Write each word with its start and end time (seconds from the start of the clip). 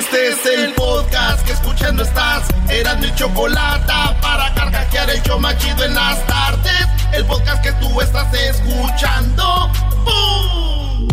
Este 0.00 0.28
es 0.28 0.46
el 0.46 0.72
podcast 0.72 1.44
que 1.44 1.52
escuchando 1.52 2.02
estás. 2.02 2.48
Eran 2.70 3.00
mi 3.00 3.14
chocolate 3.16 3.92
para 4.22 4.54
carcajear 4.54 5.10
el 5.10 5.22
show 5.22 5.38
machido 5.38 5.84
en 5.84 5.94
las 5.94 6.26
tardes. 6.26 6.86
El 7.12 7.26
podcast 7.26 7.62
que 7.62 7.70
tú 7.72 8.00
estás 8.00 8.32
escuchando. 8.32 9.70
¡Bum! 10.06 11.08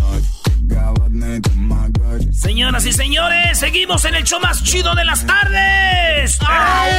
Señoras 2.31 2.85
y 2.85 2.93
señores, 2.93 3.59
seguimos 3.59 4.05
en 4.05 4.15
el 4.15 4.23
show 4.23 4.39
más 4.39 4.63
chido 4.63 4.95
de 4.95 5.03
las 5.03 5.25
tardes. 5.25 6.39
¡Ay, 6.47 6.93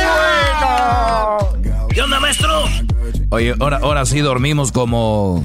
bueno! 1.63 1.89
¿Qué 1.89 2.03
onda, 2.03 2.21
maestro? 2.21 2.65
Oye, 3.31 3.55
ahora, 3.61 3.79
ahora 3.83 4.05
sí 4.05 4.21
dormimos 4.21 4.73
como, 4.73 5.43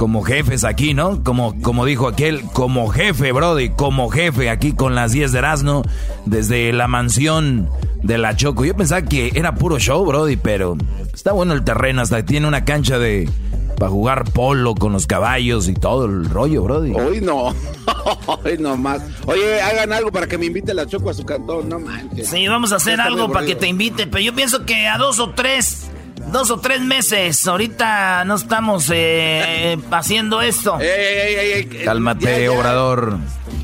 como 0.00 0.22
jefes 0.22 0.64
aquí, 0.64 0.94
¿no? 0.94 1.22
Como, 1.22 1.60
como 1.60 1.84
dijo 1.84 2.08
aquel, 2.08 2.40
como 2.54 2.88
jefe, 2.88 3.32
Brody, 3.32 3.68
como 3.68 4.08
jefe 4.08 4.48
aquí 4.48 4.72
con 4.72 4.94
las 4.94 5.12
10 5.12 5.30
de 5.30 5.38
Erasmo, 5.38 5.82
desde 6.24 6.72
la 6.72 6.88
mansión 6.88 7.68
de 8.02 8.16
la 8.16 8.34
Choco. 8.34 8.64
Yo 8.64 8.74
pensaba 8.74 9.02
que 9.02 9.30
era 9.34 9.56
puro 9.56 9.78
show, 9.78 10.02
Brody, 10.06 10.38
pero 10.38 10.78
está 11.12 11.32
bueno 11.32 11.52
el 11.52 11.64
terreno, 11.64 12.00
hasta 12.00 12.24
tiene 12.24 12.48
una 12.48 12.64
cancha 12.64 12.98
de 12.98 13.28
para 13.76 13.90
jugar 13.90 14.24
polo 14.32 14.74
con 14.74 14.92
los 14.92 15.06
caballos 15.06 15.68
y 15.68 15.74
todo 15.74 16.06
el 16.06 16.24
rollo, 16.24 16.62
Brody. 16.62 16.94
Hoy 16.94 17.20
no, 17.20 17.54
hoy 18.26 18.56
no 18.58 18.78
más. 18.78 19.02
Oye, 19.26 19.60
hagan 19.60 19.92
algo 19.92 20.10
para 20.10 20.26
que 20.26 20.38
me 20.38 20.46
invite 20.46 20.72
la 20.72 20.86
Choco 20.86 21.10
a 21.10 21.14
su 21.14 21.26
cantón, 21.26 21.68
no 21.68 21.78
manches. 21.78 22.26
Sí, 22.26 22.48
vamos 22.48 22.72
a 22.72 22.76
hacer 22.76 23.02
algo 23.02 23.30
para 23.30 23.44
que 23.44 23.54
te 23.54 23.66
invite, 23.66 24.06
pero 24.06 24.22
yo 24.22 24.34
pienso 24.34 24.64
que 24.64 24.86
a 24.88 24.96
dos 24.96 25.18
o 25.18 25.28
tres, 25.32 25.89
dos 26.28 26.50
o 26.50 26.58
tres 26.60 26.80
meses, 26.80 27.46
ahorita 27.46 28.24
no 28.24 28.36
estamos 28.36 28.90
eh, 28.92 29.78
haciendo 29.90 30.40
esto. 30.42 30.78
Ey, 30.80 30.88
ey, 30.88 31.52
ey, 31.52 31.84
Cálmate, 31.84 32.24
ya, 32.24 32.38
ya. 32.38 32.52
obrador. 32.52 33.18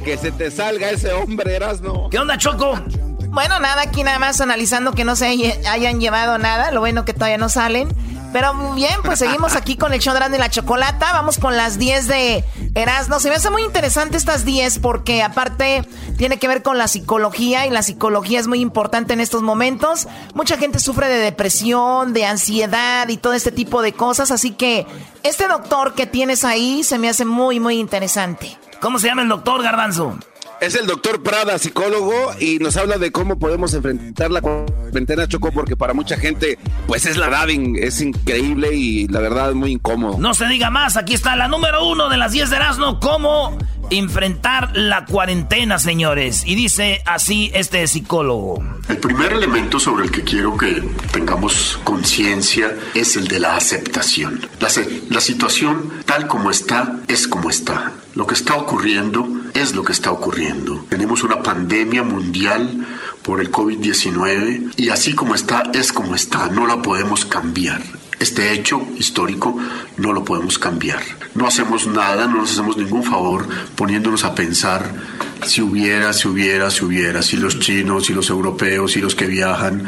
Que 0.04 0.16
se 0.16 0.30
te 0.32 0.50
salga 0.50 0.90
ese 0.90 1.12
hombre, 1.12 1.56
Erasno. 1.56 2.08
¿Qué 2.10 2.18
onda, 2.18 2.38
Choco? 2.38 2.80
Bueno, 3.28 3.60
nada, 3.60 3.82
aquí 3.82 4.02
nada 4.02 4.18
más 4.18 4.40
analizando 4.40 4.92
que 4.92 5.04
no 5.04 5.14
se 5.16 5.26
haya- 5.26 5.70
hayan 5.70 6.00
llevado 6.00 6.38
nada. 6.38 6.70
Lo 6.70 6.80
bueno 6.80 7.04
que 7.04 7.12
todavía 7.12 7.38
no 7.38 7.48
salen. 7.48 7.88
Pero 8.32 8.54
muy 8.54 8.76
bien, 8.76 8.94
pues 9.04 9.18
seguimos 9.18 9.56
aquí 9.56 9.76
con 9.76 9.92
el 9.92 10.00
show 10.00 10.14
y 10.16 10.38
la 10.38 10.50
chocolata. 10.50 11.12
Vamos 11.12 11.38
con 11.38 11.56
las 11.56 11.78
10 11.78 12.08
de 12.08 12.44
Erasmo. 12.74 13.18
Se 13.20 13.28
me 13.28 13.36
hace 13.36 13.50
muy 13.50 13.62
interesante 13.62 14.16
estas 14.16 14.44
10 14.44 14.78
porque 14.80 15.22
aparte 15.22 15.88
tiene 16.16 16.38
que 16.38 16.48
ver 16.48 16.62
con 16.62 16.76
la 16.78 16.88
psicología 16.88 17.66
y 17.66 17.70
la 17.70 17.82
psicología 17.82 18.40
es 18.40 18.46
muy 18.46 18.60
importante 18.60 19.12
en 19.12 19.20
estos 19.20 19.42
momentos. 19.42 20.06
Mucha 20.34 20.58
gente 20.58 20.78
sufre 20.78 21.08
de 21.08 21.18
depresión, 21.18 22.12
de 22.12 22.26
ansiedad 22.26 23.08
y 23.08 23.16
todo 23.16 23.32
este 23.32 23.52
tipo 23.52 23.82
de 23.82 23.92
cosas. 23.92 24.30
Así 24.30 24.50
que 24.50 24.86
este 25.22 25.48
doctor 25.48 25.94
que 25.94 26.06
tienes 26.06 26.44
ahí 26.44 26.84
se 26.84 26.98
me 26.98 27.08
hace 27.08 27.24
muy, 27.24 27.60
muy 27.60 27.78
interesante. 27.78 28.58
¿Cómo 28.80 28.98
se 28.98 29.06
llama 29.06 29.22
el 29.22 29.28
doctor 29.28 29.62
Garbanzo? 29.62 30.18
Es 30.60 30.74
el 30.74 30.86
doctor 30.86 31.22
Prada, 31.22 31.58
psicólogo, 31.58 32.14
y 32.40 32.58
nos 32.58 32.76
habla 32.78 32.96
de 32.96 33.12
cómo 33.12 33.38
podemos 33.38 33.74
enfrentar 33.74 34.30
la 34.30 34.40
cuarentena, 34.40 35.28
Choco, 35.28 35.52
porque 35.52 35.76
para 35.76 35.92
mucha 35.92 36.16
gente, 36.16 36.58
pues 36.86 37.04
es 37.04 37.18
la 37.18 37.28
in- 37.50 37.76
es 37.78 38.00
increíble 38.00 38.74
y 38.74 39.06
la 39.08 39.20
verdad 39.20 39.52
muy 39.52 39.72
incómodo. 39.72 40.16
No 40.18 40.32
se 40.32 40.46
diga 40.46 40.70
más, 40.70 40.96
aquí 40.96 41.12
está 41.12 41.36
la 41.36 41.46
número 41.48 41.86
uno 41.86 42.08
de 42.08 42.16
las 42.16 42.32
10 42.32 42.48
de 42.48 42.56
Erasmo, 42.56 42.98
cómo 43.00 43.56
enfrentar 43.90 44.76
la 44.76 45.04
cuarentena, 45.04 45.78
señores. 45.78 46.44
Y 46.46 46.54
dice 46.54 47.02
así 47.06 47.50
este 47.54 47.86
psicólogo. 47.86 48.62
El 48.88 48.98
primer 48.98 49.32
elemento 49.32 49.78
sobre 49.80 50.04
el 50.04 50.10
que 50.10 50.22
quiero 50.22 50.56
que 50.56 50.82
tengamos 51.12 51.78
conciencia 51.84 52.74
es 52.94 53.16
el 53.16 53.28
de 53.28 53.40
la 53.40 53.56
aceptación. 53.56 54.40
La, 54.60 54.68
la 55.10 55.20
situación 55.20 55.92
tal 56.04 56.26
como 56.26 56.50
está 56.50 57.00
es 57.08 57.26
como 57.28 57.50
está. 57.50 57.92
Lo 58.14 58.26
que 58.26 58.34
está 58.34 58.56
ocurriendo 58.56 59.28
es 59.54 59.74
lo 59.74 59.82
que 59.84 59.92
está 59.92 60.10
ocurriendo. 60.10 60.84
Tenemos 60.88 61.22
una 61.22 61.42
pandemia 61.42 62.02
mundial 62.02 62.86
por 63.22 63.40
el 63.40 63.50
COVID-19 63.50 64.74
y 64.76 64.88
así 64.90 65.14
como 65.14 65.34
está 65.34 65.64
es 65.74 65.92
como 65.92 66.14
está. 66.14 66.48
No 66.48 66.66
la 66.66 66.80
podemos 66.82 67.24
cambiar. 67.24 67.82
Este 68.18 68.52
hecho 68.52 68.80
histórico 68.96 69.58
no 69.98 70.12
lo 70.12 70.24
podemos 70.24 70.58
cambiar. 70.58 71.02
No 71.34 71.46
hacemos 71.46 71.86
nada, 71.86 72.26
no 72.26 72.38
nos 72.38 72.52
hacemos 72.52 72.76
ningún 72.76 73.04
favor 73.04 73.46
poniéndonos 73.76 74.24
a 74.24 74.34
pensar 74.34 74.90
si 75.44 75.60
hubiera, 75.60 76.12
si 76.12 76.28
hubiera, 76.28 76.70
si 76.70 76.84
hubiera, 76.84 77.22
si 77.22 77.36
los 77.36 77.58
chinos, 77.58 78.06
si 78.06 78.14
los 78.14 78.30
europeos, 78.30 78.92
si 78.92 79.00
los 79.00 79.14
que 79.14 79.26
viajan. 79.26 79.84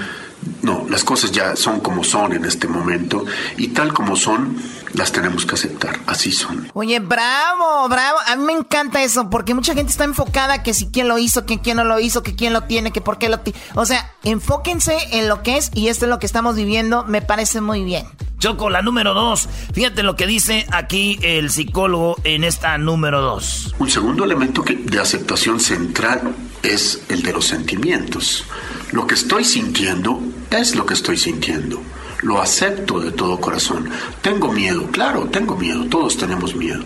No, 0.62 0.86
las 0.88 1.04
cosas 1.04 1.32
ya 1.32 1.56
son 1.56 1.80
como 1.80 2.04
son 2.04 2.32
en 2.34 2.44
este 2.44 2.68
momento 2.68 3.24
y 3.56 3.68
tal 3.68 3.92
como 3.92 4.14
son, 4.14 4.56
las 4.94 5.12
tenemos 5.12 5.44
que 5.46 5.54
aceptar. 5.54 5.98
Así 6.06 6.32
son. 6.32 6.70
Oye, 6.74 6.98
bravo, 7.00 7.88
bravo. 7.88 8.18
A 8.26 8.36
mí 8.36 8.44
me 8.44 8.52
encanta 8.52 9.02
eso 9.02 9.28
porque 9.30 9.54
mucha 9.54 9.74
gente 9.74 9.90
está 9.90 10.04
enfocada 10.04 10.62
que 10.62 10.74
si 10.74 10.86
quién 10.88 11.08
lo 11.08 11.18
hizo, 11.18 11.46
que 11.46 11.60
quién 11.60 11.76
no 11.76 11.84
lo 11.84 11.98
hizo, 12.00 12.22
que 12.22 12.34
quién 12.34 12.52
lo 12.52 12.62
tiene, 12.62 12.90
que 12.92 13.00
por 13.00 13.18
qué 13.18 13.28
lo 13.28 13.40
tiene. 13.40 13.58
O 13.74 13.84
sea, 13.86 14.12
enfóquense 14.24 14.96
en 15.18 15.28
lo 15.28 15.42
que 15.42 15.56
es 15.58 15.70
y 15.74 15.88
esto 15.88 16.04
es 16.06 16.08
lo 16.10 16.18
que 16.18 16.26
estamos 16.26 16.56
viviendo. 16.56 17.04
Me 17.04 17.22
parece 17.22 17.60
muy 17.60 17.84
bien. 17.84 18.06
Choco, 18.38 18.70
la 18.70 18.82
número 18.82 19.14
dos. 19.14 19.48
Fíjate 19.74 20.02
lo 20.04 20.14
que 20.16 20.26
dice 20.26 20.64
aquí 20.70 21.18
el 21.22 21.50
psicólogo 21.50 22.16
en 22.24 22.44
esta 22.44 22.78
número 22.78 23.20
dos. 23.20 23.74
Un 23.78 23.90
segundo 23.90 24.24
elemento 24.24 24.62
que- 24.62 24.76
de 24.76 25.00
aceptación 25.00 25.58
central 25.60 26.34
es 26.62 27.00
el 27.08 27.22
de 27.22 27.32
los 27.32 27.46
sentimientos. 27.46 28.44
Lo 28.92 29.06
que 29.06 29.14
estoy 29.14 29.44
sintiendo 29.44 30.20
es 30.50 30.74
lo 30.76 30.86
que 30.86 30.94
estoy 30.94 31.18
sintiendo. 31.18 31.82
Lo 32.22 32.42
acepto 32.42 33.00
de 33.00 33.12
todo 33.12 33.40
corazón. 33.40 33.88
Tengo 34.22 34.52
miedo, 34.52 34.86
claro, 34.90 35.28
tengo 35.30 35.56
miedo, 35.56 35.84
todos 35.88 36.16
tenemos 36.16 36.54
miedo. 36.56 36.82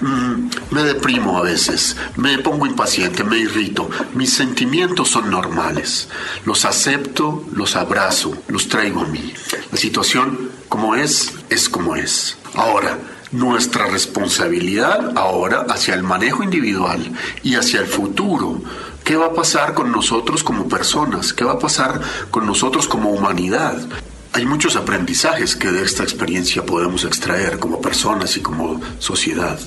Mm, 0.00 0.50
me 0.70 0.82
deprimo 0.82 1.38
a 1.38 1.42
veces, 1.42 1.96
me 2.16 2.38
pongo 2.38 2.66
impaciente, 2.66 3.24
me 3.24 3.38
irrito. 3.38 3.88
Mis 4.14 4.34
sentimientos 4.34 5.08
son 5.08 5.30
normales. 5.30 6.08
Los 6.44 6.66
acepto, 6.66 7.44
los 7.52 7.76
abrazo, 7.76 8.36
los 8.48 8.68
traigo 8.68 9.00
a 9.00 9.06
mí. 9.06 9.32
La 9.72 9.78
situación 9.78 10.50
como 10.68 10.94
es, 10.94 11.32
es 11.48 11.68
como 11.70 11.96
es. 11.96 12.36
Ahora, 12.54 12.98
nuestra 13.32 13.86
responsabilidad 13.86 15.16
ahora 15.16 15.66
hacia 15.68 15.94
el 15.94 16.02
manejo 16.02 16.42
individual 16.42 17.12
y 17.42 17.54
hacia 17.54 17.80
el 17.80 17.86
futuro. 17.86 18.60
¿Qué 19.04 19.16
va 19.16 19.26
a 19.26 19.34
pasar 19.34 19.74
con 19.74 19.92
nosotros 19.92 20.42
como 20.42 20.68
personas? 20.68 21.32
¿Qué 21.32 21.44
va 21.44 21.52
a 21.52 21.58
pasar 21.58 22.00
con 22.30 22.46
nosotros 22.46 22.88
como 22.88 23.10
humanidad? 23.10 23.78
Hay 24.36 24.44
muchos 24.44 24.76
aprendizajes 24.76 25.56
que 25.56 25.72
de 25.72 25.82
esta 25.82 26.02
experiencia 26.02 26.66
podemos 26.66 27.06
extraer 27.06 27.58
como 27.58 27.80
personas 27.80 28.36
y 28.36 28.42
como 28.42 28.78
sociedad. 28.98 29.58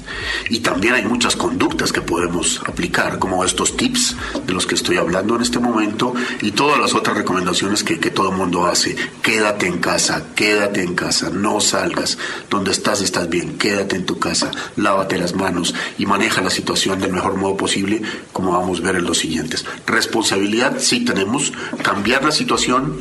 Y 0.47 0.59
también 0.59 0.93
hay 0.93 1.05
muchas 1.05 1.35
conductas 1.35 1.91
que 1.91 2.01
podemos 2.01 2.61
aplicar, 2.67 3.17
como 3.17 3.43
estos 3.43 3.75
tips 3.75 4.15
de 4.45 4.53
los 4.53 4.67
que 4.67 4.75
estoy 4.75 4.97
hablando 4.97 5.35
en 5.35 5.41
este 5.41 5.57
momento 5.57 6.13
y 6.43 6.51
todas 6.51 6.79
las 6.79 6.93
otras 6.93 7.17
recomendaciones 7.17 7.83
que, 7.83 7.95
todo 8.11 8.29
el 8.29 8.37
mundo 8.37 8.67
hace. 8.67 8.95
Quédate 9.23 9.65
en 9.65 9.79
casa, 9.79 10.27
quédate 10.35 10.83
en 10.83 10.93
casa, 10.93 11.31
no 11.31 11.59
salgas. 11.61 12.19
Donde 12.51 12.69
estás 12.69 13.01
estás 13.01 13.27
bien, 13.27 13.57
quédate 13.57 13.95
en 13.95 14.05
tu 14.05 14.19
casa, 14.19 14.51
lávate 14.75 15.17
las 15.17 15.33
manos 15.33 15.73
y 15.97 16.05
maneja 16.05 16.43
la 16.43 16.51
situación 16.51 16.99
del 16.99 17.11
mejor 17.11 17.37
modo 17.37 17.57
posible, 17.57 18.03
como 18.31 18.51
vamos 18.51 18.81
a 18.81 18.83
ver 18.83 18.97
en 18.97 19.05
los 19.05 19.17
siguientes. 19.17 19.65
Responsabilidad 19.87 20.75
sí 20.77 21.03
tenemos, 21.03 21.53
cambiar 21.81 22.23
la 22.23 22.31
situación 22.31 22.99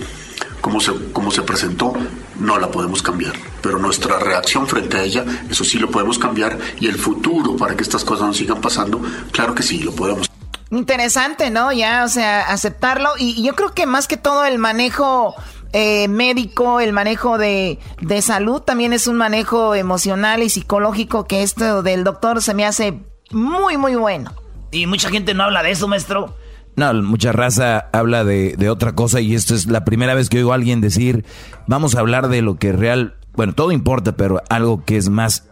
como 0.61 0.81
se, 0.81 0.93
como 1.13 1.31
se 1.31 1.43
presentó, 1.43 1.93
no 2.39 2.59
la 2.59 2.71
podemos 2.71 3.03
cambiar. 3.03 3.35
Pero 3.63 3.79
nuestra 3.79 4.19
reacción 4.19 4.67
frente 4.67 4.97
a 4.97 5.03
ella, 5.03 5.25
eso 5.51 5.65
sí 5.65 5.79
lo 5.79 5.91
podemos 5.91 6.19
cambiar. 6.19 6.59
Y 6.81 6.87
el 6.87 6.97
futuro 6.97 7.57
para 7.57 7.77
que 7.77 7.83
estas 7.83 8.05
cosas 8.05 8.27
no 8.27 8.35
sigan 8.35 8.61
pasando, 8.61 9.01
claro 9.33 9.55
que 9.55 9.63
sí, 9.63 9.81
lo 9.81 9.93
podemos. 9.93 10.29
Interesante, 10.71 11.51
¿no? 11.51 11.73
Ya, 11.73 12.05
o 12.05 12.09
sea, 12.09 12.43
aceptarlo. 12.43 13.11
Y, 13.19 13.43
yo 13.43 13.55
creo 13.55 13.73
que 13.73 13.87
más 13.87 14.07
que 14.07 14.17
todo 14.17 14.45
el 14.45 14.59
manejo 14.59 15.35
eh, 15.73 16.09
médico, 16.09 16.81
el 16.81 16.93
manejo 16.93 17.39
de, 17.39 17.79
de, 18.01 18.23
salud, 18.23 18.61
también 18.61 18.93
es 18.93 19.07
un 19.07 19.17
manejo 19.17 19.75
emocional 19.75 20.43
y 20.43 20.51
psicológico 20.51 21.27
que 21.27 21.43
esto 21.43 21.83
del 21.83 22.05
doctor 22.05 22.43
se 22.43 22.53
me 22.53 22.67
hace 22.67 23.01
muy, 23.31 23.77
muy 23.79 23.95
bueno. 23.95 24.35
Y 24.71 24.87
mucha 24.87 25.09
gente 25.09 25.33
no 25.33 25.45
habla 25.45 25.63
de 25.63 25.71
eso, 25.71 25.89
maestro. 25.89 26.37
No, 26.79 26.95
mucha 27.03 27.33
raza 27.33 27.89
habla 27.93 28.23
de, 28.23 28.55
de 28.57 28.71
otra 28.71 28.95
cosa 28.95 29.21
y 29.21 29.35
esto 29.35 29.55
es 29.55 29.67
la 29.67 29.85
primera 29.85 30.15
vez 30.15 30.29
que 30.29 30.39
oigo 30.39 30.53
a 30.53 30.55
alguien 30.55 30.81
decir, 30.81 31.25
vamos 31.67 31.97
a 31.97 32.01
hablar 32.01 32.29
de 32.29 32.41
lo 32.41 32.57
que 32.57 32.73
real, 32.73 33.17
bueno, 33.35 33.53
todo 33.53 33.73
importa, 33.73 34.17
pero 34.17 34.41
algo 34.49 34.85
que 34.85 34.97
es 34.97 35.09
más 35.09 35.49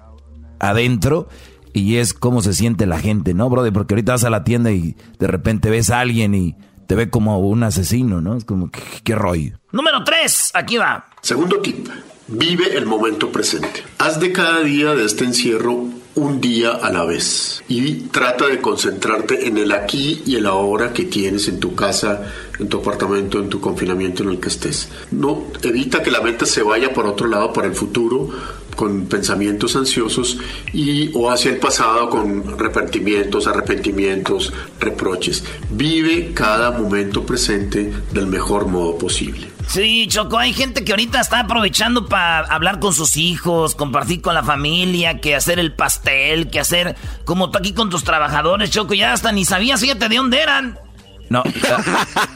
adentro 0.61 1.29
y 1.73 1.97
es 1.97 2.15
cómo 2.15 2.43
se 2.43 2.55
siente 2.55 2.87
la 2.87 3.01
gente, 3.01 3.35
¿no, 3.35 3.51
brother? 3.51 3.73
Porque 3.73 3.95
ahorita 3.95 4.13
vas 4.13 4.23
a 4.23 4.31
la 4.31 4.45
tienda 4.45 4.71
y 4.71 4.97
de 5.19 5.27
repente 5.27 5.69
ves 5.69 5.91
a 5.91 5.99
alguien 5.99 6.33
y 6.37 6.55
te 6.87 6.95
ve 6.95 7.11
como 7.11 7.41
un 7.41 7.65
asesino, 7.65 8.21
¿no? 8.21 8.37
Es 8.37 8.45
como, 8.45 8.71
¿qué, 9.03 9.15
rollo? 9.17 9.59
Número 9.73 10.05
3, 10.05 10.53
aquí 10.55 10.77
va. 10.77 11.07
Segundo 11.23 11.59
tip, 11.59 11.89
vive 12.29 12.77
el 12.77 12.87
momento 12.87 13.33
presente. 13.33 13.83
Haz 13.99 14.21
de 14.21 14.31
cada 14.31 14.61
día 14.61 14.95
de 14.95 15.05
este 15.05 15.25
encierro 15.25 15.89
un 16.17 16.41
día 16.41 16.73
a 16.73 16.91
la 16.91 17.05
vez 17.05 17.63
y 17.69 17.93
trata 18.09 18.47
de 18.47 18.61
concentrarte 18.61 19.47
en 19.47 19.59
el 19.59 19.73
aquí 19.73 20.23
y 20.27 20.37
el 20.37 20.47
ahora 20.47 20.93
que 20.93 21.05
tienes 21.05 21.47
en 21.49 21.61
tu 21.61 21.75
casa, 21.75 22.33
en 22.59 22.69
tu 22.69 22.79
apartamento, 22.79 23.39
en 23.39 23.51
tu 23.51 23.61
confinamiento 23.61 24.23
en 24.23 24.31
el 24.31 24.41
que 24.41 24.49
estés. 24.49 24.89
No 25.11 25.45
evita 25.63 26.03
que 26.03 26.11
la 26.11 26.23
mente 26.23 26.47
se 26.47 26.63
vaya 26.63 26.93
por 26.93 27.07
otro 27.07 27.29
lado 27.29 27.53
para 27.53 27.67
el 27.67 27.75
futuro 27.75 28.31
con 28.77 29.07
pensamientos 29.07 29.75
ansiosos 29.75 30.39
y 30.73 31.11
o 31.15 31.31
hacia 31.31 31.51
el 31.51 31.59
pasado 31.59 32.09
con 32.11 32.45
arrepentimientos, 32.55 33.47
arrepentimientos, 33.47 34.53
reproches. 34.79 35.45
Vive 35.71 36.33
cada 36.35 36.71
momento 36.71 37.25
presente 37.27 37.93
del 38.13 38.27
mejor 38.27 38.69
modo 38.69 38.99
posible. 38.99 39.49
Sí, 39.67 40.07
Choco, 40.07 40.39
hay 40.39 40.53
gente 40.53 40.85
que 40.85 40.93
ahorita 40.93 41.21
está 41.21 41.41
aprovechando 41.41 42.07
para 42.07 42.41
hablar 42.47 42.79
con 42.79 42.93
sus 42.93 43.17
hijos, 43.17 43.75
compartir 43.75 44.21
con 44.23 44.35
la 44.35 44.45
familia, 44.45 45.21
que 45.21 45.35
hacer 45.35 45.59
el 45.59 45.73
pastel, 45.73 46.51
que 46.51 46.61
hacer 46.61 46.95
como 47.25 47.51
tú 47.51 47.59
aquí 47.59 47.73
con 47.73 47.91
tus 47.91 48.05
trabajadores, 48.05 48.71
Choco, 48.71 48.95
ya 48.95 49.13
hasta 49.13 49.33
ni 49.33 49.45
sabías, 49.45 49.81
fíjate 49.81 50.09
de 50.09 50.17
dónde 50.17 50.41
eran. 50.41 50.79
No, 51.29 51.43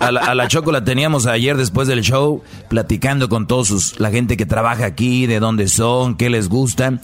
a, 0.00 0.10
la, 0.10 0.48
Choco 0.48 0.72
la 0.72 0.82
teníamos 0.82 1.26
ayer 1.26 1.56
después 1.56 1.86
del 1.86 2.02
show, 2.02 2.42
platicando 2.68 3.28
con 3.28 3.46
todos 3.46 3.68
sus, 3.68 4.00
la 4.00 4.10
gente 4.10 4.36
que 4.36 4.46
trabaja 4.46 4.84
aquí, 4.84 5.26
de 5.26 5.38
dónde 5.38 5.68
son, 5.68 6.16
qué 6.16 6.28
les 6.28 6.48
gustan. 6.48 7.00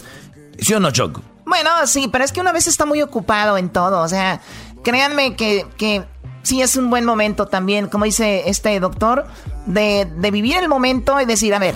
¿Sí 0.59 0.73
o 0.73 0.79
no, 0.79 0.91
Choco? 0.91 1.21
Bueno, 1.45 1.69
sí, 1.85 2.09
pero 2.11 2.25
es 2.25 2.31
que 2.31 2.41
una 2.41 2.51
vez 2.51 2.67
está 2.67 2.85
muy 2.85 3.01
ocupado 3.01 3.57
en 3.57 3.69
todo. 3.69 4.01
O 4.01 4.07
sea, 4.07 4.41
créanme 4.83 5.35
que, 5.35 5.65
que 5.77 6.03
sí 6.43 6.61
es 6.61 6.75
un 6.75 6.89
buen 6.89 7.05
momento 7.05 7.47
también, 7.47 7.87
como 7.87 8.05
dice 8.05 8.49
este 8.49 8.79
doctor, 8.79 9.25
de, 9.65 10.05
de 10.17 10.31
vivir 10.31 10.57
el 10.57 10.67
momento 10.67 11.21
y 11.21 11.25
decir, 11.25 11.53
a 11.53 11.59
ver, 11.59 11.75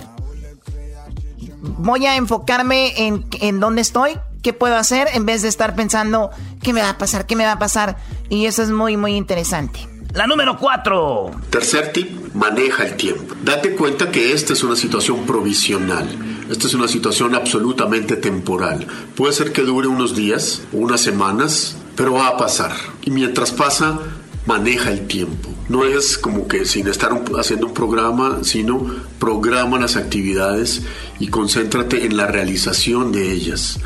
voy 1.61 2.05
a 2.05 2.15
enfocarme 2.15 3.07
en, 3.07 3.25
en 3.39 3.59
dónde 3.59 3.81
estoy, 3.81 4.19
qué 4.41 4.53
puedo 4.53 4.75
hacer, 4.75 5.07
en 5.13 5.25
vez 5.25 5.41
de 5.41 5.47
estar 5.47 5.75
pensando, 5.75 6.31
¿qué 6.61 6.73
me 6.73 6.81
va 6.81 6.89
a 6.89 6.97
pasar? 6.97 7.25
¿Qué 7.25 7.35
me 7.35 7.45
va 7.45 7.53
a 7.53 7.59
pasar? 7.59 7.97
Y 8.29 8.45
eso 8.45 8.63
es 8.63 8.71
muy, 8.71 8.97
muy 8.97 9.15
interesante. 9.15 9.90
La 10.13 10.27
número 10.27 10.57
cuatro. 10.57 11.31
Tercer 11.49 11.93
tip, 11.93 12.33
maneja 12.33 12.85
el 12.85 12.97
tiempo. 12.97 13.33
Date 13.43 13.75
cuenta 13.75 14.11
que 14.11 14.33
esta 14.33 14.51
es 14.51 14.61
una 14.61 14.75
situación 14.75 15.25
provisional. 15.25 16.05
Esta 16.49 16.67
es 16.67 16.73
una 16.73 16.89
situación 16.89 17.33
absolutamente 17.33 18.17
temporal. 18.17 18.85
Puede 19.15 19.31
ser 19.31 19.53
que 19.53 19.61
dure 19.61 19.87
unos 19.87 20.13
días, 20.13 20.63
unas 20.73 20.99
semanas, 20.99 21.77
pero 21.95 22.13
va 22.13 22.27
a 22.27 22.37
pasar. 22.37 22.73
Y 23.03 23.11
mientras 23.11 23.51
pasa, 23.51 23.99
maneja 24.45 24.91
el 24.91 25.07
tiempo. 25.07 25.49
No 25.69 25.85
es 25.85 26.17
como 26.17 26.45
que 26.45 26.65
sin 26.65 26.89
estar 26.89 27.11
haciendo 27.39 27.67
un 27.67 27.73
programa, 27.73 28.39
sino 28.43 28.85
programa 29.17 29.79
las 29.79 29.95
actividades 29.95 30.81
y 31.19 31.27
concéntrate 31.27 32.05
en 32.05 32.17
la 32.17 32.27
realización 32.27 33.13
de 33.13 33.31
ellas. 33.31 33.79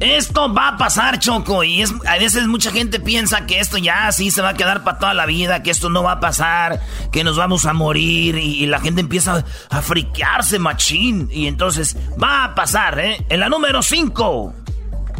Esto 0.00 0.52
va 0.52 0.68
a 0.68 0.76
pasar, 0.76 1.18
Choco. 1.18 1.64
Y 1.64 1.82
es, 1.82 1.94
a 2.06 2.18
veces 2.18 2.46
mucha 2.46 2.70
gente 2.70 3.00
piensa 3.00 3.46
que 3.46 3.60
esto 3.60 3.78
ya 3.78 4.10
sí 4.12 4.30
se 4.30 4.42
va 4.42 4.50
a 4.50 4.54
quedar 4.54 4.84
para 4.84 4.98
toda 4.98 5.14
la 5.14 5.26
vida, 5.26 5.62
que 5.62 5.70
esto 5.70 5.88
no 5.88 6.02
va 6.02 6.12
a 6.12 6.20
pasar, 6.20 6.80
que 7.12 7.24
nos 7.24 7.36
vamos 7.36 7.64
a 7.64 7.72
morir. 7.72 8.36
Y, 8.36 8.66
la 8.66 8.80
gente 8.80 9.00
empieza 9.00 9.44
a 9.70 9.82
friquearse, 9.82 10.58
machín. 10.58 11.28
Y 11.30 11.46
entonces 11.46 11.96
va 12.22 12.44
a 12.44 12.54
pasar, 12.54 12.98
¿eh? 12.98 13.24
En 13.28 13.40
la 13.40 13.48
número 13.48 13.82
5. 13.82 14.65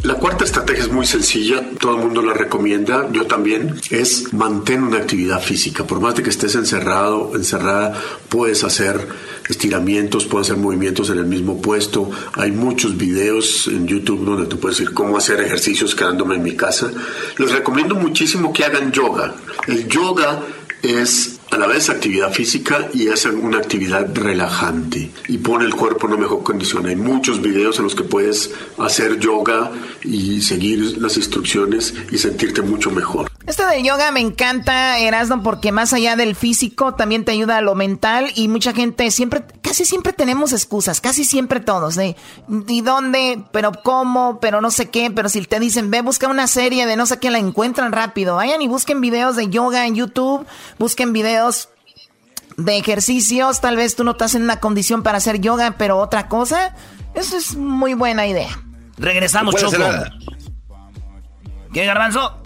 La 0.07 0.15
cuarta 0.15 0.45
estrategia 0.45 0.85
es 0.85 0.93
muy 0.93 1.05
sencilla, 1.05 1.69
todo 1.81 1.97
el 1.97 2.03
mundo 2.05 2.23
la 2.23 2.33
recomienda, 2.33 3.09
yo 3.11 3.27
también, 3.27 3.75
es 3.91 4.33
mantén 4.33 4.85
una 4.85 4.99
actividad 4.99 5.43
física. 5.43 5.85
Por 5.85 6.01
más 6.01 6.15
de 6.15 6.23
que 6.23 6.31
estés 6.31 6.55
encerrado, 6.55 7.33
encerrada, 7.35 8.01
puedes 8.29 8.63
hacer 8.63 9.05
estiramientos, 9.49 10.25
puedes 10.27 10.49
hacer 10.49 10.63
movimientos 10.63 11.11
en 11.11 11.19
el 11.19 11.27
mismo 11.27 11.61
puesto. 11.61 12.09
Hay 12.35 12.53
muchos 12.53 12.97
videos 12.97 13.67
en 13.67 13.89
YouTube 13.89 14.25
donde 14.25 14.47
tú 14.47 14.61
puedes 14.61 14.79
decir 14.79 14.95
cómo 14.95 15.17
hacer 15.17 15.41
ejercicios 15.41 15.97
quedándome 15.97 16.37
en 16.37 16.45
mi 16.45 16.55
casa. 16.55 16.89
Les 17.39 17.51
recomiendo 17.51 17.97
muchísimo 17.97 18.53
que 18.53 18.63
hagan 18.63 18.93
yoga. 18.93 19.35
El 19.67 19.89
yoga 19.89 20.41
es 20.83 21.36
a 21.51 21.57
la 21.59 21.67
vez 21.67 21.89
actividad 21.91 22.33
física 22.33 22.89
y 22.93 23.09
es 23.09 23.25
una 23.25 23.59
actividad 23.59 24.09
relajante 24.15 25.11
y 25.29 25.39
pone 25.39 25.65
el 25.65 25.75
cuerpo 25.75 26.07
en 26.07 26.15
una 26.15 26.23
mejor 26.23 26.43
condición. 26.43 26.87
Hay 26.87 26.97
muchos 26.97 27.41
videos 27.41 27.79
en 27.79 27.85
los 27.85 27.95
que 27.95 28.03
puedes 28.03 28.51
hacer 28.79 29.19
yoga 29.19 29.71
y 30.03 30.43
seguir 30.43 30.99
las 30.99 31.17
instrucciones 31.17 31.95
y 32.11 32.19
sentirte 32.19 32.63
mucho 32.63 32.91
mejor. 32.91 33.31
Esto 33.47 33.65
de 33.69 33.85
yoga 33.85 34.11
me 34.11 34.21
encanta, 34.21 34.99
Erasmo, 34.99 35.43
porque 35.45 35.71
más 35.71 35.93
allá 35.93 36.17
del 36.17 36.35
físico 36.35 36.95
también 36.95 37.25
te 37.25 37.31
ayuda 37.31 37.59
a 37.59 37.61
lo 37.61 37.77
mental 37.77 38.33
y 38.35 38.49
mucha 38.49 38.73
gente 38.73 39.09
siempre, 39.13 39.45
casi 39.63 39.85
siempre 39.85 40.13
tenemos 40.13 40.53
excusas, 40.53 41.01
casi 41.01 41.25
siempre 41.25 41.61
todos, 41.61 41.95
de 41.95 42.17
¿y 42.67 42.81
dónde? 42.81 43.41
¿Pero 43.53 43.71
cómo? 43.85 44.41
¿Pero 44.41 44.61
no 44.61 44.73
sé 44.73 44.91
qué? 44.91 45.13
Pero 45.13 45.29
si 45.29 45.43
te 45.43 45.61
dicen, 45.61 45.93
ve, 45.93 46.03
busca 46.03 46.27
una 46.27 46.49
serie 46.49 46.87
de 46.87 46.97
no 46.97 47.07
sé 47.07 47.21
qué, 47.21 47.31
la 47.31 47.39
encuentran 47.39 47.93
rápido. 47.93 48.35
Vayan 48.35 48.63
y 48.63 48.67
busquen 48.67 49.01
videos 49.01 49.37
de 49.37 49.49
yoga 49.49 49.87
en 49.87 49.95
YouTube, 49.95 50.45
busquen 50.79 51.13
videos 51.13 51.36
de 52.57 52.79
ejercicios, 52.79 53.61
tal 53.61 53.77
vez 53.77 53.97
tú 53.97 54.05
no 54.05 54.13
estás 54.13 54.35
en 54.35 54.43
una 54.43 54.61
condición 54.61 55.03
para 55.03 55.19
hacer 55.19 55.41
yoga, 55.41 55.75
pero 55.79 55.99
otra 55.99 56.29
cosa, 56.29 56.75
eso 57.15 57.37
es 57.37 57.57
muy 57.57 57.95
buena 57.95 58.27
idea. 58.27 58.59
Regresamos, 58.99 59.55
Choco. 59.57 59.77
¿Qué, 61.73 61.85
Garbanzo? 61.85 62.43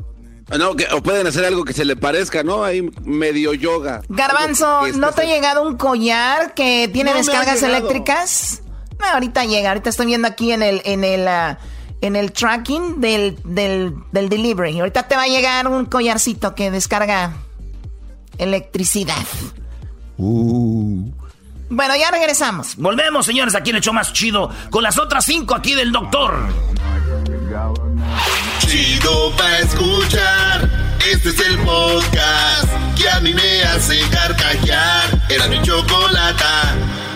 No, 0.58 0.74
que, 0.74 0.86
o 0.92 1.00
pueden 1.00 1.26
hacer 1.28 1.44
algo 1.44 1.64
que 1.64 1.72
se 1.72 1.84
le 1.84 1.94
parezca, 1.94 2.42
¿no? 2.42 2.64
Ahí 2.64 2.90
medio 3.04 3.54
yoga. 3.54 4.02
Garbanzo, 4.08 4.88
¿no 4.94 5.12
te 5.12 5.22
ha 5.22 5.24
llegado 5.24 5.62
un 5.62 5.76
collar 5.76 6.54
que 6.54 6.90
tiene 6.92 7.14
descargas 7.14 7.62
eléctricas? 7.62 8.62
No, 8.98 9.06
ahorita 9.06 9.44
llega, 9.44 9.68
ahorita 9.68 9.90
estoy 9.90 10.06
viendo 10.06 10.26
aquí 10.26 10.50
en 10.50 10.62
el, 10.62 10.82
en 10.84 11.04
el, 11.04 11.28
ah, 11.28 11.58
en 12.00 12.16
el 12.16 12.32
tracking 12.32 13.00
del, 13.00 13.38
del, 13.44 13.94
del 14.10 14.28
delivery. 14.28 14.80
Ahorita 14.80 15.06
te 15.06 15.14
va 15.14 15.22
a 15.22 15.28
llegar 15.28 15.68
un 15.68 15.86
collarcito 15.86 16.56
que 16.56 16.72
descarga 16.72 17.32
electricidad. 18.40 19.26
Uh. 20.16 21.10
Bueno, 21.68 21.94
ya 21.96 22.10
regresamos. 22.10 22.74
Volvemos, 22.76 23.24
señores, 23.24 23.54
aquí 23.54 23.70
en 23.70 23.76
el 23.76 23.82
show 23.82 23.94
más 23.94 24.12
chido 24.12 24.50
con 24.70 24.82
las 24.82 24.98
otras 24.98 25.24
cinco 25.24 25.54
aquí 25.54 25.74
del 25.74 25.92
doctor. 25.92 26.48
Chido 28.58 29.30
pa' 29.36 29.58
escuchar. 29.58 30.79
Este 31.06 31.30
es 31.30 31.40
el 31.40 31.58
podcast 31.60 32.68
que 32.96 33.08
a 33.08 33.20
mí 33.20 33.32
me 33.32 33.62
hace 33.62 33.98
carcajear. 34.10 35.08
Era 35.28 35.48
mi 35.48 35.60
chocolata. 35.62 36.74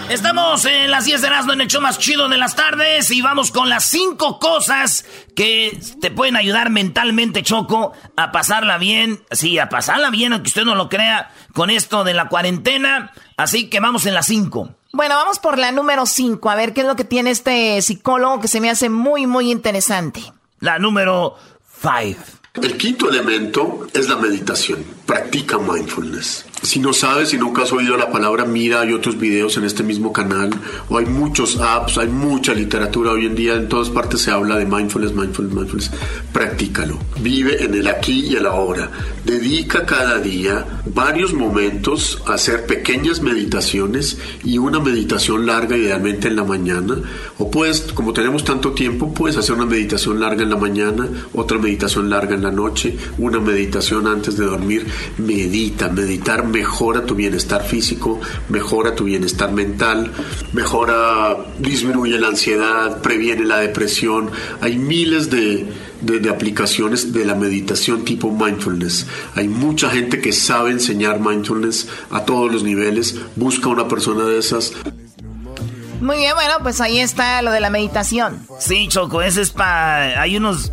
Estamos 0.09 0.65
en 0.65 0.91
las 0.91 1.05
10 1.05 1.21
de 1.21 1.27
Erasmo 1.27 1.53
en 1.53 1.61
el 1.61 1.69
show 1.69 1.81
más 1.81 1.99
chido 1.99 2.29
de 2.29 2.39
las 2.39 2.57
tardes 2.57 3.11
y 3.11 3.21
vamos 3.23 3.51
con 3.51 3.69
las 3.69 3.85
5 3.85 4.39
cosas 4.39 5.05
que 5.37 5.79
te 6.01 6.11
pueden 6.11 6.37
ayudar 6.37 6.71
mentalmente, 6.71 7.43
Choco, 7.43 7.93
a 8.17 8.33
pasarla 8.33 8.79
bien. 8.79 9.23
Sí, 9.31 9.59
a 9.59 9.69
pasarla 9.69 10.11
bien, 10.11 10.33
aunque 10.33 10.49
usted 10.49 10.65
no 10.65 10.75
lo 10.75 10.89
crea, 10.89 11.31
con 11.53 11.71
esto 11.71 12.05
de 12.05 12.15
la 12.15 12.29
cuarentena. 12.29 13.13
Así 13.37 13.69
que 13.69 13.81
vamos 13.81 14.07
en 14.07 14.15
las 14.15 14.27
5. 14.27 14.71
Bueno, 14.93 15.17
vamos 15.17 15.39
por 15.39 15.59
la 15.59 15.73
número 15.73 16.07
5, 16.07 16.51
a 16.51 16.55
ver 16.55 16.73
qué 16.73 16.83
es 16.83 16.87
lo 16.87 16.97
que 16.97 17.05
tiene 17.05 17.31
este 17.31 17.83
psicólogo 17.83 18.41
que 18.41 18.49
se 18.49 18.61
me 18.61 18.71
hace 18.71 18.89
muy, 18.89 19.27
muy 19.27 19.51
interesante. 19.51 20.23
La 20.61 20.79
número 20.79 21.37
5. 21.83 22.44
El 22.63 22.77
quinto 22.77 23.11
elemento 23.11 23.89
es 23.93 24.09
la 24.09 24.17
meditación. 24.17 24.85
Practica 25.05 25.59
mindfulness. 25.59 26.45
Si 26.65 26.81
no 26.81 26.95
sabes, 26.95 27.29
si 27.29 27.37
nunca 27.37 27.63
has 27.63 27.73
oído 27.73 27.95
la 27.99 28.11
palabra, 28.11 28.47
mira, 28.47 28.81
hay 28.81 28.95
otros 28.95 29.19
videos 29.19 29.59
en 29.59 29.65
este 29.65 29.83
mismo 29.83 30.15
canal, 30.15 30.49
o 30.89 30.97
hay 30.97 31.05
muchos 31.05 31.59
apps, 31.61 31.99
hay 31.99 32.09
mucha 32.09 32.55
literatura 32.55 33.11
hoy 33.11 33.27
en 33.27 33.35
día, 33.35 33.55
en 33.55 33.69
todas 33.69 33.91
partes 33.91 34.23
se 34.23 34.31
habla 34.31 34.57
de 34.57 34.65
mindfulness, 34.65 35.13
mindfulness, 35.13 35.55
mindfulness. 35.55 35.91
Practícalo. 36.33 36.99
Vive 37.21 37.63
en 37.63 37.75
el 37.75 37.87
aquí 37.87 38.29
y 38.31 38.37
el 38.37 38.47
ahora. 38.47 38.91
Dedica 39.27 39.85
cada 39.85 40.19
día 40.21 40.81
varios 40.87 41.35
momentos 41.35 42.23
a 42.27 42.35
hacer 42.35 42.65
pequeñas 42.65 43.21
meditaciones 43.21 44.17
y 44.43 44.57
una 44.57 44.81
meditación 44.81 45.45
larga, 45.45 45.77
idealmente 45.77 46.29
en 46.29 46.37
la 46.37 46.45
mañana. 46.45 46.97
O 47.39 47.51
puedes, 47.51 47.83
como 47.93 48.15
tenemos 48.15 48.43
tanto 48.43 48.73
tiempo, 48.73 49.13
puedes 49.13 49.37
hacer 49.37 49.55
una 49.55 49.67
meditación 49.67 50.19
larga 50.19 50.43
en 50.43 50.51
la 50.51 50.57
mañana, 50.57 51.09
otra 51.35 51.59
meditación 51.59 52.09
larga 52.09 52.35
en 52.35 52.43
la 52.43 52.51
noche, 52.51 52.97
una 53.19 53.39
meditación 53.39 54.07
antes 54.07 54.39
de 54.39 54.47
dormir. 54.47 54.87
Medita, 55.19 55.91
meditar 55.91 56.54
mejora 56.55 57.05
tu 57.05 57.17
bienestar 57.17 57.65
físico, 57.65 58.21
mejora 58.49 58.95
tu 58.95 59.05
bienestar 59.05 59.51
mental, 59.51 60.13
mejora, 60.53 61.37
disminuye 61.59 62.17
la 62.21 62.29
ansiedad, 62.29 63.03
previene 63.03 63.45
la 63.45 63.59
depresión. 63.59 64.31
Hay 64.61 64.79
miles 64.79 65.31
de, 65.31 65.67
de, 66.01 66.31
aplicaciones 66.31 67.13
de 67.13 67.25
la 67.25 67.35
meditación 67.35 68.05
tipo 68.05 68.31
mindfulness. 68.31 69.09
Hay 69.35 69.49
mucha 69.49 69.91
gente 69.91 70.21
que 70.21 70.33
sabe 70.33 70.71
enseñar 70.71 71.19
mindfulness 71.19 71.89
a 72.13 72.25
todos 72.25 72.53
los 72.53 72.63
niveles. 72.63 73.17
Busca 73.35 73.69
una 73.69 73.89
persona 73.89 74.25
de 74.25 74.39
esas. 74.39 74.73
Muy 76.01 76.19
bien, 76.19 76.35
bueno, 76.37 76.55
pues 76.63 76.81
ahí 76.81 77.01
está 77.01 77.43
lo 77.43 77.51
de 77.51 77.61
la 77.61 77.71
meditación. 77.71 78.47
Sí, 78.61 78.87
Choco, 78.89 79.23
ese 79.23 79.43
es 79.43 79.51
para... 79.51 80.23
Hay 80.23 80.37
unos 80.37 80.71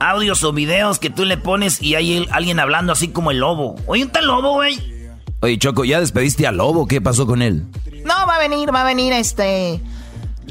audios 0.00 0.42
o 0.42 0.52
videos 0.52 0.98
que 0.98 1.10
tú 1.10 1.24
le 1.24 1.36
pones 1.36 1.80
y 1.80 1.94
hay 1.94 2.26
alguien 2.32 2.58
hablando 2.58 2.92
así 2.92 3.08
como 3.08 3.30
el 3.30 3.38
lobo. 3.38 3.76
Oye, 3.86 4.02
un 4.02 4.10
tal 4.10 4.26
lobo, 4.26 4.54
güey. 4.54 4.91
Oye, 5.42 5.58
Choco, 5.58 5.84
¿ya 5.84 5.98
despediste 5.98 6.46
al 6.46 6.56
lobo? 6.58 6.86
¿Qué 6.86 7.00
pasó 7.00 7.26
con 7.26 7.42
él? 7.42 7.66
No, 8.04 8.14
va 8.28 8.36
a 8.36 8.38
venir, 8.38 8.72
va 8.72 8.82
a 8.82 8.84
venir 8.84 9.12
este... 9.12 9.80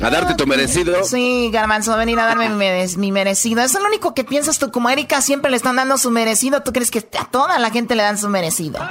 A 0.01 0.09
darte 0.09 0.35
tu 0.35 0.45
merecido. 0.45 1.05
Sí, 1.05 1.49
Garbanzo, 1.51 1.91
va 1.91 1.95
a 1.95 1.99
venir 1.99 2.19
a 2.19 2.25
darme 2.25 2.49
mi, 2.49 3.11
merecido. 3.11 3.61
Eso 3.61 3.77
es 3.77 3.83
lo 3.83 3.87
único 3.87 4.13
que 4.13 4.25
piensas 4.25 4.59
tú. 4.59 4.69
Como 4.69 4.89
Erika 4.89 5.21
siempre 5.21 5.49
le 5.49 5.55
están 5.55 5.77
dando 5.77 5.97
su 5.97 6.11
merecido, 6.11 6.61
¿tú 6.61 6.73
crees 6.73 6.91
que 6.91 6.99
a 7.17 7.23
toda 7.23 7.57
la 7.57 7.69
gente 7.69 7.95
le 7.95 8.03
dan 8.03 8.17
su 8.17 8.27
merecido? 8.27 8.79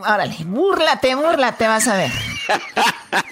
órale, 0.00 0.36
búrlate, 0.44 1.14
búrlate, 1.14 1.68
vas 1.68 1.86
a 1.86 1.96
ver. 1.96 2.10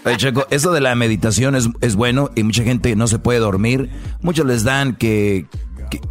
Oye, 0.05 0.17
Choco, 0.17 0.47
eso 0.51 0.73
de 0.73 0.81
la 0.81 0.95
meditación 0.95 1.57
es, 1.57 1.69
es 1.81 1.97
bueno 1.97 2.31
y 2.37 2.45
mucha 2.45 2.63
gente 2.63 2.95
no 2.95 3.09
se 3.09 3.19
puede 3.19 3.41
dormir. 3.41 3.91
Muchos 4.21 4.47
les 4.47 4.63
dan 4.63 4.95
que 4.95 5.47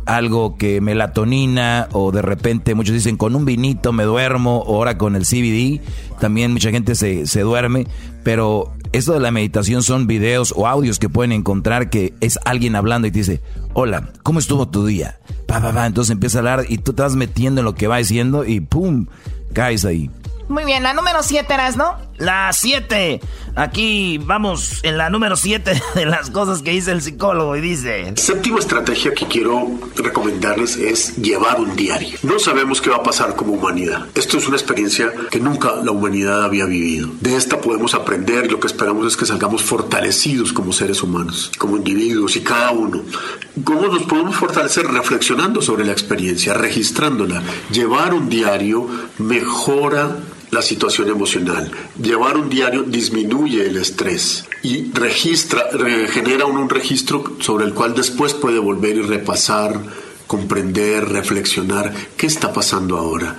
algo 0.06 0.58
que 0.58 0.82
melatonina 0.82 1.88
o 1.92 2.12
de 2.12 2.22
repente 2.22 2.76
muchos 2.76 2.94
dicen 2.94 3.18
con 3.18 3.36
un 3.36 3.46
vinito 3.46 3.94
me 3.94 4.04
duermo 4.04 4.60
o 4.60 4.78
ahora 4.78 4.98
con 4.98 5.16
el 5.16 5.24
CBD 5.24 5.82
también 6.20 6.54
mucha 6.54 6.72
gente 6.72 6.96
se, 6.96 7.26
se 7.26 7.42
duerme, 7.42 7.88
pero 8.24 8.74
esto 8.94 9.14
de 9.14 9.20
la 9.20 9.32
meditación 9.32 9.84
son 9.84 10.06
videos 10.06 10.54
o 10.56 10.68
audios 10.68 11.00
que 11.00 11.10
pueden 11.10 11.32
encontrar 11.32 11.90
que 11.90 12.14
es 12.20 12.38
alguien 12.46 12.76
hablando 12.76 13.08
y 13.08 13.12
te 13.12 13.20
dice, 13.20 13.42
hola, 13.74 14.10
¿cómo 14.22 14.40
estuvo 14.40 14.68
tu 14.68 14.86
día? 14.86 15.20
Pa, 15.48 15.62
pa, 15.62 15.72
pa. 15.74 15.86
Entonces 15.86 16.12
empieza 16.12 16.38
a 16.38 16.40
hablar 16.40 16.66
y 16.68 16.78
tú 16.78 16.94
te 16.94 17.02
vas 17.02 17.16
metiendo 17.16 17.62
en 17.62 17.66
lo 17.66 17.76
que 17.76 17.88
va 17.88 17.98
diciendo 17.98 18.46
y 18.46 18.60
¡pum! 18.60 19.08
caes 19.54 19.86
ahí. 19.86 20.10
Muy 20.50 20.66
bien, 20.66 20.84
la 20.84 20.94
número 20.94 21.24
7 21.24 21.54
eras, 21.54 21.78
¿no? 21.78 21.96
La 22.22 22.54
7. 22.54 23.20
Aquí 23.56 24.20
vamos 24.20 24.80
en 24.84 24.96
la 25.00 25.10
número 25.10 25.36
7 25.36 25.82
de 25.96 26.06
las 26.06 26.30
cosas 26.30 26.62
que 26.62 26.70
dice 26.70 26.92
el 26.92 27.01
psicólogo 27.01 27.56
y 27.56 27.62
dice... 27.62 28.13
Séptima 28.16 28.60
estrategia 28.60 29.16
que 29.16 29.25
quiero 29.25 29.68
recomendarles 29.96 30.78
es 30.78 31.18
llevar 31.18 31.60
un 31.60 31.75
diario. 31.75 32.20
No 32.22 32.38
sabemos 32.38 32.80
qué 32.80 32.92
va 32.92 32.98
a 32.98 33.04
pasar 33.04 33.36
como 33.36 33.54
humanidad. 33.54 34.06
Esto 34.13 34.38
es 34.38 34.48
una 34.48 34.56
experiencia 34.56 35.12
que 35.32 35.40
nunca 35.40 35.78
la 35.84 35.90
humanidad 35.90 36.44
había 36.44 36.66
vivido. 36.66 37.10
De 37.22 37.36
esta 37.36 37.60
podemos 37.60 37.96
aprender 37.96 38.46
y 38.46 38.50
lo 38.50 38.60
que 38.60 38.68
esperamos 38.68 39.08
es 39.08 39.18
que 39.18 39.25
salgamos 39.25 39.63
fortalecidos 39.63 40.54
como 40.54 40.74
seres 40.74 41.01
humanos, 41.01 41.51
como 41.58 41.78
individuos 41.78 42.36
y 42.36 42.42
cada 42.42 42.70
uno. 42.70 43.01
¿Cómo 43.63 43.88
nos 43.88 44.04
podemos 44.04 44.36
fortalecer? 44.36 44.86
Reflexionando 44.86 45.60
sobre 45.60 45.86
la 45.86 45.92
experiencia, 45.92 46.54
registrándola. 46.54 47.42
Llevar 47.72 48.13
un 48.13 48.30
diario 48.30 48.88
mejora 49.18 50.18
la 50.51 50.62
situación 50.62 51.10
emocional. 51.10 51.72
Llevar 52.00 52.38
un 52.38 52.50
diario 52.50 52.84
disminuye 52.84 53.65
el 53.65 53.77
estrés 53.77 54.46
y 54.62 54.91
registra, 54.91 55.63
genera 56.10 56.46
un, 56.46 56.70
registro 56.70 57.38
sobre 57.39 57.65
el 57.65 57.74
cual 57.74 57.96
después 57.96 58.34
puede 58.34 58.60
volver 58.60 58.98
y 58.98 59.01
repasar, 59.01 59.79
comprender, 60.27 61.08
reflexionar 61.08 61.93
qué 62.17 62.27
está 62.27 62.53
pasando 62.53 62.98
ahora. 62.98 63.38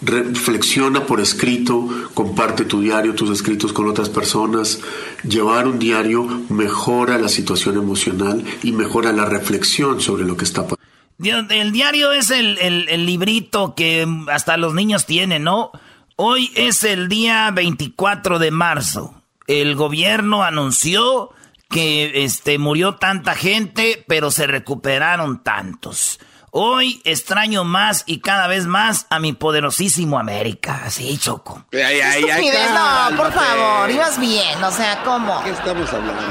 Reflexiona 0.00 1.06
por 1.06 1.20
escrito, 1.20 1.88
comparte 2.14 2.64
tu 2.64 2.80
diario, 2.80 3.14
tus 3.14 3.30
escritos 3.30 3.72
con 3.72 3.88
otras 3.88 4.08
personas. 4.08 4.80
Llevar 5.22 5.66
un 5.66 5.78
diario 5.78 6.24
mejora 6.48 7.18
la 7.18 7.28
situación 7.28 7.76
emocional 7.76 8.44
y 8.62 8.72
mejora 8.72 9.12
la 9.12 9.24
reflexión 9.24 10.00
sobre 10.00 10.24
lo 10.24 10.36
que 10.36 10.44
está 10.44 10.62
pasando. 10.62 10.82
El 11.54 11.72
diario 11.72 12.12
es 12.12 12.30
el, 12.30 12.58
el 12.58 13.06
librito 13.06 13.74
que 13.74 14.06
hasta 14.28 14.56
los 14.56 14.74
niños 14.74 15.06
tienen, 15.06 15.44
¿no? 15.44 15.70
Hoy 16.16 16.52
es 16.54 16.84
el 16.84 17.08
día 17.08 17.50
24 17.52 18.38
de 18.38 18.52
marzo. 18.52 19.20
El 19.48 19.74
gobierno 19.74 20.44
anunció 20.44 21.30
que 21.68 22.22
este, 22.22 22.58
murió 22.58 22.94
tanta 22.94 23.34
gente, 23.34 24.04
pero 24.06 24.30
se 24.30 24.46
recuperaron 24.46 25.42
tantos. 25.42 26.20
Hoy 26.52 27.02
extraño 27.04 27.64
más 27.64 28.04
y 28.06 28.20
cada 28.20 28.46
vez 28.46 28.66
más 28.66 29.08
a 29.10 29.18
mi 29.18 29.32
poderosísimo 29.32 30.16
América. 30.16 30.82
Así, 30.84 31.18
Choco. 31.18 31.66
Ay, 31.72 32.00
ay, 32.00 32.30
ay, 32.30 32.50
no, 32.72 33.16
por 33.16 33.32
favor, 33.32 33.90
ibas 33.90 34.20
bien. 34.20 34.62
O 34.62 34.70
sea, 34.70 35.02
¿cómo? 35.02 35.42
¿Qué 35.42 35.50
estamos 35.50 35.92
hablando? 35.92 36.22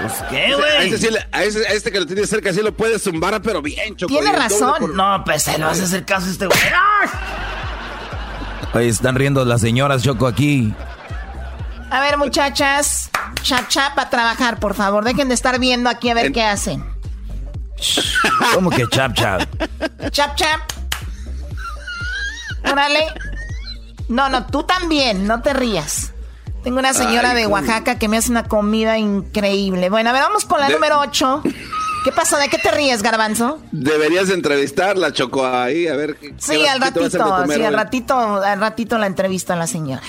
Pues 0.00 0.14
qué, 0.30 0.52
güey. 0.52 1.22
A, 1.30 1.44
este 1.44 1.92
que 1.92 2.00
lo 2.00 2.06
tiene 2.06 2.26
cerca 2.26 2.52
sí 2.52 2.60
lo 2.60 2.76
puedes 2.76 3.04
zumbar, 3.04 3.40
pero 3.40 3.62
bien, 3.62 3.94
Choco. 3.94 4.12
Tiene 4.12 4.32
razón. 4.32 4.96
No, 4.96 5.22
pues 5.24 5.44
se 5.44 5.56
lo 5.58 5.66
vas 5.66 5.80
a 5.80 5.84
hacer 5.84 6.04
caso 6.04 6.26
a 6.26 6.30
este 6.30 6.46
güey. 6.46 6.58
Ahí 8.76 8.88
están 8.88 9.14
riendo 9.14 9.42
las 9.46 9.62
señoras, 9.62 10.02
Choco, 10.02 10.26
aquí. 10.26 10.74
A 11.90 12.00
ver, 12.00 12.18
muchachas, 12.18 13.10
chap 13.42 13.68
chap 13.68 13.98
a 13.98 14.10
trabajar, 14.10 14.60
por 14.60 14.74
favor. 14.74 15.02
Dejen 15.02 15.28
de 15.28 15.34
estar 15.34 15.58
viendo 15.58 15.88
aquí 15.88 16.10
a 16.10 16.14
ver 16.14 16.30
qué 16.30 16.42
hacen. 16.42 16.84
¿Cómo 18.52 18.68
que 18.68 18.86
chap 18.88 19.14
chap? 19.14 19.42
Chap 20.10 20.36
chap. 20.36 20.60
Órale. 22.70 23.06
No, 24.08 24.28
no, 24.28 24.44
tú 24.46 24.62
también, 24.64 25.26
no 25.26 25.40
te 25.40 25.54
rías. 25.54 26.12
Tengo 26.62 26.78
una 26.78 26.92
señora 26.92 27.32
de 27.32 27.46
Oaxaca 27.46 27.98
que 27.98 28.08
me 28.08 28.18
hace 28.18 28.30
una 28.30 28.44
comida 28.44 28.98
increíble. 28.98 29.88
Bueno, 29.88 30.10
a 30.10 30.12
ver, 30.12 30.20
vamos 30.20 30.44
con 30.44 30.60
la 30.60 30.68
número 30.68 31.00
8. 31.00 31.42
¿Qué 32.06 32.12
pasó? 32.12 32.36
¿De 32.36 32.48
qué 32.48 32.58
te 32.58 32.70
ríes, 32.70 33.02
Garbanzo? 33.02 33.58
Deberías 33.72 34.30
entrevistarla, 34.30 35.12
Choco, 35.12 35.44
ahí, 35.44 35.88
a 35.88 35.96
ver. 35.96 36.16
sí, 36.38 36.64
al 36.64 36.80
ratito, 36.80 37.10
sí, 37.10 37.62
al 37.64 37.74
ratito, 37.74 38.16
al 38.16 38.60
ratito 38.60 38.96
la 38.96 39.06
entrevista 39.06 39.54
a 39.54 39.56
la 39.56 39.66
señora. 39.66 40.04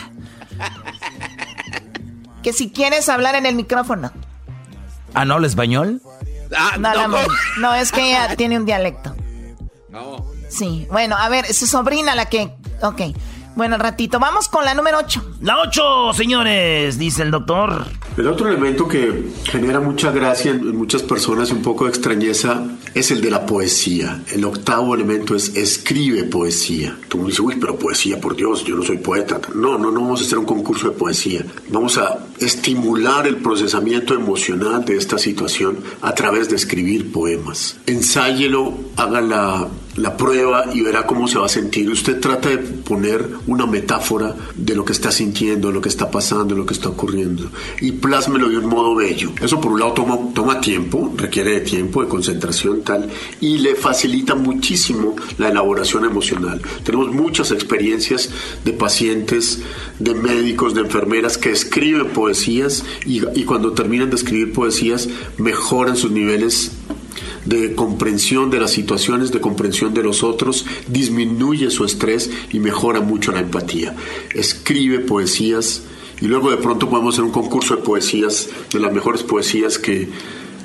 que 2.44 2.54
si 2.54 2.70
quieres 2.70 3.10
hablar 3.10 3.34
en 3.34 3.48
el 3.48 3.56
micrófono. 3.56 4.12
¿Ah, 5.16 5.26
no 5.26 5.34
habla 5.34 5.48
español? 5.48 6.00
Ah, 6.56 6.76
no, 6.78 7.08
no, 7.08 7.18
no, 7.58 7.74
es 7.74 7.92
que 7.92 8.12
ella 8.12 8.36
tiene 8.38 8.60
un 8.60 8.68
dialecto. 8.68 9.16
No. 9.90 10.24
Sí, 10.50 10.86
bueno, 10.92 11.16
a 11.18 11.30
ver, 11.30 11.46
es 11.46 11.58
su 11.58 11.66
sobrina 11.66 12.14
la 12.14 12.28
que... 12.30 12.54
Ok. 12.84 13.02
Bueno, 13.58 13.76
ratito. 13.80 14.20
Vamos 14.20 14.50
con 14.50 14.64
la 14.66 14.76
número 14.76 15.00
8. 15.00 15.38
La 15.42 15.60
8, 15.62 16.14
señores, 16.14 17.00
dice 17.00 17.24
el 17.24 17.32
doctor. 17.32 17.88
El 18.16 18.28
otro 18.28 18.48
elemento 18.48 18.88
que 18.88 19.32
genera 19.46 19.80
mucha 19.80 20.12
gracia 20.12 20.52
en 20.52 20.78
muchas 20.78 21.02
personas 21.02 21.50
y 21.50 21.54
un 21.54 21.64
poco 21.64 21.86
de 21.86 21.90
extrañeza 21.90 22.64
es 22.94 23.10
el 23.10 23.20
de 23.20 23.32
la 23.32 23.48
poesía. 23.48 24.22
El 24.32 24.46
octavo 24.46 24.94
elemento 24.94 25.36
es 25.36 25.56
escribe 25.56 26.26
poesía. 26.26 27.00
Tú 27.08 27.18
me 27.18 27.24
dices, 27.26 27.40
uy, 27.40 27.56
pero 27.60 27.80
poesía, 27.80 28.22
por 28.22 28.36
Dios, 28.36 28.64
yo 28.64 28.76
no 28.76 28.84
soy 28.84 29.00
poeta. 29.00 29.42
No, 29.56 29.80
no, 29.80 29.90
no 29.90 30.02
vamos 30.02 30.22
a 30.22 30.26
hacer 30.26 30.38
un 30.38 30.46
concurso 30.46 30.92
de 30.92 30.96
poesía. 30.96 31.44
Vamos 31.70 31.98
a 31.98 32.28
estimular 32.40 33.26
el 33.26 33.38
procesamiento 33.38 34.14
emocional 34.14 34.86
de 34.86 34.98
esta 34.98 35.18
situación 35.18 35.80
a 36.04 36.14
través 36.14 36.48
de 36.48 36.58
escribir 36.58 37.12
poemas. 37.12 37.78
Ensáyelo, 37.88 38.78
haga 38.98 39.20
la 39.20 39.68
la 39.98 40.16
prueba 40.16 40.66
y 40.74 40.82
verá 40.82 41.06
cómo 41.06 41.28
se 41.28 41.38
va 41.38 41.48
a 41.48 41.50
sentir. 41.50 41.90
Usted 41.90 42.20
trata 42.20 42.50
de 42.50 42.60
poner 42.60 43.28
una 43.48 43.66
metáfora 43.66 44.36
de 44.56 44.76
lo 44.76 44.86
que 44.86 44.94
está 44.94 45.12
sintiendo, 45.12 45.72
lo 45.72 45.82
que 45.82 45.90
está 45.90 46.12
pasando, 46.12 46.56
lo 46.56 46.66
que 46.66 46.74
está 46.74 46.90
ocurriendo 46.90 47.50
y 47.82 47.94
plásmelo 47.94 48.50
de 48.50 48.58
un 48.58 48.68
modo 48.68 48.96
bello. 48.96 49.32
Eso 49.42 49.60
por 49.60 49.72
un 49.72 49.80
lado 49.80 49.94
toma, 49.94 50.18
toma 50.34 50.62
tiempo, 50.62 51.14
requiere 51.16 51.52
de 51.52 51.60
tiempo, 51.62 52.02
de 52.02 52.10
concentración 52.10 52.84
tal 52.84 53.10
y 53.42 53.58
le 53.60 53.76
facilita 53.76 54.36
muchísimo 54.36 55.16
la 55.38 55.50
elaboración 55.50 56.06
emocional. 56.06 56.62
Tenemos 56.84 57.14
muchas 57.14 57.52
experiencias 57.52 58.30
de 58.64 58.74
pacientes, 58.74 59.62
de 60.00 60.14
médicos, 60.14 60.74
de 60.74 60.82
enfermeras 60.82 61.38
que 61.38 61.52
escriben 61.52 62.08
poesías 62.08 62.84
y, 63.06 63.22
y 63.40 63.44
cuando 63.46 63.74
terminan 63.74 64.10
de 64.10 64.18
escribir 64.18 64.54
poesías 64.54 65.08
mejoran 65.38 65.96
sus 65.96 66.12
niveles 66.12 66.72
de 67.48 67.76
comprensión 67.76 68.50
de 68.50 68.60
las 68.60 68.72
situaciones, 68.72 69.32
de 69.32 69.40
comprensión 69.40 69.94
de 69.94 70.04
los 70.04 70.24
otros, 70.24 70.66
disminuye 70.88 71.70
su 71.72 71.86
estrés 71.86 72.30
y 72.52 72.60
mejora 72.60 73.00
mucho 73.00 73.32
la 73.32 73.40
empatía. 73.40 73.96
Escribe 74.34 75.00
poesías 75.00 75.84
y 76.20 76.26
luego 76.26 76.52
de 76.52 76.58
pronto 76.58 76.90
podemos 76.90 77.16
hacer 77.16 77.24
un 77.24 77.32
concurso 77.32 77.76
de 77.76 77.84
poesías, 77.84 78.50
de 78.72 78.80
las 78.80 78.92
mejores 78.92 79.24
poesías 79.24 79.78
que, 79.78 80.10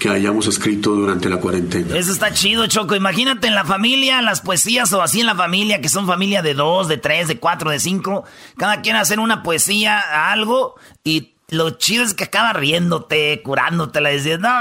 que 0.01 0.09
hayamos 0.09 0.49
escrito 0.49 0.91
durante 0.91 1.29
la 1.29 1.39
cuarentena. 1.39 1.97
Eso 1.97 2.11
está 2.11 2.33
chido, 2.33 2.67
Choco. 2.67 2.97
Imagínate 2.97 3.47
en 3.47 3.55
la 3.55 3.65
familia, 3.65 4.21
las 4.21 4.41
poesías 4.41 4.93
o 4.93 5.03
así 5.03 5.21
en 5.21 5.27
la 5.27 5.37
familia, 5.37 5.81
que 5.81 5.89
son 5.89 6.07
familia 6.07 6.43
de 6.43 6.55
dos, 6.55 6.89
de 6.89 6.97
tres, 6.97 7.29
de 7.29 7.39
cuatro, 7.39 7.71
de 7.71 7.79
cinco. 7.79 8.25
Cada 8.57 8.81
quien 8.81 8.97
hacer 8.97 9.21
una 9.21 9.45
poesía 9.45 10.01
a 10.01 10.33
algo 10.33 10.75
y 11.05 11.35
lo 11.53 11.71
chido 11.73 12.03
es 12.03 12.15
que 12.15 12.25
acaba 12.25 12.55
riéndote, 12.55 13.43
curándotela, 13.43 14.09
diciendo, 14.09 14.49
no, 14.49 14.55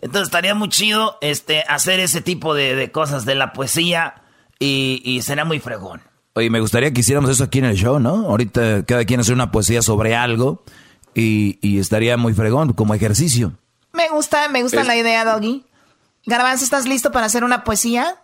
entonces 0.00 0.28
estaría 0.28 0.54
muy 0.54 0.70
chido 0.70 1.18
este, 1.20 1.62
hacer 1.68 2.00
ese 2.00 2.22
tipo 2.22 2.54
de, 2.54 2.90
cosas 2.90 3.26
de 3.26 3.34
la 3.34 3.52
poesía 3.52 4.22
y, 4.58 5.02
y, 5.04 5.20
sería 5.20 5.44
muy 5.44 5.60
fregón. 5.60 6.00
Oye, 6.32 6.48
me 6.48 6.60
gustaría 6.60 6.92
que 6.92 7.00
hiciéramos 7.00 7.30
eso 7.30 7.44
aquí 7.44 7.58
en 7.58 7.66
el 7.66 7.76
show, 7.76 8.00
¿no? 8.00 8.26
Ahorita 8.26 8.84
cada 8.86 9.04
quien 9.04 9.20
hace 9.20 9.32
una 9.32 9.52
poesía 9.52 9.82
sobre 9.82 10.16
algo 10.16 10.64
y, 11.14 11.58
y 11.60 11.78
estaría 11.78 12.16
muy 12.16 12.32
fregón 12.32 12.72
como 12.72 12.94
ejercicio. 12.94 13.52
Me 13.92 14.08
gusta, 14.08 14.48
me 14.48 14.62
gusta 14.62 14.82
la 14.82 14.96
idea, 14.96 15.24
Doggy. 15.24 15.64
Garbanzo, 16.24 16.64
¿estás 16.64 16.88
listo 16.88 17.12
para 17.12 17.26
hacer 17.26 17.44
una 17.44 17.64
poesía? 17.64 18.16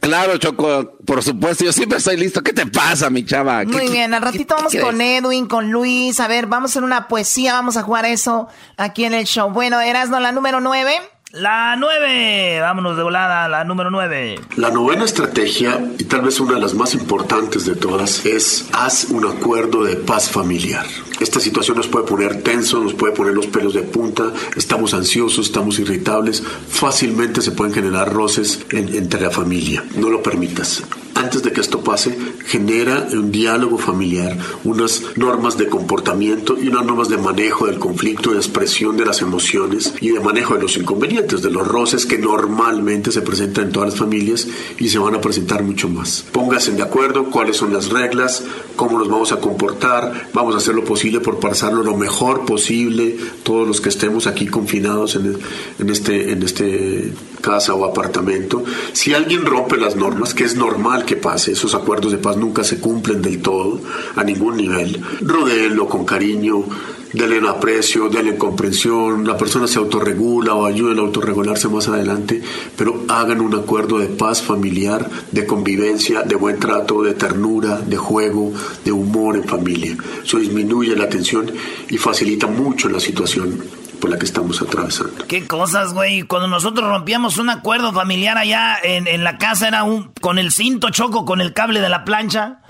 Claro, 0.00 0.36
Choco, 0.38 0.96
por 1.04 1.22
supuesto, 1.22 1.64
yo 1.64 1.72
siempre 1.72 1.98
estoy 1.98 2.16
listo. 2.16 2.42
¿Qué 2.42 2.52
te 2.52 2.66
pasa, 2.66 3.10
mi 3.10 3.24
chava? 3.24 3.64
Muy 3.64 3.88
bien, 3.88 4.14
al 4.14 4.22
ratito 4.22 4.54
vamos 4.56 4.74
con 4.80 5.00
Edwin, 5.00 5.46
con 5.46 5.70
Luis. 5.70 6.20
A 6.20 6.28
ver, 6.28 6.46
vamos 6.46 6.70
a 6.70 6.72
hacer 6.72 6.84
una 6.84 7.08
poesía, 7.08 7.52
vamos 7.52 7.76
a 7.76 7.82
jugar 7.82 8.04
eso 8.04 8.48
aquí 8.76 9.04
en 9.04 9.14
el 9.14 9.24
show. 9.24 9.50
Bueno, 9.50 9.80
Erasno, 9.80 10.20
la 10.20 10.32
número 10.32 10.60
nueve. 10.60 10.92
La 11.38 11.76
nueve, 11.76 12.60
vámonos 12.60 12.96
de 12.96 13.02
volada, 13.02 13.46
la 13.46 13.62
número 13.62 13.90
nueve. 13.90 14.40
La 14.56 14.70
novena 14.70 15.04
estrategia, 15.04 15.78
y 15.98 16.04
tal 16.04 16.22
vez 16.22 16.40
una 16.40 16.54
de 16.54 16.60
las 16.60 16.72
más 16.72 16.94
importantes 16.94 17.66
de 17.66 17.74
todas, 17.74 18.24
es 18.24 18.70
haz 18.72 19.08
un 19.10 19.26
acuerdo 19.26 19.84
de 19.84 19.96
paz 19.96 20.30
familiar. 20.30 20.86
Esta 21.20 21.38
situación 21.38 21.76
nos 21.76 21.88
puede 21.88 22.06
poner 22.06 22.42
tensos, 22.42 22.82
nos 22.82 22.94
puede 22.94 23.12
poner 23.12 23.34
los 23.34 23.48
pelos 23.48 23.74
de 23.74 23.82
punta, 23.82 24.32
estamos 24.56 24.94
ansiosos, 24.94 25.44
estamos 25.44 25.78
irritables, 25.78 26.42
fácilmente 26.70 27.42
se 27.42 27.50
pueden 27.50 27.74
generar 27.74 28.10
roces 28.10 28.64
entre 28.70 29.20
la 29.20 29.30
familia. 29.30 29.84
No 29.94 30.08
lo 30.08 30.22
permitas 30.22 30.84
antes 31.16 31.42
de 31.42 31.50
que 31.50 31.62
esto 31.62 31.82
pase, 31.82 32.16
genera 32.46 33.08
un 33.12 33.32
diálogo 33.32 33.78
familiar, 33.78 34.36
unas 34.64 35.02
normas 35.16 35.56
de 35.56 35.66
comportamiento 35.66 36.56
y 36.60 36.68
unas 36.68 36.84
normas 36.84 37.08
de 37.08 37.16
manejo 37.16 37.66
del 37.66 37.78
conflicto, 37.78 38.32
de 38.32 38.36
expresión 38.36 38.96
de 38.96 39.06
las 39.06 39.22
emociones 39.22 39.94
y 40.00 40.10
de 40.10 40.20
manejo 40.20 40.54
de 40.54 40.62
los 40.62 40.76
inconvenientes, 40.76 41.42
de 41.42 41.50
los 41.50 41.66
roces 41.66 42.04
que 42.04 42.18
normalmente 42.18 43.10
se 43.10 43.22
presentan 43.22 43.66
en 43.66 43.72
todas 43.72 43.90
las 43.90 43.98
familias 43.98 44.46
y 44.78 44.88
se 44.88 44.98
van 44.98 45.14
a 45.14 45.20
presentar 45.20 45.62
mucho 45.62 45.88
más. 45.88 46.24
Pónganse 46.32 46.72
de 46.72 46.82
acuerdo 46.82 47.30
cuáles 47.30 47.56
son 47.56 47.72
las 47.72 47.88
reglas, 47.88 48.44
cómo 48.76 48.98
nos 48.98 49.08
vamos 49.08 49.32
a 49.32 49.40
comportar, 49.40 50.28
vamos 50.34 50.54
a 50.54 50.58
hacer 50.58 50.74
lo 50.74 50.84
posible 50.84 51.20
por 51.20 51.40
pasarlo 51.40 51.82
lo 51.82 51.96
mejor 51.96 52.44
posible, 52.44 53.16
todos 53.42 53.66
los 53.66 53.80
que 53.80 53.88
estemos 53.88 54.26
aquí 54.26 54.46
confinados 54.46 55.16
en, 55.16 55.38
en 55.78 55.90
este, 55.90 56.32
en 56.32 56.42
este 56.42 57.12
casa 57.36 57.74
o 57.74 57.84
apartamento. 57.84 58.64
Si 58.92 59.14
alguien 59.14 59.44
rompe 59.44 59.76
las 59.76 59.96
normas, 59.96 60.34
que 60.34 60.44
es 60.44 60.56
normal 60.56 61.04
que 61.04 61.16
pase, 61.16 61.52
esos 61.52 61.74
acuerdos 61.74 62.12
de 62.12 62.18
paz 62.18 62.36
nunca 62.36 62.64
se 62.64 62.80
cumplen 62.80 63.22
del 63.22 63.40
todo, 63.40 63.80
a 64.16 64.24
ningún 64.24 64.56
nivel, 64.56 65.00
rodéenlo 65.20 65.88
con 65.88 66.04
cariño, 66.04 66.64
denle 67.12 67.48
aprecio, 67.48 68.08
denle 68.08 68.36
comprensión, 68.36 69.26
la 69.26 69.36
persona 69.36 69.66
se 69.66 69.78
autorregula 69.78 70.54
o 70.54 70.66
ayuden 70.66 70.98
a 70.98 71.02
autorregularse 71.02 71.68
más 71.68 71.88
adelante, 71.88 72.42
pero 72.76 73.04
hagan 73.08 73.40
un 73.40 73.54
acuerdo 73.54 73.98
de 73.98 74.06
paz 74.06 74.42
familiar, 74.42 75.08
de 75.32 75.46
convivencia, 75.46 76.22
de 76.22 76.34
buen 76.34 76.58
trato, 76.58 77.02
de 77.02 77.14
ternura, 77.14 77.80
de 77.80 77.96
juego, 77.96 78.52
de 78.84 78.92
humor 78.92 79.36
en 79.36 79.44
familia. 79.44 79.96
Eso 80.22 80.38
disminuye 80.38 80.94
la 80.96 81.08
tensión 81.08 81.50
y 81.88 81.96
facilita 81.96 82.46
mucho 82.46 82.88
la 82.88 83.00
situación 83.00 83.85
por 84.00 84.10
la 84.10 84.18
que 84.18 84.24
estamos 84.24 84.60
atravesando. 84.62 85.26
Qué 85.26 85.46
cosas, 85.46 85.92
güey. 85.92 86.22
Cuando 86.22 86.48
nosotros 86.48 86.88
rompíamos 86.88 87.38
un 87.38 87.50
acuerdo 87.50 87.92
familiar 87.92 88.38
allá 88.38 88.76
en, 88.82 89.24
la 89.24 89.38
casa 89.38 89.68
era 89.68 89.84
un 89.84 90.12
con 90.20 90.38
el 90.38 90.52
cinto 90.52 90.90
choco 90.90 91.24
con 91.24 91.40
el 91.40 91.52
cable 91.52 91.80
de 91.80 91.88
la 91.88 92.04
plancha. 92.04 92.60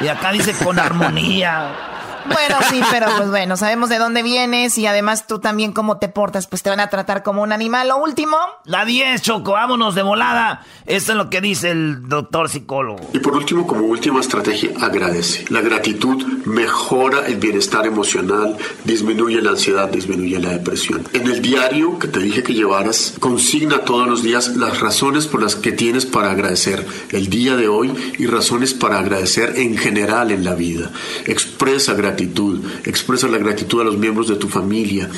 Y 0.00 0.08
acá 0.08 0.32
dice 0.32 0.54
con 0.64 0.78
armonía. 0.78 1.95
Bueno, 2.32 2.56
sí, 2.70 2.80
pero 2.90 3.06
pues 3.16 3.30
bueno, 3.30 3.56
sabemos 3.56 3.88
de 3.88 3.98
dónde 3.98 4.22
vienes 4.22 4.76
y 4.78 4.86
además 4.86 5.26
tú 5.26 5.38
también 5.38 5.72
cómo 5.72 5.98
te 5.98 6.08
portas, 6.08 6.46
pues 6.46 6.62
te 6.62 6.70
van 6.70 6.80
a 6.80 6.88
tratar 6.88 7.22
como 7.22 7.42
un 7.42 7.52
animal. 7.52 7.88
Lo 7.88 7.98
último. 7.98 8.36
La 8.64 8.84
10, 8.84 9.22
Choco, 9.22 9.52
vámonos 9.52 9.94
de 9.94 10.02
volada. 10.02 10.64
Esto 10.86 11.12
es 11.12 11.18
lo 11.18 11.30
que 11.30 11.40
dice 11.40 11.70
el 11.70 12.08
doctor 12.08 12.48
psicólogo. 12.48 13.10
Y 13.12 13.18
por 13.18 13.34
último, 13.36 13.66
como 13.66 13.82
última 13.82 14.20
estrategia, 14.20 14.70
agradece. 14.80 15.44
La 15.50 15.60
gratitud 15.60 16.24
mejora 16.44 17.26
el 17.26 17.36
bienestar 17.36 17.86
emocional, 17.86 18.56
disminuye 18.84 19.40
la 19.40 19.50
ansiedad, 19.50 19.88
disminuye 19.88 20.38
la 20.38 20.50
depresión. 20.50 21.06
En 21.12 21.26
el 21.26 21.42
diario 21.42 21.98
que 21.98 22.08
te 22.08 22.20
dije 22.20 22.42
que 22.42 22.54
llevaras, 22.54 23.14
consigna 23.20 23.80
todos 23.80 24.08
los 24.08 24.22
días 24.22 24.56
las 24.56 24.80
razones 24.80 25.26
por 25.26 25.42
las 25.42 25.56
que 25.56 25.72
tienes 25.72 26.06
para 26.06 26.30
agradecer 26.30 26.86
el 27.10 27.28
día 27.28 27.56
de 27.56 27.68
hoy 27.68 27.92
y 28.18 28.26
razones 28.26 28.74
para 28.74 28.98
agradecer 28.98 29.54
en 29.56 29.76
general 29.76 30.30
en 30.30 30.44
la 30.44 30.54
vida. 30.54 30.90
Expresa 31.26 31.94
gratitud 31.94 32.15
gratitud, 32.16 32.64
expresa 32.86 33.28
la 33.28 33.36
gratitud 33.36 33.82
a 33.82 33.84
los 33.84 33.98
miembros 33.98 34.26
de 34.28 34.36
tu 34.36 34.48
familia, 34.48 35.08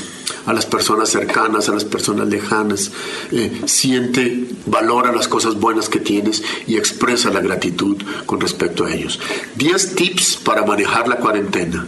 a 0.47 0.53
las 0.53 0.67
personas 0.67 1.09
cercanas, 1.09 1.69
a 1.69 1.73
las 1.73 1.85
personas 1.85 2.27
lejanas, 2.27 2.91
eh, 3.31 3.63
siente, 3.67 4.49
valora 4.67 5.13
las 5.13 5.29
cosas 5.29 5.55
buenas 5.55 5.89
que 5.89 6.01
tienes 6.01 6.43
y 6.67 6.77
expresa 6.77 7.31
la 7.31 7.41
gratitud 7.41 8.03
con 8.27 8.41
respecto 8.41 8.85
a 8.85 8.93
ellos. 8.93 9.21
10 9.55 9.95
tips 9.95 10.39
para 10.39 10.65
manejar 10.65 11.07
la 11.07 11.17
cuarentena. 11.17 11.87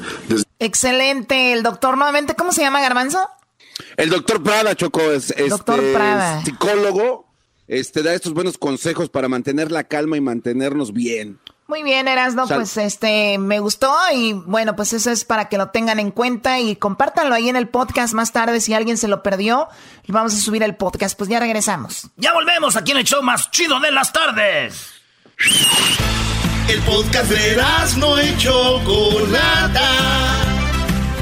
Excelente, 0.61 1.53
el 1.53 1.65
doctor 1.65 1.97
nuevamente, 1.97 2.37
¿cómo 2.37 2.53
se 2.53 2.61
llama 2.61 2.81
Garbanzo? 2.81 3.29
El 3.97 4.11
doctor 4.11 4.43
Prada, 4.45 4.77
Choco, 4.77 5.01
es, 5.01 5.35
doctor 5.49 5.81
este, 5.81 5.95
Prada. 5.95 6.45
psicólogo, 6.45 7.27
este, 7.67 8.05
da 8.05 8.15
estos 8.15 8.33
buenos 8.33 8.59
consejos 8.59 9.09
para 9.09 9.29
mantener 9.29 9.73
la 9.73 9.85
calma 9.85 10.17
y 10.17 10.21
mantenernos 10.21 10.93
bien. 10.93 11.41
Muy 11.71 11.85
bien, 11.85 12.09
Erasno, 12.09 12.49
pues 12.49 12.77
este 12.79 13.39
me 13.39 13.61
gustó 13.61 13.95
y 14.13 14.33
bueno, 14.33 14.75
pues 14.75 14.93
eso 14.93 15.13
es 15.13 15.25
para 15.25 15.49
que 15.49 15.57
lo 15.57 15.69
tengan 15.69 16.01
en 16.01 16.11
cuenta 16.11 16.59
y 16.59 16.75
compártanlo 16.75 17.33
ahí 17.33 17.49
en 17.49 17.55
el 17.55 17.69
podcast 17.69 18.13
más 18.13 18.33
tarde 18.33 18.61
si 18.61 18.75
alguien 18.75 18.99
se 18.99 19.07
lo 19.07 19.23
perdió. 19.23 19.69
Vamos 20.09 20.35
a 20.35 20.39
subir 20.39 20.65
el 20.65 20.75
podcast, 20.75 21.17
pues 21.17 21.31
ya 21.31 21.39
regresamos. 21.39 22.09
Ya 22.17 22.33
volvemos 22.33 22.75
aquí 22.75 22.91
en 22.91 22.97
el 22.97 23.05
show 23.05 23.23
más 23.23 23.53
chido 23.53 23.79
de 23.79 23.93
las 23.93 24.13
tardes. 24.13 24.91
El 26.67 26.81
podcast 26.81 27.31
de 27.31 27.53
Erasno 27.53 28.21
y 28.21 28.37
Chocolata. 28.37 29.93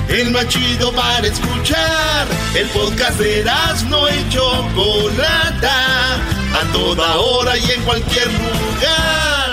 El 0.09 0.31
más 0.31 0.49
chido 0.49 0.95
para 0.95 1.27
escuchar. 1.27 2.27
El 2.55 2.69
podcast 2.71 3.19
de 3.19 3.41
Erasno 3.41 4.09
y 4.09 4.29
Chocolata. 4.31 6.15
A 6.15 6.73
toda 6.73 7.19
hora 7.19 7.59
y 7.59 7.71
en 7.71 7.83
cualquier 7.83 8.29
lugar. 8.33 9.48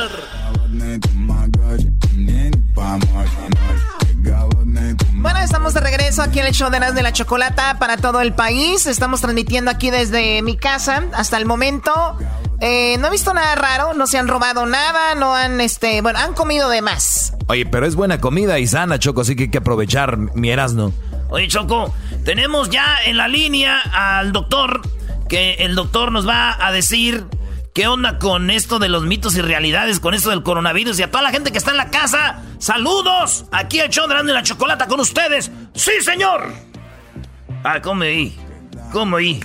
Bueno, 5.13 5.39
estamos 5.39 5.73
de 5.73 5.79
regreso 5.79 6.21
aquí 6.21 6.39
en 6.39 6.47
el 6.47 6.53
show 6.53 6.69
de 6.69 6.79
las 6.79 6.93
de 6.93 7.01
la 7.01 7.11
chocolata 7.13 7.77
para 7.79 7.97
todo 7.97 8.21
el 8.21 8.33
país. 8.33 8.85
Estamos 8.85 9.21
transmitiendo 9.21 9.71
aquí 9.71 9.89
desde 9.89 10.41
mi 10.41 10.57
casa 10.57 11.03
hasta 11.13 11.37
el 11.37 11.45
momento. 11.45 11.91
Eh, 12.61 12.97
no 12.99 13.07
he 13.07 13.11
visto 13.11 13.33
nada 13.33 13.55
raro, 13.55 13.93
no 13.93 14.07
se 14.07 14.17
han 14.17 14.27
robado 14.27 14.65
nada, 14.65 15.15
no 15.15 15.35
han, 15.35 15.61
este, 15.61 16.01
bueno, 16.01 16.19
han 16.19 16.33
comido 16.33 16.69
de 16.69 16.81
más. 16.81 17.33
Oye, 17.47 17.65
pero 17.65 17.85
es 17.85 17.95
buena 17.95 18.19
comida 18.19 18.59
y 18.59 18.67
sana, 18.67 18.97
Choco, 18.97 19.21
así 19.21 19.35
que 19.35 19.43
hay 19.43 19.49
que 19.49 19.57
aprovechar 19.57 20.17
mi 20.17 20.49
Erasmo. 20.49 20.93
Oye, 21.29 21.47
Choco, 21.47 21.93
tenemos 22.23 22.69
ya 22.69 22.97
en 23.05 23.17
la 23.17 23.27
línea 23.27 23.79
al 23.79 24.31
doctor, 24.31 24.81
que 25.27 25.55
el 25.55 25.75
doctor 25.75 26.11
nos 26.11 26.27
va 26.27 26.55
a 26.65 26.71
decir 26.71 27.25
¿Qué 27.75 27.89
onda 27.89 28.19
con 28.19 28.51
esto 28.51 28.79
de 28.79 28.87
los 28.87 29.03
mitos 29.03 29.35
y 29.35 29.41
realidades, 29.41 29.99
con 29.99 30.13
esto 30.13 30.29
del 30.29 30.43
coronavirus 30.43 30.97
y 30.97 31.03
a 31.03 31.11
toda 31.11 31.21
la 31.21 31.31
gente 31.31 31.51
que 31.51 31.57
está 31.57 31.71
en 31.71 31.77
la 31.77 31.89
casa? 31.89 32.41
¡Saludos! 32.57 33.43
Aquí 33.51 33.81
el 33.81 33.89
show 33.89 34.07
de 34.07 34.31
la 34.31 34.43
chocolata 34.43 34.87
con 34.87 35.01
ustedes. 35.01 35.51
¡Sí, 35.73 35.91
señor! 36.01 36.53
Ah, 37.65 37.81
¿cómo 37.81 38.03
oí? 38.03 38.33
¿Cómo 38.93 39.17
oí? 39.17 39.41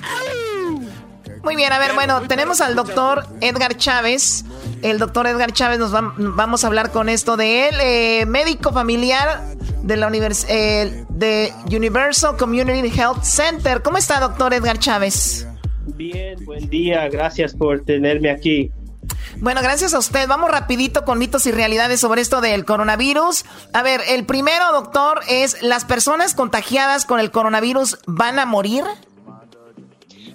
Muy 1.43 1.57
bien, 1.57 1.73
a 1.73 1.81
ver, 1.81 1.93
bueno, 1.95 2.23
tenemos 2.29 2.61
al 2.61 2.77
doctor 2.77 3.27
Edgar 3.41 3.77
Chávez. 3.77 4.45
El 4.83 5.01
doctor 5.01 5.27
Edgar 5.27 5.53
Chávez 5.53 5.81
nos 5.81 5.93
va, 5.93 6.15
vamos 6.17 6.63
a 6.63 6.69
hablar 6.69 6.93
con 6.93 7.09
esto 7.09 7.37
de 7.37 7.69
él, 7.69 7.75
eh, 7.81 8.27
médico 8.27 8.73
familiar 8.73 9.43
de 9.83 9.97
la 9.97 10.09
eh, 10.49 11.05
de 11.09 11.53
Universal 11.67 12.37
Community 12.37 12.97
Health 12.97 13.25
Center. 13.25 13.83
¿Cómo 13.83 13.99
está, 13.99 14.21
doctor 14.21 14.55
Edgar 14.55 14.79
Chávez? 14.79 15.49
Bien, 15.97 16.45
buen 16.45 16.69
día, 16.69 17.09
gracias 17.09 17.55
por 17.55 17.85
tenerme 17.85 18.31
aquí. 18.31 18.71
Bueno, 19.39 19.63
gracias 19.63 19.95
a 19.95 19.99
usted. 19.99 20.29
Vamos 20.29 20.51
rapidito 20.51 21.05
con 21.05 21.19
mitos 21.19 21.47
y 21.47 21.53
realidades 21.53 22.01
sobre 22.01 22.21
esto 22.21 22.41
del 22.41 22.65
coronavirus. 22.65 23.45
A 23.73 23.83
ver, 23.83 24.01
el 24.09 24.25
primero, 24.27 24.73
doctor, 24.73 25.21
es 25.29 25.63
¿las 25.63 25.85
personas 25.85 26.35
contagiadas 26.35 27.05
con 27.05 27.21
el 27.21 27.31
coronavirus 27.31 27.99
van 28.07 28.39
a 28.39 28.47
morir? 28.47 28.85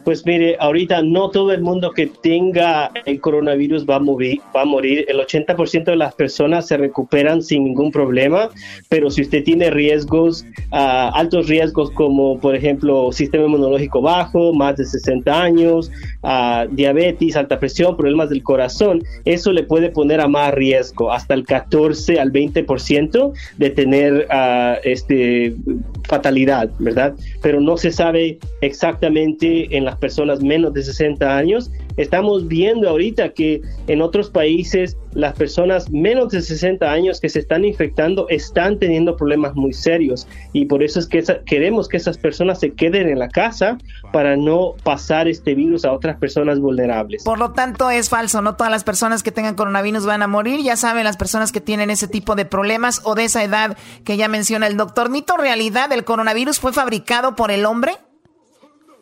Pues 0.05 0.23
mire, 0.23 0.55
ahorita 0.59 1.01
no 1.01 1.31
todo 1.31 1.51
el 1.51 1.61
mundo 1.61 1.89
que 1.89 2.05
tenga 2.05 2.91
el 3.05 3.19
coronavirus 3.19 3.87
va 3.87 3.95
a, 3.95 3.99
morir, 3.99 4.39
va 4.55 4.61
a 4.61 4.65
morir. 4.65 5.03
El 5.07 5.17
80% 5.17 5.85
de 5.85 5.95
las 5.95 6.13
personas 6.13 6.67
se 6.67 6.77
recuperan 6.77 7.41
sin 7.41 7.63
ningún 7.63 7.91
problema, 7.91 8.49
pero 8.87 9.09
si 9.09 9.23
usted 9.23 9.43
tiene 9.43 9.71
riesgos, 9.71 10.45
uh, 10.71 11.09
altos 11.11 11.47
riesgos 11.47 11.89
como 11.89 12.39
por 12.39 12.55
ejemplo 12.55 13.11
sistema 13.11 13.45
inmunológico 13.45 13.99
bajo, 13.99 14.53
más 14.53 14.77
de 14.77 14.85
60 14.85 15.41
años, 15.41 15.91
uh, 16.21 16.71
diabetes, 16.71 17.35
alta 17.35 17.59
presión, 17.59 17.97
problemas 17.97 18.29
del 18.29 18.43
corazón, 18.43 19.03
eso 19.25 19.51
le 19.51 19.63
puede 19.63 19.89
poner 19.89 20.21
a 20.21 20.27
más 20.27 20.53
riesgo, 20.53 21.11
hasta 21.11 21.33
el 21.33 21.45
14 21.45 22.19
al 22.19 22.31
20% 22.31 23.33
de 23.57 23.69
tener 23.71 24.27
uh, 24.29 24.79
este, 24.83 25.55
fatalidad, 26.03 26.69
¿verdad? 26.77 27.15
Pero 27.41 27.59
no 27.59 27.75
se 27.75 27.91
sabe 27.91 28.37
exactamente 28.61 29.75
en 29.75 29.85
las 29.85 29.94
personas 29.97 30.41
menos 30.41 30.73
de 30.73 30.83
60 30.83 31.37
años. 31.37 31.71
Estamos 31.97 32.47
viendo 32.47 32.89
ahorita 32.89 33.29
que 33.29 33.61
en 33.87 34.01
otros 34.01 34.29
países 34.29 34.97
las 35.15 35.33
personas 35.33 35.89
menos 35.89 36.29
de 36.29 36.41
60 36.41 36.91
años 36.91 37.19
que 37.21 37.29
se 37.29 37.39
están 37.39 37.63
infectando 37.63 38.27
están 38.29 38.77
teniendo 38.77 39.15
problemas 39.15 39.55
muy 39.55 39.73
serios 39.73 40.27
y 40.51 40.65
por 40.65 40.83
eso 40.83 40.99
es 40.99 41.07
que 41.07 41.23
queremos 41.45 41.87
que 41.87 41.97
esas 41.97 42.17
personas 42.17 42.59
se 42.59 42.73
queden 42.73 43.07
en 43.07 43.19
la 43.19 43.29
casa 43.29 43.77
para 44.11 44.35
no 44.35 44.75
pasar 44.83 45.27
este 45.27 45.55
virus 45.55 45.85
a 45.85 45.93
otras 45.93 46.17
personas 46.17 46.59
vulnerables. 46.59 47.23
Por 47.23 47.39
lo 47.39 47.53
tanto 47.53 47.89
es 47.89 48.09
falso, 48.09 48.41
no 48.41 48.55
todas 48.55 48.71
las 48.71 48.83
personas 48.83 49.23
que 49.23 49.31
tengan 49.31 49.55
coronavirus 49.55 50.05
van 50.05 50.21
a 50.21 50.27
morir, 50.27 50.61
ya 50.61 50.75
saben 50.75 51.05
las 51.05 51.17
personas 51.17 51.53
que 51.53 51.61
tienen 51.61 51.89
ese 51.89 52.07
tipo 52.07 52.35
de 52.35 52.45
problemas 52.45 53.01
o 53.05 53.15
de 53.15 53.23
esa 53.23 53.43
edad 53.43 53.77
que 54.03 54.17
ya 54.17 54.27
menciona 54.27 54.67
el 54.67 54.75
doctor. 54.75 55.09
Mito 55.09 55.37
realidad, 55.37 55.91
¿el 55.93 56.03
coronavirus 56.03 56.59
fue 56.59 56.73
fabricado 56.73 57.35
por 57.35 57.51
el 57.51 57.65
hombre? 57.65 57.93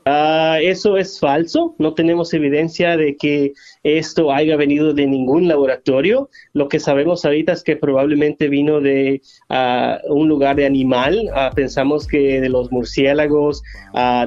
Uh, 0.06 0.60
eso 0.62 0.98
es 0.98 1.18
falso, 1.18 1.76
no 1.80 1.94
tenemos 1.94 2.34
evidencia 2.34 2.98
de 2.98 3.16
que 3.16 3.54
esto 3.84 4.34
haya 4.34 4.58
venido 4.58 4.94
de 4.94 5.08
ningún 5.08 5.48
laboratorio. 5.48 6.30
Lo 6.52 6.68
que 6.68 6.82
sabemos 6.82 7.24
ahorita 7.24 7.54
es 7.54 7.64
que 7.64 7.78
probablemente 7.78 8.50
vino 8.50 8.82
de 8.82 9.22
uh, 9.50 10.14
un 10.14 10.28
lugar 10.28 10.58
de 10.58 10.66
animal. 10.66 11.30
Uh, 11.34 11.56
pensamos 11.56 12.06
que 12.06 12.42
de 12.42 12.50
los 12.50 12.70
murciélagos, 12.70 13.64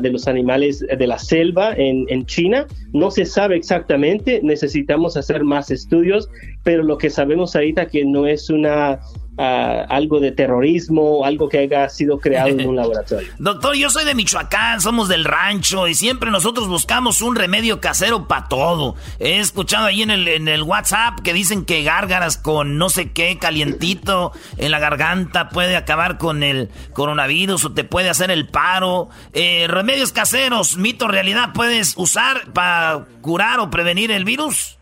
de 0.00 0.10
los 0.10 0.28
animales 0.28 0.80
de 0.80 1.06
la 1.06 1.18
selva 1.18 1.74
en, 1.74 2.06
en 2.08 2.24
China. 2.24 2.66
No 2.92 3.10
se 3.10 3.26
sabe 3.26 3.56
exactamente, 3.56 4.40
necesitamos 4.42 5.16
hacer 5.16 5.44
más 5.44 5.70
estudios, 5.70 6.30
pero 6.62 6.82
lo 6.82 6.96
que 6.96 7.10
sabemos 7.10 7.54
ahorita 7.54 7.86
que 7.86 8.04
no 8.04 8.26
es 8.26 8.48
una 8.48 9.00
algo 9.38 10.20
de 10.20 10.32
terrorismo, 10.32 11.24
algo 11.24 11.48
que 11.48 11.58
haya 11.58 11.88
sido 11.88 12.18
creado 12.18 12.48
en 12.48 12.68
un 12.68 12.76
laboratorio. 12.76 13.28
Doctor, 13.38 13.76
yo 13.76 13.90
soy 13.90 14.04
de 14.04 14.14
Michoacán, 14.14 14.80
somos 14.80 15.08
del 15.08 15.24
rancho 15.24 15.88
y 15.88 15.94
siempre 15.94 16.30
nosotros 16.30 16.68
buscamos 16.68 17.20
un 17.22 17.36
remedio 17.36 17.80
casero 17.80 18.26
para 18.26 18.48
todo. 18.48 18.94
He 19.18 19.38
escuchado 19.38 19.86
ahí 19.86 20.02
en 20.02 20.10
el, 20.10 20.28
en 20.28 20.48
el 20.48 20.62
WhatsApp 20.62 21.20
que 21.20 21.32
dicen 21.32 21.64
que 21.64 21.82
gárgaras 21.82 22.38
con 22.38 22.78
no 22.78 22.88
sé 22.88 23.12
qué 23.12 23.38
calientito 23.38 24.32
en 24.56 24.70
la 24.70 24.78
garganta 24.78 25.48
puede 25.50 25.76
acabar 25.76 26.18
con 26.18 26.42
el 26.42 26.70
coronavirus 26.92 27.64
o 27.66 27.72
te 27.72 27.84
puede 27.84 28.08
hacer 28.08 28.30
el 28.30 28.48
paro. 28.48 29.08
Eh, 29.32 29.66
remedios 29.68 30.12
caseros, 30.12 30.76
mito, 30.76 31.08
realidad, 31.08 31.50
puedes 31.54 31.94
usar 31.96 32.52
para 32.52 33.06
curar 33.20 33.60
o 33.60 33.70
prevenir 33.70 34.10
el 34.10 34.24
virus. 34.24 34.78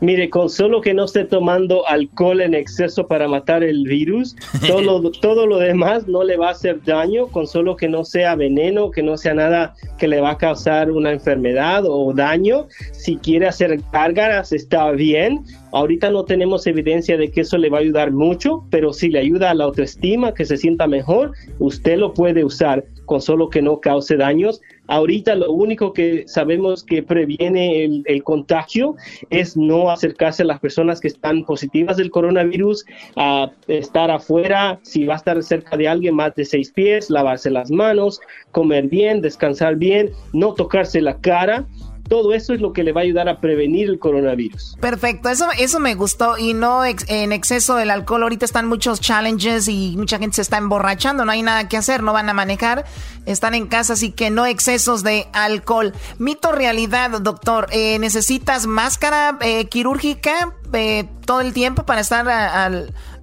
Mire, 0.00 0.28
con 0.28 0.50
solo 0.50 0.80
que 0.80 0.92
no 0.92 1.04
esté 1.04 1.24
tomando 1.24 1.86
alcohol 1.86 2.40
en 2.40 2.54
exceso 2.54 3.06
para 3.06 3.28
matar 3.28 3.62
el 3.62 3.84
virus, 3.84 4.36
todo, 4.66 5.10
todo 5.12 5.46
lo 5.46 5.58
demás 5.58 6.08
no 6.08 6.24
le 6.24 6.36
va 6.36 6.48
a 6.48 6.52
hacer 6.52 6.82
daño, 6.84 7.28
con 7.28 7.46
solo 7.46 7.76
que 7.76 7.88
no 7.88 8.04
sea 8.04 8.34
veneno, 8.34 8.90
que 8.90 9.02
no 9.02 9.16
sea 9.16 9.34
nada 9.34 9.74
que 9.98 10.08
le 10.08 10.20
va 10.20 10.32
a 10.32 10.38
causar 10.38 10.90
una 10.90 11.12
enfermedad 11.12 11.84
o 11.86 12.12
daño. 12.12 12.66
Si 12.92 13.16
quiere 13.16 13.46
hacer 13.46 13.80
gárgaras, 13.92 14.52
está 14.52 14.90
bien. 14.90 15.44
Ahorita 15.72 16.10
no 16.10 16.24
tenemos 16.24 16.66
evidencia 16.66 17.16
de 17.16 17.30
que 17.30 17.40
eso 17.42 17.58
le 17.58 17.70
va 17.70 17.78
a 17.78 17.80
ayudar 17.80 18.12
mucho, 18.12 18.64
pero 18.70 18.92
si 18.92 19.08
le 19.08 19.20
ayuda 19.20 19.50
a 19.50 19.54
la 19.54 19.64
autoestima, 19.64 20.34
que 20.34 20.44
se 20.44 20.56
sienta 20.56 20.86
mejor, 20.86 21.32
usted 21.58 21.98
lo 21.98 22.14
puede 22.14 22.44
usar 22.44 22.84
con 23.04 23.20
solo 23.20 23.48
que 23.48 23.62
no 23.62 23.80
cause 23.80 24.16
daños. 24.16 24.60
Ahorita 24.86 25.34
lo 25.34 25.50
único 25.50 25.92
que 25.92 26.24
sabemos 26.26 26.84
que 26.84 27.02
previene 27.02 27.84
el, 28.04 28.22
contagio 28.22 28.96
es 29.30 29.56
no 29.56 29.90
acercarse 29.90 30.42
a 30.42 30.46
las 30.46 30.60
personas 30.60 31.00
que 31.00 31.08
están 31.08 31.44
positivas 31.44 31.96
del 31.96 32.10
coronavirus, 32.10 32.84
a 33.16 33.50
estar 33.68 34.10
afuera, 34.10 34.78
si 34.82 35.04
va 35.04 35.14
a 35.14 35.16
estar 35.16 35.42
cerca 35.42 35.76
de 35.76 35.88
alguien 35.88 36.14
más 36.14 36.34
de 36.34 36.44
seis 36.44 36.70
pies, 36.70 37.10
lavarse 37.10 37.50
las 37.50 37.70
manos, 37.70 38.20
comer 38.52 38.88
bien, 38.88 39.20
descansar 39.20 39.76
bien, 39.76 40.10
no 40.32 40.54
tocarse 40.54 41.00
la 41.00 41.18
cara 41.18 41.66
todo 42.08 42.34
eso 42.34 42.52
es 42.52 42.60
lo 42.60 42.72
que 42.72 42.82
le 42.82 42.92
va 42.92 43.00
a 43.00 43.04
ayudar 43.04 43.28
a 43.28 43.40
prevenir 43.40 43.88
el 43.88 43.98
coronavirus. 43.98 44.76
Perfecto, 44.80 45.28
eso, 45.28 45.46
eso 45.58 45.80
me 45.80 45.94
gustó 45.94 46.38
y 46.38 46.54
no 46.54 46.82
en 46.84 47.32
exceso 47.32 47.76
del 47.76 47.90
alcohol. 47.90 48.22
Ahorita 48.22 48.44
están 48.44 48.66
muchos 48.66 49.00
challenges 49.00 49.68
y 49.68 49.94
mucha 49.96 50.18
gente 50.18 50.36
se 50.36 50.42
está 50.42 50.58
emborrachando, 50.58 51.24
no 51.24 51.32
hay 51.32 51.42
nada 51.42 51.68
que 51.68 51.76
hacer, 51.76 52.02
no 52.02 52.12
van 52.12 52.28
a 52.28 52.34
manejar, 52.34 52.84
están 53.26 53.54
en 53.54 53.66
casa, 53.66 53.94
así 53.94 54.12
que 54.12 54.30
no 54.30 54.46
excesos 54.46 55.02
de 55.02 55.26
alcohol. 55.32 55.92
Mito 56.18 56.52
realidad, 56.52 57.10
doctor, 57.20 57.68
eh, 57.70 57.98
¿necesitas 57.98 58.66
máscara 58.66 59.38
eh, 59.40 59.66
quirúrgica 59.66 60.54
eh, 60.72 61.04
todo 61.24 61.40
el 61.40 61.52
tiempo 61.52 61.84
para 61.84 62.00
estar 62.00 62.28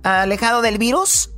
alejado 0.04 0.62
del 0.62 0.78
virus? 0.78 1.30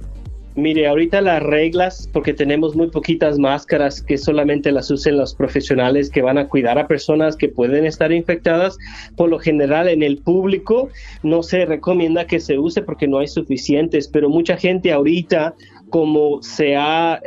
Mire, 0.56 0.86
ahorita 0.86 1.20
las 1.22 1.42
reglas, 1.42 2.08
porque 2.13 2.32
tenemos 2.32 2.76
muy 2.76 2.88
poquitas 2.88 3.39
máscaras 3.39 4.04
que 4.04 4.20
solamente 4.20 4.72
las 4.72 4.92
usen 4.92 5.18
los 5.18 5.34
profesionales 5.34 6.12
que 6.12 6.22
van 6.22 6.38
a 6.38 6.48
cuidar 6.48 6.78
a 6.78 6.88
personas 6.88 7.36
que 7.36 7.50
pueden 7.50 7.88
estar 7.88 8.12
infectadas, 8.12 8.78
por 9.16 9.30
lo 9.30 9.39
general 9.39 9.89
en 9.89 10.04
el 10.04 10.20
público 10.20 10.89
no 11.24 11.42
se 11.42 11.66
recomienda 11.66 12.28
que 12.28 12.39
se 12.39 12.60
use 12.60 12.84
porque 12.84 13.08
no 13.08 13.18
hay 13.18 13.28
suficientes, 13.28 14.08
pero 14.08 14.30
mucha 14.30 14.56
gente 14.56 14.92
ahorita 14.92 15.56
como 15.89 16.42
se, 16.42 16.76
ha, 16.76 17.20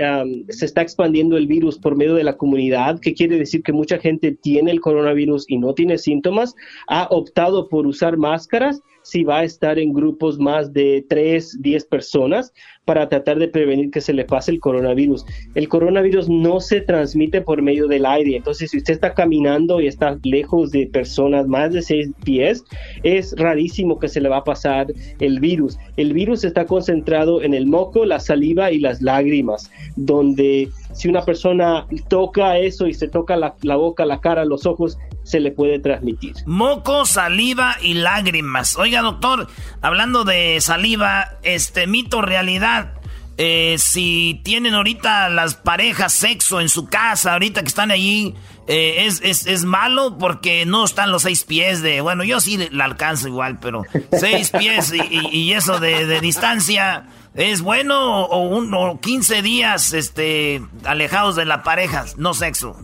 se 0.48 0.64
está 0.64 0.82
expandiendo 0.82 1.36
el 1.36 1.46
virus 1.46 1.78
por 1.78 1.96
medio 1.96 2.14
de 2.14 2.24
la 2.24 2.36
comunidad, 2.36 3.00
que 3.00 3.14
quiere 3.14 3.38
decir 3.38 3.62
que 3.62 3.72
mucha 3.72 3.98
gente 3.98 4.32
tiene 4.32 4.70
el 4.70 4.80
coronavirus 4.80 5.46
y 5.48 5.58
no 5.58 5.72
tiene 5.72 5.98
síntomas, 5.98 6.54
ha 6.88 7.06
optado 7.10 7.68
por 7.68 7.86
usar 7.86 8.16
máscaras 8.16 8.82
si 9.06 9.22
va 9.22 9.38
a 9.38 9.44
estar 9.44 9.78
en 9.78 9.92
grupos 9.92 10.36
más 10.36 10.72
de 10.72 11.06
3, 11.08 11.62
10 11.62 11.84
personas 11.84 12.52
para 12.84 13.08
tratar 13.08 13.38
de 13.38 13.46
prevenir 13.46 13.92
que 13.92 14.00
se 14.00 14.12
le 14.12 14.24
pase 14.24 14.50
el 14.50 14.58
coronavirus. 14.58 15.24
El 15.54 15.68
coronavirus 15.68 16.28
no 16.28 16.58
se 16.58 16.80
transmite 16.80 17.40
por 17.40 17.62
medio 17.62 17.86
del 17.86 18.04
aire, 18.04 18.36
entonces 18.36 18.72
si 18.72 18.78
usted 18.78 18.94
está 18.94 19.14
caminando 19.14 19.80
y 19.80 19.86
está 19.86 20.18
lejos 20.24 20.72
de 20.72 20.88
personas 20.88 21.46
más 21.46 21.72
de 21.72 21.82
6 21.82 22.10
pies, 22.24 22.64
es 23.04 23.32
rarísimo 23.38 24.00
que 24.00 24.08
se 24.08 24.20
le 24.20 24.28
va 24.28 24.38
a 24.38 24.44
pasar 24.44 24.88
el 25.20 25.38
virus. 25.38 25.78
El 25.96 26.12
virus 26.12 26.42
está 26.42 26.66
concentrado 26.66 27.42
en 27.42 27.54
el 27.54 27.66
moco, 27.66 28.04
la 28.06 28.18
saliva 28.18 28.72
y 28.72 28.80
las 28.80 29.02
lágrimas, 29.02 29.70
donde 29.94 30.68
si 30.96 31.08
una 31.08 31.22
persona 31.22 31.86
toca 32.08 32.56
eso 32.56 32.86
y 32.86 32.94
se 32.94 33.08
toca 33.08 33.36
la, 33.36 33.54
la 33.62 33.76
boca, 33.76 34.06
la 34.06 34.20
cara, 34.20 34.44
los 34.44 34.66
ojos, 34.66 34.98
se 35.22 35.40
le 35.40 35.50
puede 35.50 35.78
transmitir. 35.78 36.34
Moco, 36.46 37.04
saliva 37.04 37.76
y 37.82 37.94
lágrimas. 37.94 38.76
Oiga, 38.76 39.02
doctor, 39.02 39.48
hablando 39.82 40.24
de 40.24 40.60
saliva, 40.60 41.38
este 41.42 41.86
mito 41.86 42.22
realidad. 42.22 42.94
Eh, 43.38 43.76
si 43.78 44.40
tienen 44.44 44.72
ahorita 44.72 45.28
las 45.28 45.56
parejas 45.56 46.14
sexo 46.14 46.60
en 46.60 46.70
su 46.70 46.86
casa, 46.86 47.34
ahorita 47.34 47.60
que 47.60 47.68
están 47.68 47.90
allí, 47.90 48.34
eh, 48.66 49.04
es, 49.06 49.46
es, 49.46 49.64
malo 49.64 50.16
porque 50.18 50.64
no 50.64 50.84
están 50.84 51.12
los 51.12 51.22
seis 51.22 51.44
pies 51.44 51.82
de. 51.82 52.00
Bueno, 52.00 52.24
yo 52.24 52.40
sí 52.40 52.58
la 52.72 52.86
alcanzo 52.86 53.28
igual, 53.28 53.58
pero 53.60 53.82
seis 54.10 54.50
pies 54.50 54.92
y, 55.10 55.52
eso 55.52 55.78
de, 55.78 56.20
distancia. 56.20 57.08
¿Es 57.36 57.60
bueno 57.60 58.24
o, 58.24 58.48
un, 58.48 58.72
o 58.72 58.98
15 58.98 59.42
días 59.42 59.92
este, 59.92 60.62
alejados 60.84 61.36
de 61.36 61.44
la 61.44 61.62
pareja, 61.62 62.06
no 62.16 62.32
sexo? 62.32 62.76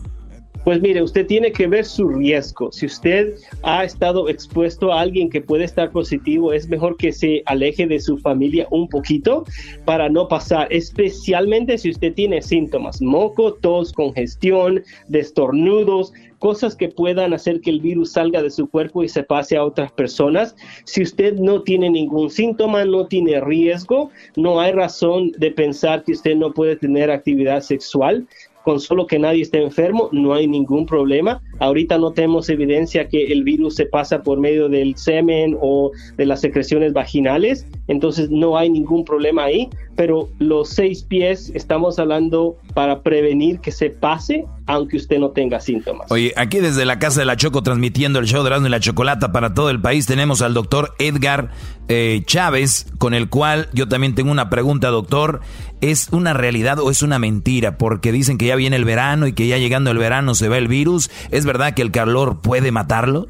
Pues 0.63 0.79
mire, 0.79 1.01
usted 1.01 1.25
tiene 1.25 1.51
que 1.51 1.67
ver 1.67 1.83
su 1.83 2.07
riesgo. 2.07 2.71
Si 2.71 2.85
usted 2.85 3.33
ha 3.63 3.83
estado 3.83 4.29
expuesto 4.29 4.93
a 4.93 5.01
alguien 5.01 5.29
que 5.29 5.41
puede 5.41 5.65
estar 5.65 5.91
positivo, 5.91 6.53
es 6.53 6.69
mejor 6.69 6.95
que 6.95 7.11
se 7.11 7.41
aleje 7.47 7.85
de 7.85 7.99
su 7.99 8.17
familia 8.19 8.67
un 8.69 8.87
poquito 8.87 9.43
para 9.83 10.07
no 10.07 10.27
pasar, 10.29 10.67
especialmente 10.69 11.77
si 11.77 11.89
usted 11.89 12.13
tiene 12.13 12.41
síntomas, 12.41 13.01
moco, 13.01 13.55
tos, 13.55 13.91
congestión, 13.91 14.83
destornudos, 15.09 16.13
cosas 16.43 16.75
que 16.75 16.89
puedan 16.89 17.33
hacer 17.33 17.61
que 17.61 17.69
el 17.69 17.79
virus 17.79 18.11
salga 18.11 18.43
de 18.43 18.51
su 18.51 18.67
cuerpo 18.67 19.01
y 19.01 19.07
se 19.07 19.23
pase 19.23 19.55
a 19.55 19.63
otras 19.63 19.93
personas. 19.93 20.57
Si 20.83 21.01
usted 21.01 21.35
no 21.35 21.61
tiene 21.61 21.89
ningún 21.89 22.29
síntoma, 22.29 22.83
no 22.83 23.07
tiene 23.07 23.39
riesgo, 23.39 24.09
no 24.35 24.59
hay 24.59 24.73
razón 24.73 25.31
de 25.37 25.51
pensar 25.51 26.03
que 26.03 26.11
usted 26.11 26.35
no 26.35 26.51
puede 26.51 26.75
tener 26.75 27.09
actividad 27.11 27.61
sexual 27.61 28.27
con 28.63 28.79
solo 28.79 29.07
que 29.07 29.19
nadie 29.19 29.41
esté 29.41 29.61
enfermo, 29.61 30.09
no 30.11 30.33
hay 30.33 30.47
ningún 30.47 30.85
problema. 30.85 31.41
Ahorita 31.59 31.97
no 31.97 32.11
tenemos 32.11 32.49
evidencia 32.49 33.07
que 33.07 33.25
el 33.25 33.43
virus 33.43 33.75
se 33.75 33.85
pasa 33.85 34.23
por 34.23 34.39
medio 34.39 34.69
del 34.69 34.95
semen 34.95 35.57
o 35.61 35.91
de 36.15 36.25
las 36.25 36.41
secreciones 36.41 36.93
vaginales. 36.93 37.67
Entonces 37.87 38.29
no 38.29 38.57
hay 38.57 38.69
ningún 38.69 39.03
problema 39.05 39.43
ahí, 39.43 39.69
pero 39.95 40.29
los 40.39 40.69
seis 40.69 41.03
pies 41.03 41.51
estamos 41.53 41.99
hablando 41.99 42.57
para 42.73 43.01
prevenir 43.01 43.59
que 43.59 43.71
se 43.71 43.89
pase 43.89 44.45
aunque 44.65 44.97
usted 44.97 45.19
no 45.19 45.31
tenga 45.31 45.59
síntomas. 45.59 46.09
Oye, 46.11 46.33
aquí 46.37 46.59
desde 46.59 46.85
la 46.85 46.97
Casa 46.97 47.19
de 47.19 47.25
la 47.25 47.35
Choco 47.35 47.63
transmitiendo 47.63 48.19
el 48.19 48.25
show 48.25 48.43
de 48.43 48.47
Erasmo 48.47 48.67
y 48.67 48.69
la 48.69 48.79
Chocolata 48.79 49.31
para 49.31 49.53
todo 49.53 49.69
el 49.69 49.81
país 49.81 50.05
tenemos 50.05 50.41
al 50.41 50.53
doctor 50.53 50.93
Edgar 50.99 51.51
eh, 51.89 52.21
Chávez, 52.25 52.87
con 52.97 53.13
el 53.13 53.29
cual 53.29 53.67
yo 53.73 53.87
también 53.87 54.15
tengo 54.15 54.31
una 54.31 54.49
pregunta, 54.49 54.89
doctor. 54.89 55.41
¿Es 55.81 56.07
una 56.11 56.33
realidad 56.33 56.79
o 56.79 56.89
es 56.89 57.01
una 57.01 57.19
mentira? 57.19 57.77
Porque 57.77 58.13
dicen 58.13 58.37
que 58.37 58.45
ya 58.45 58.55
viene 58.55 58.77
el 58.77 58.85
verano 58.85 59.27
y 59.27 59.33
que 59.33 59.47
ya 59.47 59.57
llegando 59.57 59.91
el 59.91 59.97
verano 59.97 60.33
se 60.33 60.47
va 60.47 60.57
el 60.57 60.69
virus. 60.69 61.11
¿Es 61.29 61.45
verdad 61.45 61.73
que 61.73 61.81
el 61.81 61.91
calor 61.91 62.39
puede 62.39 62.71
matarlo? 62.71 63.27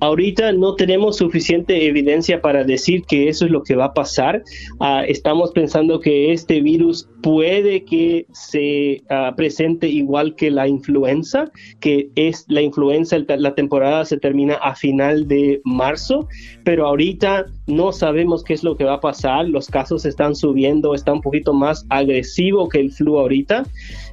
Ahorita 0.00 0.52
no 0.52 0.74
tenemos 0.74 1.16
suficiente 1.16 1.86
evidencia 1.86 2.40
para 2.40 2.64
decir 2.64 3.02
que 3.04 3.28
eso 3.28 3.46
es 3.46 3.50
lo 3.50 3.62
que 3.62 3.74
va 3.74 3.86
a 3.86 3.94
pasar. 3.94 4.42
Ah, 4.80 5.04
estamos 5.06 5.50
pensando 5.52 5.98
que 6.00 6.32
este 6.32 6.60
virus 6.60 7.08
puede 7.22 7.84
que 7.84 8.26
se 8.32 9.02
ah, 9.10 9.34
presente 9.36 9.88
igual 9.88 10.36
que 10.36 10.50
la 10.50 10.68
influenza, 10.68 11.50
que 11.80 12.10
es 12.14 12.44
la 12.48 12.62
influenza, 12.62 13.16
la 13.26 13.54
temporada 13.54 14.04
se 14.04 14.18
termina 14.18 14.54
a 14.54 14.74
final 14.74 15.26
de 15.26 15.60
marzo, 15.64 16.28
pero 16.64 16.86
ahorita 16.86 17.46
no 17.66 17.92
sabemos 17.92 18.44
qué 18.44 18.54
es 18.54 18.62
lo 18.62 18.76
que 18.76 18.84
va 18.84 18.94
a 18.94 19.00
pasar. 19.00 19.48
Los 19.48 19.66
casos 19.66 20.04
están 20.04 20.36
subiendo, 20.36 20.94
está 20.94 21.12
un 21.12 21.22
poquito 21.22 21.52
más 21.52 21.84
agresivo 21.88 22.68
que 22.68 22.80
el 22.80 22.92
flu 22.92 23.18
ahorita. 23.18 23.64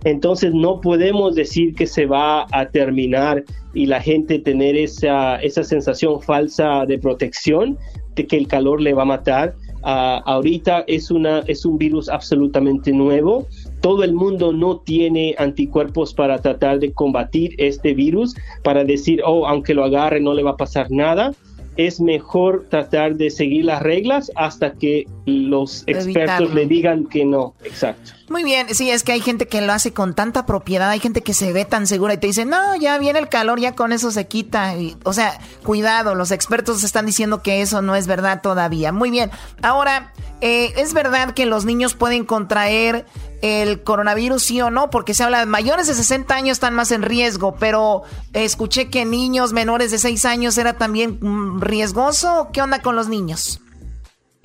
Entonces 0.05 0.53
no 0.53 0.79
podemos 0.81 1.33
decir 1.33 1.73
que 1.73 1.87
se 1.87 2.05
va 2.05 2.45
a 2.51 2.69
terminar 2.69 3.43
y 3.73 3.87
la 3.87 3.99
gente 3.99 4.39
tener 4.39 4.77
esa, 4.77 5.37
esa 5.37 5.63
sensación 5.63 6.21
falsa 6.21 6.85
de 6.85 6.99
protección, 6.99 7.77
de 8.15 8.27
que 8.27 8.37
el 8.37 8.47
calor 8.47 8.81
le 8.81 8.93
va 8.93 9.01
a 9.01 9.05
matar. 9.05 9.55
Ah, 9.83 10.21
ahorita 10.25 10.85
es, 10.87 11.09
una, 11.09 11.39
es 11.47 11.65
un 11.65 11.79
virus 11.79 12.07
absolutamente 12.07 12.91
nuevo. 12.91 13.47
Todo 13.81 14.03
el 14.03 14.13
mundo 14.13 14.53
no 14.53 14.77
tiene 14.77 15.35
anticuerpos 15.39 16.13
para 16.13 16.39
tratar 16.39 16.79
de 16.79 16.93
combatir 16.93 17.55
este 17.57 17.95
virus, 17.95 18.35
para 18.63 18.83
decir, 18.83 19.21
oh, 19.25 19.47
aunque 19.47 19.73
lo 19.73 19.83
agarre 19.83 20.21
no 20.21 20.35
le 20.35 20.43
va 20.43 20.51
a 20.51 20.57
pasar 20.57 20.89
nada 20.91 21.31
es 21.77 21.99
mejor 21.99 22.65
tratar 22.69 23.15
de 23.15 23.29
seguir 23.29 23.65
las 23.65 23.81
reglas 23.81 24.31
hasta 24.35 24.73
que 24.73 25.05
los 25.25 25.83
expertos 25.87 26.53
le 26.53 26.65
digan 26.67 27.05
que 27.05 27.25
no. 27.25 27.55
Exacto. 27.63 28.11
Muy 28.29 28.43
bien, 28.43 28.73
sí, 28.73 28.89
es 28.89 29.03
que 29.03 29.11
hay 29.11 29.21
gente 29.21 29.47
que 29.47 29.61
lo 29.61 29.73
hace 29.73 29.93
con 29.93 30.13
tanta 30.13 30.45
propiedad, 30.45 30.89
hay 30.89 30.99
gente 30.99 31.21
que 31.21 31.33
se 31.33 31.53
ve 31.53 31.65
tan 31.65 31.87
segura 31.87 32.13
y 32.13 32.17
te 32.17 32.27
dice, 32.27 32.45
no, 32.45 32.75
ya 32.75 32.97
viene 32.97 33.19
el 33.19 33.29
calor, 33.29 33.59
ya 33.59 33.73
con 33.75 33.91
eso 33.91 34.11
se 34.11 34.27
quita. 34.27 34.77
Y, 34.77 34.95
o 35.03 35.13
sea, 35.13 35.39
cuidado, 35.63 36.15
los 36.15 36.31
expertos 36.31 36.83
están 36.83 37.05
diciendo 37.05 37.41
que 37.41 37.61
eso 37.61 37.81
no 37.81 37.95
es 37.95 38.07
verdad 38.07 38.41
todavía. 38.41 38.91
Muy 38.91 39.09
bien, 39.09 39.31
ahora, 39.61 40.13
eh, 40.41 40.73
¿es 40.77 40.93
verdad 40.93 41.33
que 41.33 41.45
los 41.45 41.65
niños 41.65 41.95
pueden 41.95 42.25
contraer 42.25 43.05
el 43.41 43.83
coronavirus, 43.83 44.43
sí 44.43 44.61
o 44.61 44.69
no? 44.69 44.89
Porque 44.89 45.13
se 45.13 45.23
habla 45.23 45.39
de 45.39 45.45
mayores 45.45 45.87
de 45.87 45.93
60 45.93 46.35
años 46.35 46.55
están 46.57 46.73
más 46.73 46.91
en 46.91 47.01
riesgo, 47.01 47.55
pero 47.59 48.03
escuché 48.33 48.89
que 48.89 49.05
niños 49.05 49.53
menores 49.53 49.91
de 49.91 49.97
6 49.97 50.25
años 50.25 50.57
era 50.57 50.73
también 50.73 51.19
mm, 51.21 51.61
riesgoso. 51.61 52.49
¿Qué 52.53 52.61
onda 52.61 52.81
con 52.81 52.95
los 52.95 53.07
niños? 53.07 53.61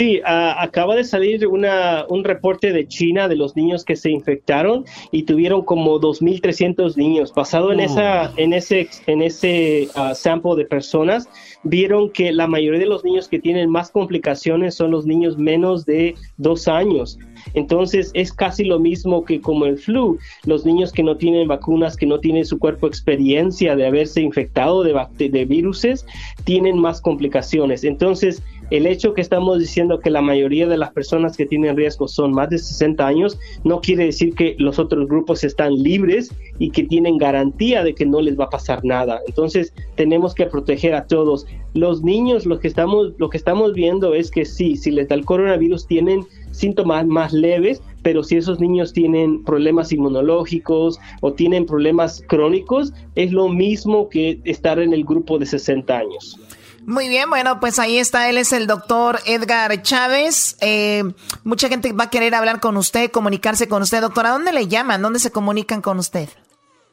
Sí, 0.01 0.19
acaba 0.25 0.97
de 0.97 1.05
salir 1.05 1.47
una, 1.47 2.07
un 2.09 2.25
reporte 2.25 2.73
de 2.73 2.89
China 2.89 3.29
de 3.29 3.37
los 3.37 3.55
niños 3.55 3.85
que 3.85 3.97
se 3.97 4.11
infectaron 4.11 4.87
y 5.13 5.25
tuvieron 5.25 5.63
como 5.63 6.01
2.300 6.01 6.97
niños. 6.97 7.35
Basado 7.35 7.71
en, 7.71 7.81
esa, 7.81 8.33
en 8.39 8.55
ese, 8.55 8.89
en 9.07 9.21
ese 9.21 9.89
uh, 9.95 10.15
sample 10.15 10.57
de 10.57 10.65
personas, 10.65 11.29
vieron 11.65 12.09
que 12.09 12.33
la 12.33 12.47
mayoría 12.47 12.81
de 12.81 12.87
los 12.87 13.05
niños 13.05 13.29
que 13.29 13.41
tienen 13.41 13.69
más 13.69 13.91
complicaciones 13.91 14.75
son 14.75 14.91
los 14.91 15.05
niños 15.05 15.37
menos 15.37 15.85
de 15.85 16.15
dos 16.39 16.67
años. 16.67 17.19
Entonces 17.55 18.11
es 18.15 18.33
casi 18.33 18.65
lo 18.65 18.79
mismo 18.79 19.25
que 19.25 19.41
como 19.41 19.67
el 19.67 19.79
flu. 19.79 20.19
Los 20.45 20.65
niños 20.65 20.93
que 20.93 21.03
no 21.03 21.17
tienen 21.17 21.49
vacunas, 21.49 21.97
que 21.97 22.07
no 22.07 22.21
tienen 22.21 22.45
su 22.45 22.59
cuerpo 22.59 22.87
experiencia 22.87 23.77
de 23.77 23.87
haberse 23.87 24.21
infectado 24.21 24.83
de, 24.83 25.29
de 25.29 25.45
viruses, 25.45 26.07
tienen 26.45 26.79
más 26.79 27.01
complicaciones. 27.01 27.85
Entonces, 27.85 28.43
el 28.71 28.87
hecho 28.87 29.15
que 29.15 29.21
estamos 29.21 29.59
diciendo 29.59 29.99
que 29.99 30.11
la 30.11 30.23
mayoría 30.23 30.67
de 30.69 30.79
las 30.79 30.93
personas 30.93 31.37
que 31.37 31.45
tienen 31.45 31.77
riesgo 31.77 32.07
son 32.07 32.33
más 32.33 32.51
de 32.51 32.59
60 32.59 33.05
años, 33.05 33.39
no 33.65 33.81
quiere 33.81 34.05
decir 34.05 34.35
que 34.35 34.55
los 34.59 34.79
otros 34.79 35.09
grupos 35.09 35.43
están 35.43 35.75
libres 35.75 36.33
y 36.59 36.71
que 36.71 36.85
tienen 36.85 37.19
garantía 37.19 37.83
de 37.83 37.95
que 37.95 38.07
no 38.07 38.21
les 38.21 38.39
va 38.39 38.45
a 38.45 38.51
pasar 38.51 38.85
nada. 38.85 39.21
Entonces, 39.27 39.75
tenemos 39.97 40.35
que 40.35 40.47
proteger 40.47 40.95
a 40.95 41.07
todos. 41.07 41.47
Los 41.75 42.03
niños, 42.03 42.47
lo 42.47 42.61
que 42.61 42.69
estamos, 42.69 43.13
lo 43.19 43.29
que 43.29 43.39
estamos 43.39 43.75
viendo 43.75 44.15
es 44.15 44.31
que 44.31 44.45
sí, 44.45 44.77
si 44.77 44.93
les 44.93 45.09
da 45.09 45.17
el 45.17 45.25
coronavirus, 45.25 45.87
tienen 45.87 46.25
síntomas 46.61 47.07
más 47.07 47.33
leves, 47.33 47.83
pero 48.03 48.23
si 48.23 48.37
esos 48.37 48.61
niños 48.61 48.93
tienen 48.93 49.45
problemas 49.45 49.93
inmunológicos 49.93 50.99
o 51.21 51.33
tienen 51.33 51.67
problemas 51.67 52.23
crónicos, 52.29 52.93
es 53.15 53.33
lo 53.33 53.49
mismo 53.49 54.09
que 54.09 54.41
estar 54.45 54.79
en 54.79 54.93
el 54.93 55.05
grupo 55.05 55.39
de 55.39 55.47
60 55.47 55.97
años. 55.97 56.39
Muy 56.87 57.09
bien, 57.09 57.29
bueno, 57.29 57.61
pues 57.61 57.79
ahí 57.79 57.99
está, 57.99 58.31
él 58.31 58.39
es 58.39 58.53
el 58.53 58.67
doctor 58.67 59.19
Edgar 59.27 59.83
Chávez. 59.83 60.57
Eh, 60.61 61.05
mucha 61.45 61.69
gente 61.69 61.93
va 61.93 62.05
a 62.05 62.11
querer 62.11 62.35
hablar 62.35 62.61
con 62.61 62.77
usted, 62.77 63.11
comunicarse 63.11 63.69
con 63.69 63.83
usted. 63.83 64.01
Doctor, 64.01 64.27
¿a 64.27 64.31
dónde 64.31 64.53
le 64.53 64.67
llaman? 64.67 65.03
¿Dónde 65.03 65.19
se 65.19 65.31
comunican 65.31 65.83
con 65.83 65.99
usted? 65.99 66.29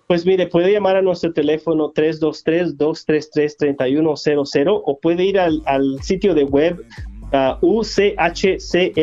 Pues 0.07 0.25
mire, 0.25 0.47
puede 0.47 0.71
llamar 0.71 0.95
a 0.95 1.01
nuestro 1.01 1.33
teléfono 1.33 1.91
323-233-3100 1.93 4.81
o 4.85 4.99
puede 4.99 5.25
ir 5.25 5.37
al, 5.37 5.61
sitio 6.01 6.33
de 6.33 6.45
web 6.45 6.81
uh, 7.33 7.57
uchcla.org 7.61 8.93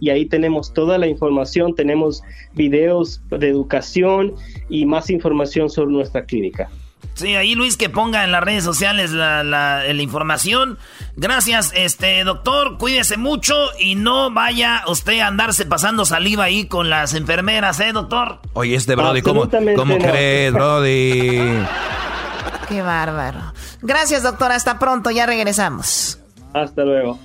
y 0.00 0.10
ahí 0.10 0.26
tenemos 0.26 0.72
toda 0.72 0.98
la 0.98 1.06
información, 1.06 1.74
tenemos 1.74 2.22
videos 2.54 3.22
de 3.30 3.48
educación 3.48 4.34
y 4.68 4.86
más 4.86 5.10
información 5.10 5.70
sobre 5.70 5.92
nuestra 5.92 6.24
clínica. 6.24 6.68
Sí, 7.14 7.34
ahí 7.34 7.54
Luis 7.54 7.76
que 7.76 7.90
ponga 7.90 8.24
en 8.24 8.32
las 8.32 8.42
redes 8.42 8.64
sociales 8.64 9.10
la, 9.10 9.44
la, 9.44 9.92
información. 10.02 10.78
Gracias, 11.16 11.72
este 11.74 12.24
doctor, 12.24 12.78
cuídese 12.78 13.16
mucho 13.18 13.54
y 13.78 13.96
no 13.96 14.30
vaya 14.30 14.82
usted 14.86 15.20
a 15.20 15.26
andarse 15.26 15.66
pasando 15.66 16.06
saliva 16.06 16.44
ahí 16.44 16.66
con 16.66 16.88
las 16.88 17.14
enfermeras, 17.14 17.80
¿eh, 17.80 17.92
doctor? 17.92 18.40
Oye, 18.54 18.76
este 18.76 18.94
Brody, 18.94 19.20
¿cómo, 19.20 19.48
¿cómo 19.76 19.98
crees, 19.98 20.52
Brody? 20.52 21.38
Qué 22.68 22.80
bárbaro. 22.80 23.52
Gracias, 23.82 24.22
doctor, 24.22 24.52
hasta 24.52 24.78
pronto, 24.78 25.10
ya 25.10 25.26
regresamos. 25.26 26.21
Hasta 26.54 26.84
luego. 26.84 27.18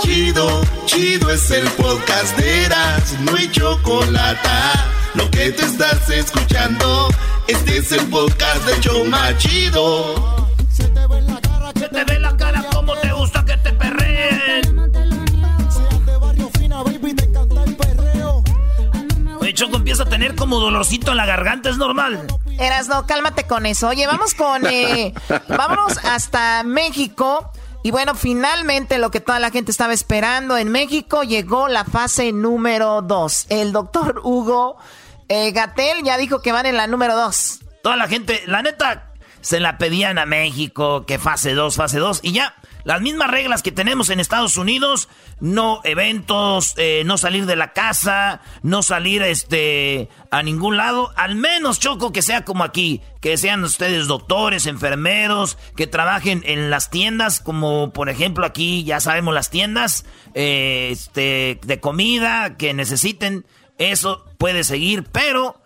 Chido, 0.00 0.60
chido 0.86 1.30
es 1.30 1.50
el 1.50 1.68
podcast 1.70 2.36
de 2.36 2.64
Eras, 2.64 3.16
no 3.20 3.36
hay 3.36 3.48
chocolate. 3.50 4.48
Lo 5.14 5.30
que 5.30 5.52
te 5.52 5.64
estás 5.64 6.10
escuchando, 6.10 7.08
este 7.46 7.78
es 7.78 7.92
el 7.92 8.06
podcast 8.08 8.66
de 8.66 8.80
Choma 8.80 9.36
Chido. 9.38 10.48
Se 10.70 10.88
te 10.88 11.06
ve 11.06 11.18
en 11.18 11.26
la 11.26 11.40
cara, 11.40 11.72
se 11.74 11.88
te 11.88 12.04
ve 12.04 12.18
la 12.18 12.36
cara 12.36 12.64
como 12.72 12.96
te 12.96 13.12
gusta 13.12 13.44
que 13.44 13.56
te 13.58 13.72
perreen. 13.72 14.90
Oye, 19.40 19.54
Choco 19.54 19.76
empieza 19.76 20.02
a 20.02 20.06
tener 20.06 20.34
como 20.34 20.58
dolorcito 20.58 21.12
en 21.12 21.18
la 21.18 21.26
garganta, 21.26 21.70
es 21.70 21.78
normal. 21.78 22.26
Eras, 22.58 22.88
no, 22.88 23.06
cálmate 23.06 23.44
con 23.46 23.66
eso. 23.66 23.88
Oye, 23.88 24.06
vamos 24.06 24.34
con. 24.34 24.66
Eh, 24.66 25.12
vámonos 25.48 25.98
hasta 26.04 26.62
México. 26.62 27.50
Y 27.82 27.90
bueno, 27.90 28.14
finalmente 28.14 28.96
lo 28.98 29.10
que 29.10 29.20
toda 29.20 29.38
la 29.38 29.50
gente 29.50 29.70
estaba 29.70 29.92
esperando 29.92 30.56
en 30.56 30.70
México 30.70 31.22
llegó 31.22 31.68
la 31.68 31.84
fase 31.84 32.32
número 32.32 33.02
2. 33.02 33.46
El 33.50 33.72
doctor 33.72 34.22
Hugo 34.24 34.78
eh, 35.28 35.52
Gatel 35.52 36.02
ya 36.02 36.16
dijo 36.16 36.40
que 36.40 36.52
van 36.52 36.64
en 36.64 36.76
la 36.78 36.86
número 36.86 37.14
2. 37.14 37.60
Toda 37.82 37.96
la 37.96 38.08
gente, 38.08 38.42
la 38.46 38.62
neta, 38.62 39.12
se 39.42 39.60
la 39.60 39.76
pedían 39.76 40.18
a 40.18 40.24
México, 40.24 41.04
que 41.04 41.18
fase 41.18 41.52
2, 41.52 41.76
fase 41.76 41.98
2, 41.98 42.20
y 42.22 42.32
ya. 42.32 42.54
Las 42.84 43.00
mismas 43.00 43.30
reglas 43.30 43.62
que 43.62 43.72
tenemos 43.72 44.10
en 44.10 44.20
Estados 44.20 44.58
Unidos, 44.58 45.08
no 45.40 45.80
eventos, 45.84 46.74
eh, 46.76 47.02
no 47.06 47.16
salir 47.16 47.46
de 47.46 47.56
la 47.56 47.72
casa, 47.72 48.42
no 48.62 48.82
salir 48.82 49.22
este 49.22 50.10
a 50.30 50.42
ningún 50.42 50.76
lado, 50.76 51.10
al 51.16 51.34
menos 51.34 51.80
Choco 51.80 52.12
que 52.12 52.20
sea 52.20 52.44
como 52.44 52.62
aquí, 52.62 53.00
que 53.22 53.38
sean 53.38 53.64
ustedes 53.64 54.06
doctores, 54.06 54.66
enfermeros, 54.66 55.56
que 55.76 55.86
trabajen 55.86 56.42
en 56.44 56.68
las 56.68 56.90
tiendas, 56.90 57.40
como 57.40 57.92
por 57.92 58.10
ejemplo 58.10 58.44
aquí 58.44 58.84
ya 58.84 59.00
sabemos 59.00 59.32
las 59.32 59.48
tiendas 59.48 60.04
eh, 60.34 60.90
este, 60.92 61.58
de 61.64 61.80
comida 61.80 62.56
que 62.58 62.74
necesiten, 62.74 63.46
eso 63.78 64.26
puede 64.36 64.62
seguir, 64.62 65.04
pero 65.10 65.63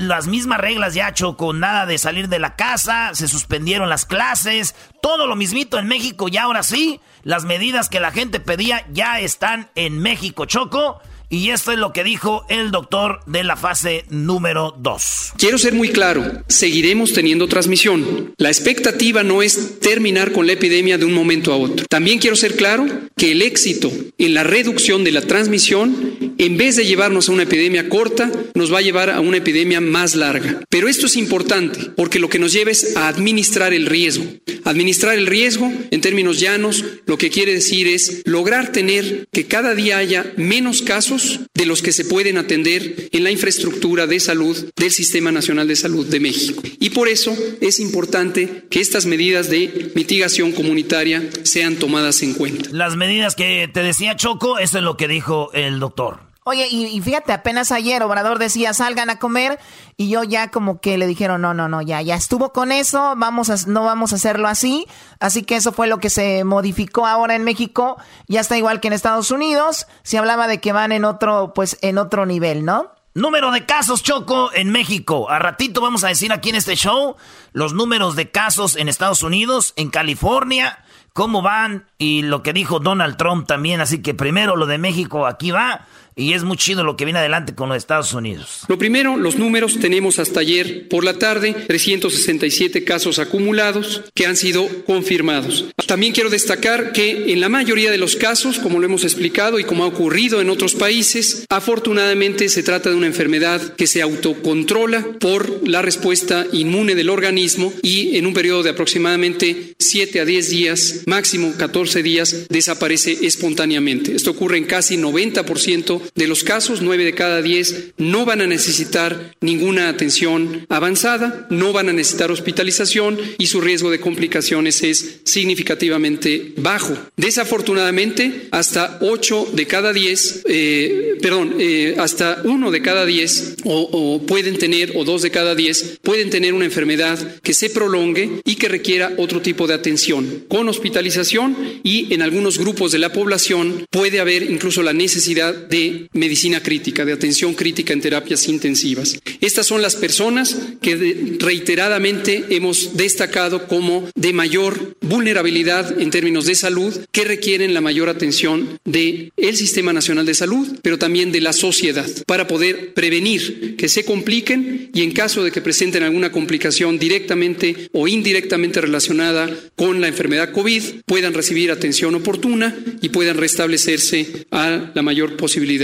las 0.00 0.26
mismas 0.26 0.58
reglas 0.58 0.94
ya, 0.94 1.12
Choco, 1.12 1.52
nada 1.52 1.84
de 1.84 1.98
salir 1.98 2.28
de 2.28 2.38
la 2.38 2.56
casa, 2.56 3.10
se 3.14 3.28
suspendieron 3.28 3.88
las 3.88 4.06
clases, 4.06 4.74
todo 5.02 5.26
lo 5.26 5.36
mismito 5.36 5.78
en 5.78 5.86
México 5.86 6.28
y 6.28 6.38
ahora 6.38 6.62
sí, 6.62 7.00
las 7.22 7.44
medidas 7.44 7.88
que 7.88 8.00
la 8.00 8.10
gente 8.10 8.40
pedía 8.40 8.86
ya 8.90 9.20
están 9.20 9.70
en 9.74 9.98
México, 10.00 10.46
Choco. 10.46 11.00
Y 11.32 11.50
esto 11.50 11.70
es 11.70 11.78
lo 11.78 11.92
que 11.92 12.02
dijo 12.02 12.44
el 12.48 12.72
doctor 12.72 13.20
de 13.24 13.44
la 13.44 13.54
fase 13.54 14.04
número 14.10 14.74
2. 14.80 15.34
Quiero 15.38 15.58
ser 15.58 15.74
muy 15.74 15.90
claro, 15.90 16.24
seguiremos 16.48 17.12
teniendo 17.12 17.46
transmisión. 17.46 18.34
La 18.36 18.48
expectativa 18.48 19.22
no 19.22 19.40
es 19.40 19.78
terminar 19.78 20.32
con 20.32 20.48
la 20.48 20.54
epidemia 20.54 20.98
de 20.98 21.04
un 21.04 21.12
momento 21.12 21.52
a 21.52 21.56
otro. 21.56 21.86
También 21.88 22.18
quiero 22.18 22.34
ser 22.34 22.56
claro 22.56 22.84
que 23.16 23.30
el 23.30 23.42
éxito 23.42 23.92
en 24.18 24.34
la 24.34 24.42
reducción 24.42 25.04
de 25.04 25.12
la 25.12 25.20
transmisión, 25.20 26.34
en 26.36 26.56
vez 26.56 26.74
de 26.74 26.84
llevarnos 26.84 27.28
a 27.28 27.32
una 27.32 27.44
epidemia 27.44 27.88
corta, 27.88 28.28
nos 28.54 28.74
va 28.74 28.78
a 28.78 28.82
llevar 28.82 29.08
a 29.08 29.20
una 29.20 29.36
epidemia 29.36 29.80
más 29.80 30.16
larga. 30.16 30.64
Pero 30.68 30.88
esto 30.88 31.06
es 31.06 31.14
importante 31.14 31.92
porque 31.94 32.18
lo 32.18 32.28
que 32.28 32.40
nos 32.40 32.52
lleva 32.52 32.72
es 32.72 32.96
a 32.96 33.06
administrar 33.06 33.72
el 33.72 33.86
riesgo. 33.86 34.24
Administrar 34.64 35.14
el 35.14 35.28
riesgo, 35.28 35.72
en 35.92 36.00
términos 36.00 36.40
llanos, 36.40 36.84
lo 37.06 37.18
que 37.18 37.30
quiere 37.30 37.54
decir 37.54 37.86
es 37.86 38.22
lograr 38.24 38.72
tener 38.72 39.28
que 39.32 39.46
cada 39.46 39.76
día 39.76 39.98
haya 39.98 40.32
menos 40.36 40.82
casos 40.82 41.19
de 41.54 41.66
los 41.66 41.82
que 41.82 41.92
se 41.92 42.04
pueden 42.04 42.38
atender 42.38 43.08
en 43.12 43.24
la 43.24 43.30
infraestructura 43.30 44.06
de 44.06 44.20
salud 44.20 44.70
del 44.76 44.90
Sistema 44.90 45.32
Nacional 45.32 45.68
de 45.68 45.76
Salud 45.76 46.06
de 46.06 46.20
México. 46.20 46.62
Y 46.78 46.90
por 46.90 47.08
eso 47.08 47.36
es 47.60 47.80
importante 47.80 48.64
que 48.70 48.80
estas 48.80 49.06
medidas 49.06 49.50
de 49.50 49.92
mitigación 49.94 50.52
comunitaria 50.52 51.28
sean 51.42 51.76
tomadas 51.76 52.22
en 52.22 52.34
cuenta. 52.34 52.70
Las 52.72 52.96
medidas 52.96 53.34
que 53.34 53.68
te 53.72 53.82
decía 53.82 54.16
Choco, 54.16 54.58
eso 54.58 54.78
es 54.78 54.84
lo 54.84 54.96
que 54.96 55.08
dijo 55.08 55.52
el 55.52 55.80
doctor. 55.80 56.29
Oye, 56.44 56.68
y, 56.68 56.98
fíjate, 57.02 57.34
apenas 57.34 57.70
ayer 57.70 58.02
Obrador 58.02 58.38
decía 58.38 58.72
salgan 58.72 59.10
a 59.10 59.18
comer 59.18 59.58
y 59.98 60.08
yo 60.08 60.24
ya 60.24 60.50
como 60.50 60.80
que 60.80 60.96
le 60.96 61.06
dijeron 61.06 61.42
no, 61.42 61.52
no, 61.52 61.68
no, 61.68 61.82
ya, 61.82 62.00
ya 62.00 62.14
estuvo 62.14 62.52
con 62.52 62.72
eso, 62.72 63.12
vamos 63.18 63.50
a, 63.50 63.56
no 63.68 63.84
vamos 63.84 64.12
a 64.12 64.16
hacerlo 64.16 64.48
así, 64.48 64.86
así 65.18 65.42
que 65.42 65.56
eso 65.56 65.70
fue 65.72 65.86
lo 65.86 65.98
que 65.98 66.08
se 66.08 66.42
modificó 66.44 67.06
ahora 67.06 67.34
en 67.34 67.44
México, 67.44 67.98
ya 68.26 68.40
está 68.40 68.56
igual 68.56 68.80
que 68.80 68.88
en 68.88 68.94
Estados 68.94 69.30
Unidos, 69.30 69.86
se 70.02 70.16
hablaba 70.16 70.48
de 70.48 70.60
que 70.60 70.72
van 70.72 70.92
en 70.92 71.04
otro, 71.04 71.52
pues 71.54 71.76
en 71.82 71.98
otro 71.98 72.24
nivel, 72.24 72.64
¿no? 72.64 72.90
Número 73.12 73.50
de 73.50 73.66
casos, 73.66 74.04
Choco, 74.04 74.50
en 74.54 74.70
México. 74.70 75.28
A 75.28 75.40
ratito 75.40 75.80
vamos 75.80 76.04
a 76.04 76.08
decir 76.08 76.32
aquí 76.32 76.50
en 76.50 76.54
este 76.54 76.76
show 76.76 77.16
los 77.52 77.74
números 77.74 78.14
de 78.14 78.30
casos 78.30 78.76
en 78.76 78.88
Estados 78.88 79.24
Unidos, 79.24 79.74
en 79.74 79.90
California, 79.90 80.84
cómo 81.12 81.42
van 81.42 81.86
y 81.98 82.22
lo 82.22 82.44
que 82.44 82.52
dijo 82.52 82.78
Donald 82.78 83.16
Trump 83.16 83.48
también. 83.48 83.80
Así 83.80 84.00
que 84.00 84.14
primero 84.14 84.54
lo 84.54 84.66
de 84.66 84.78
México, 84.78 85.26
aquí 85.26 85.50
va. 85.50 85.86
Y 86.20 86.34
es 86.34 86.44
muy 86.44 86.58
chido 86.58 86.84
lo 86.84 86.98
que 86.98 87.06
viene 87.06 87.18
adelante 87.18 87.54
con 87.54 87.70
los 87.70 87.78
Estados 87.78 88.12
Unidos. 88.12 88.60
Lo 88.68 88.76
primero, 88.76 89.16
los 89.16 89.36
números. 89.36 89.78
Tenemos 89.80 90.18
hasta 90.18 90.40
ayer 90.40 90.86
por 90.88 91.02
la 91.02 91.14
tarde 91.14 91.54
367 91.66 92.84
casos 92.84 93.18
acumulados 93.18 94.02
que 94.14 94.26
han 94.26 94.36
sido 94.36 94.68
confirmados. 94.84 95.64
También 95.86 96.12
quiero 96.12 96.30
destacar 96.30 96.92
que 96.92 97.32
en 97.32 97.40
la 97.40 97.48
mayoría 97.48 97.90
de 97.90 97.98
los 97.98 98.14
casos, 98.14 98.58
como 98.58 98.78
lo 98.78 98.86
hemos 98.86 99.02
explicado 99.02 99.58
y 99.58 99.64
como 99.64 99.82
ha 99.82 99.88
ocurrido 99.88 100.40
en 100.40 100.50
otros 100.50 100.74
países, 100.74 101.46
afortunadamente 101.48 102.48
se 102.48 102.62
trata 102.62 102.90
de 102.90 102.96
una 102.96 103.08
enfermedad 103.08 103.74
que 103.74 103.88
se 103.88 104.02
autocontrola 104.02 105.04
por 105.18 105.66
la 105.66 105.82
respuesta 105.82 106.46
inmune 106.52 106.94
del 106.94 107.10
organismo 107.10 107.72
y 107.82 108.18
en 108.18 108.26
un 108.26 108.34
periodo 108.34 108.62
de 108.62 108.70
aproximadamente 108.70 109.74
7 109.78 110.20
a 110.20 110.24
10 110.24 110.50
días, 110.50 111.00
máximo 111.06 111.54
14 111.56 112.02
días, 112.04 112.46
desaparece 112.48 113.26
espontáneamente. 113.26 114.14
Esto 114.14 114.30
ocurre 114.30 114.58
en 114.58 114.66
casi 114.66 114.96
90% 114.96 116.09
de 116.14 116.26
los 116.26 116.44
casos, 116.44 116.82
9 116.82 117.04
de 117.04 117.14
cada 117.14 117.42
10 117.42 117.94
no 117.98 118.24
van 118.24 118.40
a 118.40 118.46
necesitar 118.46 119.34
ninguna 119.40 119.88
atención 119.88 120.66
avanzada, 120.68 121.46
no 121.50 121.72
van 121.72 121.88
a 121.88 121.92
necesitar 121.92 122.30
hospitalización 122.30 123.18
y 123.38 123.46
su 123.46 123.60
riesgo 123.60 123.90
de 123.90 124.00
complicaciones 124.00 124.82
es 124.82 125.20
significativamente 125.24 126.52
bajo. 126.56 126.96
Desafortunadamente, 127.16 128.48
hasta 128.50 128.98
8 129.00 129.50
de 129.52 129.66
cada 129.66 129.92
10, 129.92 130.42
eh, 130.48 131.18
perdón, 131.22 131.56
eh, 131.58 131.96
hasta 131.98 132.40
1 132.44 132.70
de 132.70 132.82
cada 132.82 133.06
10 133.06 133.56
o, 133.64 133.80
o 133.80 134.26
pueden 134.26 134.58
tener, 134.58 134.92
o 134.96 135.04
2 135.04 135.22
de 135.22 135.30
cada 135.30 135.54
10, 135.54 136.00
pueden 136.02 136.30
tener 136.30 136.54
una 136.54 136.64
enfermedad 136.64 137.18
que 137.42 137.54
se 137.54 137.70
prolongue 137.70 138.40
y 138.44 138.56
que 138.56 138.68
requiera 138.68 139.12
otro 139.16 139.40
tipo 139.40 139.66
de 139.66 139.74
atención, 139.74 140.44
con 140.48 140.68
hospitalización 140.68 141.56
y 141.82 142.12
en 142.14 142.22
algunos 142.22 142.58
grupos 142.58 142.92
de 142.92 142.98
la 142.98 143.12
población 143.12 143.86
puede 143.90 144.20
haber 144.20 144.42
incluso 144.42 144.82
la 144.82 144.92
necesidad 144.92 145.54
de 145.54 145.99
medicina 146.12 146.62
crítica, 146.62 147.04
de 147.04 147.12
atención 147.12 147.54
crítica 147.54 147.92
en 147.92 148.00
terapias 148.00 148.48
intensivas. 148.48 149.18
Estas 149.40 149.66
son 149.66 149.82
las 149.82 149.96
personas 149.96 150.56
que 150.80 151.36
reiteradamente 151.38 152.44
hemos 152.50 152.96
destacado 152.96 153.66
como 153.66 154.08
de 154.14 154.32
mayor 154.32 154.96
vulnerabilidad 155.00 156.00
en 156.00 156.10
términos 156.10 156.46
de 156.46 156.54
salud, 156.54 156.94
que 157.12 157.24
requieren 157.24 157.74
la 157.74 157.80
mayor 157.80 158.08
atención 158.08 158.78
del 158.84 159.32
el 159.36 159.56
Sistema 159.56 159.92
Nacional 159.92 160.26
de 160.26 160.34
Salud, 160.34 160.78
pero 160.82 160.98
también 160.98 161.32
de 161.32 161.40
la 161.40 161.52
sociedad, 161.52 162.08
para 162.26 162.46
poder 162.46 162.94
prevenir 162.94 163.76
que 163.76 163.88
se 163.88 164.04
compliquen 164.04 164.90
y 164.92 165.02
en 165.02 165.12
caso 165.12 165.42
de 165.42 165.50
que 165.50 165.60
presenten 165.60 166.02
alguna 166.02 166.32
complicación 166.32 166.98
directamente 166.98 167.88
o 167.92 168.08
indirectamente 168.08 168.80
relacionada 168.80 169.48
con 169.76 170.00
la 170.00 170.08
enfermedad 170.08 170.52
COVID, 170.52 170.82
puedan 171.06 171.34
recibir 171.34 171.70
atención 171.70 172.14
oportuna 172.14 172.76
y 173.00 173.08
puedan 173.08 173.36
restablecerse 173.36 174.46
a 174.50 174.90
la 174.94 175.02
mayor 175.02 175.36
posibilidad 175.36 175.79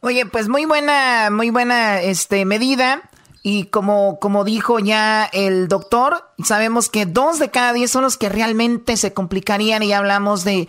Oye, 0.00 0.24
pues 0.26 0.48
muy 0.48 0.64
buena, 0.64 1.28
muy 1.30 1.50
buena 1.50 2.00
este, 2.00 2.44
medida. 2.44 3.10
Y 3.42 3.64
como, 3.64 4.18
como 4.18 4.44
dijo 4.44 4.80
ya 4.80 5.24
el 5.24 5.66
doctor, 5.66 6.30
sabemos 6.44 6.90
que 6.90 7.06
dos 7.06 7.38
de 7.38 7.50
cada 7.50 7.72
diez 7.72 7.90
son 7.90 8.02
los 8.02 8.18
que 8.18 8.28
realmente 8.28 8.98
se 8.98 9.14
complicarían 9.14 9.82
y 9.82 9.94
hablamos 9.94 10.44
de 10.44 10.68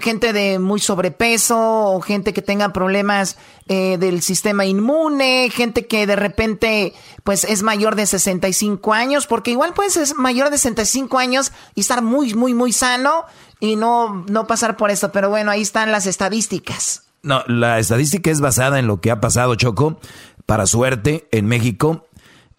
gente 0.00 0.32
de 0.32 0.58
muy 0.58 0.80
sobrepeso 0.80 1.58
o 1.58 2.00
gente 2.00 2.32
que 2.32 2.40
tenga 2.40 2.72
problemas 2.72 3.36
eh, 3.68 3.98
del 3.98 4.22
sistema 4.22 4.64
inmune, 4.64 5.50
gente 5.50 5.86
que 5.86 6.06
de 6.06 6.16
repente 6.16 6.94
pues 7.22 7.44
es 7.44 7.62
mayor 7.62 7.96
de 7.96 8.06
65 8.06 8.94
años, 8.94 9.26
porque 9.26 9.50
igual 9.50 9.74
puedes 9.74 9.92
ser 9.92 10.16
mayor 10.16 10.48
de 10.48 10.56
65 10.56 11.18
años 11.18 11.52
y 11.74 11.82
estar 11.82 12.00
muy, 12.00 12.32
muy, 12.32 12.54
muy 12.54 12.72
sano 12.72 13.26
y 13.60 13.76
no, 13.76 14.24
no 14.26 14.46
pasar 14.46 14.78
por 14.78 14.90
esto. 14.90 15.12
Pero 15.12 15.28
bueno, 15.28 15.50
ahí 15.50 15.60
están 15.60 15.92
las 15.92 16.06
estadísticas. 16.06 17.05
No, 17.26 17.42
la 17.48 17.80
estadística 17.80 18.30
es 18.30 18.40
basada 18.40 18.78
en 18.78 18.86
lo 18.86 19.00
que 19.00 19.10
ha 19.10 19.20
pasado, 19.20 19.56
Choco. 19.56 19.98
Para 20.46 20.66
suerte, 20.66 21.26
en 21.32 21.46
México 21.46 22.06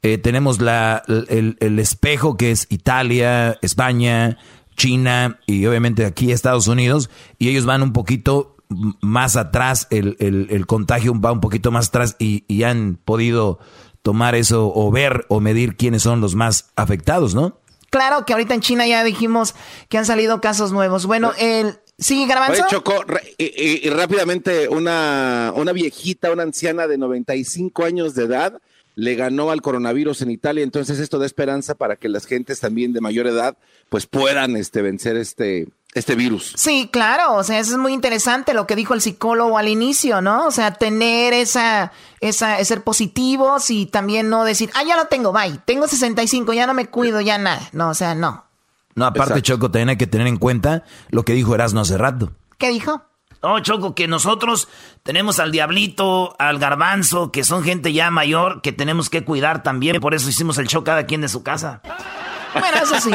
eh, 0.01 0.17
tenemos 0.17 0.59
la, 0.59 1.03
el, 1.07 1.79
espejo 1.79 2.35
que 2.35 2.51
es 2.51 2.67
Italia, 2.69 3.57
España, 3.61 4.37
China 4.75 5.39
y 5.47 5.65
obviamente 5.65 6.05
aquí 6.05 6.33
Estados 6.33 6.67
Unidos. 6.67 7.09
Y 7.39 7.47
ellos 7.47 7.65
van 7.65 7.81
un 7.81 7.93
poquito 7.93 8.57
más 8.99 9.37
atrás, 9.37 9.87
el, 9.89 10.17
el 10.19 10.65
contagio 10.67 11.17
va 11.17 11.31
un 11.31 11.39
poquito 11.39 11.71
más 11.71 11.87
atrás 11.87 12.17
y, 12.19 12.43
y 12.49 12.63
han 12.63 12.99
podido 13.05 13.59
tomar 14.01 14.35
eso 14.35 14.69
o 14.75 14.91
ver 14.91 15.25
o 15.29 15.39
medir 15.39 15.77
quiénes 15.77 16.03
son 16.03 16.19
los 16.19 16.35
más 16.35 16.71
afectados, 16.75 17.33
¿no? 17.33 17.61
Claro 17.89 18.25
que 18.25 18.33
ahorita 18.33 18.53
en 18.53 18.59
China 18.59 18.85
ya 18.85 19.01
dijimos 19.05 19.55
que 19.87 19.97
han 19.97 20.05
salido 20.05 20.41
casos 20.41 20.73
nuevos. 20.73 21.05
Bueno, 21.05 21.31
el, 21.39 21.79
Sí, 21.97 22.27
Garbanzo. 22.27 22.61
Oye, 22.61 22.69
Choco, 22.69 23.03
y, 23.37 23.89
rápidamente, 23.89 24.67
una, 24.69 25.51
una 25.55 25.71
viejita, 25.71 26.31
una 26.31 26.43
anciana 26.43 26.87
de 26.87 26.97
95 26.97 27.85
años 27.85 28.13
de 28.13 28.25
edad, 28.25 28.61
le 28.97 29.15
ganó 29.15 29.51
al 29.51 29.61
coronavirus 29.61 30.23
en 30.23 30.31
Italia, 30.31 30.63
entonces 30.63 30.99
esto 30.99 31.19
da 31.19 31.27
esperanza 31.27 31.75
para 31.75 31.95
que 31.97 32.09
las 32.09 32.25
gentes 32.25 32.59
también 32.59 32.93
de 32.93 33.01
mayor 33.01 33.27
edad 33.27 33.55
pues 33.89 34.07
puedan 34.07 34.55
este, 34.55 34.81
vencer 34.81 35.15
este, 35.17 35.67
este 35.93 36.15
virus. 36.15 36.53
Sí, 36.55 36.89
claro, 36.91 37.35
o 37.35 37.43
sea, 37.43 37.59
eso 37.59 37.73
es 37.73 37.77
muy 37.77 37.93
interesante 37.93 38.55
lo 38.55 38.65
que 38.65 38.75
dijo 38.75 38.95
el 38.95 39.01
psicólogo 39.01 39.57
al 39.57 39.67
inicio, 39.67 40.21
¿no? 40.21 40.47
O 40.47 40.51
sea, 40.51 40.73
tener 40.73 41.33
esa, 41.33 41.91
esa, 42.21 42.63
ser 42.65 42.83
positivos 42.83 43.69
y 43.69 43.85
también 43.85 44.29
no 44.29 44.43
decir, 44.43 44.71
ah, 44.73 44.83
ya 44.83 44.95
lo 44.95 45.05
tengo, 45.05 45.31
bye, 45.31 45.59
tengo 45.65 45.87
65, 45.87 46.53
ya 46.53 46.65
no 46.65 46.73
me 46.73 46.87
cuido, 46.87 47.21
ya 47.21 47.37
nada. 47.37 47.69
No, 47.73 47.89
o 47.89 47.93
sea, 47.93 48.15
no. 48.15 48.45
No, 48.97 49.05
aparte, 49.05 49.43
Choco, 49.43 49.69
también 49.69 49.89
hay 49.89 49.97
que 49.97 50.07
tener 50.07 50.25
en 50.25 50.37
cuenta 50.37 50.83
lo 51.11 51.23
que 51.23 51.33
dijo 51.33 51.53
Erasmo 51.53 51.81
hace 51.81 51.99
rato. 51.99 52.31
¿Qué 52.57 52.69
dijo? 52.69 53.03
No, 53.43 53.59
Choco, 53.59 53.93
que 53.93 54.07
nosotros 54.07 54.67
tenemos 55.03 55.37
al 55.37 55.51
Diablito, 55.51 56.35
al 56.39 56.57
Garbanzo, 56.57 57.31
que 57.31 57.43
son 57.43 57.63
gente 57.63 57.93
ya 57.93 58.09
mayor 58.09 58.63
que 58.63 58.71
tenemos 58.71 59.11
que 59.11 59.23
cuidar 59.23 59.61
también. 59.61 59.99
Por 60.01 60.15
eso 60.15 60.27
hicimos 60.27 60.57
el 60.57 60.67
show 60.67 60.83
cada 60.83 61.05
quien 61.05 61.21
de 61.21 61.29
su 61.29 61.43
casa. 61.43 61.83
Bueno, 62.59 62.77
eso 62.81 62.99
sí. 62.99 63.11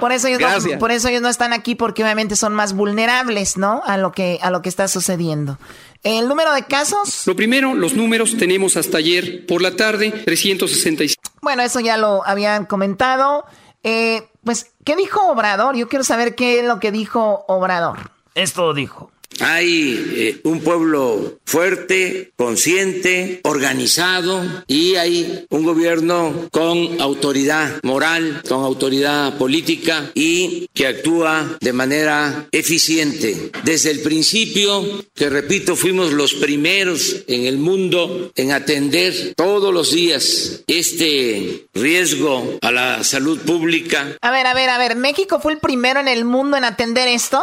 Por 0.00 0.10
eso, 0.10 0.26
ellos 0.26 0.40
no, 0.40 0.78
por 0.80 0.90
eso 0.90 1.08
ellos 1.08 1.22
no 1.22 1.28
están 1.28 1.52
aquí 1.52 1.76
porque 1.76 2.02
obviamente 2.02 2.34
son 2.34 2.52
más 2.52 2.72
vulnerables, 2.72 3.56
¿no? 3.56 3.82
A 3.86 3.98
lo 3.98 4.10
que, 4.10 4.40
a 4.42 4.50
lo 4.50 4.62
que 4.62 4.68
está 4.68 4.88
sucediendo. 4.88 5.58
¿El 6.02 6.26
número 6.26 6.52
de 6.54 6.64
casos? 6.64 7.24
Lo 7.28 7.36
primero, 7.36 7.74
los 7.74 7.94
números 7.94 8.36
tenemos 8.36 8.76
hasta 8.76 8.98
ayer 8.98 9.46
por 9.46 9.62
la 9.62 9.76
tarde, 9.76 10.10
365. 10.24 11.22
Bueno, 11.40 11.62
eso 11.62 11.78
ya 11.78 11.96
lo 11.98 12.26
habían 12.26 12.66
comentado. 12.66 13.44
Eh, 13.82 14.28
pues, 14.44 14.72
¿qué 14.84 14.96
dijo 14.96 15.30
Obrador? 15.30 15.76
Yo 15.76 15.88
quiero 15.88 16.04
saber 16.04 16.34
qué 16.34 16.60
es 16.60 16.66
lo 16.66 16.80
que 16.80 16.92
dijo 16.92 17.44
Obrador. 17.48 18.10
Esto 18.34 18.74
dijo. 18.74 19.10
Hay 19.40 20.12
eh, 20.16 20.40
un 20.44 20.60
pueblo 20.60 21.38
fuerte, 21.44 22.32
consciente, 22.36 23.40
organizado 23.44 24.42
y 24.66 24.96
hay 24.96 25.46
un 25.50 25.64
gobierno 25.64 26.48
con 26.52 27.00
autoridad 27.00 27.80
moral, 27.82 28.42
con 28.48 28.64
autoridad 28.64 29.36
política 29.38 30.10
y 30.14 30.68
que 30.74 30.86
actúa 30.86 31.58
de 31.60 31.72
manera 31.72 32.48
eficiente. 32.52 33.50
Desde 33.64 33.90
el 33.90 34.00
principio, 34.00 35.04
que 35.14 35.28
repito, 35.28 35.76
fuimos 35.76 36.12
los 36.12 36.34
primeros 36.34 37.24
en 37.26 37.46
el 37.46 37.58
mundo 37.58 38.30
en 38.34 38.52
atender 38.52 39.34
todos 39.36 39.72
los 39.72 39.92
días 39.92 40.62
este 40.66 41.66
riesgo 41.74 42.58
a 42.62 42.70
la 42.70 43.04
salud 43.04 43.38
pública. 43.40 44.16
A 44.20 44.30
ver, 44.30 44.46
a 44.46 44.54
ver, 44.54 44.70
a 44.70 44.78
ver, 44.78 44.96
¿México 44.96 45.40
fue 45.40 45.52
el 45.52 45.58
primero 45.58 46.00
en 46.00 46.08
el 46.08 46.24
mundo 46.24 46.56
en 46.56 46.64
atender 46.64 47.08
esto? 47.08 47.42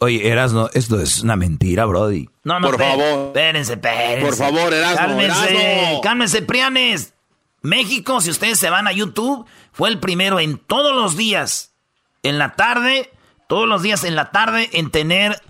Oye, 0.00 0.28
Erasno, 0.28 0.68
esto 0.74 1.00
es 1.00 1.22
una 1.22 1.36
mentira, 1.36 1.84
Brody. 1.86 2.28
No, 2.44 2.60
no, 2.60 2.68
Por 2.70 2.78
favor. 2.78 3.26
Espérense, 3.28 3.74
espérense. 3.74 4.26
Por 4.26 4.36
favor, 4.36 4.72
Erasmo, 4.72 4.96
Cálmense, 4.96 5.78
Erasmo. 5.78 6.00
cálmense, 6.00 6.42
Prianes. 6.42 7.14
México, 7.62 8.20
si 8.20 8.30
ustedes 8.30 8.58
se 8.58 8.70
van 8.70 8.86
a 8.86 8.92
YouTube, 8.92 9.46
fue 9.72 9.88
el 9.88 9.98
primero 9.98 10.38
en 10.40 10.58
todos 10.58 10.94
los 10.94 11.16
días, 11.16 11.74
en 12.22 12.38
la 12.38 12.54
tarde, 12.54 13.10
todos 13.48 13.66
los 13.66 13.82
días 13.82 14.04
en 14.04 14.14
la 14.14 14.30
tarde, 14.30 14.70
en 14.72 14.90
tener, 14.90 15.40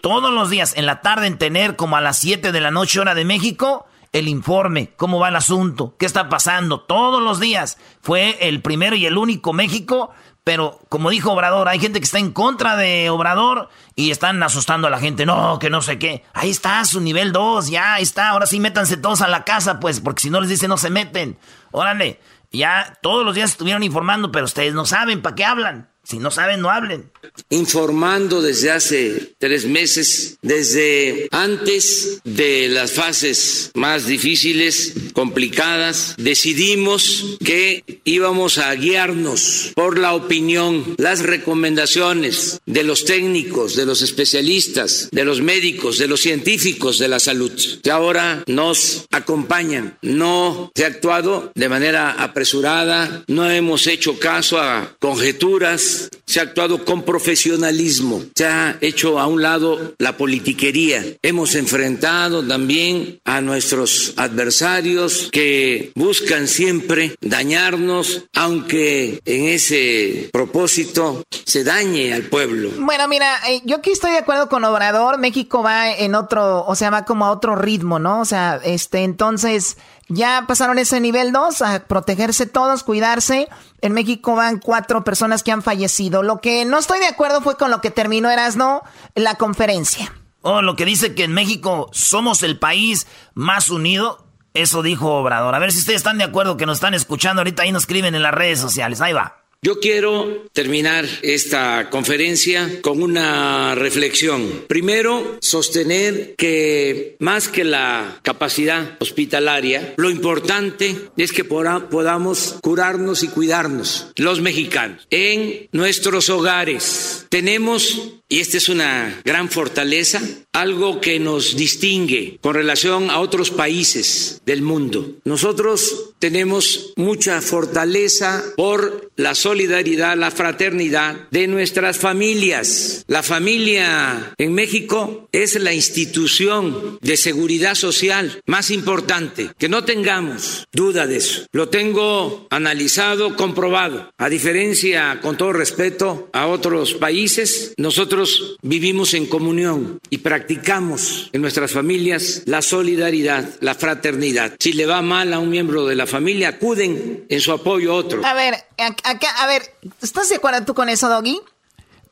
todos 0.00 0.32
los 0.32 0.50
días 0.50 0.74
en 0.76 0.86
la 0.86 1.00
tarde, 1.00 1.26
en 1.26 1.38
tener 1.38 1.76
como 1.76 1.96
a 1.96 2.00
las 2.00 2.18
7 2.18 2.52
de 2.52 2.60
la 2.60 2.70
noche, 2.70 3.00
hora 3.00 3.14
de 3.14 3.24
México, 3.24 3.86
el 4.12 4.28
informe, 4.28 4.92
cómo 4.96 5.18
va 5.18 5.28
el 5.28 5.36
asunto, 5.36 5.94
qué 5.98 6.06
está 6.06 6.28
pasando, 6.28 6.80
todos 6.80 7.22
los 7.22 7.40
días. 7.40 7.78
Fue 8.02 8.36
el 8.48 8.62
primero 8.62 8.96
y 8.96 9.06
el 9.06 9.18
único 9.18 9.52
México 9.52 10.10
pero 10.46 10.78
como 10.88 11.10
dijo 11.10 11.32
Obrador, 11.32 11.68
hay 11.68 11.80
gente 11.80 11.98
que 11.98 12.04
está 12.04 12.20
en 12.20 12.30
contra 12.30 12.76
de 12.76 13.10
Obrador 13.10 13.68
y 13.96 14.12
están 14.12 14.40
asustando 14.44 14.86
a 14.86 14.90
la 14.90 15.00
gente. 15.00 15.26
No, 15.26 15.58
que 15.58 15.70
no 15.70 15.82
sé 15.82 15.98
qué. 15.98 16.22
Ahí 16.34 16.50
está 16.50 16.84
su 16.84 17.00
nivel 17.00 17.32
2, 17.32 17.68
ya 17.68 17.94
ahí 17.94 18.04
está. 18.04 18.28
Ahora 18.28 18.46
sí 18.46 18.60
métanse 18.60 18.96
todos 18.96 19.22
a 19.22 19.28
la 19.28 19.42
casa, 19.42 19.80
pues, 19.80 19.98
porque 19.98 20.22
si 20.22 20.30
no 20.30 20.40
les 20.40 20.48
dice 20.48 20.68
no 20.68 20.76
se 20.76 20.88
meten. 20.88 21.36
Órale, 21.72 22.20
ya 22.52 22.96
todos 23.02 23.24
los 23.24 23.34
días 23.34 23.50
estuvieron 23.50 23.82
informando, 23.82 24.30
pero 24.30 24.44
ustedes 24.44 24.72
no 24.72 24.84
saben 24.84 25.20
para 25.20 25.34
qué 25.34 25.44
hablan. 25.44 25.90
Si 26.06 26.20
no 26.20 26.30
saben, 26.30 26.60
no 26.60 26.70
hablen. 26.70 27.10
Informando 27.50 28.40
desde 28.40 28.70
hace 28.70 29.34
tres 29.38 29.66
meses, 29.66 30.38
desde 30.40 31.26
antes 31.32 32.20
de 32.22 32.68
las 32.68 32.92
fases 32.92 33.72
más 33.74 34.06
difíciles, 34.06 34.94
complicadas, 35.12 36.14
decidimos 36.16 37.38
que 37.44 37.82
íbamos 38.04 38.58
a 38.58 38.72
guiarnos 38.76 39.72
por 39.74 39.98
la 39.98 40.14
opinión, 40.14 40.94
las 40.96 41.24
recomendaciones 41.24 42.60
de 42.66 42.84
los 42.84 43.04
técnicos, 43.04 43.74
de 43.74 43.86
los 43.86 44.00
especialistas, 44.02 45.08
de 45.10 45.24
los 45.24 45.40
médicos, 45.40 45.98
de 45.98 46.06
los 46.06 46.20
científicos 46.20 47.00
de 47.00 47.08
la 47.08 47.18
salud, 47.18 47.50
que 47.82 47.90
ahora 47.90 48.44
nos 48.46 49.06
acompañan. 49.10 49.98
No 50.02 50.70
se 50.76 50.84
ha 50.84 50.88
actuado 50.88 51.50
de 51.56 51.68
manera 51.68 52.12
apresurada, 52.12 53.24
no 53.26 53.50
hemos 53.50 53.88
hecho 53.88 54.20
caso 54.20 54.60
a 54.60 54.94
conjeturas, 55.00 55.95
se 56.26 56.40
ha 56.40 56.44
actuado 56.44 56.84
con 56.84 57.02
profesionalismo, 57.02 58.22
se 58.34 58.46
ha 58.46 58.78
hecho 58.80 59.18
a 59.18 59.26
un 59.26 59.42
lado 59.42 59.94
la 59.98 60.16
politiquería. 60.16 61.04
Hemos 61.22 61.54
enfrentado 61.54 62.46
también 62.46 63.20
a 63.24 63.40
nuestros 63.40 64.14
adversarios 64.16 65.28
que 65.32 65.92
buscan 65.94 66.48
siempre 66.48 67.16
dañarnos, 67.20 68.24
aunque 68.34 69.20
en 69.24 69.44
ese 69.44 70.30
propósito 70.32 71.22
se 71.44 71.64
dañe 71.64 72.12
al 72.12 72.24
pueblo. 72.24 72.70
Bueno, 72.78 73.08
mira, 73.08 73.36
eh, 73.48 73.62
yo 73.64 73.76
aquí 73.76 73.90
estoy 73.90 74.12
de 74.12 74.18
acuerdo 74.18 74.48
con 74.48 74.64
Obrador. 74.64 75.18
México 75.18 75.62
va 75.62 75.92
en 75.92 76.14
otro, 76.14 76.64
o 76.66 76.74
sea, 76.74 76.90
va 76.90 77.04
como 77.04 77.26
a 77.26 77.30
otro 77.30 77.56
ritmo, 77.56 77.98
¿no? 77.98 78.20
O 78.20 78.24
sea, 78.24 78.60
este, 78.64 79.04
entonces 79.04 79.76
ya 80.08 80.44
pasaron 80.46 80.78
ese 80.78 81.00
nivel 81.00 81.32
2 81.32 81.62
a 81.62 81.84
protegerse 81.86 82.46
todos, 82.46 82.82
cuidarse. 82.82 83.48
En 83.80 83.92
México 83.92 84.36
van 84.36 84.58
cuatro 84.58 85.04
personas 85.04 85.42
que 85.42 85.52
han 85.52 85.62
fallecido. 85.62 86.22
Lo 86.22 86.40
que 86.40 86.64
no 86.64 86.78
estoy 86.78 86.98
de 87.00 87.06
acuerdo 87.06 87.40
fue 87.40 87.56
con 87.56 87.70
lo 87.70 87.80
que 87.80 87.90
terminó 87.90 88.30
Erasno 88.30 88.82
la 89.14 89.34
conferencia. 89.34 90.12
Oh, 90.42 90.62
lo 90.62 90.76
que 90.76 90.84
dice 90.84 91.14
que 91.14 91.24
en 91.24 91.32
México 91.32 91.88
somos 91.92 92.42
el 92.42 92.58
país 92.58 93.06
más 93.34 93.68
unido. 93.68 94.24
Eso 94.54 94.82
dijo 94.82 95.12
Obrador. 95.12 95.54
A 95.54 95.58
ver 95.58 95.72
si 95.72 95.80
ustedes 95.80 95.98
están 95.98 96.18
de 96.18 96.24
acuerdo 96.24 96.56
que 96.56 96.66
nos 96.66 96.78
están 96.78 96.94
escuchando 96.94 97.40
ahorita 97.40 97.64
ahí 97.64 97.72
nos 97.72 97.82
escriben 97.82 98.14
en 98.14 98.22
las 98.22 98.32
redes 98.32 98.60
sociales. 98.60 99.00
Ahí 99.00 99.12
va. 99.12 99.45
Yo 99.66 99.80
quiero 99.80 100.46
terminar 100.52 101.06
esta 101.22 101.90
conferencia 101.90 102.80
con 102.82 103.02
una 103.02 103.74
reflexión. 103.74 104.62
Primero, 104.68 105.38
sostener 105.40 106.36
que 106.36 107.16
más 107.18 107.48
que 107.48 107.64
la 107.64 108.20
capacidad 108.22 108.96
hospitalaria, 109.00 109.94
lo 109.96 110.08
importante 110.08 110.94
es 111.16 111.32
que 111.32 111.42
podamos 111.42 112.58
curarnos 112.62 113.24
y 113.24 113.26
cuidarnos 113.26 114.12
los 114.14 114.40
mexicanos 114.40 115.04
en 115.10 115.66
nuestros 115.72 116.30
hogares. 116.30 117.26
Tenemos, 117.28 118.15
y 118.28 118.40
esta 118.40 118.56
es 118.56 118.68
una 118.68 119.20
gran 119.24 119.50
fortaleza, 119.50 120.20
algo 120.52 121.00
que 121.00 121.20
nos 121.20 121.56
distingue 121.56 122.38
con 122.40 122.54
relación 122.54 123.10
a 123.10 123.20
otros 123.20 123.50
países 123.50 124.40
del 124.44 124.62
mundo. 124.62 125.16
Nosotros 125.24 126.14
tenemos 126.18 126.92
mucha 126.96 127.40
fortaleza 127.40 128.42
por 128.56 129.10
la 129.16 129.34
solidaridad, 129.34 130.16
la 130.16 130.30
fraternidad 130.30 131.28
de 131.30 131.46
nuestras 131.46 131.98
familias. 131.98 133.04
La 133.06 133.22
familia 133.22 134.34
en 134.38 134.54
México 134.54 135.28
es 135.30 135.60
la 135.60 135.72
institución 135.72 136.98
de 137.00 137.16
seguridad 137.16 137.74
social 137.74 138.40
más 138.46 138.70
importante. 138.70 139.50
Que 139.58 139.68
no 139.68 139.84
tengamos 139.84 140.64
duda 140.72 141.06
de 141.06 141.18
eso. 141.18 141.46
Lo 141.52 141.68
tengo 141.68 142.46
analizado, 142.50 143.36
comprobado. 143.36 144.10
A 144.18 144.28
diferencia, 144.28 145.20
con 145.20 145.36
todo 145.36 145.52
respeto, 145.52 146.28
a 146.32 146.46
otros 146.46 146.94
países, 146.94 147.74
nosotros 147.76 148.15
vivimos 148.62 149.14
en 149.14 149.26
comunión 149.26 149.98
y 150.10 150.18
practicamos 150.18 151.30
en 151.32 151.42
nuestras 151.42 151.72
familias 151.72 152.42
la 152.46 152.62
solidaridad, 152.62 153.48
la 153.60 153.74
fraternidad. 153.74 154.54
Si 154.58 154.72
le 154.72 154.86
va 154.86 155.02
mal 155.02 155.32
a 155.32 155.38
un 155.38 155.50
miembro 155.50 155.86
de 155.86 155.96
la 155.96 156.06
familia, 156.06 156.50
acuden 156.50 157.24
en 157.28 157.40
su 157.40 157.52
apoyo 157.52 157.92
a 157.92 157.94
otro. 157.96 158.24
A 158.24 158.34
ver, 158.34 158.54
acá, 158.78 159.28
a 159.38 159.46
ver, 159.46 159.62
¿estás 160.02 160.28
de 160.28 160.36
acuerdo 160.36 160.64
tú 160.64 160.74
con 160.74 160.88
eso, 160.88 161.08
Doggy? 161.08 161.40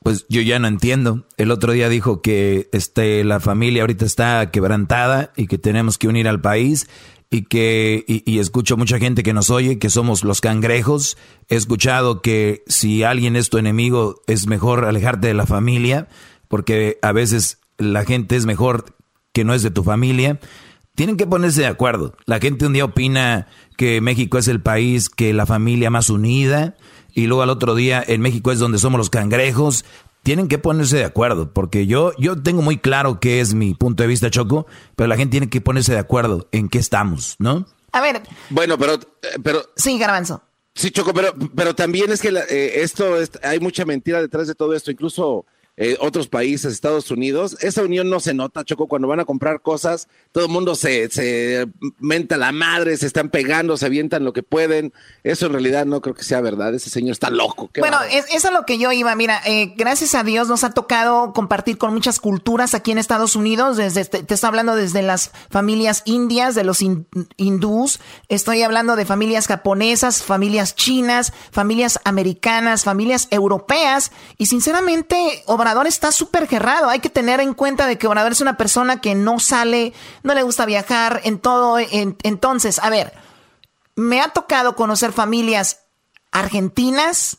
Pues 0.04 0.26
yo 0.28 0.42
ya 0.42 0.58
no 0.58 0.68
entiendo. 0.68 1.24
El 1.38 1.50
otro 1.50 1.72
día 1.72 1.88
dijo 1.88 2.20
que 2.20 2.68
este, 2.72 3.24
la 3.24 3.40
familia 3.40 3.82
ahorita 3.82 4.04
está 4.04 4.50
quebrantada 4.50 5.32
y 5.34 5.46
que 5.46 5.56
tenemos 5.56 5.96
que 5.96 6.08
unir 6.08 6.28
al 6.28 6.42
país 6.42 6.88
y 7.34 7.42
que 7.42 8.04
y, 8.06 8.38
escucho 8.38 8.76
mucha 8.76 9.00
gente 9.00 9.24
que 9.24 9.32
nos 9.32 9.50
oye 9.50 9.80
que 9.80 9.90
somos 9.90 10.22
los 10.22 10.40
cangrejos. 10.40 11.18
He 11.48 11.56
escuchado 11.56 12.22
que 12.22 12.62
si 12.68 13.02
alguien 13.02 13.34
es 13.34 13.50
tu 13.50 13.58
enemigo 13.58 14.22
es 14.28 14.46
mejor 14.46 14.84
alejarte 14.84 15.26
de 15.26 15.34
la 15.34 15.44
familia 15.44 16.06
porque 16.46 16.96
a 17.02 17.10
veces 17.10 17.58
la 17.76 18.04
gente 18.04 18.36
es 18.36 18.46
mejor 18.46 18.94
que 19.32 19.42
no 19.42 19.52
es 19.52 19.64
de 19.64 19.72
tu 19.72 19.82
familia. 19.82 20.38
Tienen 20.94 21.16
que 21.16 21.26
ponerse 21.26 21.62
de 21.62 21.66
acuerdo. 21.66 22.14
La 22.24 22.38
gente 22.38 22.66
un 22.66 22.72
día 22.72 22.84
opina 22.84 23.48
que 23.76 24.00
México 24.00 24.38
es 24.38 24.46
el 24.46 24.60
país 24.60 25.08
que 25.08 25.32
la 25.32 25.44
familia 25.44 25.90
más 25.90 26.10
unida 26.10 26.76
y 27.14 27.26
luego 27.26 27.42
al 27.42 27.50
otro 27.50 27.74
día 27.74 28.00
en 28.06 28.20
México 28.20 28.52
es 28.52 28.60
donde 28.60 28.78
somos 28.78 28.98
los 28.98 29.10
cangrejos. 29.10 29.84
Tienen 30.24 30.48
que 30.48 30.58
ponerse 30.58 30.96
de 30.96 31.04
acuerdo, 31.04 31.52
porque 31.52 31.86
yo, 31.86 32.12
yo 32.18 32.42
tengo 32.42 32.62
muy 32.62 32.78
claro 32.78 33.20
qué 33.20 33.40
es 33.40 33.54
mi 33.54 33.74
punto 33.74 34.02
de 34.02 34.08
vista, 34.08 34.30
Choco, 34.30 34.66
pero 34.96 35.06
la 35.06 35.16
gente 35.16 35.32
tiene 35.32 35.48
que 35.48 35.60
ponerse 35.60 35.92
de 35.92 36.00
acuerdo 36.00 36.48
en 36.50 36.68
qué 36.68 36.78
estamos, 36.78 37.36
¿no? 37.38 37.66
A 37.92 38.00
ver. 38.00 38.22
Bueno, 38.50 38.76
pero... 38.76 38.98
pero 39.44 39.62
sí, 39.76 39.96
Garbanzo. 39.98 40.42
Sí, 40.74 40.90
Choco, 40.90 41.14
pero, 41.14 41.32
pero 41.54 41.74
también 41.76 42.10
es 42.10 42.20
que 42.20 42.32
la, 42.32 42.40
eh, 42.48 42.82
esto, 42.82 43.20
es, 43.20 43.30
hay 43.44 43.60
mucha 43.60 43.84
mentira 43.84 44.20
detrás 44.20 44.48
de 44.48 44.56
todo 44.56 44.74
esto, 44.74 44.90
incluso... 44.90 45.46
Eh, 45.76 45.96
otros 46.00 46.28
países, 46.28 46.72
Estados 46.72 47.10
Unidos, 47.10 47.56
esa 47.60 47.82
unión 47.82 48.08
no 48.08 48.20
se 48.20 48.32
nota, 48.32 48.64
Choco, 48.64 48.86
cuando 48.86 49.08
van 49.08 49.18
a 49.18 49.24
comprar 49.24 49.60
cosas, 49.60 50.06
todo 50.30 50.44
el 50.44 50.50
mundo 50.50 50.76
se, 50.76 51.10
se 51.10 51.66
menta 51.98 52.36
la 52.36 52.52
madre, 52.52 52.96
se 52.96 53.06
están 53.06 53.28
pegando, 53.28 53.76
se 53.76 53.86
avientan 53.86 54.24
lo 54.24 54.32
que 54.32 54.44
pueden. 54.44 54.92
Eso 55.24 55.46
en 55.46 55.52
realidad 55.52 55.84
no 55.84 56.00
creo 56.00 56.14
que 56.14 56.22
sea 56.22 56.40
verdad, 56.40 56.72
ese 56.74 56.90
señor 56.90 57.12
está 57.12 57.28
loco. 57.28 57.70
Bueno, 57.76 57.98
es, 58.08 58.26
eso 58.32 58.48
es 58.48 58.54
lo 58.54 58.64
que 58.64 58.78
yo 58.78 58.92
iba, 58.92 59.16
mira, 59.16 59.40
eh, 59.46 59.74
gracias 59.76 60.14
a 60.14 60.22
Dios 60.22 60.46
nos 60.46 60.62
ha 60.62 60.70
tocado 60.70 61.32
compartir 61.32 61.76
con 61.76 61.92
muchas 61.92 62.20
culturas 62.20 62.74
aquí 62.74 62.92
en 62.92 62.98
Estados 62.98 63.34
Unidos, 63.34 63.76
desde 63.76 64.04
te, 64.04 64.22
te 64.22 64.34
estoy 64.34 64.46
hablando 64.46 64.76
desde 64.76 65.02
las 65.02 65.32
familias 65.50 66.02
indias, 66.04 66.54
de 66.54 66.62
los 66.62 66.82
in, 66.82 67.08
hindús, 67.36 67.98
estoy 68.28 68.62
hablando 68.62 68.94
de 68.94 69.06
familias 69.06 69.48
japonesas, 69.48 70.22
familias 70.22 70.76
chinas, 70.76 71.32
familias 71.50 71.98
americanas, 72.04 72.84
familias 72.84 73.26
europeas, 73.32 74.12
y 74.38 74.46
sinceramente, 74.46 75.42
Obrador 75.64 75.86
está 75.86 76.12
súper 76.12 76.46
cerrado. 76.46 76.90
Hay 76.90 77.00
que 77.00 77.08
tener 77.08 77.40
en 77.40 77.54
cuenta 77.54 77.86
de 77.86 77.96
que 77.96 78.06
Obrador 78.06 78.32
es 78.32 78.42
una 78.42 78.58
persona 78.58 79.00
que 79.00 79.14
no 79.14 79.40
sale, 79.40 79.94
no 80.22 80.34
le 80.34 80.42
gusta 80.42 80.66
viajar, 80.66 81.22
en 81.24 81.38
todo. 81.38 81.78
En, 81.78 82.18
entonces, 82.22 82.78
a 82.80 82.90
ver, 82.90 83.14
me 83.96 84.20
ha 84.20 84.28
tocado 84.28 84.76
conocer 84.76 85.14
familias 85.14 85.80
argentinas, 86.32 87.38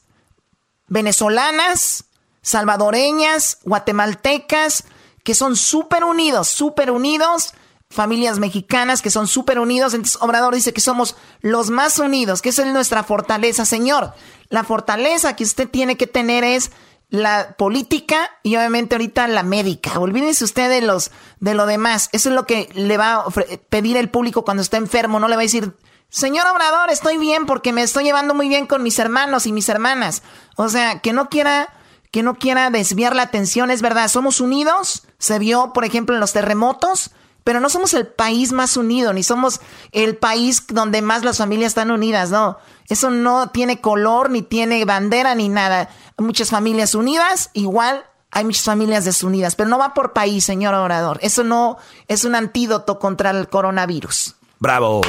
venezolanas, 0.88 2.06
salvadoreñas, 2.42 3.60
guatemaltecas, 3.64 4.86
que 5.24 5.36
son 5.36 5.56
súper 5.56 6.04
unidos, 6.04 6.48
súper 6.48 6.90
unidos, 6.90 7.54
familias 7.92 8.40
mexicanas 8.40 9.04
que 9.04 9.12
son 9.12 9.28
súper 9.28 9.60
unidos. 9.60 9.94
Entonces 9.94 10.20
Obrador 10.20 10.56
dice 10.56 10.74
que 10.74 10.82
somos 10.82 11.16
los 11.42 11.70
más 11.70 12.00
unidos, 12.00 12.42
que 12.42 12.50
esa 12.50 12.66
es 12.66 12.74
nuestra 12.74 13.04
fortaleza, 13.04 13.66
Señor. 13.66 14.16
La 14.50 14.64
fortaleza 14.64 15.36
que 15.36 15.44
usted 15.44 15.70
tiene 15.70 15.96
que 15.96 16.08
tener 16.08 16.44
es 16.44 16.72
la 17.10 17.56
política 17.58 18.32
y 18.44 18.56
obviamente 18.56 18.96
ahorita 18.96 19.28
la 19.28 19.44
médica. 19.44 20.00
Olvídense 20.00 20.44
usted 20.44 20.70
de 20.70 20.82
los 20.82 21.12
de 21.40 21.54
lo 21.54 21.66
demás. 21.66 22.10
Eso 22.12 22.30
es 22.30 22.36
lo 22.36 22.46
que 22.46 22.70
le 22.74 22.98
va 22.98 23.16
a 23.16 23.26
pedir 23.70 23.98
el 23.98 24.10
público 24.10 24.44
cuando 24.44 24.62
está 24.62 24.78
enfermo. 24.78 25.20
No 25.20 25.28
le 25.28 25.36
va 25.36 25.42
a 25.42 25.44
decir, 25.44 25.76
señor 26.10 26.48
Obrador, 26.48 26.90
estoy 26.90 27.18
bien 27.18 27.46
porque 27.46 27.74
me 27.74 27.84
estoy 27.84 28.04
llevando 28.04 28.34
muy 28.34 28.50
bien 28.50 28.66
con 28.68 28.84
mis 28.84 29.00
hermanos 29.00 29.46
y 29.46 29.52
mis 29.54 29.70
hermanas. 29.70 30.24
O 30.56 30.70
sea, 30.70 31.00
que 31.00 31.14
no 31.14 31.30
quiera 31.30 31.70
que 32.12 32.24
no 32.24 32.36
quiera 32.36 32.70
desviar 32.70 33.14
la 33.14 33.24
atención, 33.24 33.72
es 33.72 33.82
verdad. 33.82 34.08
Somos 34.08 34.40
unidos. 34.40 35.04
Se 35.18 35.38
vio, 35.38 35.74
por 35.74 35.84
ejemplo, 35.84 36.16
en 36.16 36.22
los 36.22 36.32
terremotos. 36.32 37.12
Pero 37.46 37.60
no 37.60 37.70
somos 37.70 37.94
el 37.94 38.08
país 38.08 38.52
más 38.52 38.76
unido, 38.76 39.14
ni 39.14 39.22
somos 39.22 39.62
el 39.92 40.18
país 40.18 40.66
donde 40.68 41.04
más 41.04 41.24
las 41.24 41.38
familias 41.38 41.70
están 41.70 41.92
unidas, 41.92 42.32
no. 42.32 42.58
Eso 42.90 43.12
no 43.12 43.50
tiene 43.52 43.80
color, 43.80 44.32
ni 44.32 44.42
tiene 44.42 44.84
bandera, 44.84 45.36
ni 45.36 45.48
nada. 45.48 45.90
Hay 46.18 46.26
muchas 46.26 46.50
familias 46.50 46.96
unidas, 46.96 47.52
igual 47.54 48.04
hay 48.32 48.46
muchas 48.46 48.64
familias 48.64 49.06
desunidas, 49.06 49.56
pero 49.56 49.70
no 49.70 49.78
va 49.78 49.94
por 49.94 50.12
país, 50.12 50.44
señor 50.44 50.74
orador. 50.74 51.20
Eso 51.22 51.44
no 51.44 51.78
es 52.08 52.26
un 52.26 52.34
antídoto 52.34 52.98
contra 52.98 53.30
el 53.30 53.48
coronavirus. 53.48 54.36
Bravo. 54.58 55.02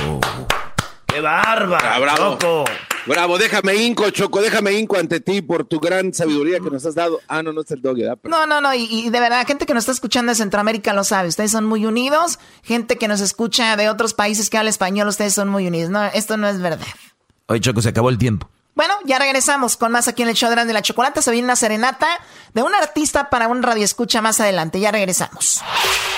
¡Qué 1.06 1.22
bárbaro! 1.22 1.86
Ah, 1.90 1.98
bravo. 1.98 2.64
Bravo, 3.06 3.38
déjame 3.38 3.76
inco, 3.76 4.10
Choco, 4.10 4.42
déjame 4.42 4.72
inco 4.72 4.96
ante 4.96 5.20
ti 5.20 5.40
por 5.40 5.64
tu 5.64 5.78
gran 5.78 6.12
sabiduría 6.12 6.58
que 6.58 6.70
nos 6.70 6.84
has 6.86 6.96
dado. 6.96 7.20
Ah, 7.28 7.40
no, 7.40 7.52
no 7.52 7.60
es 7.60 7.70
el 7.70 7.80
doggy, 7.80 8.02
No, 8.24 8.46
no, 8.46 8.60
no, 8.60 8.74
y, 8.74 9.10
de 9.10 9.20
verdad, 9.20 9.46
gente 9.46 9.64
que 9.64 9.74
nos 9.74 9.82
está 9.82 9.92
escuchando 9.92 10.30
de 10.30 10.36
Centroamérica 10.36 10.92
lo 10.92 11.04
sabe. 11.04 11.28
Ustedes 11.28 11.52
son 11.52 11.66
muy 11.66 11.86
unidos. 11.86 12.40
Gente 12.64 12.96
que 12.96 13.06
nos 13.06 13.20
escucha 13.20 13.76
de 13.76 13.88
otros 13.88 14.12
países 14.12 14.50
que 14.50 14.58
habla 14.58 14.70
español, 14.70 15.06
ustedes 15.06 15.34
son 15.34 15.48
muy 15.48 15.68
unidos. 15.68 15.90
No, 15.90 16.04
esto 16.06 16.36
no 16.36 16.48
es 16.48 16.60
verdad. 16.60 16.86
Oye, 17.46 17.60
Choco, 17.60 17.80
se 17.80 17.90
acabó 17.90 18.10
el 18.10 18.18
tiempo. 18.18 18.50
Bueno, 18.76 18.94
ya 19.06 19.18
regresamos 19.18 19.78
con 19.78 19.90
más 19.90 20.06
aquí 20.06 20.22
en 20.22 20.28
el 20.28 20.34
show 20.34 20.50
de 20.50 20.72
la 20.72 20.82
chocolate. 20.82 21.22
Se 21.22 21.30
viene 21.30 21.46
una 21.46 21.56
serenata 21.56 22.06
de 22.52 22.62
un 22.62 22.74
artista 22.74 23.30
para 23.30 23.48
un 23.48 23.62
radio 23.62 23.82
escucha 23.82 24.20
más 24.20 24.38
adelante. 24.38 24.78
Ya 24.78 24.92
regresamos. 24.92 25.62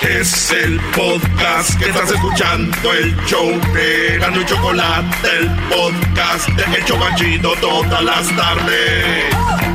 Es 0.01 0.51
el 0.51 0.77
podcast 0.91 1.79
que 1.79 1.89
estás 1.89 2.11
escuchando, 2.11 2.93
el 2.93 3.15
show 3.25 3.49
de 3.73 4.17
y 4.17 4.45
Chocolate, 4.45 5.37
el 5.39 5.49
podcast 5.69 6.49
de 6.49 6.77
El 6.77 6.85
Chocachito 6.85 7.53
todas 7.61 8.03
las 8.03 8.27
tardes. 8.35 9.68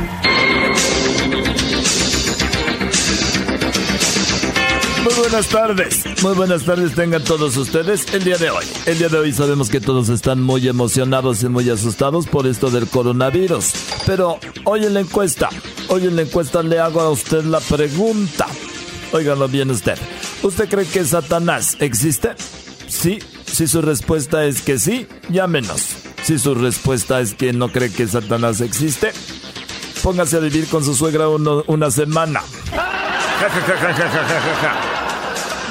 Buenas 5.31 5.47
tardes, 5.47 6.03
muy 6.21 6.35
buenas 6.35 6.63
tardes 6.65 6.93
tengan 6.93 7.23
todos 7.23 7.57
ustedes 7.57 8.13
el 8.13 8.23
día 8.23 8.37
de 8.37 8.51
hoy. 8.51 8.63
El 8.85 8.99
día 8.99 9.09
de 9.09 9.17
hoy 9.17 9.33
sabemos 9.33 9.71
que 9.71 9.81
todos 9.81 10.09
están 10.09 10.39
muy 10.39 10.67
emocionados 10.67 11.41
y 11.41 11.49
muy 11.49 11.67
asustados 11.67 12.27
por 12.27 12.45
esto 12.45 12.69
del 12.69 12.87
coronavirus. 12.87 13.71
Pero 14.05 14.39
hoy 14.65 14.85
en 14.85 14.93
la 14.93 14.99
encuesta, 14.99 15.49
hoy 15.87 16.05
en 16.05 16.15
la 16.15 16.21
encuesta 16.21 16.61
le 16.61 16.79
hago 16.79 17.01
a 17.01 17.09
usted 17.09 17.43
la 17.43 17.59
pregunta. 17.59 18.45
Óigalo 19.13 19.47
bien 19.47 19.71
usted. 19.71 19.97
¿Usted 20.43 20.69
cree 20.69 20.85
que 20.85 21.03
Satanás 21.03 21.75
existe? 21.79 22.35
Sí. 22.87 23.17
Si 23.51 23.67
su 23.67 23.81
respuesta 23.81 24.45
es 24.45 24.61
que 24.61 24.77
sí, 24.77 25.07
llámenos. 25.29 25.81
Si 26.23 26.37
su 26.37 26.53
respuesta 26.53 27.19
es 27.19 27.33
que 27.33 27.51
no 27.51 27.69
cree 27.69 27.91
que 27.91 28.07
Satanás 28.07 28.61
existe, 28.61 29.11
póngase 30.03 30.37
a 30.37 30.39
vivir 30.39 30.67
con 30.67 30.83
su 30.83 30.93
suegra 30.93 31.29
una 31.29 31.89
semana. 31.89 32.41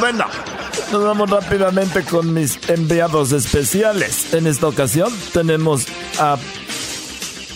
Bueno, 0.01 0.27
nos 0.91 1.05
vamos 1.05 1.31
rápidamente 1.31 2.05
con 2.05 2.35
mis 2.35 2.59
enviados 2.69 3.33
especiales. 3.33 4.35
En 4.35 4.47
esta 4.47 4.67
ocasión 4.67 5.13
tenemos 5.33 5.87
a 6.19 6.37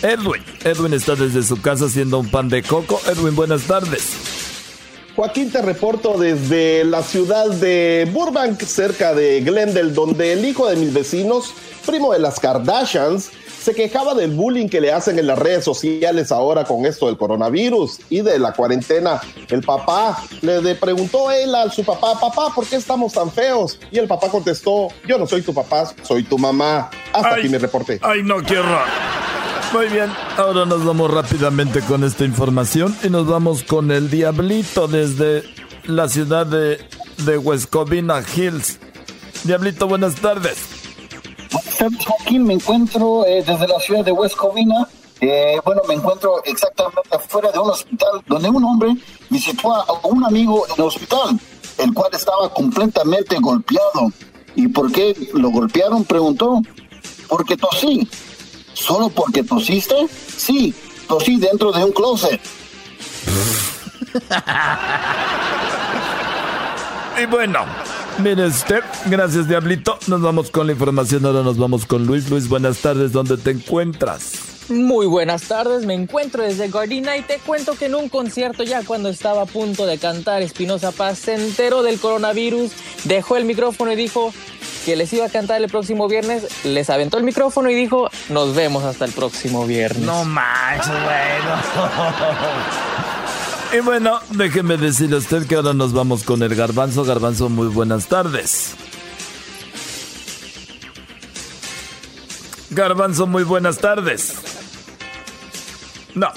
Edwin. 0.03 0.43
Edwin 0.65 0.93
está 0.95 1.17
desde 1.17 1.43
su 1.43 1.61
casa 1.61 1.87
haciendo 1.87 2.19
un 2.21 2.31
pan 2.31 2.49
de 2.49 2.63
coco. 2.63 3.01
Edwin, 3.07 3.35
buenas 3.35 3.63
tardes. 3.63 4.13
Joaquín, 5.17 5.51
te 5.51 5.63
reporto 5.63 6.17
desde 6.17 6.85
la 6.85 7.03
ciudad 7.03 7.51
de 7.51 8.09
Burbank, 8.13 8.63
cerca 8.63 9.15
de 9.15 9.41
Glendale, 9.41 9.91
donde 9.91 10.33
el 10.33 10.45
hijo 10.45 10.69
de 10.69 10.77
mis 10.77 10.93
vecinos, 10.93 11.53
primo 11.85 12.13
de 12.13 12.21
las 12.21 12.39
Kardashians, 12.39 13.31
se 13.69 13.75
quejaba 13.75 14.15
del 14.15 14.31
bullying 14.31 14.67
que 14.67 14.81
le 14.81 14.91
hacen 14.91 15.19
en 15.19 15.27
las 15.27 15.39
redes 15.39 15.63
sociales 15.63 16.33
ahora 16.33 16.65
con 16.65 16.87
esto 16.87 17.05
del 17.05 17.19
coronavirus 17.19 18.01
y 18.09 18.23
de 18.23 18.39
la 18.39 18.55
cuarentena. 18.55 19.21
El 19.51 19.61
papá 19.61 20.25
le 20.41 20.75
preguntó 20.75 21.31
él 21.31 21.55
a 21.55 21.71
su 21.71 21.85
papá, 21.85 22.19
papá, 22.19 22.51
¿por 22.55 22.67
qué 22.67 22.77
estamos 22.77 23.13
tan 23.13 23.31
feos? 23.31 23.79
Y 23.91 23.99
el 23.99 24.09
papá 24.09 24.31
contestó, 24.31 24.89
yo 25.07 25.19
no 25.19 25.27
soy 25.27 25.43
tu 25.43 25.53
papá, 25.53 25.93
soy 26.01 26.23
tu 26.23 26.39
mamá. 26.39 26.89
Hasta 27.13 27.35
aquí 27.35 27.51
me 27.51 27.59
reporté. 27.59 28.01
Ay, 28.01 28.23
no, 28.23 28.41
qué 28.41 28.59
Muy 29.75 29.89
bien, 29.89 30.11
ahora 30.39 30.65
nos 30.65 30.83
vamos 30.83 31.13
rápidamente 31.13 31.83
con 31.83 32.05
esta 32.05 32.25
información 32.25 32.97
y 33.03 33.11
nos 33.11 33.27
vamos 33.27 33.65
con 33.65 33.91
el 33.91 34.09
Diablito 34.09 34.89
desde 34.89 35.43
la 35.85 36.09
ciudad 36.09 36.47
de, 36.47 36.79
de 37.19 37.37
West 37.37 37.69
Covina 37.69 38.23
Hills. 38.35 38.79
Diablito, 39.45 39.87
buenas 39.87 40.15
tardes. 40.15 40.78
Joaquín, 41.51 42.45
me 42.45 42.55
encuentro 42.55 43.27
eh, 43.27 43.45
desde 43.47 43.69
la 43.69 43.79
ciudad 43.81 44.05
de 44.05 44.13
West 44.13 44.37
Covina. 44.37 44.89
Eh, 45.21 45.59
bueno, 45.65 45.83
me 45.89 45.95
encuentro 45.95 46.43
exactamente 46.45 47.01
afuera 47.11 47.51
de 47.51 47.59
un 47.59 47.71
hospital 47.71 48.23
donde 48.27 48.49
un 48.49 48.65
hombre 48.65 48.95
visitó 49.31 49.75
a 49.75 49.85
un 50.05 50.25
amigo 50.25 50.65
en 50.67 50.75
el 50.75 50.83
hospital, 50.83 51.39
el 51.79 51.93
cual 51.93 52.11
estaba 52.13 52.53
completamente 52.53 53.37
golpeado. 53.41 54.13
¿Y 54.55 54.69
por 54.69 54.93
qué 54.93 55.31
lo 55.35 55.51
golpearon? 55.51 56.05
Preguntó. 56.05 56.61
Porque 57.29 57.57
tosí. 57.57 58.09
¿Solo 58.75 59.09
porque 59.09 59.43
tosiste? 59.43 60.07
Sí, 60.37 60.73
tosí 61.09 61.37
dentro 61.37 61.73
de 61.73 61.85
un 61.85 61.93
closet. 61.93 62.41
y 67.23 67.27
bueno, 67.27 67.65
Mire 68.19 68.47
usted, 68.47 68.83
gracias 69.07 69.47
Diablito. 69.47 69.97
Nos 70.09 70.21
vamos 70.21 70.51
con 70.51 70.67
la 70.67 70.73
información, 70.73 71.25
ahora 71.25 71.43
nos 71.43 71.57
vamos 71.57 71.87
con 71.87 72.05
Luis. 72.05 72.29
Luis, 72.29 72.49
buenas 72.49 72.79
tardes, 72.79 73.13
¿dónde 73.13 73.37
te 73.37 73.53
encuentras? 73.53 74.33
Muy 74.69 75.07
buenas 75.07 75.43
tardes, 75.45 75.87
me 75.87 75.95
encuentro 75.95 76.43
desde 76.43 76.69
Gardina 76.69 77.17
y 77.17 77.23
te 77.23 77.39
cuento 77.39 77.77
que 77.77 77.87
en 77.87 77.95
un 77.95 78.09
concierto 78.09 78.65
ya 78.65 78.83
cuando 78.83 79.09
estaba 79.09 79.43
a 79.43 79.47
punto 79.47 79.87
de 79.87 79.99
cantar 79.99 80.43
Espinosa 80.43 80.91
Paz 80.91 81.19
se 81.19 81.35
enteró 81.35 81.83
del 81.83 82.01
coronavirus, 82.01 82.73
dejó 83.05 83.37
el 83.37 83.45
micrófono 83.45 83.93
y 83.93 83.97
dijo 83.97 84.33
que 84.85 84.97
les 84.97 85.13
iba 85.13 85.25
a 85.25 85.29
cantar 85.31 85.63
el 85.63 85.71
próximo 85.71 86.09
viernes, 86.09 86.65
les 86.65 86.91
aventó 86.91 87.19
el 87.19 87.25
micrófono 87.25 87.71
y 87.71 87.75
dijo 87.75 88.11
nos 88.31 88.55
vemos 88.55 88.83
hasta 88.83 89.05
el 89.05 89.13
próximo 89.13 89.65
viernes. 89.65 90.05
No 90.05 90.25
manches, 90.25 90.89
güey. 90.89 91.39
Y 93.71 93.81
bueno, 93.81 94.21
déjeme 94.31 94.79
decirle 94.79 95.17
a 95.17 95.19
usted 95.19 95.47
que 95.47 95.55
ahora 95.55 95.75
nos 95.75 95.93
vamos 95.93 96.23
con 96.25 96.43
el 96.43 96.55
garbanzo. 96.55 97.05
Garbanzo, 97.05 97.51
muy 97.51 97.69
buenas 97.69 98.07
tardes. 98.07 98.75
Garbanzo, 102.71 103.27
muy 103.27 103.43
buenas 103.45 103.79
tardes. 103.79 104.35
No, 106.15 106.33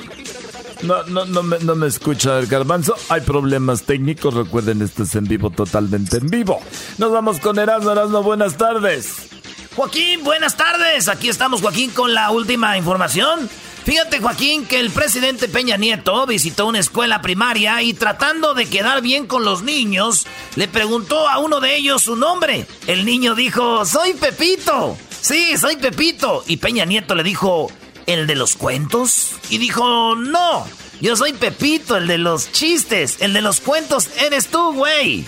no, 0.84 1.04
no, 1.06 1.26
no 1.26 1.44
me, 1.44 1.60
no 1.60 1.76
me 1.76 1.88
escucha 1.88 2.38
el 2.38 2.48
garbanzo. 2.48 2.96
Hay 3.08 3.22
problemas 3.22 3.84
técnicos. 3.84 4.34
Recuerden, 4.34 4.82
esto 4.82 5.04
es 5.04 5.16
en 5.16 5.24
vivo, 5.24 5.52
totalmente 5.52 6.18
en 6.18 6.28
vivo. 6.28 6.62
Nos 6.98 7.14
vamos 7.14 7.40
con 7.40 7.60
Erasmo. 7.60 7.92
Erasmo, 7.92 8.24
buenas 8.24 8.58
tardes. 8.58 9.30
Joaquín, 9.76 10.26
buenas 10.26 10.58
tardes. 10.58 11.08
Aquí 11.08 11.30
estamos, 11.30 11.62
Joaquín, 11.62 11.92
con 11.92 12.14
la 12.14 12.32
última 12.32 12.78
información. 12.78 13.50
Fíjate, 13.84 14.20
Joaquín, 14.20 14.66
que 14.66 14.80
el 14.80 14.92
presidente 14.92 15.48
Peña 15.48 15.76
Nieto 15.76 16.28
visitó 16.28 16.68
una 16.68 16.80
escuela 16.80 17.22
primaria 17.22 17.82
y 17.82 17.94
tratando 17.94 18.54
de 18.54 18.70
quedar 18.70 19.02
bien 19.02 19.26
con 19.26 19.44
los 19.44 19.64
niños, 19.64 20.28
le 20.56 20.68
preguntó 20.68 21.28
a 21.28 21.40
uno 21.40 21.60
de 21.60 21.76
ellos 21.76 22.04
su 22.04 22.16
nombre. 22.16 22.68
El 22.86 23.06
niño 23.06 23.34
dijo, 23.34 23.86
soy 23.86 24.14
Pepito. 24.14 24.98
Sí, 25.22 25.58
soy 25.58 25.78
Pepito. 25.78 26.44
Y 26.48 26.58
Peña 26.58 26.86
Nieto 26.86 27.16
le 27.16 27.24
dijo, 27.24 27.72
¿el 28.06 28.28
de 28.28 28.36
los 28.36 28.56
cuentos? 28.56 29.32
Y 29.50 29.58
dijo, 29.58 30.16
no, 30.16 30.68
yo 31.00 31.16
soy 31.16 31.34
Pepito, 31.34 31.98
el 31.98 32.06
de 32.06 32.20
los 32.20 32.52
chistes, 32.52 33.18
el 33.20 33.34
de 33.34 33.42
los 33.42 33.62
cuentos 33.62 34.10
eres 34.20 34.48
tú, 34.48 34.74
güey. 34.74 35.26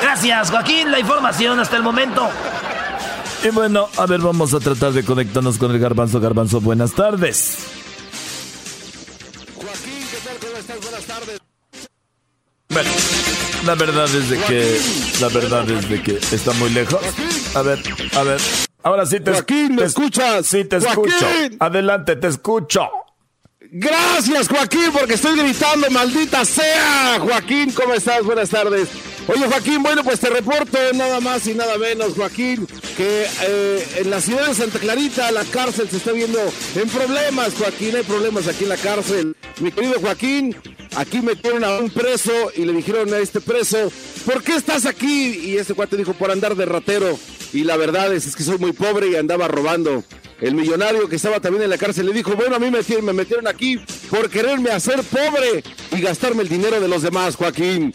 Gracias, 0.00 0.50
Joaquín, 0.50 0.90
la 0.90 0.98
información 0.98 1.60
hasta 1.60 1.76
el 1.76 1.84
momento. 1.84 2.28
Y 3.44 3.48
bueno, 3.48 3.88
a 3.96 4.06
ver, 4.06 4.20
vamos 4.20 4.54
a 4.54 4.60
tratar 4.60 4.92
de 4.92 5.04
conectarnos 5.04 5.58
con 5.58 5.72
el 5.72 5.80
garbanzo. 5.80 6.20
Garbanzo, 6.20 6.60
buenas 6.60 6.92
tardes. 6.92 7.58
Joaquín, 9.56 10.06
¿qué 10.10 10.16
tal? 10.24 10.36
¿Cómo 10.38 10.56
estás? 10.58 10.80
Buenas 10.80 11.04
tardes. 11.04 11.38
Bueno, 12.68 12.90
la 13.66 13.74
verdad 13.74 14.14
es 14.14 14.30
de 14.30 14.38
que, 14.38 14.80
la 15.20 15.28
verdad 15.28 15.68
es 15.70 15.88
de 15.88 16.02
que 16.02 16.18
está 16.34 16.52
muy 16.52 16.70
lejos. 16.70 17.00
A 17.54 17.62
ver, 17.62 17.82
a 18.14 18.22
ver. 18.22 18.40
Ahora 18.84 19.06
sí 19.06 19.18
te, 19.18 19.32
Joaquín, 19.32 19.74
¿me 19.74 19.84
escuchas? 19.84 20.46
Sí, 20.46 20.64
te 20.64 20.76
escucho. 20.76 21.26
Adelante, 21.58 22.14
te 22.16 22.28
escucho. 22.28 22.88
Gracias, 23.72 24.48
Joaquín, 24.48 24.90
porque 24.92 25.14
estoy 25.14 25.36
gritando, 25.36 25.90
maldita 25.90 26.44
sea. 26.44 27.18
Joaquín, 27.20 27.72
¿cómo 27.72 27.94
estás? 27.94 28.24
Buenas 28.24 28.50
tardes. 28.50 28.88
Oye, 29.28 29.46
Joaquín, 29.46 29.82
bueno, 29.82 30.02
pues 30.02 30.18
te 30.18 30.28
reporto 30.30 30.78
nada 30.94 31.20
más 31.20 31.46
y 31.46 31.54
nada 31.54 31.78
menos, 31.78 32.14
Joaquín, 32.14 32.66
que 32.96 33.26
eh, 33.42 33.86
en 33.98 34.10
la 34.10 34.20
ciudad 34.20 34.48
de 34.48 34.54
Santa 34.54 34.80
Clarita 34.80 35.30
la 35.30 35.44
cárcel 35.44 35.88
se 35.88 35.98
está 35.98 36.10
viendo 36.10 36.40
en 36.74 36.88
problemas, 36.88 37.54
Joaquín, 37.54 37.94
hay 37.96 38.02
problemas 38.02 38.48
aquí 38.48 38.64
en 38.64 38.70
la 38.70 38.76
cárcel. 38.76 39.36
Mi 39.60 39.70
querido 39.70 40.00
Joaquín, 40.00 40.56
aquí 40.96 41.20
metieron 41.20 41.62
a 41.62 41.78
un 41.78 41.90
preso 41.90 42.32
y 42.56 42.64
le 42.64 42.72
dijeron 42.72 43.14
a 43.14 43.18
este 43.18 43.40
preso, 43.40 43.92
¿por 44.26 44.42
qué 44.42 44.56
estás 44.56 44.86
aquí? 44.86 45.38
Y 45.44 45.56
este 45.56 45.74
cuate 45.74 45.96
dijo, 45.96 46.14
por 46.14 46.32
andar 46.32 46.56
de 46.56 46.66
ratero. 46.66 47.16
Y 47.52 47.62
la 47.62 47.76
verdad 47.76 48.12
es, 48.12 48.26
es 48.26 48.34
que 48.34 48.42
soy 48.42 48.58
muy 48.58 48.72
pobre 48.72 49.08
y 49.08 49.16
andaba 49.16 49.46
robando. 49.46 50.02
El 50.40 50.56
millonario 50.56 51.08
que 51.08 51.14
estaba 51.14 51.38
también 51.38 51.62
en 51.62 51.70
la 51.70 51.78
cárcel 51.78 52.06
le 52.06 52.12
dijo, 52.12 52.34
bueno, 52.34 52.56
a 52.56 52.58
mí 52.58 52.68
me, 52.68 52.80
me 53.02 53.12
metieron 53.12 53.46
aquí 53.46 53.78
por 54.10 54.28
quererme 54.28 54.70
hacer 54.70 55.00
pobre 55.04 55.62
y 55.92 56.00
gastarme 56.00 56.42
el 56.42 56.48
dinero 56.48 56.80
de 56.80 56.88
los 56.88 57.02
demás, 57.02 57.36
Joaquín. 57.36 57.92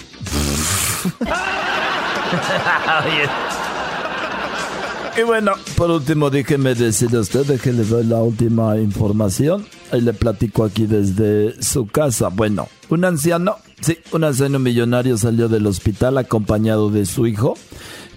Y 5.17 5.23
bueno, 5.23 5.53
por 5.75 5.89
último, 5.89 6.29
déjeme 6.29 6.75
decirle 6.75 7.17
a 7.17 7.21
usted 7.21 7.59
que 7.59 7.73
le 7.73 7.83
doy 7.83 8.05
la 8.05 8.21
última 8.21 8.77
información. 8.77 9.65
Y 9.91 10.01
le 10.01 10.13
platico 10.13 10.63
aquí 10.63 10.85
desde 10.85 11.61
su 11.63 11.87
casa. 11.87 12.27
Bueno, 12.27 12.67
un 12.89 13.05
anciano, 13.05 13.55
sí, 13.81 13.97
un 14.11 14.25
anciano 14.25 14.59
millonario 14.59 15.17
salió 15.17 15.47
del 15.47 15.65
hospital 15.65 16.17
acompañado 16.17 16.89
de 16.89 17.05
su 17.05 17.25
hijo, 17.25 17.55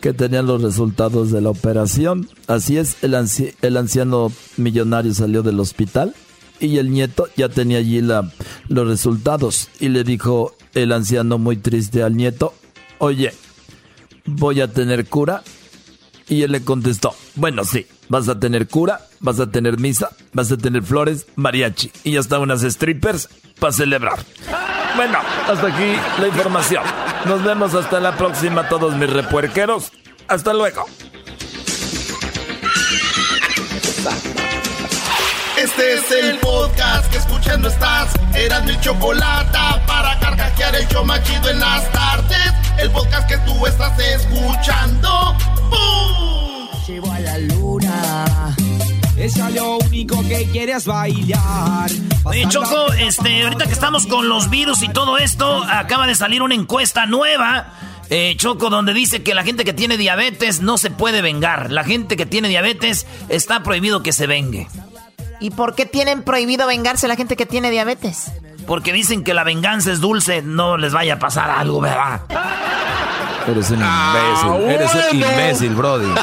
que 0.01 0.13
tenía 0.13 0.43
los 0.43 0.61
resultados 0.63 1.31
de 1.31 1.41
la 1.41 1.51
operación. 1.51 2.29
Así 2.49 2.77
es, 2.77 2.97
el, 3.03 3.15
el 3.63 3.77
anciano 3.77 4.33
millonario 4.57 5.15
salió 5.15 5.43
del 5.43 5.61
hospital 5.61 6.15
y 6.59 6.79
el 6.79 6.91
nieto 6.91 7.29
ya 7.37 7.49
tenía 7.49 7.79
allí 7.79 8.01
la, 8.03 8.31
los 8.69 8.87
resultados. 8.87 9.69
Y 9.81 9.89
le 9.89 10.05
dijo 10.05 10.55
el 10.75 10.93
anciano 10.93 11.39
muy 11.39 11.57
triste 11.57 12.03
al 12.03 12.17
nieto, 12.17 12.53
oye, 13.01 13.35
¿voy 14.25 14.61
a 14.61 14.69
tener 14.69 15.07
cura? 15.09 15.43
Y 16.29 16.43
él 16.45 16.53
le 16.53 16.63
contestó, 16.63 17.17
bueno, 17.35 17.65
sí, 17.65 17.89
vas 18.09 18.29
a 18.29 18.39
tener 18.39 18.69
cura, 18.69 19.01
vas 19.19 19.41
a 19.41 19.51
tener 19.51 19.81
misa, 19.81 20.11
vas 20.33 20.53
a 20.53 20.57
tener 20.57 20.85
flores, 20.85 21.27
mariachi 21.35 21.91
y 22.05 22.17
hasta 22.17 22.39
unas 22.39 22.63
strippers 22.63 23.29
para 23.59 23.73
celebrar. 23.73 24.21
Bueno, 24.95 25.19
hasta 25.49 25.67
aquí 25.67 25.97
la 26.21 26.29
información. 26.29 26.85
Nos 27.27 27.43
vemos 27.43 27.75
hasta 27.75 27.99
la 27.99 28.17
próxima 28.17 28.69
todos 28.69 28.95
mis 28.95 29.11
repuerqueros. 29.11 29.93
Hasta 30.29 30.55
luego. 30.55 30.87
Este 35.81 35.95
es 35.95 36.25
el 36.25 36.39
podcast 36.41 37.11
que 37.11 37.17
escuchando 37.17 37.69
estás. 37.69 38.13
Eran 38.35 38.67
mi 38.67 38.79
chocolate 38.81 39.59
para 39.87 40.19
carcajear 40.21 40.77
el 40.77 40.87
yo 40.89 41.03
machido 41.07 41.49
en 41.49 41.59
las 41.59 41.91
tardes. 41.91 42.53
El 42.77 42.91
podcast 42.91 43.27
que 43.27 43.39
tú 43.39 43.67
estás 43.67 43.99
escuchando. 43.99 45.35
¡Bum! 45.71 46.69
Llevo 46.87 47.11
a 47.11 47.21
la 47.21 47.39
luna. 47.39 48.55
Es 49.17 49.39
lo 49.39 49.79
único 49.79 50.21
que 50.29 50.47
quieres 50.53 50.85
bailar. 50.85 51.91
Oye, 52.25 52.47
Choco, 52.51 52.93
este, 52.93 53.45
ahorita 53.45 53.65
que 53.65 53.73
estamos 53.73 54.07
con 54.07 54.29
los 54.29 54.51
virus 54.51 54.83
y 54.83 54.89
todo 54.91 55.17
esto, 55.17 55.65
acaba 55.65 56.07
de 56.07 56.15
salir 56.15 56.43
una 56.43 56.55
encuesta 56.55 57.07
nueva. 57.07 57.73
Eh, 58.11 58.35
Choco, 58.37 58.69
donde 58.69 58.93
dice 58.93 59.23
que 59.23 59.35
la 59.35 59.45
gente 59.45 59.65
que 59.65 59.73
tiene 59.73 59.97
diabetes 59.97 60.61
no 60.61 60.77
se 60.77 60.91
puede 60.91 61.23
vengar. 61.23 61.73
La 61.73 61.85
gente 61.85 62.19
que 62.19 62.27
tiene 62.27 62.49
diabetes 62.49 63.07
está 63.31 63.63
prohibido 63.63 64.03
que 64.03 64.13
se 64.13 64.27
vengue. 64.27 64.69
¿Y 65.41 65.51
por 65.51 65.75
qué 65.75 65.87
tienen 65.87 66.23
prohibido 66.23 66.67
vengarse 66.67 67.09
la 67.09 67.17
gente 67.17 67.37
que 67.37 67.47
tiene 67.47 67.71
diabetes? 67.71 68.31
Porque 68.67 68.93
dicen 68.93 69.25
que 69.25 69.35
la 69.35 69.43
venganza 69.43 69.91
es 69.91 70.01
dulce, 70.01 70.43
no 70.43 70.77
les 70.77 70.93
vaya 70.93 71.15
a 71.15 71.19
pasar 71.19 71.51
algo, 71.51 71.81
¿verdad? 71.81 72.21
Eres 73.49 73.71
un 73.71 73.81
ah, 73.83 74.43
imbécil, 74.45 74.71
eres 74.71 74.95
un 74.95 75.17
imbécil, 75.17 75.75
Brody. 75.75 76.15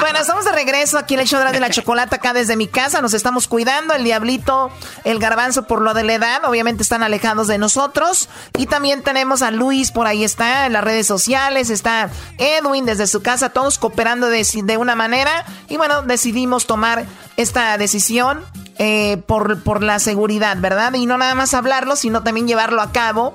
Bueno, 0.00 0.18
estamos 0.18 0.44
de 0.44 0.52
regreso 0.52 0.98
aquí 0.98 1.14
en 1.14 1.20
el 1.20 1.26
show 1.26 1.40
de 1.40 1.60
la 1.60 1.70
chocolate 1.70 2.16
acá 2.16 2.32
desde 2.32 2.56
mi 2.56 2.66
casa. 2.66 3.00
Nos 3.00 3.14
estamos 3.14 3.48
cuidando. 3.48 3.94
El 3.94 4.04
diablito, 4.04 4.70
el 5.04 5.18
garbanzo 5.18 5.62
por 5.62 5.80
lo 5.80 5.94
de 5.94 6.02
la 6.02 6.14
edad, 6.14 6.44
obviamente 6.44 6.82
están 6.82 7.02
alejados 7.02 7.46
de 7.46 7.58
nosotros. 7.58 8.28
Y 8.58 8.66
también 8.66 9.02
tenemos 9.02 9.40
a 9.40 9.50
Luis 9.50 9.92
por 9.92 10.06
ahí 10.06 10.22
está 10.22 10.66
en 10.66 10.74
las 10.74 10.84
redes 10.84 11.06
sociales. 11.06 11.70
Está 11.70 12.10
Edwin 12.38 12.84
desde 12.84 13.06
su 13.06 13.22
casa, 13.22 13.50
todos 13.50 13.78
cooperando 13.78 14.28
de, 14.28 14.46
de 14.64 14.76
una 14.76 14.94
manera. 14.94 15.46
Y 15.68 15.76
bueno, 15.76 16.02
decidimos 16.02 16.66
tomar 16.66 17.06
esta 17.36 17.78
decisión 17.78 18.44
eh, 18.78 19.22
por, 19.26 19.62
por 19.62 19.82
la 19.82 20.00
seguridad, 20.00 20.56
¿verdad? 20.58 20.92
Y 20.94 21.06
no 21.06 21.16
nada 21.16 21.34
más 21.34 21.54
hablarlo, 21.54 21.96
sino 21.96 22.22
también 22.22 22.46
llevarlo 22.46 22.82
a 22.82 22.92
cabo 22.92 23.34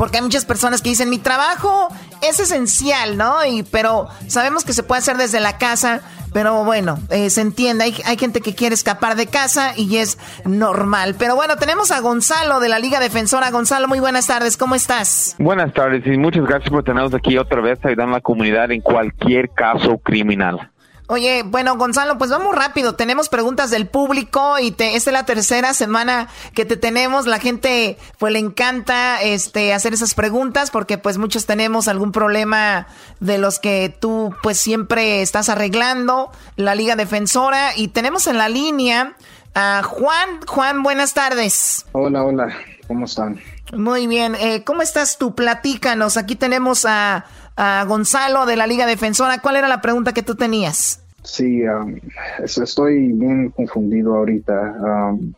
porque 0.00 0.16
hay 0.16 0.22
muchas 0.22 0.46
personas 0.46 0.80
que 0.80 0.88
dicen, 0.88 1.10
mi 1.10 1.18
trabajo 1.18 1.88
es 2.26 2.40
esencial, 2.40 3.18
¿no? 3.18 3.44
Y, 3.44 3.64
pero 3.64 4.08
sabemos 4.28 4.64
que 4.64 4.72
se 4.72 4.82
puede 4.82 5.00
hacer 5.00 5.18
desde 5.18 5.40
la 5.40 5.58
casa, 5.58 6.00
pero 6.32 6.64
bueno, 6.64 6.98
eh, 7.10 7.28
se 7.28 7.42
entiende, 7.42 7.84
hay, 7.84 7.94
hay, 8.06 8.16
gente 8.16 8.40
que 8.40 8.54
quiere 8.54 8.74
escapar 8.74 9.14
de 9.14 9.26
casa 9.26 9.74
y 9.76 9.98
es 9.98 10.18
normal. 10.46 11.16
Pero 11.18 11.36
bueno, 11.36 11.56
tenemos 11.56 11.90
a 11.90 12.00
Gonzalo 12.00 12.60
de 12.60 12.70
la 12.70 12.78
Liga 12.78 12.98
Defensora. 12.98 13.50
Gonzalo, 13.50 13.88
muy 13.88 14.00
buenas 14.00 14.26
tardes, 14.26 14.56
¿cómo 14.56 14.74
estás? 14.74 15.36
Buenas 15.38 15.74
tardes 15.74 16.06
y 16.06 16.16
muchas 16.16 16.46
gracias 16.46 16.70
por 16.70 16.82
tenernos 16.82 17.12
aquí 17.12 17.36
otra 17.36 17.60
vez 17.60 17.78
ayudando 17.84 18.14
a 18.14 18.18
la 18.20 18.22
comunidad 18.22 18.70
en 18.70 18.80
cualquier 18.80 19.50
caso 19.50 19.98
criminal. 19.98 20.69
Oye, 21.12 21.42
bueno, 21.42 21.76
Gonzalo, 21.76 22.18
pues 22.18 22.30
vamos 22.30 22.54
rápido. 22.54 22.94
Tenemos 22.94 23.28
preguntas 23.28 23.68
del 23.70 23.88
público 23.88 24.60
y 24.60 24.70
te, 24.70 24.94
esta 24.94 25.10
es 25.10 25.12
la 25.12 25.26
tercera 25.26 25.74
semana 25.74 26.28
que 26.54 26.64
te 26.64 26.76
tenemos. 26.76 27.26
La 27.26 27.40
gente, 27.40 27.98
pues 28.18 28.32
le 28.32 28.38
encanta 28.38 29.20
este 29.20 29.74
hacer 29.74 29.92
esas 29.92 30.14
preguntas 30.14 30.70
porque 30.70 30.98
pues 30.98 31.18
muchos 31.18 31.46
tenemos 31.46 31.88
algún 31.88 32.12
problema 32.12 32.86
de 33.18 33.38
los 33.38 33.58
que 33.58 33.92
tú 33.98 34.32
pues 34.40 34.58
siempre 34.58 35.20
estás 35.20 35.48
arreglando. 35.48 36.30
La 36.54 36.76
Liga 36.76 36.94
Defensora 36.94 37.76
y 37.76 37.88
tenemos 37.88 38.28
en 38.28 38.38
la 38.38 38.48
línea 38.48 39.16
a 39.56 39.82
Juan. 39.82 40.46
Juan, 40.46 40.84
buenas 40.84 41.12
tardes. 41.12 41.86
Hola, 41.90 42.22
hola. 42.22 42.56
¿Cómo 42.86 43.06
están? 43.06 43.40
Muy 43.72 44.06
bien. 44.06 44.36
Eh, 44.36 44.62
¿Cómo 44.62 44.82
estás 44.82 45.18
tú? 45.18 45.34
Platícanos. 45.34 46.16
Aquí 46.16 46.36
tenemos 46.36 46.84
a 46.86 47.24
a 47.62 47.84
Gonzalo 47.84 48.46
de 48.46 48.56
la 48.56 48.66
Liga 48.66 48.86
Defensora. 48.86 49.38
¿Cuál 49.42 49.56
era 49.56 49.68
la 49.68 49.82
pregunta 49.82 50.14
que 50.14 50.22
tú 50.22 50.34
tenías? 50.34 51.04
Sí, 51.22 51.62
um, 51.66 52.00
estoy 52.42 53.12
bien 53.12 53.50
confundido 53.50 54.16
ahorita. 54.16 54.76
Um, 54.80 55.34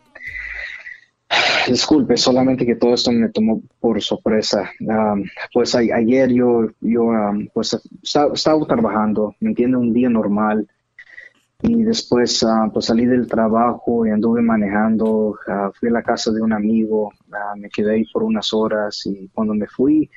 disculpe, 1.66 2.16
solamente 2.16 2.64
que 2.64 2.77
todo 2.77 2.95
esto 2.95 3.11
me 3.11 3.29
tomó 3.31 3.61
por 3.81 4.01
sorpresa. 4.01 4.70
Um, 4.79 5.25
pues 5.53 5.75
ayer 5.75 6.31
yo, 6.33 6.68
yo 6.81 7.11
pues 7.53 7.77
estaba, 8.01 8.66
trabajando, 8.68 9.35
me 9.41 9.49
entiende, 9.51 9.77
un 9.79 9.93
día 9.93 10.09
normal. 10.09 10.68
Y 11.61 11.83
después 11.83 12.41
uh, 12.45 12.70
pues 12.73 12.87
salí 12.87 13.05
del 13.05 13.27
trabajo 13.27 14.07
y 14.07 14.11
anduve 14.11 14.43
manejando, 14.43 15.31
uh, 15.31 15.73
fui 15.75 15.89
a 15.89 15.93
la 15.93 16.03
casa 16.05 16.31
de 16.31 16.41
un 16.41 16.53
amigo, 16.53 17.09
uh, 17.09 17.59
me 17.59 17.68
quedé 17.68 17.95
ahí 17.95 18.05
por 18.12 18.23
unas 18.23 18.53
horas 18.53 19.05
y 19.07 19.29
cuando 19.35 19.55
me 19.55 19.66
fui, 19.66 20.09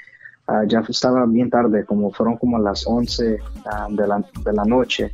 Ah, 0.47 0.63
ya 0.67 0.83
estaba 0.87 1.25
bien 1.25 1.49
tarde, 1.49 1.85
como 1.85 2.11
fueron 2.11 2.37
como 2.37 2.59
las 2.59 2.85
11 2.85 3.39
ah, 3.65 3.87
de, 3.89 4.07
la, 4.07 4.23
de, 4.43 4.53
la, 4.53 4.63
noche. 4.63 5.11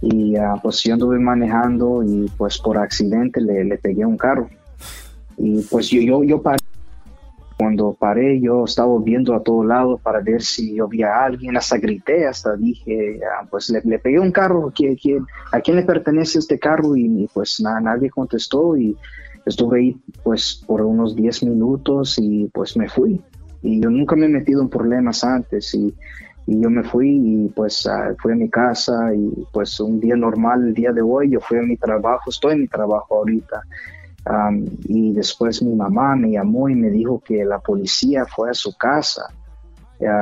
Y 0.00 0.38
uh, 0.38 0.60
pues 0.62 0.82
yo 0.84 0.94
anduve 0.94 1.18
manejando 1.18 2.04
y 2.04 2.30
pues 2.36 2.58
por 2.58 2.78
accidente 2.78 3.40
le, 3.40 3.64
le 3.64 3.78
pegué 3.78 4.06
un 4.06 4.16
carro. 4.16 4.48
Y 5.36 5.62
pues 5.62 5.88
yo, 5.88 6.00
yo, 6.00 6.22
yo 6.22 6.40
paré. 6.40 6.58
Cuando 7.56 7.92
paré, 7.94 8.40
yo 8.40 8.64
estaba 8.64 8.98
viendo 8.98 9.32
a 9.32 9.42
todo 9.42 9.64
lado 9.64 9.96
para 9.96 10.20
ver 10.20 10.42
si 10.42 10.78
había 10.80 11.24
alguien, 11.24 11.56
hasta 11.56 11.78
grité, 11.78 12.26
hasta 12.26 12.56
dije, 12.56 13.20
pues 13.48 13.70
le, 13.70 13.80
le, 13.84 14.00
pegué 14.00 14.18
un 14.18 14.32
carro, 14.32 14.72
¿quién, 14.74 14.96
quién, 14.96 15.24
a 15.52 15.60
quién 15.60 15.76
le 15.76 15.84
pertenece 15.84 16.40
este 16.40 16.58
carro? 16.58 16.96
Y, 16.96 17.28
pues 17.32 17.60
nada, 17.60 17.80
nadie 17.80 18.10
contestó 18.10 18.76
y 18.76 18.96
estuve 19.46 19.78
ahí 19.78 19.96
pues 20.24 20.64
por 20.66 20.82
unos 20.82 21.14
10 21.14 21.44
minutos 21.44 22.16
y 22.18 22.50
pues 22.52 22.76
me 22.76 22.88
fui 22.88 23.22
y 23.64 23.80
yo 23.80 23.90
nunca 23.90 24.14
me 24.14 24.26
he 24.26 24.28
metido 24.28 24.60
en 24.60 24.68
problemas 24.68 25.24
antes 25.24 25.74
y, 25.74 25.92
y 26.46 26.60
yo 26.60 26.68
me 26.68 26.84
fui 26.84 27.08
y 27.10 27.48
pues 27.48 27.86
uh, 27.86 28.14
fui 28.18 28.32
a 28.32 28.36
mi 28.36 28.50
casa 28.50 29.12
y 29.14 29.44
pues 29.52 29.80
un 29.80 29.98
día 29.98 30.14
normal 30.14 30.68
el 30.68 30.74
día 30.74 30.92
de 30.92 31.00
hoy 31.00 31.30
yo 31.30 31.40
fui 31.40 31.58
a 31.58 31.62
mi 31.62 31.76
trabajo, 31.76 32.28
estoy 32.28 32.52
en 32.52 32.60
mi 32.60 32.68
trabajo 32.68 33.16
ahorita 33.16 33.62
y 34.86 35.12
después 35.12 35.62
mi 35.62 35.74
mamá 35.74 36.16
me 36.16 36.30
llamó 36.30 36.68
y 36.68 36.74
me 36.74 36.88
dijo 36.90 37.20
que 37.20 37.44
la 37.44 37.58
policía 37.58 38.24
fue 38.24 38.50
a 38.50 38.54
su 38.54 38.74
casa 38.76 39.26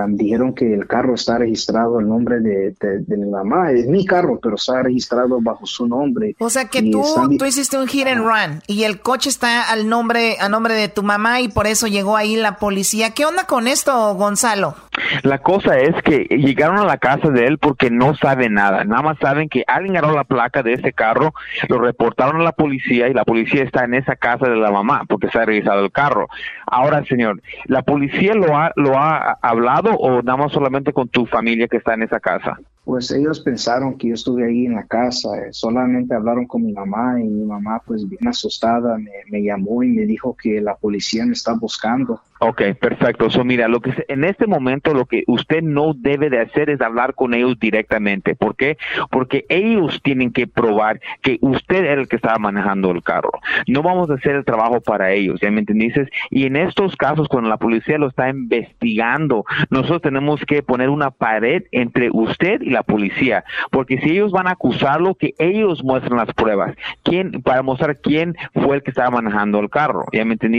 dijeron 0.09 0.55
que 0.55 0.75
el 0.75 0.87
carro 0.87 1.15
está 1.15 1.39
registrado 1.39 2.01
el 2.01 2.09
nombre 2.09 2.41
de, 2.41 2.75
mi 3.09 3.31
mamá. 3.31 3.71
Es 3.71 3.87
mi 3.87 4.05
carro, 4.05 4.39
pero 4.41 4.57
está 4.57 4.83
registrado 4.83 5.41
bajo 5.41 5.67
su 5.67 5.87
nombre. 5.87 6.35
O 6.39 6.51
sea 6.51 6.67
que 6.67 6.83
tú, 6.83 7.03
tú 7.39 7.45
hiciste 7.45 7.79
un 7.79 7.87
hit 7.87 8.07
and 8.07 8.23
run 8.23 8.63
y 8.67 8.85
el 8.85 9.01
coche 9.01 9.29
está 9.29 9.71
al 9.71 9.89
nombre, 9.89 10.37
a 10.41 10.49
nombre 10.49 10.75
de 10.75 10.89
tu 10.89 11.03
mamá 11.03 11.41
y 11.41 11.49
por 11.49 11.67
eso 11.67 11.87
llegó 11.87 12.17
ahí 12.17 12.37
la 12.37 12.57
policía. 12.57 13.11
¿Qué 13.11 13.25
onda 13.25 13.47
con 13.47 13.67
esto, 13.67 14.15
Gonzalo? 14.15 14.75
La 15.23 15.39
cosa 15.39 15.79
es 15.79 16.01
que 16.03 16.25
llegaron 16.31 16.79
a 16.79 16.85
la 16.85 16.99
casa 16.99 17.29
de 17.29 17.47
él 17.47 17.59
porque 17.59 17.91
no 17.91 18.15
saben 18.15 18.55
nada. 18.55 18.85
Nada 18.85 19.03
más 19.03 19.19
saben 19.19 19.49
que 19.49 19.65
alguien 19.67 19.97
agarró 19.97 20.15
la 20.15 20.25
placa 20.25 20.63
de 20.63 20.75
ese 20.75 20.93
carro, 20.93 21.35
lo 21.69 21.79
reportaron 21.79 22.41
a 22.41 22.45
la 22.45 22.53
policía 22.53 23.09
y 23.09 23.15
la 23.15 23.25
policía 23.25 23.63
está 23.63 23.85
en 23.85 23.95
esa 23.95 24.17
casa 24.17 24.49
de 24.49 24.57
la 24.57 24.71
mamá 24.71 25.05
porque 25.09 25.29
se 25.29 25.39
ha 25.39 25.45
revisado 25.45 25.85
el 25.85 25.93
carro. 25.93 26.29
Ahora, 26.75 27.05
señor, 27.05 27.43
¿la 27.67 27.83
policía 27.83 28.33
lo 28.33 28.57
ha, 28.57 28.73
lo 28.77 28.97
ha 28.97 29.39
hablado 29.43 29.91
o 29.91 30.23
nada 30.23 30.39
más 30.39 30.53
solamente 30.53 30.95
con 30.95 31.07
tu 31.07 31.27
familia 31.27 31.69
que 31.69 31.77
está 31.77 31.93
en 31.93 32.05
esa 32.05 32.19
casa? 32.19 32.59
Pues 32.85 33.13
ellos 33.13 33.39
pensaron 33.41 33.97
que 33.97 34.09
yo 34.09 34.15
estuve 34.15 34.45
ahí 34.45 34.67
en 34.67 34.75
la 34.75 34.85
casa, 34.85 35.29
eh, 35.39 35.53
solamente 35.53 36.15
hablaron 36.15 36.47
con 36.47 36.65
mi 36.65 36.73
mamá 36.73 37.21
y 37.21 37.25
mi 37.25 37.45
mamá 37.45 37.81
pues 37.87 38.09
bien 38.09 38.27
asustada 38.27 38.99
me, 39.31 39.43
llamó 39.43 39.85
y 39.85 39.89
me 39.89 40.03
dijo 40.03 40.37
que 40.37 40.61
la 40.61 40.75
policía 40.75 41.25
me 41.25 41.33
está 41.33 41.55
buscando. 41.55 42.21
Ok, 42.41 42.61
perfecto. 42.81 43.31
So, 43.31 43.45
mira, 43.45 43.69
lo 43.69 43.81
que 43.81 44.05
en 44.09 44.25
este 44.25 44.49
momento 44.49 44.95
lo 44.95 45.07
que 45.07 45.23
usted 45.29 45.63
no 45.63 45.95
debe 45.95 46.29
de 46.29 46.41
hacer 46.41 46.71
es 46.71 46.81
hablar 46.81 47.15
con 47.15 47.35
ellos 47.35 47.57
directamente. 47.61 48.35
¿Por 48.35 48.57
qué? 48.57 48.79
Porque 49.11 49.47
ellos 49.49 50.01
tienen 50.03 50.33
que 50.33 50.49
probar 50.49 51.01
que 51.21 51.39
usted 51.41 51.85
era 51.85 52.01
el 52.01 52.09
que 52.09 52.17
estaba 52.17 52.39
manejando 52.39 52.91
el 52.91 53.05
carro. 53.05 53.31
No 53.69 53.83
vamos 53.83 54.11
a 54.11 54.15
hacer 54.15 54.35
el 54.35 54.45
trabajo 54.45 54.81
para 54.81 55.13
ellos, 55.13 55.41
¿ya 55.41 55.53
me 55.53 55.61
entiendes? 55.61 56.09
Y 56.31 56.47
en 56.47 56.57
estos 56.57 56.97
casos, 56.97 57.29
cuando 57.29 57.49
la 57.49 57.59
policía 57.59 57.97
lo 57.97 58.09
está 58.09 58.29
investigando, 58.29 59.45
nosotros 59.71 60.03
tenemos 60.03 60.41
que 60.45 60.65
poner 60.65 60.89
una 60.89 61.13
pared 61.13 61.63
entre 61.71 62.11
usted 62.13 62.61
y 62.61 62.72
la 62.73 62.83
policía, 62.83 63.45
porque 63.71 63.99
si 63.99 64.11
ellos 64.11 64.33
van 64.33 64.47
a 64.47 64.53
acusarlo, 64.53 65.15
que 65.15 65.35
ellos 65.39 65.83
muestren 65.83 66.17
las 66.17 66.33
pruebas, 66.33 66.75
quién 67.03 67.43
para 67.43 67.63
mostrar 67.63 67.99
quién 67.99 68.37
fue 68.55 68.77
el 68.77 68.83
que 68.83 68.91
estaba 68.91 69.11
manejando 69.11 69.59
el 69.61 69.71
carro, 69.71 70.05
¿ya 70.13 70.25
me 70.25 70.35
entiendes? 70.35 70.53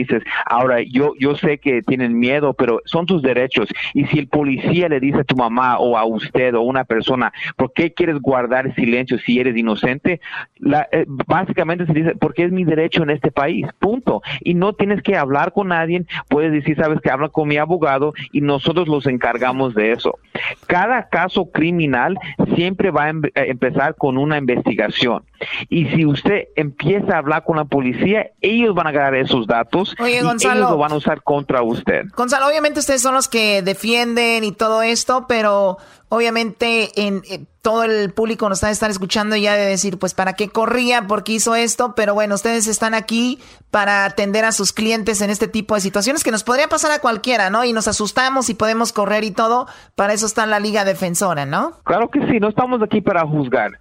Ahora, 0.46 0.82
yo, 0.82 1.14
yo 1.20 1.36
sé 1.36 1.58
que 1.58 1.82
tienen 1.82 2.18
miedo, 2.20 2.54
pero 2.54 2.82
son 2.86 3.06
tus 3.06 3.22
derechos. 3.22 3.70
Y 3.94 4.06
si 4.08 4.20
el 4.20 4.28
policía 4.28 4.90
le 4.90 5.00
dice 5.00 5.20
a 5.20 5.24
tu 5.24 5.36
mamá 5.36 5.78
o 5.78 5.98
a 5.98 6.06
usted 6.06 6.54
o 6.56 6.60
a 6.60 6.64
una 6.64 6.84
persona, 6.84 7.32
¿por 7.56 7.74
qué 7.74 7.94
quieres 7.94 8.20
guardar 8.20 8.74
silencio 8.76 9.18
si 9.20 9.40
eres 9.40 9.56
inocente? 9.56 10.22
La, 10.58 10.88
eh, 10.92 11.06
básicamente 11.08 11.86
se 11.86 11.94
dice, 11.94 12.16
porque 12.16 12.46
es 12.46 12.52
mi 12.52 12.64
derecho 12.64 13.04
en 13.04 13.10
este 13.10 13.32
país, 13.32 13.68
punto. 13.80 14.22
Y 14.42 14.54
no 14.54 14.74
tienes 14.74 15.02
que 15.02 15.18
hablar 15.18 15.54
con 15.54 15.70
nadie, 15.70 16.06
puedes 16.30 16.52
decir, 16.52 16.76
sabes 16.76 17.00
que 17.02 17.12
habla 17.12 17.30
con 17.30 17.48
mi 17.48 17.58
abogado 17.58 18.14
y 18.32 18.42
nosotros 18.42 18.88
los 18.88 19.08
encargamos 19.08 19.76
de 19.76 19.92
eso. 19.92 20.18
Cada 20.68 21.10
caso 21.10 21.52
criminal 21.52 22.03
siempre 22.56 22.92
va 22.92 23.06
a 23.06 23.10
em, 23.10 23.22
eh, 23.26 23.32
empezar 23.36 23.96
con 23.96 24.18
una 24.18 24.38
investigación. 24.38 25.24
Y 25.70 25.86
si 25.88 26.06
usted 26.06 26.48
empieza 26.56 27.16
a 27.16 27.18
hablar 27.20 27.44
con 27.44 27.58
la 27.58 27.66
policía, 27.66 28.32
ellos 28.42 28.74
van 28.76 28.88
a 28.88 28.90
agarrar 28.90 29.16
esos 29.16 29.48
datos 29.48 29.96
y 30.00 30.14
ellos 30.14 30.44
lo 30.44 30.78
van 30.78 30.92
a 30.92 30.96
usar 30.96 31.22
contra 31.24 31.62
usted. 31.62 32.06
Gonzalo, 32.16 32.48
obviamente 32.48 32.80
ustedes 32.80 33.02
son 33.02 33.14
los 33.14 33.28
que 33.28 33.62
defienden 33.62 34.44
y 34.44 34.52
todo 34.52 34.82
esto, 34.82 35.26
pero 35.28 35.78
obviamente 36.10 36.92
en, 36.96 37.24
eh, 37.30 37.44
todo 37.64 37.86
el 37.86 38.12
público 38.12 38.48
nos 38.50 38.58
está 38.58 38.70
estar 38.70 38.92
escuchando 38.92 39.36
ya 39.36 39.56
de 39.56 39.66
decir, 39.66 39.98
pues, 39.98 40.14
¿para 40.14 40.34
qué 40.34 40.50
corría? 40.50 41.08
¿Por 41.08 41.24
qué 41.24 41.32
hizo 41.32 41.56
esto? 41.56 41.96
Pero 41.96 42.14
bueno, 42.14 42.36
ustedes 42.36 42.68
están 42.68 42.94
aquí 42.94 43.40
para 43.72 44.06
atender 44.06 44.46
a 44.46 44.52
sus 44.52 44.74
clientes 44.74 45.22
en 45.22 45.30
este 45.30 45.48
tipo 45.48 45.74
de 45.74 45.82
situaciones 45.82 46.24
que 46.24 46.30
nos 46.30 46.44
podría 46.44 46.68
pasar 46.68 46.92
a 46.92 47.00
cualquiera, 47.00 47.50
¿no? 47.50 47.64
Y 47.64 47.74
nos 47.74 47.88
asustamos 47.88 48.50
y 48.50 48.54
podemos 48.54 48.92
correr 48.94 49.24
y 49.24 49.32
todo. 49.32 49.66
Para 49.96 50.14
eso 50.14 50.26
está 50.26 50.46
la 50.46 50.60
Liga 50.60 50.84
Defensora, 50.84 51.46
¿no? 51.46 51.80
Claro 51.84 52.10
que 52.10 52.20
sí, 52.28 52.40
no 52.40 52.50
estamos 52.50 52.82
aquí 52.84 53.02
para 53.02 53.26
juzgar 53.26 53.72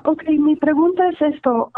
Ok, 0.04 0.24
mi 0.28 0.58
pregunta 0.58 1.04
es 1.10 1.36
esto. 1.36 1.72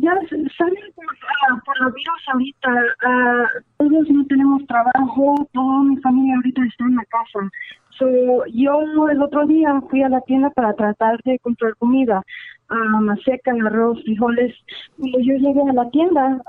Ya 0.00 0.14
sale 0.56 0.80
por, 0.94 1.04
uh, 1.04 1.60
por 1.64 1.80
la 1.80 1.86
virus 1.88 2.22
ahorita, 2.32 2.70
uh, 2.70 3.62
todos 3.78 4.08
no 4.10 4.24
tenemos 4.26 4.66
trabajo, 4.66 5.48
toda 5.52 5.82
mi 5.82 5.96
familia 5.98 6.36
ahorita 6.36 6.62
está 6.64 6.84
en 6.84 6.96
la 6.96 7.04
casa. 7.04 7.50
So, 7.98 8.06
yo 8.46 9.08
el 9.08 9.22
otro 9.22 9.46
día 9.46 9.80
fui 9.88 10.02
a 10.02 10.08
la 10.08 10.20
tienda 10.22 10.50
para 10.50 10.74
tratar 10.74 11.20
de 11.24 11.38
comprar 11.38 11.76
comida, 11.76 12.22
uh, 12.70 13.00
maseca, 13.00 13.52
arroz, 13.52 14.02
frijoles. 14.04 14.54
Y 14.98 15.12
yo 15.24 15.34
llegué 15.36 15.62
a 15.62 15.72
la 15.72 15.88
tienda, 15.90 16.42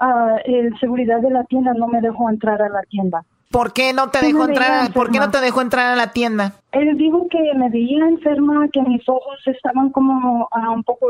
el 0.45 0.77
seguridad 0.79 1.21
de 1.21 1.31
la 1.31 1.43
tienda 1.45 1.73
no 1.73 1.87
me 1.87 2.01
dejó 2.01 2.29
entrar 2.29 2.61
a 2.61 2.69
la 2.69 2.81
tienda. 2.89 3.23
¿Por 3.51 3.73
qué 3.73 3.93
no 3.93 4.09
te 4.09 4.25
dejó 4.25 4.47
entrar? 4.47 4.91
¿Por 4.91 5.11
qué 5.11 5.19
no 5.19 5.29
te 5.29 5.39
dejó 5.39 5.61
entrar 5.61 5.93
a 5.93 5.95
la 5.95 6.11
tienda? 6.11 6.53
Él 6.71 6.97
dijo 6.97 7.27
que 7.29 7.53
me 7.55 7.69
veía 7.69 8.05
enferma, 8.07 8.67
que 8.69 8.81
mis 8.81 9.07
ojos 9.07 9.39
estaban 9.45 9.91
como 9.91 10.49
uh, 10.51 10.73
un 10.73 10.83
poco 10.83 11.07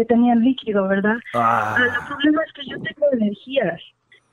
que 0.00 0.06
tenía 0.06 0.34
líquido, 0.34 0.88
¿verdad? 0.88 1.16
Ah. 1.34 1.76
ah. 1.76 1.84
El 1.84 2.06
problema 2.06 2.42
es 2.46 2.52
que 2.54 2.62
yo 2.70 2.76
tengo 2.76 3.06
alergias. 3.12 3.80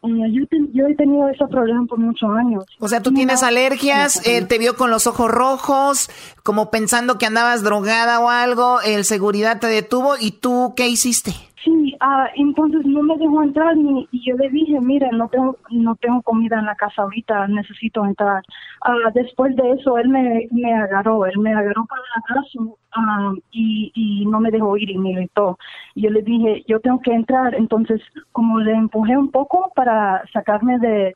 Yo, 0.03 0.45
yo, 0.74 0.88
he 0.88 0.95
tenido 0.95 1.28
ese 1.28 1.45
problema 1.47 1.86
por 1.86 1.99
muchos 1.99 2.30
años. 2.30 2.63
O 2.80 2.88
sea, 2.88 3.01
tú 3.01 3.11
tienes 3.11 3.43
alergias, 3.43 4.26
eh, 4.26 4.41
te 4.45 4.57
vio 4.57 4.78
con 4.78 4.89
los 4.89 5.05
ojos 5.05 5.30
rojos, 5.30 6.09
como 6.43 6.72
pensando 6.72 7.18
que 7.18 7.26
andabas 7.26 7.61
drogada 7.61 8.22
o 8.22 8.30
algo, 8.30 8.80
el 8.82 9.03
seguridad 9.03 9.59
te 9.59 9.68
detuvo 9.68 10.13
y 10.18 10.32
tú, 10.32 10.74
¿qué 10.78 10.88
hiciste? 10.88 11.34
Sí, 11.68 11.97
ah, 11.99 12.30
entonces 12.36 12.86
no 12.86 13.03
me 13.03 13.18
dejó 13.18 13.43
entrar 13.43 13.76
ni, 13.76 14.07
y 14.11 14.24
yo 14.26 14.38
le 14.38 14.49
dije, 14.49 14.80
mire, 14.80 15.09
no 15.11 15.28
tengo, 15.28 15.57
no 15.70 15.95
tengo 15.97 16.22
comida 16.22 16.59
en 16.59 16.65
la 16.65 16.76
casa 16.76 17.01
ahorita, 17.01 17.45
necesito 17.49 18.05
entrar. 18.05 18.41
Ah, 18.82 19.11
después 19.13 19.53
de 19.57 19.72
eso, 19.74 19.97
él 19.97 20.07
me, 20.07 20.47
me 20.51 20.74
agarró, 20.74 21.26
él 21.26 21.38
me 21.39 21.53
agarró 21.53 21.86
para 21.86 22.01
el 22.01 22.24
abrazo 22.24 22.78
ah, 22.93 23.34
y, 23.51 23.91
y 23.95 24.26
no 24.28 24.39
me 24.39 24.49
dejó 24.49 24.78
ir 24.78 24.89
y 24.91 24.97
me 24.97 25.11
gritó. 25.13 25.57
Yo 25.95 26.09
le 26.09 26.22
dije, 26.22 26.63
yo 26.70 26.80
tengo 26.80 27.01
que 27.01 27.11
entrar, 27.13 27.53
entonces 27.53 28.01
como 28.32 28.59
le 28.61 28.72
empujé 28.72 29.18
un 29.18 29.30
poco 29.32 29.70
para 29.76 30.24
sacarme 30.32 30.80
de, 30.80 31.15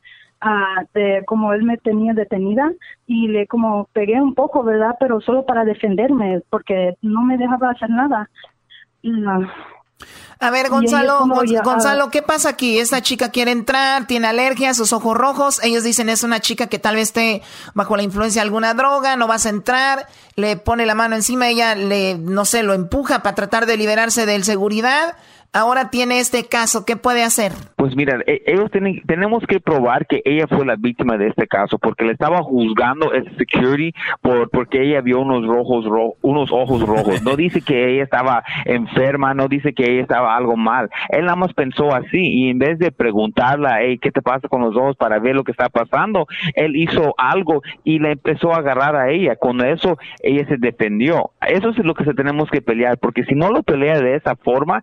de 0.94 1.24
como 1.28 1.54
él 1.54 1.64
me 1.64 1.78
tenía 1.78 2.14
detenida 2.14 2.70
y 3.08 3.30
le 3.30 3.48
como 3.48 3.86
pegué 3.94 4.20
un 4.22 4.36
poco, 4.36 4.64
¿verdad? 4.64 4.98
Pero 5.00 5.22
solo 5.22 5.46
para 5.46 5.64
defenderme, 5.64 6.42
porque 6.50 6.96
no 7.02 7.22
me 7.22 7.38
dejaba 7.38 7.72
hacer 7.72 7.90
nada. 7.90 8.30
A 10.40 10.50
ver, 10.50 10.70
Gonzalo, 10.70 11.24
Gonzalo, 11.64 12.10
¿qué 12.10 12.24
pasa 12.24 12.50
aquí? 12.50 12.80
Esta 12.80 13.02
chica 13.04 13.30
quiere 13.30 13.52
entrar, 13.52 14.08
tiene 14.08 14.28
alergias, 14.28 14.76
sus 14.76 14.92
ojos 14.92 15.16
rojos. 15.16 15.60
Ellos 15.64 15.84
dicen 15.84 16.10
es 16.10 16.24
una 16.24 16.40
chica 16.40 16.66
que 16.66 16.80
tal 16.80 16.96
vez 16.96 17.10
esté 17.10 17.44
bajo 17.76 17.96
la 17.96 18.02
influencia 18.02 18.42
de 18.42 18.48
alguna 18.48 18.74
droga, 18.74 19.16
no 19.18 19.28
vas 19.28 19.46
a 19.46 19.50
entrar. 19.50 20.08
Le 20.36 20.58
pone 20.58 20.88
la 20.88 20.96
mano 20.96 21.16
encima, 21.16 21.48
ella 21.48 21.76
le, 21.76 22.18
no 22.18 22.46
sé, 22.46 22.64
lo 22.64 22.74
empuja 22.74 23.22
para 23.22 23.36
tratar 23.36 23.68
de 23.68 23.78
liberarse 23.78 24.26
del 24.26 24.44
seguridad. 24.44 25.16
Ahora 25.54 25.90
tiene 25.90 26.20
este 26.20 26.46
caso, 26.48 26.86
¿qué 26.86 26.96
puede 26.96 27.24
hacer? 27.24 27.52
Pues 27.76 27.96
mira, 27.96 28.20
e, 28.26 28.42
ellos 28.46 28.72
tenemos 29.06 29.44
que 29.48 29.60
probar 29.60 30.08
que 30.08 30.22
ella 30.24 30.48
fue 30.48 30.66
la 30.66 30.76
víctima 30.76 31.18
de 31.18 31.28
este 31.28 31.48
caso, 31.48 31.78
porque 31.78 32.06
le 32.06 32.14
estaba 32.14 32.42
juzgando 32.44 33.12
el 33.12 33.26
security 33.38 33.94
por 34.22 34.50
porque 34.50 34.82
ella 34.82 35.02
vio 35.02 35.20
unos 35.20 35.46
rojos, 35.46 35.86
unos 36.22 36.52
ojos 36.52 36.82
rojos. 36.82 37.22
No 37.24 37.36
dice 37.36 37.62
que 37.62 37.94
ella 37.94 38.04
estaba 38.04 38.44
enferma, 38.66 39.34
no 39.34 39.48
dice 39.48 39.74
que 39.74 39.92
ella 39.92 40.02
estaba 40.02 40.36
algo 40.36 40.56
mal. 40.56 40.90
Él 41.10 41.26
nada 41.26 41.36
más 41.36 41.54
pensó 41.54 41.94
así 41.94 42.20
y 42.20 42.50
en 42.50 42.60
vez 42.60 42.80
de 42.80 42.92
preguntarle, 42.92 43.70
hey, 43.80 44.00
¿qué 44.02 44.12
te 44.12 44.22
pasa 44.22 44.48
con 44.48 44.62
los 44.62 44.76
ojos 44.76 44.96
para 44.96 45.20
ver 45.20 45.36
lo 45.36 45.44
que 45.44 45.52
está 45.52 45.70
pasando? 45.70 46.28
Él 46.56 46.76
hizo 46.76 47.14
algo 47.18 47.62
y 47.84 48.00
le 48.00 48.14
empezó 48.14 48.54
a 48.54 48.58
agarrar 48.58 48.96
a 48.96 49.10
ella. 49.10 49.36
Con 49.36 49.66
eso 49.66 49.98
ella 50.24 50.46
se 50.48 50.58
defendió. 50.58 51.32
Eso 51.48 51.70
es 51.70 51.78
lo 51.80 51.94
que 51.94 52.06
tenemos 52.14 52.50
que 52.50 52.62
pelear, 52.62 52.98
porque 52.98 53.24
si 53.26 53.36
no 53.36 53.50
lo 53.50 53.64
pelea 53.64 54.00
de 54.00 54.16
esa 54.16 54.36
forma, 54.36 54.82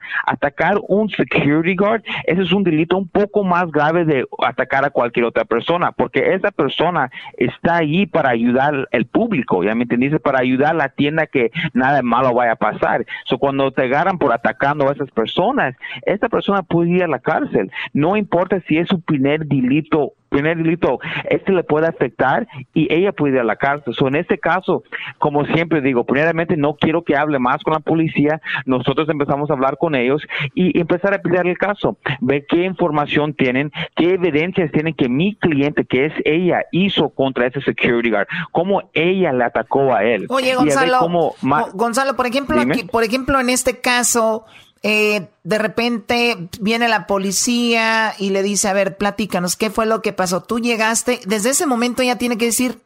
atacar 0.59 0.81
un 0.89 1.09
security 1.09 1.75
guard, 1.75 2.03
ese 2.25 2.43
es 2.43 2.53
un 2.53 2.65
delito 2.65 2.97
un 2.97 3.09
poco 3.09 3.45
más 3.45 3.71
grave 3.71 4.05
de 4.05 4.25
atacar 4.45 4.85
a 4.85 4.91
cualquier 4.91 5.27
otra 5.27 5.45
persona, 5.45 5.93
porque 5.93 6.35
esa 6.35 6.51
persona 6.51 7.11
está 7.37 7.77
ahí 7.77 8.07
para 8.07 8.31
ayudar 8.31 8.89
al 8.93 9.07
público, 9.07 9.63
ya 9.63 9.75
me 9.75 9.85
entendiste, 9.85 10.19
para 10.19 10.41
ayudar 10.41 10.71
a 10.71 10.75
la 10.75 10.89
tienda 10.89 11.27
que 11.27 11.51
nada 11.73 12.03
malo 12.03 12.35
vaya 12.35 12.53
a 12.53 12.57
pasar. 12.57 13.07
So, 13.27 13.39
cuando 13.39 13.71
te 13.71 13.83
agarran 13.83 14.19
por 14.19 14.33
atacando 14.33 14.89
a 14.89 14.93
esas 14.93 15.11
personas, 15.11 15.77
esa 16.03 16.29
persona 16.29 16.63
puede 16.63 16.91
ir 16.91 17.05
a 17.05 17.09
la 17.09 17.21
cárcel. 17.21 17.71
No 17.93 18.17
importa 18.17 18.61
si 18.67 18.79
es 18.79 18.89
su 18.89 19.01
primer 19.01 19.47
delito 19.47 20.15
primer 20.29 20.57
delito, 20.57 20.99
este 21.29 21.53
le 21.53 21.63
puede 21.63 21.87
afectar 21.87 22.47
y 22.75 22.93
ella 22.93 23.13
puede 23.13 23.35
ir 23.35 23.41
a 23.41 23.45
la 23.45 23.57
cárcel. 23.57 23.95
So, 23.95 24.09
en 24.09 24.17
este 24.17 24.39
caso, 24.39 24.83
como 25.19 25.45
siempre 25.47 25.81
digo, 25.81 26.05
primeramente 26.05 26.57
no 26.57 26.75
quiero 26.75 27.03
que 27.03 27.17
hable 27.17 27.39
más 27.39 27.63
con 27.63 27.75
la 27.75 27.81
policía, 27.81 28.41
nosotros 28.65 29.09
empezamos 29.09 29.51
a 29.51 29.55
hablar 29.55 29.77
con 29.79 29.95
ellos 29.95 30.23
y 30.55 30.79
empezar 30.79 31.15
a 31.15 31.19
pelear 31.19 31.47
el 31.47 31.59
caso, 31.59 31.97
ver 32.21 32.47
qué 32.49 32.65
información 32.65 33.35
tienen, 33.35 33.73
qué 33.97 34.15
evidencias 34.15 34.71
tienen 34.73 34.95
que 34.95 35.09
mi 35.09 35.37
cliente, 35.37 35.85
que 35.85 36.07
es 36.07 36.13
ella, 36.25 36.63
hizo 36.73 37.11
contra 37.11 37.47
ese 37.47 37.61
security 37.63 38.11
guard, 38.11 38.29
cómo 38.53 38.91
ella 38.93 39.33
le 39.33 39.45
atacó 39.45 39.95
a 39.95 40.05
él. 40.05 40.27
Oye, 40.29 40.55
Gonzalo, 40.55 41.35
Gonzalo, 41.75 42.17
por 42.17 42.27
ejemplo, 42.27 42.57
por 42.91 43.05
ejemplo, 43.05 43.41
en 43.41 43.51
este 43.51 43.81
caso, 43.81 44.45
eh, 44.83 45.29
de 45.43 45.59
repente 45.59 46.49
viene 46.61 46.89
la 46.89 47.07
policía 47.07 48.15
y 48.19 48.31
le 48.31 48.43
dice, 48.43 48.69
a 48.69 48.73
ver, 48.73 48.97
platícanos, 48.97 49.57
¿qué 49.57 49.71
fue 49.71 49.87
lo 49.87 50.03
que 50.03 50.13
pasó? 50.13 50.43
Tú 50.43 50.59
llegaste, 50.59 51.21
desde 51.27 51.51
ese 51.51 51.67
momento 51.67 52.03
ella 52.03 52.17
tiene 52.17 52.39
que 52.39 52.47
decir 52.47 52.81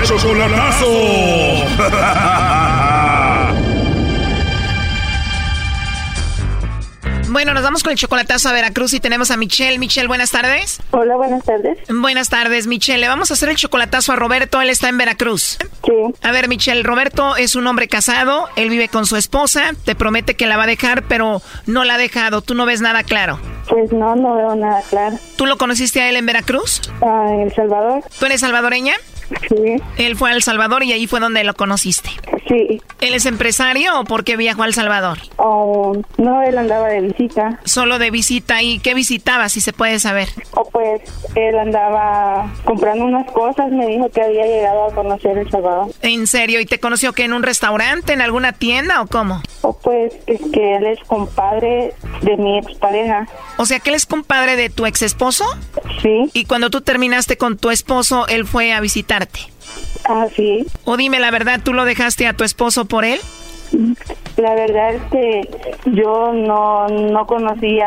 ¡El 0.00 0.06
chocolatazo! 0.06 0.86
Bueno, 7.28 7.54
nos 7.54 7.62
vamos 7.62 7.82
con 7.84 7.92
el 7.92 7.98
chocolatazo 7.98 8.48
a 8.48 8.52
Veracruz 8.52 8.92
y 8.92 8.98
tenemos 8.98 9.30
a 9.30 9.36
Michelle. 9.36 9.78
Michelle, 9.78 10.08
buenas 10.08 10.32
tardes. 10.32 10.80
Hola, 10.90 11.16
buenas 11.16 11.44
tardes. 11.44 11.78
Buenas 11.88 12.28
tardes, 12.28 12.66
Michelle. 12.66 12.98
Le 12.98 13.08
vamos 13.08 13.30
a 13.30 13.34
hacer 13.34 13.50
el 13.50 13.56
chocolatazo 13.56 14.12
a 14.12 14.16
Roberto. 14.16 14.60
Él 14.60 14.68
está 14.68 14.88
en 14.88 14.98
Veracruz. 14.98 15.58
Sí. 15.84 15.92
A 16.22 16.32
ver, 16.32 16.48
Michelle, 16.48 16.82
Roberto 16.82 17.36
es 17.36 17.54
un 17.54 17.66
hombre 17.68 17.86
casado. 17.86 18.48
Él 18.56 18.68
vive 18.68 18.88
con 18.88 19.06
su 19.06 19.16
esposa. 19.16 19.72
Te 19.84 19.94
promete 19.94 20.34
que 20.34 20.46
la 20.46 20.56
va 20.56 20.64
a 20.64 20.66
dejar, 20.66 21.04
pero 21.04 21.40
no 21.66 21.84
la 21.84 21.94
ha 21.94 21.98
dejado. 21.98 22.42
¿Tú 22.42 22.54
no 22.54 22.66
ves 22.66 22.80
nada 22.80 23.04
claro? 23.04 23.38
Pues 23.68 23.92
no, 23.92 24.16
no 24.16 24.34
veo 24.34 24.56
nada 24.56 24.82
claro. 24.90 25.16
¿Tú 25.36 25.46
lo 25.46 25.56
conociste 25.56 26.00
a 26.00 26.08
él 26.08 26.16
en 26.16 26.26
Veracruz? 26.26 26.80
Ah, 27.00 27.28
en 27.32 27.42
El 27.42 27.54
Salvador. 27.54 28.02
¿Tú 28.18 28.26
eres 28.26 28.40
salvadoreña? 28.40 28.94
Sí. 29.48 29.82
Él 29.96 30.16
fue 30.16 30.30
a 30.30 30.34
El 30.34 30.42
Salvador 30.42 30.82
y 30.82 30.92
ahí 30.92 31.06
fue 31.06 31.20
donde 31.20 31.44
lo 31.44 31.54
conociste. 31.54 32.10
Sí. 32.48 32.82
¿Él 33.00 33.14
es 33.14 33.26
empresario 33.26 34.00
o 34.00 34.04
por 34.04 34.24
qué 34.24 34.36
viajó 34.36 34.62
a 34.62 34.66
El 34.66 34.74
Salvador? 34.74 35.18
Oh, 35.36 35.96
no, 36.18 36.42
él 36.42 36.58
andaba 36.58 36.88
de 36.88 37.00
visita. 37.00 37.60
Solo 37.64 37.98
de 37.98 38.10
visita. 38.10 38.62
¿Y 38.62 38.80
qué 38.80 38.94
visitaba, 38.94 39.48
si 39.48 39.60
se 39.60 39.72
puede 39.72 39.98
saber? 40.00 40.28
Oh, 40.54 40.68
pues 40.70 41.02
él 41.36 41.58
andaba 41.58 42.52
comprando 42.64 43.04
unas 43.04 43.30
cosas, 43.30 43.70
me 43.70 43.86
dijo 43.86 44.08
que 44.10 44.22
había 44.22 44.46
llegado 44.46 44.86
a 44.86 44.94
conocer 44.94 45.38
El 45.38 45.50
Salvador. 45.50 45.92
¿En 46.02 46.26
serio? 46.26 46.60
¿Y 46.60 46.66
te 46.66 46.80
conoció 46.80 47.12
que 47.12 47.24
en 47.24 47.32
un 47.32 47.42
restaurante, 47.42 48.12
en 48.12 48.20
alguna 48.20 48.52
tienda 48.52 49.00
o 49.00 49.06
cómo? 49.06 49.42
Oh, 49.62 49.78
pues 49.78 50.12
es 50.26 50.40
que 50.52 50.76
él 50.76 50.86
es 50.86 50.98
compadre 51.06 51.94
de 52.22 52.36
mi 52.36 52.58
expareja. 52.58 53.28
O 53.58 53.66
sea, 53.66 53.78
que 53.78 53.90
él 53.90 53.96
es 53.96 54.06
compadre 54.06 54.56
de 54.56 54.70
tu 54.70 54.86
ex 54.86 55.02
esposo? 55.02 55.44
Sí. 56.02 56.30
Y 56.32 56.46
cuando 56.46 56.70
tú 56.70 56.80
terminaste 56.80 57.36
con 57.36 57.56
tu 57.56 57.70
esposo, 57.70 58.26
él 58.28 58.46
fue 58.46 58.72
a 58.72 58.80
Ah, 60.04 60.26
sí. 60.34 60.64
O 60.84 60.96
dime 60.96 61.20
la 61.20 61.30
verdad, 61.30 61.60
¿tú 61.62 61.72
lo 61.72 61.84
dejaste 61.84 62.26
a 62.26 62.32
tu 62.34 62.44
esposo 62.44 62.84
por 62.86 63.04
él? 63.04 63.20
La 64.36 64.54
verdad 64.54 64.94
es 64.94 65.02
que 65.10 65.48
yo 65.86 66.32
no, 66.32 66.88
no 66.88 67.26
conocía 67.26 67.86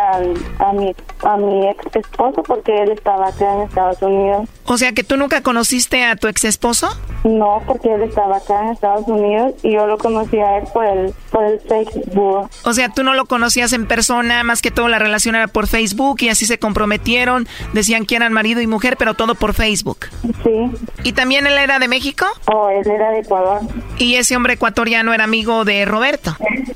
a, 0.59 0.69
a, 0.69 0.73
mi, 0.73 0.93
a 1.23 1.37
mi 1.37 1.67
ex 1.67 1.95
esposo 1.95 2.43
porque 2.43 2.83
él 2.83 2.91
estaba 2.91 3.27
acá 3.27 3.53
en 3.55 3.61
Estados 3.61 4.01
Unidos. 4.01 4.49
O 4.65 4.77
sea 4.77 4.93
que 4.93 5.03
tú 5.03 5.17
nunca 5.17 5.41
conociste 5.41 6.03
a 6.05 6.15
tu 6.15 6.27
ex 6.27 6.43
esposo? 6.45 6.89
No, 7.23 7.61
porque 7.65 7.93
él 7.93 8.03
estaba 8.03 8.37
acá 8.37 8.63
en 8.63 8.69
Estados 8.69 9.07
Unidos 9.07 9.53
y 9.63 9.73
yo 9.73 9.87
lo 9.87 9.97
conocí 9.97 10.37
a 10.39 10.57
él 10.57 10.63
por 10.73 10.85
el, 10.85 11.13
por 11.31 11.43
el 11.43 11.59
Facebook. 11.61 12.49
O 12.63 12.73
sea, 12.73 12.89
tú 12.89 13.03
no 13.03 13.13
lo 13.13 13.25
conocías 13.25 13.73
en 13.73 13.87
persona, 13.87 14.43
más 14.43 14.61
que 14.61 14.71
todo 14.71 14.87
la 14.89 14.99
relación 14.99 15.35
era 15.35 15.47
por 15.47 15.67
Facebook 15.67 16.17
y 16.21 16.29
así 16.29 16.45
se 16.45 16.59
comprometieron, 16.59 17.47
decían 17.73 18.05
que 18.05 18.15
eran 18.15 18.33
marido 18.33 18.61
y 18.61 18.67
mujer, 18.67 18.97
pero 18.97 19.13
todo 19.13 19.35
por 19.35 19.53
Facebook. 19.53 20.07
Sí. 20.43 20.71
¿Y 21.03 21.13
también 21.13 21.47
él 21.47 21.57
era 21.57 21.79
de 21.79 21.87
México? 21.87 22.25
Oh, 22.51 22.69
él 22.69 22.89
era 22.89 23.11
de 23.11 23.19
Ecuador. 23.19 23.61
¿Y 23.97 24.15
ese 24.15 24.35
hombre 24.35 24.53
ecuatoriano 24.53 25.13
era 25.13 25.23
amigo 25.23 25.65
de 25.65 25.85
Roberto? 25.85 26.32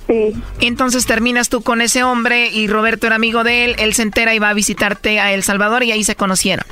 Sí. 0.08 0.34
Entonces 0.60 1.06
terminas 1.06 1.50
tú 1.50 1.62
con 1.62 1.82
ese 1.82 2.04
hombre 2.04 2.50
y 2.50 2.68
Roberto 2.68 3.08
era 3.08 3.16
amigo 3.16 3.44
de 3.44 3.66
él, 3.66 3.76
él 3.80 3.94
se 3.94 4.04
entera 4.04 4.34
y 4.34 4.40
va 4.40 4.50
a 4.50 4.54
visitarte 4.54 5.20
a 5.20 5.34
El 5.34 5.44
Salvador 5.44 5.84
y 5.84 5.92
ahí 5.92 6.04
se 6.04 6.16
conocieron. 6.16 6.66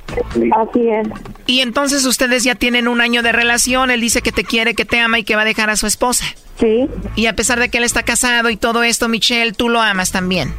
Así 0.56 0.88
es. 0.90 1.08
Y 1.46 1.62
entonces 1.62 2.06
ustedes 2.06 2.44
ya 2.44 2.56
tienen 2.56 2.88
un 2.88 3.02
año 3.02 3.22
de 3.24 3.32
relación, 3.32 3.92
él 3.92 4.02
dice 4.02 4.22
que 4.22 4.32
te 4.32 4.44
quiere, 4.44 4.74
que 4.74 4.86
te 4.86 5.00
ama 5.00 5.20
y 5.20 5.24
que 5.24 5.36
va 5.36 5.44
a 5.44 5.46
dejar 5.46 5.70
a 5.70 5.76
su 5.76 5.88
esposa. 5.88 6.26
Sí. 6.60 6.88
Y 7.16 7.26
a 7.28 7.34
pesar 7.34 7.60
de 7.60 7.70
que 7.70 7.78
él 7.78 7.84
está 7.84 8.04
casado 8.04 8.50
y 8.50 8.58
todo 8.58 8.84
esto, 8.84 9.10
Michelle, 9.10 9.54
tú 9.54 9.70
lo 9.70 9.82
amas 9.82 10.12
también. 10.12 10.54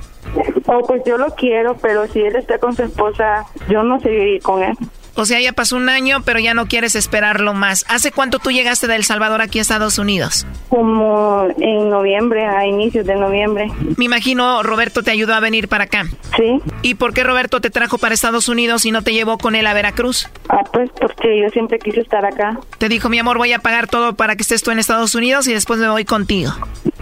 Oh, 0.66 0.85
pues 0.87 1.03
yo 1.07 1.16
lo 1.16 1.35
quiero, 1.35 1.77
pero 1.77 2.07
si 2.09 2.20
él 2.20 2.37
está 2.37 2.59
con 2.59 2.74
su 2.74 2.83
esposa, 2.83 3.47
yo 3.68 3.83
no 3.83 4.01
seguiría 4.01 4.41
con 4.41 4.62
él. 4.62 4.77
O 5.16 5.24
sea, 5.24 5.40
ya 5.40 5.52
pasó 5.52 5.76
un 5.76 5.88
año, 5.88 6.22
pero 6.24 6.38
ya 6.38 6.54
no 6.54 6.66
quieres 6.66 6.94
esperarlo 6.94 7.54
más. 7.54 7.84
¿Hace 7.88 8.12
cuánto 8.12 8.38
tú 8.38 8.50
llegaste 8.50 8.86
de 8.86 8.96
El 8.96 9.04
Salvador 9.04 9.40
aquí 9.40 9.58
a 9.58 9.62
Estados 9.62 9.98
Unidos? 9.98 10.46
Como 10.68 11.46
en 11.58 11.88
noviembre, 11.88 12.44
a 12.44 12.66
inicios 12.66 13.06
de 13.06 13.16
noviembre. 13.16 13.70
Me 13.96 14.04
imagino 14.04 14.62
Roberto 14.62 15.02
te 15.02 15.10
ayudó 15.10 15.34
a 15.34 15.40
venir 15.40 15.68
para 15.68 15.84
acá. 15.84 16.04
Sí. 16.36 16.60
¿Y 16.82 16.94
por 16.94 17.14
qué 17.14 17.24
Roberto 17.24 17.60
te 17.60 17.70
trajo 17.70 17.98
para 17.98 18.14
Estados 18.14 18.48
Unidos 18.48 18.84
y 18.84 18.90
no 18.90 19.02
te 19.02 19.12
llevó 19.12 19.38
con 19.38 19.54
él 19.54 19.66
a 19.66 19.74
Veracruz? 19.74 20.28
Ah, 20.48 20.62
pues 20.72 20.90
porque 21.00 21.40
yo 21.40 21.48
siempre 21.50 21.78
quise 21.78 22.00
estar 22.00 22.24
acá. 22.24 22.58
Te 22.78 22.88
dijo, 22.88 23.08
mi 23.08 23.18
amor, 23.18 23.38
voy 23.38 23.52
a 23.52 23.58
pagar 23.58 23.88
todo 23.88 24.14
para 24.14 24.36
que 24.36 24.42
estés 24.42 24.62
tú 24.62 24.70
en 24.70 24.78
Estados 24.78 25.14
Unidos 25.14 25.46
y 25.48 25.54
después 25.54 25.80
me 25.80 25.88
voy 25.88 26.04
contigo. 26.04 26.52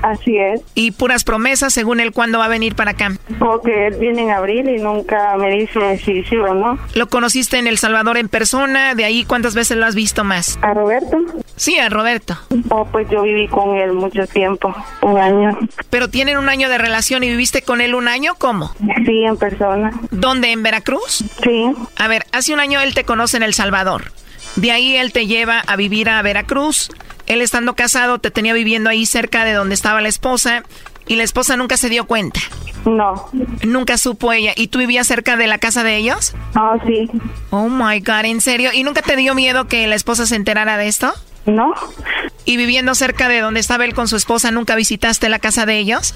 Así 0.04 0.36
es. 0.36 0.60
Y 0.74 0.90
puras 0.90 1.24
promesas, 1.24 1.72
según 1.72 1.98
él, 1.98 2.12
¿cuándo 2.12 2.38
va 2.38 2.44
a 2.44 2.48
venir 2.48 2.74
para 2.74 2.90
acá? 2.90 3.16
Porque 3.38 3.86
él 3.86 3.94
viene 3.98 4.24
en 4.24 4.30
abril 4.32 4.68
y 4.68 4.76
nunca 4.76 5.34
me 5.38 5.50
dice 5.50 5.96
si 5.96 6.22
sí 6.24 6.36
o 6.36 6.52
no. 6.52 6.78
¿Lo 6.94 7.08
conociste 7.08 7.56
en 7.56 7.66
El 7.66 7.78
Salvador 7.78 8.18
en 8.18 8.28
persona? 8.28 8.94
¿De 8.94 9.06
ahí 9.06 9.24
cuántas 9.24 9.54
veces 9.54 9.78
lo 9.78 9.86
has 9.86 9.94
visto 9.94 10.22
más? 10.22 10.58
¿A 10.60 10.74
Roberto? 10.74 11.16
Sí, 11.56 11.78
a 11.78 11.88
Roberto. 11.88 12.36
Oh, 12.68 12.84
pues 12.84 13.08
yo 13.08 13.22
viví 13.22 13.48
con 13.48 13.76
él 13.78 13.94
mucho 13.94 14.26
tiempo, 14.26 14.74
un 15.00 15.16
año. 15.18 15.58
¿Pero 15.88 16.08
tienen 16.08 16.36
un 16.36 16.50
año 16.50 16.68
de 16.68 16.76
relación 16.76 17.24
y 17.24 17.30
viviste 17.30 17.62
con 17.62 17.80
él 17.80 17.94
un 17.94 18.06
año? 18.06 18.34
¿Cómo? 18.36 18.74
Sí, 19.06 19.24
en 19.24 19.38
persona. 19.38 19.90
¿Dónde? 20.10 20.52
¿En 20.52 20.62
Veracruz? 20.62 21.24
Sí. 21.42 21.72
A 21.96 22.08
ver, 22.08 22.26
hace 22.32 22.52
un 22.52 22.60
año 22.60 22.82
él 22.82 22.92
te 22.92 23.04
conoce 23.04 23.38
en 23.38 23.42
El 23.42 23.54
Salvador. 23.54 24.12
De 24.56 24.70
ahí 24.70 24.96
él 24.96 25.12
te 25.14 25.26
lleva 25.26 25.60
a 25.60 25.76
vivir 25.76 26.10
a 26.10 26.20
Veracruz. 26.20 26.90
Él 27.26 27.40
estando 27.42 27.74
casado 27.74 28.18
te 28.18 28.30
tenía 28.30 28.52
viviendo 28.52 28.90
ahí 28.90 29.06
cerca 29.06 29.44
de 29.44 29.52
donde 29.52 29.74
estaba 29.74 30.00
la 30.00 30.08
esposa 30.08 30.62
y 31.06 31.16
la 31.16 31.22
esposa 31.22 31.56
nunca 31.56 31.76
se 31.76 31.88
dio 31.88 32.06
cuenta. 32.06 32.40
No. 32.84 33.28
Nunca 33.64 33.96
supo 33.98 34.32
ella. 34.32 34.52
¿Y 34.56 34.68
tú 34.68 34.78
vivías 34.78 35.06
cerca 35.06 35.36
de 35.36 35.46
la 35.46 35.58
casa 35.58 35.82
de 35.84 35.96
ellos? 35.96 36.34
Ah, 36.54 36.76
sí. 36.86 37.10
Oh 37.50 37.68
my 37.68 38.00
God, 38.00 38.24
¿en 38.26 38.40
serio? 38.40 38.70
¿Y 38.72 38.84
nunca 38.84 39.02
te 39.02 39.16
dio 39.16 39.34
miedo 39.34 39.66
que 39.66 39.86
la 39.86 39.94
esposa 39.94 40.26
se 40.26 40.36
enterara 40.36 40.76
de 40.76 40.88
esto? 40.88 41.12
No. 41.46 41.72
¿Y 42.44 42.56
viviendo 42.56 42.94
cerca 42.94 43.28
de 43.28 43.40
donde 43.40 43.60
estaba 43.60 43.84
él 43.84 43.94
con 43.94 44.08
su 44.08 44.16
esposa, 44.16 44.50
nunca 44.50 44.76
visitaste 44.76 45.28
la 45.28 45.38
casa 45.38 45.66
de 45.66 45.78
ellos? 45.78 46.14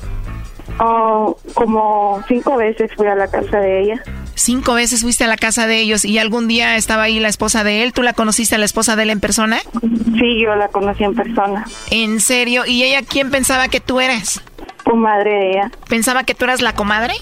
Oh, 0.80 1.36
como 1.54 2.22
cinco 2.28 2.56
veces 2.56 2.90
fui 2.96 3.06
a 3.06 3.14
la 3.14 3.28
casa 3.28 3.58
de 3.58 3.82
ella. 3.82 4.02
Cinco 4.34 4.74
veces 4.74 5.02
fuiste 5.02 5.24
a 5.24 5.26
la 5.26 5.36
casa 5.36 5.66
de 5.66 5.78
ellos 5.78 6.04
y 6.04 6.18
algún 6.18 6.46
día 6.46 6.76
estaba 6.76 7.04
ahí 7.04 7.18
la 7.18 7.28
esposa 7.28 7.64
de 7.64 7.82
él. 7.82 7.92
¿Tú 7.92 8.02
la 8.02 8.12
conociste 8.12 8.54
a 8.54 8.58
la 8.58 8.64
esposa 8.64 8.94
de 8.94 9.02
él 9.02 9.10
en 9.10 9.20
persona? 9.20 9.58
Sí, 9.82 10.40
yo 10.42 10.54
la 10.54 10.68
conocí 10.68 11.02
en 11.04 11.14
persona. 11.14 11.66
¿En 11.90 12.20
serio? 12.20 12.64
¿Y 12.66 12.84
ella 12.84 13.02
quién 13.02 13.30
pensaba 13.30 13.68
que 13.68 13.80
tú 13.80 14.00
eras? 14.00 14.40
Comadre 14.84 15.30
de 15.30 15.50
ella. 15.50 15.70
¿Pensaba 15.88 16.22
que 16.24 16.34
tú 16.34 16.44
eras 16.44 16.62
la 16.62 16.74
comadre? 16.74 17.14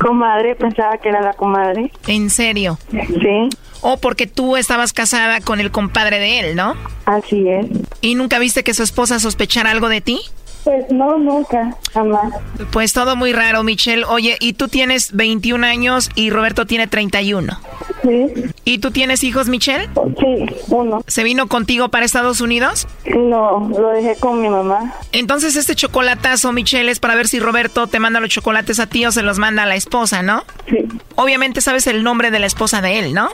Comadre, 0.00 0.56
pensaba 0.56 0.96
que 0.98 1.10
era 1.10 1.20
la 1.20 1.34
comadre. 1.34 1.92
¿En 2.06 2.30
serio? 2.30 2.78
Sí. 2.90 3.50
O 3.82 3.98
porque 3.98 4.26
tú 4.26 4.56
estabas 4.56 4.92
casada 4.94 5.40
con 5.40 5.60
el 5.60 5.70
compadre 5.70 6.18
de 6.18 6.40
él, 6.40 6.56
¿no? 6.56 6.74
Así 7.04 7.46
es. 7.48 7.66
¿Y 8.00 8.14
nunca 8.14 8.38
viste 8.38 8.64
que 8.64 8.72
su 8.74 8.82
esposa 8.82 9.20
sospechara 9.20 9.70
algo 9.70 9.88
de 9.88 10.00
ti? 10.00 10.20
Pues 10.64 10.90
no, 10.90 11.18
nunca, 11.18 11.76
jamás. 11.92 12.32
Pues 12.72 12.94
todo 12.94 13.16
muy 13.16 13.34
raro, 13.34 13.62
Michelle. 13.62 14.04
Oye, 14.06 14.38
y 14.40 14.54
tú 14.54 14.68
tienes 14.68 15.12
21 15.12 15.66
años 15.66 16.10
y 16.14 16.30
Roberto 16.30 16.66
tiene 16.66 16.86
31. 16.86 17.60
Sí. 18.02 18.32
¿Y 18.64 18.78
tú 18.78 18.90
tienes 18.90 19.22
hijos, 19.24 19.48
Michelle? 19.48 19.88
Sí, 20.18 20.46
uno. 20.68 21.02
¿Se 21.06 21.22
vino 21.22 21.48
contigo 21.48 21.90
para 21.90 22.06
Estados 22.06 22.40
Unidos? 22.40 22.86
No, 23.14 23.68
lo 23.68 23.88
dejé 23.90 24.16
con 24.16 24.40
mi 24.40 24.48
mamá. 24.48 24.94
Entonces 25.12 25.54
este 25.56 25.74
chocolatazo, 25.74 26.52
Michelle, 26.52 26.90
es 26.90 26.98
para 26.98 27.14
ver 27.14 27.28
si 27.28 27.40
Roberto 27.40 27.86
te 27.86 28.00
manda 28.00 28.20
los 28.20 28.30
chocolates 28.30 28.80
a 28.80 28.86
ti 28.86 29.04
o 29.04 29.12
se 29.12 29.22
los 29.22 29.38
manda 29.38 29.64
a 29.64 29.66
la 29.66 29.76
esposa, 29.76 30.22
¿no? 30.22 30.44
Sí. 30.68 30.78
Obviamente 31.16 31.60
sabes 31.60 31.86
el 31.86 32.02
nombre 32.02 32.30
de 32.30 32.38
la 32.38 32.46
esposa 32.46 32.80
de 32.80 32.98
él, 33.00 33.14
¿no? 33.14 33.28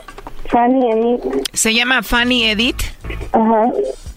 Fanny 0.49 0.91
Edith. 0.91 1.47
¿Se 1.53 1.73
llama 1.73 2.03
Fanny 2.03 2.43
Edith? 2.45 2.81
Ajá. 3.31 3.71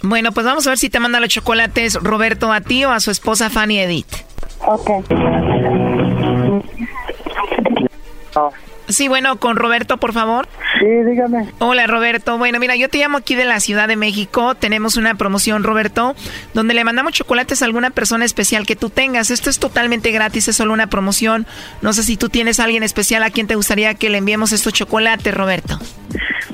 Bueno, 0.05 0.33
pues 0.33 0.45
vamos 0.45 0.67
a 0.67 0.71
ver 0.71 0.79
si 0.79 0.91
te 0.91 1.01
manda 1.01 1.19
los 1.19 1.31
chocolates 1.31 1.95
Roberto 1.95 2.53
a 2.53 2.61
ti 2.61 2.85
o 2.85 2.91
a 2.91 3.01
su 3.01 3.11
esposa 3.11 3.49
Fanny 3.49 3.79
Edith. 3.79 4.07
Ok. 4.67 4.91
Sí, 8.87 9.09
bueno, 9.09 9.41
con 9.41 9.57
Roberto, 9.57 9.97
por 9.97 10.13
favor. 10.13 10.47
Sí, 10.79 10.87
dígame. 10.87 11.49
Hola, 11.59 11.87
Roberto. 11.87 12.37
Bueno, 12.37 12.59
mira, 12.61 12.77
yo 12.77 12.91
te 12.91 12.99
llamo 12.99 13.17
aquí 13.17 13.35
de 13.35 13.47
la 13.47 13.59
Ciudad 13.61 13.89
de 13.89 13.97
México. 13.97 14.55
Tenemos 14.55 14.99
una 14.99 15.15
promoción, 15.15 15.63
Roberto, 15.65 16.15
donde 16.53 16.75
le 16.75 16.85
mandamos 16.85 17.15
chocolates 17.15 17.63
a 17.63 17.65
alguna 17.65 17.89
persona 17.89 18.27
especial 18.27 18.67
que 18.67 18.77
tú 18.77 18.91
tengas. 18.91 19.31
Esto 19.31 19.49
es 19.49 19.59
totalmente 19.59 20.11
gratis, 20.11 20.49
es 20.49 20.57
solo 20.57 20.75
una 20.75 20.89
promoción. 20.89 21.47
No 21.81 21.95
sé 21.95 22.03
si 22.03 22.19
tú 22.19 22.29
tienes 22.29 22.61
a 22.61 22.65
alguien 22.65 22.83
especial 22.83 23.23
a 23.23 23.31
quien 23.31 23.47
te 23.47 23.55
gustaría 23.55 23.95
que 23.95 24.11
le 24.11 24.19
enviemos 24.19 24.53
estos 24.53 24.75
chocolates, 24.75 25.33
Roberto. 25.33 25.79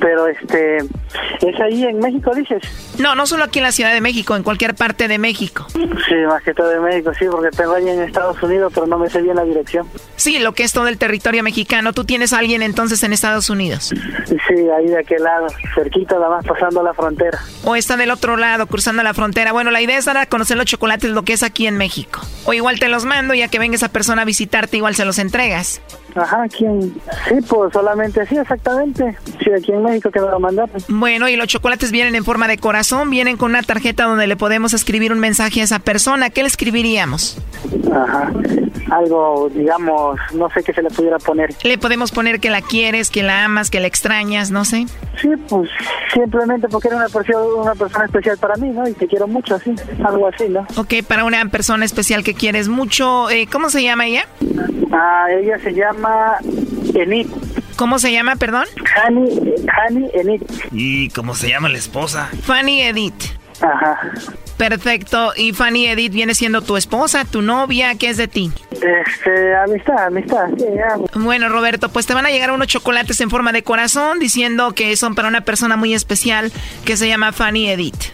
Pero 0.00 0.26
este, 0.26 0.78
¿es 0.78 1.60
ahí 1.60 1.84
en 1.84 1.98
México, 1.98 2.34
dices? 2.34 2.62
No, 2.98 3.14
no 3.14 3.26
solo 3.26 3.44
aquí 3.44 3.58
en 3.58 3.64
la 3.64 3.72
Ciudad 3.72 3.92
de 3.92 4.00
México, 4.00 4.34
en 4.34 4.42
cualquier 4.42 4.74
parte 4.74 5.08
de 5.08 5.18
México. 5.18 5.66
Sí, 5.72 6.14
más 6.26 6.42
que 6.42 6.54
todo 6.54 6.68
de 6.68 6.80
México, 6.80 7.12
sí, 7.18 7.26
porque 7.30 7.50
tengo 7.56 7.74
ahí 7.74 7.88
en 7.88 8.00
Estados 8.00 8.42
Unidos, 8.42 8.72
pero 8.74 8.86
no 8.86 8.98
me 8.98 9.10
sé 9.10 9.20
bien 9.20 9.36
la 9.36 9.44
dirección. 9.44 9.86
Sí, 10.16 10.38
lo 10.38 10.52
que 10.52 10.64
es 10.64 10.72
todo 10.72 10.88
el 10.88 10.98
territorio 10.98 11.42
mexicano. 11.42 11.92
¿Tú 11.92 12.04
tienes 12.04 12.32
a 12.32 12.38
alguien 12.38 12.62
entonces 12.62 13.02
en 13.02 13.12
Estados 13.12 13.50
Unidos? 13.50 13.92
Sí, 14.26 14.54
ahí 14.76 14.86
de 14.86 14.98
aquel 14.98 15.22
lado, 15.22 15.46
cerquita, 15.74 16.14
nada 16.16 16.30
más 16.30 16.46
pasando 16.46 16.82
la 16.82 16.94
frontera. 16.94 17.38
O 17.64 17.76
está 17.76 17.96
del 17.96 18.10
otro 18.10 18.36
lado, 18.36 18.66
cruzando 18.66 19.02
la 19.02 19.14
frontera. 19.14 19.52
Bueno, 19.52 19.70
la 19.70 19.80
idea 19.80 19.98
es 19.98 20.06
dar 20.06 20.16
a 20.16 20.26
conocer 20.26 20.56
los 20.56 20.66
chocolates, 20.66 21.10
lo 21.10 21.22
que 21.22 21.34
es 21.34 21.42
aquí 21.42 21.66
en 21.66 21.76
México. 21.76 22.20
O 22.44 22.52
igual 22.52 22.78
te 22.78 22.88
los 22.88 23.04
mando, 23.04 23.34
ya 23.34 23.48
que 23.48 23.58
venga 23.58 23.76
esa 23.76 23.90
persona 23.90 24.22
a 24.22 24.24
visitarte, 24.24 24.76
igual 24.76 24.94
se 24.94 25.04
los 25.04 25.18
entregas. 25.18 25.80
Ajá, 26.14 26.42
aquí 26.42 26.64
en... 26.64 26.92
Sí, 27.28 27.34
pues 27.48 27.72
solamente 27.72 28.20
así, 28.20 28.36
exactamente. 28.36 29.16
Sí, 29.42 29.50
aquí 29.52 29.72
en 29.72 29.82
México 29.82 30.10
que 30.10 30.20
me 30.20 30.28
lo 30.28 30.40
mandaron. 30.40 30.70
Bueno, 30.88 31.28
y 31.28 31.36
los 31.36 31.46
chocolates 31.48 31.90
vienen 31.90 32.14
en 32.14 32.24
forma 32.24 32.48
de 32.48 32.58
corazón, 32.58 33.10
vienen 33.10 33.36
con 33.36 33.50
una 33.50 33.62
tarjeta 33.62 34.04
donde 34.04 34.26
le 34.26 34.36
podemos 34.36 34.72
escribir 34.72 35.12
un 35.12 35.20
mensaje 35.20 35.60
a 35.60 35.64
esa 35.64 35.78
persona. 35.78 36.30
¿Qué 36.30 36.42
le 36.42 36.48
escribiríamos? 36.48 37.38
Ajá, 37.92 38.32
algo, 38.90 39.50
digamos, 39.54 40.18
no 40.34 40.48
sé 40.50 40.62
qué 40.62 40.72
se 40.72 40.82
le 40.82 40.90
pudiera 40.90 41.18
poner. 41.18 41.50
Le 41.62 41.78
podemos 41.78 42.12
poner 42.12 42.40
que 42.40 42.50
la 42.50 42.62
quieres, 42.62 43.10
que 43.10 43.22
la 43.22 43.44
amas, 43.44 43.70
que 43.70 43.80
la 43.80 43.86
extrañas, 43.86 44.50
no 44.50 44.64
sé. 44.64 44.86
Sí, 45.20 45.28
pues 45.48 45.68
simplemente 46.14 46.68
porque 46.68 46.88
era 46.88 46.96
una 46.96 47.08
persona, 47.08 47.44
una 47.62 47.74
persona 47.74 48.04
especial 48.06 48.38
para 48.38 48.56
mí, 48.56 48.70
¿no? 48.70 48.88
Y 48.88 48.94
te 48.94 49.06
quiero 49.06 49.26
mucho, 49.26 49.56
así, 49.56 49.74
algo 50.04 50.28
así, 50.28 50.48
¿no? 50.48 50.66
Ok, 50.76 50.94
para 51.06 51.24
una 51.24 51.44
persona 51.46 51.84
especial 51.84 52.24
que 52.24 52.34
quieres 52.34 52.68
mucho, 52.68 53.28
eh, 53.30 53.46
¿cómo 53.50 53.70
se 53.70 53.82
llama 53.82 54.06
ella? 54.06 54.26
Ah, 54.92 55.26
ella 55.30 55.58
se 55.58 55.72
llama 55.72 55.99
Enid. 56.94 57.26
¿Cómo 57.76 57.98
se 57.98 58.12
llama, 58.12 58.36
perdón? 58.36 58.66
Hani, 58.96 59.40
Hani 59.66 60.10
Enid. 60.12 60.42
¿Y 60.72 61.08
cómo 61.10 61.34
se 61.34 61.48
llama 61.48 61.68
la 61.68 61.78
esposa? 61.78 62.28
Fanny 62.42 62.82
Edith. 62.82 63.24
Ajá. 63.62 64.00
Perfecto. 64.56 65.32
¿Y 65.36 65.52
Fanny 65.52 65.86
Edith 65.86 66.12
viene 66.12 66.34
siendo 66.34 66.60
tu 66.60 66.76
esposa, 66.76 67.24
tu 67.24 67.40
novia? 67.40 67.94
¿Qué 67.94 68.10
es 68.10 68.18
de 68.18 68.28
ti? 68.28 68.52
Este, 68.72 69.54
amistad, 69.56 70.06
amistad. 70.06 70.48
Sí, 70.58 70.64
amo. 70.92 71.06
Bueno, 71.14 71.48
Roberto, 71.48 71.88
pues 71.88 72.06
te 72.06 72.12
van 72.12 72.26
a 72.26 72.30
llegar 72.30 72.50
unos 72.50 72.68
chocolates 72.68 73.20
en 73.22 73.30
forma 73.30 73.52
de 73.52 73.62
corazón 73.62 74.18
diciendo 74.18 74.72
que 74.72 74.94
son 74.96 75.14
para 75.14 75.28
una 75.28 75.40
persona 75.42 75.76
muy 75.76 75.94
especial 75.94 76.52
que 76.84 76.96
se 76.98 77.08
llama 77.08 77.32
Fanny 77.32 77.70
Edith. 77.70 78.12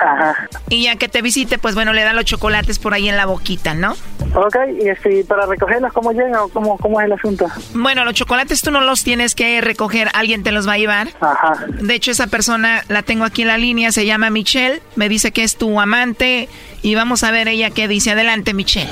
Ajá. 0.00 0.48
Y 0.68 0.84
ya 0.84 0.96
que 0.96 1.08
te 1.08 1.22
visite, 1.22 1.58
pues 1.58 1.74
bueno, 1.74 1.92
le 1.92 2.02
dan 2.02 2.16
los 2.16 2.24
chocolates 2.24 2.78
por 2.78 2.94
ahí 2.94 3.08
en 3.08 3.16
la 3.16 3.26
boquita, 3.26 3.74
¿no? 3.74 3.94
Ok, 4.34 4.56
y 4.80 4.88
este, 4.88 5.24
para 5.24 5.46
recogerlos, 5.46 5.92
¿cómo 5.92 6.12
llegan 6.12 6.36
o 6.36 6.48
cómo, 6.48 6.76
cómo 6.78 7.00
es 7.00 7.06
el 7.06 7.12
asunto? 7.12 7.46
Bueno, 7.74 8.04
los 8.04 8.14
chocolates 8.14 8.60
tú 8.60 8.70
no 8.70 8.80
los 8.80 9.02
tienes 9.04 9.34
que 9.34 9.60
recoger, 9.60 10.08
alguien 10.14 10.42
te 10.42 10.52
los 10.52 10.68
va 10.68 10.74
a 10.74 10.78
llevar. 10.78 11.08
Ajá. 11.20 11.64
De 11.68 11.94
hecho, 11.94 12.10
esa 12.10 12.26
persona 12.26 12.82
la 12.88 13.02
tengo 13.02 13.24
aquí 13.24 13.42
en 13.42 13.48
la 13.48 13.58
línea, 13.58 13.92
se 13.92 14.04
llama 14.04 14.30
Michelle, 14.30 14.82
me 14.94 15.08
dice 15.08 15.32
que 15.32 15.42
es 15.42 15.56
tu 15.56 15.80
amante 15.80 16.48
y 16.82 16.94
vamos 16.94 17.24
a 17.24 17.30
ver 17.30 17.48
ella 17.48 17.70
qué 17.70 17.88
dice. 17.88 18.10
Adelante, 18.10 18.54
Michelle. 18.54 18.90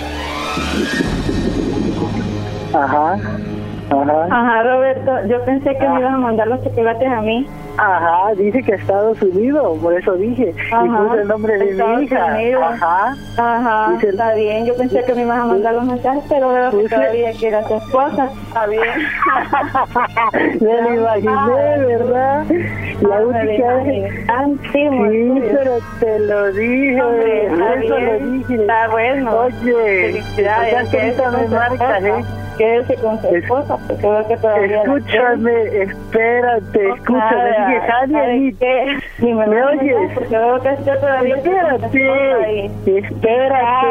Ajá. 2.73 3.15
Ajá. 3.15 4.27
Ajá, 4.31 4.63
Roberto, 4.63 5.13
yo 5.29 5.45
pensé 5.45 5.77
que 5.79 5.89
me 5.89 6.01
iban 6.01 6.15
a 6.15 6.19
mandar 6.19 6.49
los 6.49 6.63
chocolates 6.65 7.09
a 7.09 7.21
mí. 7.21 7.47
Ajá, 7.77 8.35
dice 8.37 8.63
que 8.63 8.73
Estados 8.73 9.21
Unidos, 9.23 9.79
por 9.83 9.95
eso 9.95 10.13
dije. 10.15 10.55
Ajá, 10.73 10.85
y 10.85 10.89
puse 10.89 11.21
el 11.23 11.29
nombre 11.29 11.59
de 11.59 11.71
Estados 11.71 11.99
mi 11.99 12.05
hija. 12.05 12.27
Unidos. 12.27 12.65
Ajá. 12.65 13.17
Ajá, 13.37 13.93
Dice- 13.95 14.09
está 14.11 14.35
bien. 14.35 14.65
Yo 14.67 14.77
pensé 14.77 15.05
que 15.05 15.15
me 15.15 15.23
ibas 15.23 15.39
a 15.39 15.45
mandar 15.47 15.75
los 15.75 15.85
mensajes, 15.85 16.23
pero 16.29 16.49
veo 16.53 16.71
que 16.71 16.89
todavía 16.89 17.33
que 17.33 17.49
era 17.49 17.63
tu 17.67 17.75
esposa. 17.75 18.29
Está 18.49 18.67
bien. 18.67 18.83
Me 20.61 20.83
lo 20.83 20.95
imaginé, 20.95 21.87
¿verdad? 21.87 22.45
La 23.03 23.17
Ah, 23.17 23.21
lo 23.21 23.31
imaginé. 23.31 24.25
Antiguo, 24.29 25.11
Sí, 25.11 25.43
pero 25.53 25.79
te 26.01 26.19
lo 26.21 26.53
dije. 26.53 27.03
Hombre, 27.03 27.47
está 27.47 27.75
eso 27.75 27.89
lo 27.89 27.97
bien. 28.01 28.39
dije. 28.39 28.55
Está 28.63 28.89
bueno. 28.89 29.37
Oye, 29.41 30.13
Felicidades. 30.13 30.73
ya 30.73 30.91
que 30.91 31.15
me 31.37 31.49
marcas, 31.49 32.05
¿eh? 32.05 32.25
Quédese 32.57 32.95
con 32.97 33.21
su 33.21 33.27
esposa, 33.35 33.77
porque 33.89 34.07
veo 34.09 34.29
que 34.29 34.37
todavía 34.37 34.83
Escúchame, 34.83 35.83
espérate, 35.83 36.89
escúchame. 36.91 37.51
Dije, 37.67 37.81
Javi. 37.81 38.57
Ni 39.19 39.35
me 39.35 39.47
¿Me 39.47 39.61
lo 39.61 39.67
oyes? 39.69 40.13
Porque 40.15 40.37
veo 40.37 40.61
que 40.61 40.71
todavía. 40.71 41.37
Espérate, 41.37 42.99
espérate. 42.99 43.87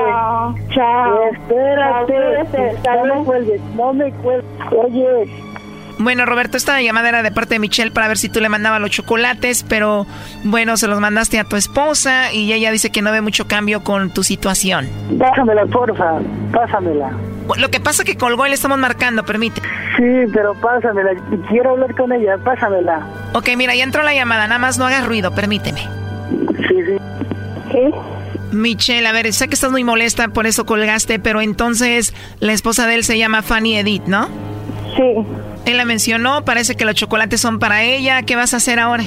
Chao. 0.69 1.23
Espérate. 1.31 2.77
No 2.83 3.15
me 3.15 3.25
cuelgues, 3.25 3.61
no 3.75 3.93
me 3.93 4.11
cuelgues. 4.11 4.45
Oye, 4.71 5.27
Bueno, 5.99 6.25
Roberto, 6.25 6.57
esta 6.57 6.81
llamada 6.81 7.09
era 7.09 7.23
de 7.23 7.31
parte 7.31 7.55
de 7.55 7.59
Michelle 7.59 7.91
para 7.91 8.07
ver 8.07 8.17
si 8.17 8.29
tú 8.29 8.39
le 8.39 8.49
mandabas 8.49 8.81
los 8.81 8.89
chocolates, 8.89 9.63
pero 9.63 10.05
bueno, 10.43 10.77
se 10.77 10.87
los 10.87 10.99
mandaste 10.99 11.39
a 11.39 11.43
tu 11.43 11.55
esposa 11.55 12.33
y 12.33 12.51
ella 12.51 12.71
dice 12.71 12.91
que 12.91 13.01
no 13.01 13.11
ve 13.11 13.21
mucho 13.21 13.47
cambio 13.47 13.83
con 13.83 14.11
tu 14.11 14.23
situación. 14.23 14.89
pásamela, 15.19 15.65
porfa, 15.65 16.19
pásamela. 16.51 17.11
Lo 17.57 17.69
que 17.69 17.79
pasa 17.79 18.03
que 18.03 18.15
colgó 18.17 18.45
y 18.45 18.49
le 18.49 18.55
estamos 18.55 18.77
marcando, 18.77 19.23
permite. 19.23 19.61
Sí, 19.97 20.31
pero 20.33 20.53
pásamela. 20.55 21.11
Quiero 21.49 21.71
hablar 21.71 21.93
con 21.95 22.11
ella, 22.11 22.37
pásamela. 22.43 23.05
Ok, 23.33 23.49
mira, 23.57 23.75
ya 23.75 23.83
entró 23.83 24.01
la 24.03 24.13
llamada, 24.13 24.47
nada 24.47 24.59
más 24.59 24.77
no 24.77 24.85
hagas 24.85 25.05
ruido, 25.05 25.35
permíteme. 25.35 25.81
Sí, 26.67 26.75
sí. 26.85 26.97
¿Qué? 27.71 27.91
Michelle, 28.51 29.07
a 29.07 29.11
ver, 29.11 29.33
sé 29.33 29.47
que 29.47 29.55
estás 29.55 29.71
muy 29.71 29.83
molesta, 29.83 30.27
por 30.29 30.45
eso 30.45 30.65
colgaste, 30.65 31.19
pero 31.19 31.41
entonces 31.41 32.13
la 32.39 32.53
esposa 32.53 32.87
de 32.87 32.95
él 32.95 33.03
se 33.03 33.17
llama 33.17 33.41
Fanny 33.41 33.77
Edith, 33.77 34.05
¿no? 34.05 34.29
Sí. 34.95 35.15
Él 35.65 35.77
la 35.77 35.85
mencionó, 35.85 36.43
parece 36.45 36.75
que 36.75 36.85
los 36.85 36.95
chocolates 36.95 37.39
son 37.39 37.59
para 37.59 37.83
ella, 37.83 38.21
¿qué 38.23 38.35
vas 38.35 38.53
a 38.53 38.57
hacer 38.57 38.79
ahora? 38.79 39.03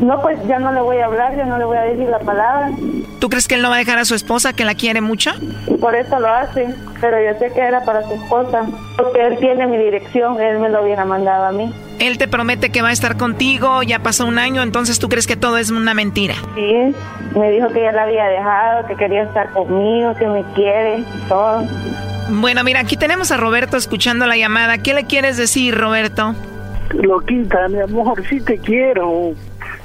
No, 0.00 0.20
pues 0.22 0.38
ya 0.46 0.58
no 0.58 0.72
le 0.72 0.80
voy 0.80 0.96
a 0.98 1.06
hablar, 1.06 1.36
ya 1.36 1.44
no 1.44 1.58
le 1.58 1.64
voy 1.64 1.76
a 1.76 1.82
decir 1.82 2.08
la 2.08 2.20
palabra. 2.20 2.70
¿Tú 3.18 3.28
crees 3.28 3.46
que 3.46 3.56
él 3.56 3.62
no 3.62 3.68
va 3.68 3.74
a 3.74 3.78
dejar 3.78 3.98
a 3.98 4.06
su 4.06 4.14
esposa, 4.14 4.54
que 4.54 4.64
la 4.64 4.74
quiere 4.74 5.02
mucho? 5.02 5.30
Por 5.78 5.94
eso 5.94 6.18
lo 6.18 6.28
hace. 6.28 6.74
Pero 7.02 7.18
yo 7.22 7.38
sé 7.38 7.52
que 7.52 7.60
era 7.60 7.84
para 7.84 8.02
su 8.04 8.14
esposa. 8.14 8.66
Porque 8.96 9.26
él 9.26 9.38
tiene 9.38 9.66
mi 9.66 9.76
dirección, 9.76 10.40
él 10.40 10.58
me 10.58 10.70
lo 10.70 10.82
hubiera 10.82 11.04
mandado 11.04 11.44
a 11.44 11.52
mí. 11.52 11.70
Él 11.98 12.16
te 12.16 12.28
promete 12.28 12.70
que 12.70 12.80
va 12.80 12.88
a 12.88 12.92
estar 12.92 13.18
contigo, 13.18 13.82
ya 13.82 13.98
pasó 13.98 14.24
un 14.24 14.38
año, 14.38 14.62
entonces 14.62 14.98
tú 14.98 15.10
crees 15.10 15.26
que 15.26 15.36
todo 15.36 15.58
es 15.58 15.70
una 15.70 15.92
mentira. 15.92 16.34
Sí, 16.54 16.94
me 17.38 17.50
dijo 17.50 17.68
que 17.68 17.82
ya 17.82 17.92
la 17.92 18.04
había 18.04 18.24
dejado, 18.24 18.86
que 18.86 18.96
quería 18.96 19.24
estar 19.24 19.50
conmigo, 19.50 20.14
que 20.14 20.26
me 20.26 20.42
quiere, 20.54 21.04
todo. 21.28 21.62
Bueno, 22.30 22.62
mira, 22.62 22.80
aquí 22.80 22.96
tenemos 22.96 23.32
a 23.32 23.36
Roberto 23.36 23.76
escuchando 23.76 24.26
la 24.26 24.36
llamada. 24.36 24.78
¿Qué 24.78 24.94
le 24.94 25.04
quieres 25.04 25.36
decir, 25.36 25.76
Roberto? 25.76 26.34
Loquita, 26.94 27.68
mi 27.68 27.80
amor, 27.80 28.22
sí 28.28 28.40
te 28.40 28.56
quiero. 28.58 29.32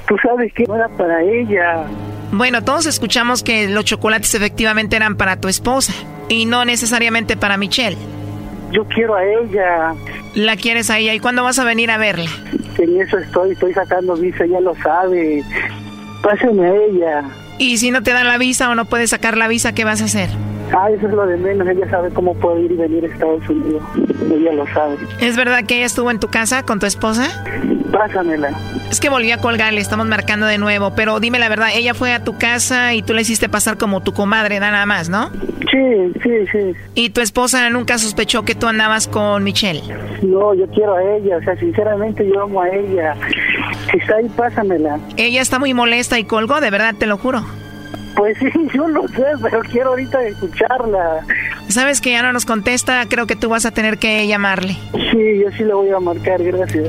Tú 0.06 0.16
sabes 0.22 0.52
que 0.52 0.64
no 0.64 0.76
era 0.76 0.88
para 0.88 1.22
ella. 1.22 1.84
Bueno, 2.30 2.62
todos 2.62 2.86
escuchamos 2.86 3.42
que 3.42 3.68
los 3.68 3.84
chocolates 3.84 4.34
efectivamente 4.34 4.96
eran 4.96 5.16
para 5.16 5.40
tu 5.40 5.48
esposa 5.48 5.92
y 6.28 6.46
no 6.46 6.64
necesariamente 6.64 7.36
para 7.36 7.56
Michelle. 7.56 7.96
Yo 8.72 8.84
quiero 8.84 9.14
a 9.14 9.24
ella. 9.24 9.94
La 10.34 10.56
quieres 10.56 10.90
a 10.90 10.98
ella 10.98 11.14
y 11.14 11.20
cuándo 11.20 11.42
vas 11.42 11.58
a 11.58 11.64
venir 11.64 11.90
a 11.90 11.98
verla? 11.98 12.30
En 12.78 13.00
eso 13.00 13.18
estoy, 13.18 13.52
estoy 13.52 13.72
sacando 13.72 14.14
visa, 14.16 14.44
ella 14.44 14.60
lo 14.60 14.74
sabe. 14.76 15.42
Pásame 16.22 16.66
a 16.66 16.74
ella. 16.74 17.22
Y 17.58 17.78
si 17.78 17.90
no 17.90 18.02
te 18.02 18.12
dan 18.12 18.26
la 18.26 18.38
visa 18.38 18.70
o 18.70 18.74
no 18.74 18.84
puedes 18.84 19.10
sacar 19.10 19.36
la 19.36 19.48
visa, 19.48 19.74
¿qué 19.74 19.84
vas 19.84 20.02
a 20.02 20.04
hacer? 20.06 20.28
Ah, 20.72 20.90
eso 20.90 21.06
es 21.06 21.12
lo 21.12 21.26
de 21.26 21.36
menos. 21.36 21.66
Ella 21.68 21.88
sabe 21.90 22.10
cómo 22.10 22.34
puedo 22.34 22.58
ir 22.58 22.72
y 22.72 22.76
venir 22.76 23.04
a 23.04 23.08
Estados 23.08 23.48
Unidos. 23.48 23.82
Ella 24.30 24.52
lo 24.52 24.66
sabe. 24.68 24.96
¿Es 25.20 25.36
verdad 25.36 25.64
que 25.64 25.76
ella 25.76 25.86
estuvo 25.86 26.10
en 26.10 26.18
tu 26.18 26.28
casa 26.28 26.64
con 26.64 26.78
tu 26.78 26.86
esposa? 26.86 27.28
Pásamela. 27.92 28.50
Es 28.90 29.00
que 29.00 29.08
volví 29.08 29.30
a 29.30 29.38
colgar, 29.38 29.72
le 29.72 29.80
estamos 29.80 30.06
marcando 30.06 30.46
de 30.46 30.58
nuevo, 30.58 30.94
pero 30.94 31.20
dime 31.20 31.38
la 31.38 31.48
verdad, 31.48 31.68
ella 31.74 31.94
fue 31.94 32.12
a 32.12 32.24
tu 32.24 32.36
casa 32.36 32.94
y 32.94 33.02
tú 33.02 33.14
le 33.14 33.22
hiciste 33.22 33.48
pasar 33.48 33.78
como 33.78 34.02
tu 34.02 34.12
comadre, 34.12 34.60
nada 34.60 34.84
más, 34.86 35.08
¿no? 35.08 35.30
Sí, 35.70 36.12
sí, 36.22 36.46
sí. 36.52 36.72
¿Y 36.94 37.10
tu 37.10 37.20
esposa 37.20 37.68
nunca 37.70 37.98
sospechó 37.98 38.44
que 38.44 38.54
tú 38.54 38.66
andabas 38.66 39.08
con 39.08 39.42
Michelle? 39.44 39.82
No, 40.22 40.54
yo 40.54 40.66
quiero 40.68 40.94
a 40.94 41.02
ella. 41.02 41.38
O 41.38 41.42
sea, 41.42 41.56
sinceramente 41.56 42.26
yo 42.26 42.42
amo 42.42 42.60
a 42.62 42.68
ella. 42.68 43.14
Si 43.90 43.98
está 43.98 44.16
ahí, 44.16 44.28
pásamela. 44.36 44.98
Ella 45.16 45.40
está 45.42 45.58
muy 45.58 45.74
molesta 45.74 46.18
y 46.18 46.24
colgó, 46.24 46.60
de 46.60 46.70
verdad, 46.70 46.94
te 46.98 47.06
lo 47.06 47.18
juro. 47.18 47.44
Pues 48.16 48.36
sí, 48.38 48.46
yo 48.74 48.88
lo 48.88 49.06
sé, 49.08 49.24
pero 49.42 49.60
quiero 49.60 49.90
ahorita 49.90 50.22
escucharla. 50.24 51.24
Sabes 51.68 52.00
que 52.00 52.12
ya 52.12 52.22
no 52.22 52.32
nos 52.32 52.46
contesta, 52.46 53.06
creo 53.08 53.26
que 53.26 53.36
tú 53.36 53.48
vas 53.48 53.66
a 53.66 53.70
tener 53.70 53.98
que 53.98 54.26
llamarle. 54.26 54.76
Sí, 55.12 55.40
yo 55.42 55.50
sí 55.56 55.64
le 55.64 55.74
voy 55.74 55.90
a 55.90 56.00
marcar, 56.00 56.42
gracias. 56.42 56.88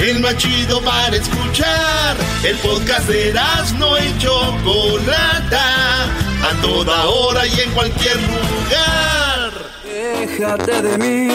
El 0.00 0.20
más 0.20 0.34
chido 0.38 0.80
para 0.80 1.14
escuchar. 1.14 2.16
El 2.42 2.56
podcast 2.58 3.06
de 3.06 3.34
no 3.78 3.98
y 3.98 4.18
Chocolata. 4.18 6.04
A 6.42 6.62
toda 6.62 7.04
hora 7.04 7.46
y 7.46 7.60
en 7.60 7.70
cualquier 7.72 8.16
lugar. 8.16 9.52
Déjate 9.84 10.82
de 10.82 10.98
mí, 10.98 11.28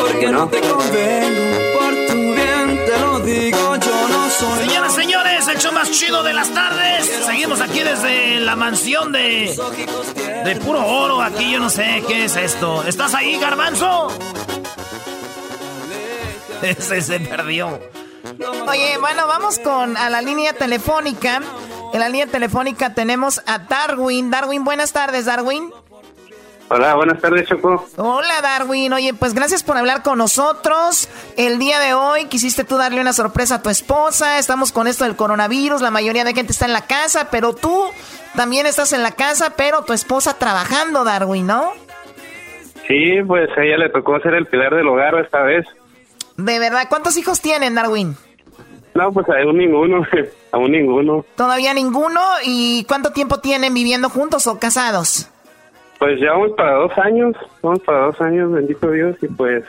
porque 0.00 0.28
no 0.28 0.48
te 0.48 0.60
convengo. 0.60 1.58
Por 1.78 2.06
tu 2.08 2.34
bien 2.34 2.84
te 2.84 2.98
lo 2.98 3.20
digo, 3.20 3.76
yo 3.76 4.08
no 4.08 4.30
soy. 4.30 4.66
Señoras, 4.66 4.94
señores, 4.94 5.48
el 5.48 5.58
show 5.58 5.72
más 5.72 5.90
chido 5.92 6.24
de 6.24 6.32
las 6.32 6.52
tardes. 6.52 7.06
Seguimos 7.24 7.60
aquí 7.60 7.80
desde 7.80 8.40
la 8.40 8.56
mansión 8.56 9.12
de. 9.12 9.54
de 10.44 10.56
puro 10.56 10.84
oro. 10.84 11.22
Aquí 11.22 11.52
yo 11.52 11.60
no 11.60 11.70
sé 11.70 12.02
qué 12.08 12.24
es 12.24 12.34
esto. 12.34 12.82
¿Estás 12.82 13.14
ahí, 13.14 13.38
Garbanzo? 13.38 14.08
Ese 16.78 17.02
se 17.02 17.20
perdió. 17.20 17.80
Oye, 18.68 18.98
bueno, 18.98 19.26
vamos 19.26 19.58
con 19.58 19.96
a 19.96 20.08
la 20.10 20.22
línea 20.22 20.52
telefónica. 20.52 21.40
En 21.92 22.00
la 22.00 22.08
línea 22.08 22.26
telefónica 22.26 22.94
tenemos 22.94 23.42
a 23.46 23.58
Darwin. 23.58 24.30
Darwin, 24.30 24.64
buenas 24.64 24.92
tardes, 24.92 25.26
Darwin. 25.26 25.72
Hola, 26.68 26.94
buenas 26.94 27.20
tardes, 27.20 27.46
Choco. 27.46 27.86
Hola, 27.96 28.40
Darwin. 28.40 28.92
Oye, 28.94 29.12
pues 29.12 29.34
gracias 29.34 29.62
por 29.62 29.76
hablar 29.76 30.02
con 30.02 30.16
nosotros. 30.16 31.08
El 31.36 31.58
día 31.58 31.78
de 31.78 31.92
hoy 31.92 32.26
quisiste 32.26 32.64
tú 32.64 32.78
darle 32.78 33.00
una 33.00 33.12
sorpresa 33.12 33.56
a 33.56 33.62
tu 33.62 33.68
esposa. 33.68 34.38
Estamos 34.38 34.72
con 34.72 34.86
esto 34.86 35.04
del 35.04 35.16
coronavirus. 35.16 35.82
La 35.82 35.90
mayoría 35.90 36.24
de 36.24 36.32
gente 36.32 36.52
está 36.52 36.64
en 36.64 36.72
la 36.72 36.86
casa, 36.86 37.28
pero 37.30 37.54
tú 37.54 37.84
también 38.36 38.64
estás 38.64 38.94
en 38.94 39.02
la 39.02 39.12
casa, 39.12 39.52
pero 39.56 39.82
tu 39.82 39.92
esposa 39.92 40.38
trabajando, 40.38 41.04
Darwin, 41.04 41.46
¿no? 41.46 41.72
Sí, 42.88 43.22
pues 43.26 43.50
a 43.56 43.62
ella 43.62 43.76
le 43.76 43.90
tocó 43.90 44.18
ser 44.20 44.34
el 44.34 44.46
pilar 44.46 44.74
del 44.74 44.88
hogar 44.88 45.14
esta 45.16 45.42
vez. 45.42 45.66
De 46.44 46.58
verdad, 46.58 46.86
¿cuántos 46.88 47.16
hijos 47.16 47.40
tienen, 47.40 47.74
Darwin? 47.74 48.16
No, 48.94 49.12
pues 49.12 49.26
aún 49.28 49.58
ninguno, 49.58 50.04
aún 50.52 50.72
ninguno. 50.72 51.24
Todavía 51.36 51.72
ninguno. 51.72 52.20
¿Y 52.44 52.84
cuánto 52.84 53.12
tiempo 53.12 53.38
tienen 53.38 53.72
viviendo 53.72 54.08
juntos 54.10 54.46
o 54.46 54.58
casados? 54.58 55.28
Pues 55.98 56.20
ya 56.20 56.32
vamos 56.32 56.50
para 56.56 56.74
dos 56.74 56.92
años, 56.98 57.36
vamos 57.62 57.80
para 57.80 58.06
dos 58.06 58.20
años, 58.20 58.50
bendito 58.50 58.90
Dios, 58.90 59.16
y 59.22 59.28
pues, 59.28 59.64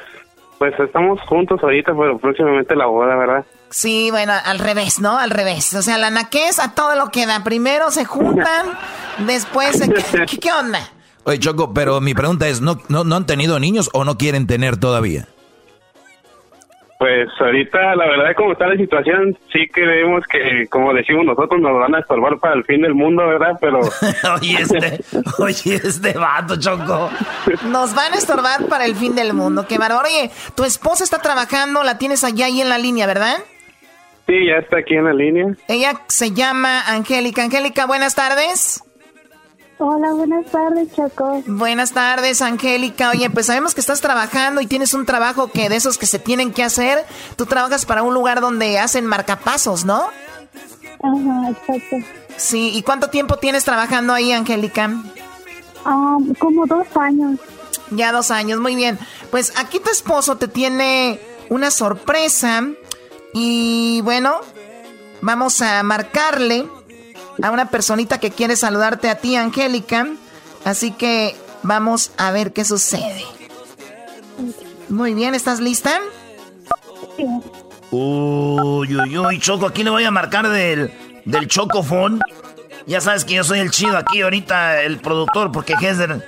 pues 0.58 0.74
estamos 0.80 1.22
juntos 1.22 1.60
ahorita, 1.62 1.94
pero 1.96 2.18
próximamente 2.18 2.76
la 2.76 2.88
boda, 2.88 3.16
¿verdad? 3.16 3.46
Sí, 3.70 4.10
bueno, 4.10 4.34
al 4.44 4.58
revés, 4.58 5.00
¿no? 5.00 5.18
Al 5.18 5.30
revés. 5.30 5.74
O 5.76 5.84
sea, 5.84 6.00
la 6.00 6.10
naquez 6.10 6.60
a 6.60 6.74
todo 6.74 6.96
lo 6.96 7.12
que 7.12 7.28
da. 7.28 7.44
Primero 7.44 7.92
se 7.92 8.06
juntan, 8.06 8.68
después 9.28 9.78
se... 9.78 9.92
¿Qué, 10.26 10.40
qué 10.40 10.52
onda? 10.52 10.80
Oye, 11.24 11.40
Choco, 11.40 11.74
pero 11.74 12.02
mi 12.02 12.14
pregunta 12.14 12.48
es, 12.48 12.62
¿no, 12.62 12.80
no, 12.90 13.04
¿no 13.04 13.16
han 13.16 13.26
tenido 13.26 13.60
niños 13.60 13.90
o 13.94 14.04
no 14.04 14.18
quieren 14.18 14.48
tener 14.48 14.78
todavía? 14.78 15.28
Pues 17.04 17.28
ahorita, 17.38 17.98
la 17.98 18.06
verdad, 18.06 18.34
como 18.34 18.54
está 18.54 18.66
la 18.66 18.78
situación, 18.78 19.38
sí 19.52 19.68
creemos 19.68 20.24
que, 20.26 20.66
como 20.70 20.94
decimos 20.94 21.26
nosotros, 21.26 21.60
nos 21.60 21.78
van 21.78 21.96
a 21.96 22.00
estorbar 22.00 22.40
para 22.40 22.56
el 22.56 22.64
fin 22.64 22.82
del 22.82 22.94
mundo, 22.94 23.28
¿verdad? 23.28 23.58
Pero... 23.60 23.82
oye, 24.36 24.62
este, 24.62 25.04
oye, 25.38 25.82
este 25.84 26.14
vato, 26.14 26.58
Choco. 26.58 27.10
Nos 27.66 27.94
van 27.94 28.14
a 28.14 28.16
estorbar 28.16 28.68
para 28.70 28.86
el 28.86 28.96
fin 28.96 29.16
del 29.16 29.34
mundo. 29.34 29.66
Qué 29.68 29.78
bárbaro. 29.78 30.08
Oye, 30.08 30.32
tu 30.56 30.64
esposa 30.64 31.04
está 31.04 31.20
trabajando, 31.20 31.84
la 31.84 31.98
tienes 31.98 32.24
allá 32.24 32.46
ahí 32.46 32.62
en 32.62 32.70
la 32.70 32.78
línea, 32.78 33.06
¿verdad? 33.06 33.36
Sí, 34.26 34.46
ya 34.48 34.60
está 34.60 34.78
aquí 34.78 34.96
en 34.96 35.04
la 35.04 35.14
línea. 35.14 35.48
Ella 35.68 36.00
se 36.08 36.32
llama 36.32 36.84
Angélica. 36.88 37.44
Angélica, 37.44 37.86
buenas 37.86 38.16
tardes. 38.16 38.82
Hola, 39.80 40.14
buenas 40.14 40.46
tardes, 40.52 40.88
Choco. 40.96 41.44
Buenas 41.48 41.92
tardes, 41.92 42.42
Angélica. 42.42 43.10
Oye, 43.10 43.30
pues 43.30 43.48
sabemos 43.48 43.74
que 43.74 43.82
estás 43.82 44.02
trabajando 44.02 44.62
y 44.62 44.68
tienes 44.68 44.94
un 44.94 45.06
trabajo 45.06 45.52
que 45.52 45.68
de 45.68 45.76
esos 45.76 45.98
que 45.98 46.06
se 46.06 46.20
tienen 46.20 46.54
que 46.54 46.64
hacer. 46.64 47.06
Tú 47.36 47.46
trabajas 47.46 47.86
para 47.86 48.04
un 48.04 48.14
lugar 48.14 48.40
donde 48.40 48.78
hacen 48.80 49.06
marcapasos, 49.06 49.84
¿no? 49.84 50.04
Ajá, 51.02 51.50
exacto. 51.50 51.98
Sí, 52.38 52.72
¿y 52.74 52.84
cuánto 52.84 53.10
tiempo 53.10 53.38
tienes 53.38 53.64
trabajando 53.66 54.14
ahí, 54.14 54.32
Angélica? 54.32 54.92
Ah, 55.86 56.18
como 56.40 56.66
dos 56.66 56.88
años. 56.96 57.40
Ya 57.92 58.12
dos 58.12 58.32
años, 58.32 58.60
muy 58.60 58.76
bien. 58.76 58.98
Pues 59.32 59.54
aquí 59.58 59.80
tu 59.80 59.90
esposo 59.90 60.38
te 60.38 60.48
tiene 60.48 61.20
una 61.50 61.72
sorpresa 61.72 62.64
y 63.34 64.02
bueno, 64.02 64.38
vamos 65.22 65.62
a 65.62 65.84
marcarle 65.84 66.68
a 67.42 67.52
una 67.52 67.70
personita 67.70 68.20
que 68.20 68.32
quiere 68.32 68.56
saludarte 68.56 69.10
a 69.10 69.16
ti, 69.16 69.36
Angélica. 69.36 70.08
Así 70.66 70.92
que 70.92 71.36
vamos 71.64 72.12
a 72.18 72.32
ver 72.32 72.54
qué 72.54 72.66
sucede. 72.66 73.26
Muy 74.90 75.14
bien, 75.14 75.36
¿estás 75.36 75.60
lista? 75.60 76.00
Sí. 77.18 77.26
Uy, 77.92 78.96
uy, 78.96 79.18
uy, 79.18 79.40
Choco, 79.40 79.68
aquí 79.68 79.84
le 79.84 79.90
voy 79.90 80.04
a 80.04 80.12
marcar 80.12 80.50
del, 80.50 80.92
del 81.26 81.48
Chocofón. 81.48 82.22
Ya 82.86 83.02
sabes 83.02 83.24
que 83.24 83.36
yo 83.36 83.44
soy 83.44 83.60
el 83.60 83.72
chido 83.72 83.98
aquí 83.98 84.22
ahorita, 84.22 84.82
el 84.82 85.00
productor, 85.00 85.52
porque 85.52 85.74
Hesder 85.80 86.28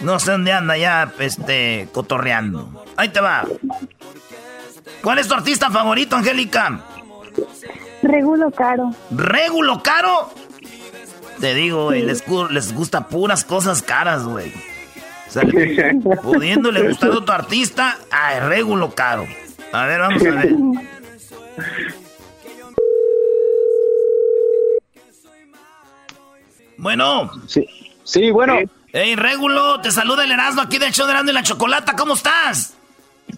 no 0.00 0.18
sé 0.18 0.32
dónde 0.32 0.52
anda 0.52 0.76
ya, 0.76 1.12
este, 1.18 1.88
cotorreando. 1.92 2.84
Ahí 2.96 3.08
te 3.08 3.20
va. 3.20 3.44
¿Cuál 5.02 5.18
es 5.18 5.28
tu 5.28 5.34
artista 5.34 5.70
favorito, 5.70 6.16
Angélica? 6.16 6.80
Regulo 8.02 8.50
caro. 8.50 8.90
¿Regulo 9.10 9.82
caro? 9.82 10.30
Te 11.40 11.54
digo, 11.54 11.84
güey, 11.84 12.02
les, 12.02 12.24
les 12.50 12.74
gusta 12.74 13.08
puras 13.08 13.44
cosas 13.44 13.82
caras, 13.82 14.24
güey. 14.24 14.52
O 15.28 15.30
sea, 15.30 15.42
pudiéndole 16.22 16.86
gustar 16.88 17.10
a 17.10 17.18
otro 17.18 17.34
artista, 17.34 17.98
a 18.10 18.40
Regulo 18.40 18.94
caro. 18.94 19.26
A 19.72 19.86
ver, 19.86 20.00
vamos 20.00 20.22
a 20.24 20.30
ver. 20.30 20.54
Bueno. 26.76 27.30
Sí, 27.46 27.66
sí 28.04 28.30
bueno. 28.30 28.58
Hey, 28.92 29.16
Regulo, 29.16 29.80
te 29.80 29.90
saluda 29.90 30.22
el 30.22 30.30
Erasmo 30.30 30.62
aquí 30.62 30.78
del 30.78 30.92
show 30.92 31.06
de 31.06 31.12
Erasmo 31.12 31.30
y 31.30 31.34
la 31.34 31.42
Chocolata. 31.42 31.96
¿Cómo 31.96 32.14
estás? 32.14 32.74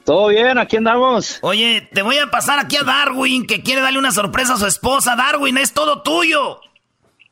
Todo 0.05 0.29
bien, 0.29 0.59
aquí 0.59 0.77
andamos. 0.77 1.39
Oye, 1.41 1.89
te 1.93 2.03
voy 2.03 2.19
a 2.19 2.31
pasar 2.31 2.59
aquí 2.59 2.77
a 2.77 2.83
Darwin, 2.83 3.47
que 3.47 3.63
quiere 3.63 3.81
darle 3.81 3.99
una 3.99 4.13
sorpresa 4.13 4.55
a 4.55 4.57
su 4.59 4.67
esposa. 4.67 5.17
Darwin, 5.17 5.57
es 5.59 5.73
todo 5.73 6.03
tuyo. 6.03 6.61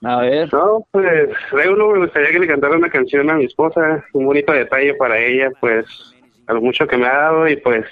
A 0.05 0.21
ver. 0.21 0.53
No, 0.53 0.87
pues, 0.91 1.31
Regulo, 1.51 1.93
me 1.93 2.01
gustaría 2.01 2.31
que 2.31 2.39
le 2.41 2.47
cantara 2.47 2.77
una 2.77 2.91
canción 2.91 3.31
a 3.31 3.35
mi 3.35 3.45
esposa, 3.47 4.05
un 4.13 4.27
bonito 4.27 4.53
detalle 4.53 4.95
para 4.95 5.19
ella, 5.19 5.51
pues, 5.61 5.87
a 6.47 6.53
lo 6.53 6.61
mucho 6.61 6.87
que 6.87 6.97
me 6.97 7.07
ha 7.07 7.17
dado 7.17 7.49
y 7.49 7.57
pues, 7.57 7.87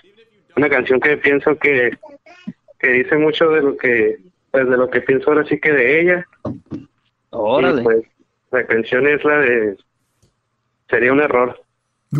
una 0.57 0.69
canción 0.69 1.01
que 1.01 1.17
pienso 1.17 1.57
que, 1.57 1.97
que 2.79 2.89
dice 2.89 3.17
mucho 3.17 3.49
de 3.49 3.63
lo 3.63 3.77
que, 3.77 4.19
pues, 4.51 4.69
de 4.69 4.77
lo 4.77 4.91
que 4.91 5.01
pienso 5.01 5.31
ahora 5.31 5.45
sí 5.47 5.59
que 5.59 5.73
de 5.73 6.01
ella. 6.01 6.27
Órale. 7.31 7.81
Y, 7.81 7.85
pues, 7.85 8.05
la 8.51 8.67
canción 8.67 9.07
es 9.07 9.25
la 9.25 9.39
de 9.39 9.77
Sería 10.93 11.11
un 11.11 11.21
error. 11.21 11.59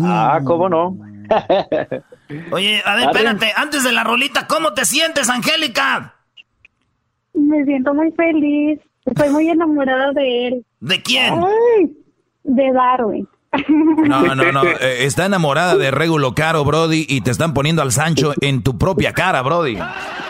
Ah, 0.01 0.41
¿cómo 0.43 0.67
no? 0.67 0.97
Oye, 2.51 2.81
a 2.83 2.95
ver, 2.95 3.05
espérate, 3.05 3.53
antes 3.55 3.83
de 3.83 3.91
la 3.91 4.03
rolita, 4.03 4.47
¿cómo 4.47 4.73
te 4.73 4.83
sientes, 4.85 5.29
Angélica? 5.29 6.15
Me 7.35 7.63
siento 7.65 7.93
muy 7.93 8.11
feliz. 8.13 8.79
Estoy 9.05 9.29
muy 9.29 9.49
enamorada 9.49 10.11
de 10.13 10.47
él. 10.47 10.65
¿De 10.79 11.01
quién? 11.01 11.33
Ay, 11.33 11.93
de 12.43 12.71
Darwin. 12.73 13.27
No, 14.07 14.33
no, 14.33 14.51
no. 14.51 14.63
eh, 14.63 15.05
está 15.05 15.25
enamorada 15.27 15.75
de 15.75 15.91
Regulo 15.91 16.33
Caro, 16.33 16.63
Brody, 16.65 17.05
y 17.07 17.21
te 17.21 17.29
están 17.29 17.53
poniendo 17.53 17.83
al 17.83 17.91
Sancho 17.91 18.33
en 18.41 18.63
tu 18.63 18.79
propia 18.79 19.13
cara, 19.13 19.43
Brody. 19.43 19.77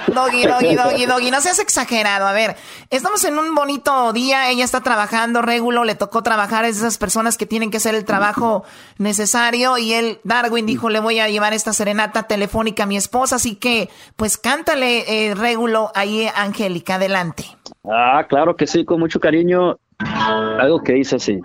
Doggy, 0.07 0.45
doggy, 0.45 0.75
doggy, 0.75 1.05
doggy. 1.05 1.31
No 1.31 1.39
seas 1.39 1.59
exagerado. 1.59 2.27
A 2.27 2.33
ver, 2.33 2.57
estamos 2.89 3.23
en 3.23 3.39
un 3.39 3.55
bonito 3.55 4.11
día. 4.11 4.49
Ella 4.49 4.65
está 4.65 4.81
trabajando, 4.81 5.41
Regulo 5.41 5.85
le 5.85 5.95
tocó 5.95 6.21
trabajar. 6.21 6.65
Es 6.65 6.81
de 6.81 6.87
esas 6.87 6.97
personas 6.97 7.37
que 7.37 7.45
tienen 7.45 7.71
que 7.71 7.77
hacer 7.77 7.95
el 7.95 8.03
trabajo 8.03 8.65
necesario. 8.97 9.77
Y 9.77 9.93
él, 9.93 10.19
Darwin, 10.25 10.65
dijo: 10.65 10.89
Le 10.89 10.99
voy 10.99 11.19
a 11.19 11.29
llevar 11.29 11.53
esta 11.53 11.71
serenata 11.71 12.23
telefónica 12.23 12.83
a 12.83 12.87
mi 12.87 12.97
esposa. 12.97 13.37
Así 13.37 13.55
que, 13.55 13.89
pues 14.17 14.37
cántale, 14.37 15.29
eh, 15.29 15.33
Regulo, 15.35 15.91
ahí, 15.95 16.27
Angélica, 16.35 16.95
adelante. 16.95 17.45
Ah, 17.85 18.25
claro 18.27 18.55
que 18.55 18.65
sí, 18.65 18.85
con 18.85 18.99
mucho 18.99 19.19
cariño. 19.19 19.77
Algo 19.99 20.81
que 20.81 20.93
dice 20.93 21.17
así. 21.17 21.41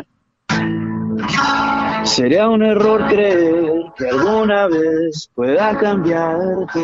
Sería 2.09 2.48
un 2.48 2.62
error 2.62 3.06
creer 3.06 3.93
que 3.97 4.09
alguna 4.09 4.66
vez 4.66 5.30
pueda 5.35 5.76
cambiarte. 5.78 6.82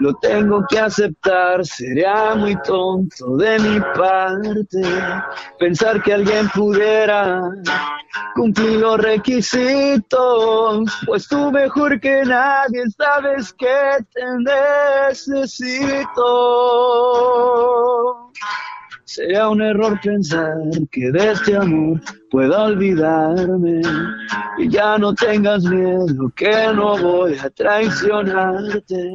Lo 0.00 0.12
tengo 0.14 0.64
que 0.68 0.78
aceptar, 0.78 1.64
sería 1.64 2.34
muy 2.34 2.54
tonto 2.62 3.36
de 3.36 3.58
mi 3.58 3.80
parte 3.96 4.82
pensar 5.58 6.02
que 6.02 6.12
alguien 6.14 6.48
pudiera 6.50 7.40
cumplir 8.34 8.80
los 8.80 8.98
requisitos. 8.98 10.84
Pues 11.06 11.26
tú 11.26 11.50
mejor 11.50 11.98
que 12.00 12.22
nadie 12.24 12.82
sabes 12.96 13.52
que 13.54 14.04
te 14.12 14.22
necesito. 15.08 16.14
Sería 19.06 19.48
un 19.50 19.60
error 19.60 20.00
pensar 20.02 20.56
que 20.90 21.10
de 21.10 21.32
este 21.32 21.56
amor 21.56 22.00
pueda 22.30 22.64
olvidarme 22.64 23.82
y 24.56 24.68
ya 24.70 24.96
no 24.96 25.14
tengas 25.14 25.62
miedo 25.64 26.32
que 26.34 26.72
no 26.74 26.96
voy 26.96 27.36
a 27.38 27.50
traicionarte. 27.50 29.12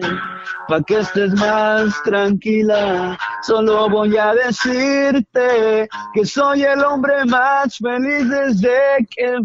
Pa' 0.68 0.84
que 0.84 1.00
estés 1.00 1.34
más 1.34 1.92
tranquila, 2.04 3.18
solo 3.42 3.90
voy 3.90 4.16
a 4.16 4.36
decirte 4.36 5.90
que 6.14 6.26
soy 6.26 6.64
el 6.64 6.84
hombre 6.84 7.26
más 7.26 7.78
feliz 7.78 8.30
desde 8.30 9.08
que 9.10 9.38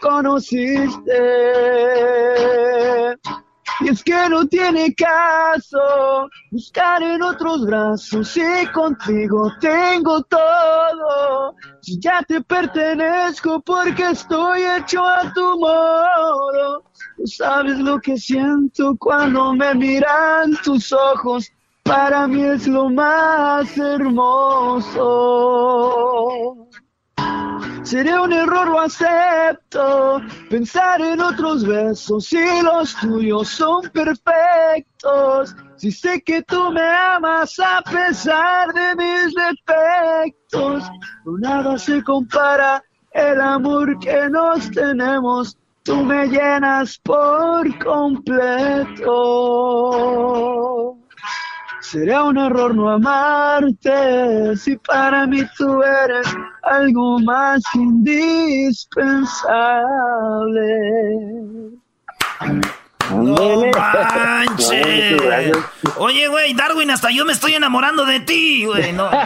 conociste. 0.00 1.18
Y 3.80 3.88
es 3.88 4.02
que 4.02 4.28
no 4.28 4.46
tiene 4.46 4.94
caso 4.94 6.28
buscar 6.50 7.02
en 7.02 7.22
otros 7.22 7.64
brazos 7.66 8.28
si 8.28 8.66
contigo 8.72 9.50
tengo 9.60 10.22
todo. 10.22 11.54
Si 11.80 11.98
ya 11.98 12.22
te 12.22 12.40
pertenezco 12.42 13.60
porque 13.60 14.10
estoy 14.10 14.62
hecho 14.62 15.06
a 15.06 15.32
tu 15.32 15.58
modo. 15.58 16.84
Tú 17.16 17.26
sabes 17.26 17.78
lo 17.78 17.98
que 18.00 18.16
siento 18.16 18.96
cuando 18.98 19.52
me 19.54 19.74
miran 19.74 20.56
tus 20.62 20.92
ojos. 20.92 21.50
Para 21.82 22.28
mí 22.28 22.42
es 22.42 22.66
lo 22.68 22.88
más 22.90 23.76
hermoso. 23.76 25.02
Sería 27.82 28.22
un 28.22 28.32
error, 28.32 28.68
lo 28.68 28.80
acepto. 28.80 30.22
Pensar 30.48 31.00
en 31.00 31.20
otros 31.20 31.66
besos 31.66 32.26
si 32.26 32.62
los 32.62 32.96
tuyos 32.96 33.48
son 33.48 33.82
perfectos. 33.90 35.54
Si 35.76 35.90
sé 35.90 36.22
que 36.22 36.42
tú 36.42 36.70
me 36.70 36.80
amas 36.80 37.58
a 37.58 37.82
pesar 37.82 38.72
de 38.72 38.94
mis 38.94 39.34
defectos, 39.34 40.84
nada 41.40 41.76
se 41.76 42.02
compara 42.02 42.82
el 43.12 43.40
amor 43.40 43.98
que 43.98 44.28
nos 44.30 44.70
tenemos. 44.70 45.58
Tú 45.82 45.96
me 45.96 46.28
llenas 46.28 46.98
por 46.98 47.78
completo. 47.78 49.02
Sería 51.92 52.24
un 52.24 52.38
error 52.38 52.74
no 52.74 52.88
amarte 52.88 54.56
si 54.56 54.76
para 54.78 55.26
mí 55.26 55.42
tú 55.58 55.82
eres 55.82 56.26
algo 56.62 57.18
más 57.18 57.62
indispensable. 57.74 59.42
No 63.10 63.66
manches. 63.76 65.20
Oye, 65.98 66.28
güey, 66.28 66.54
Darwin, 66.54 66.90
hasta 66.92 67.10
yo 67.10 67.26
me 67.26 67.34
estoy 67.34 67.56
enamorando 67.56 68.06
de 68.06 68.20
ti, 68.20 68.64
güey. 68.64 68.94
No. 68.94 69.10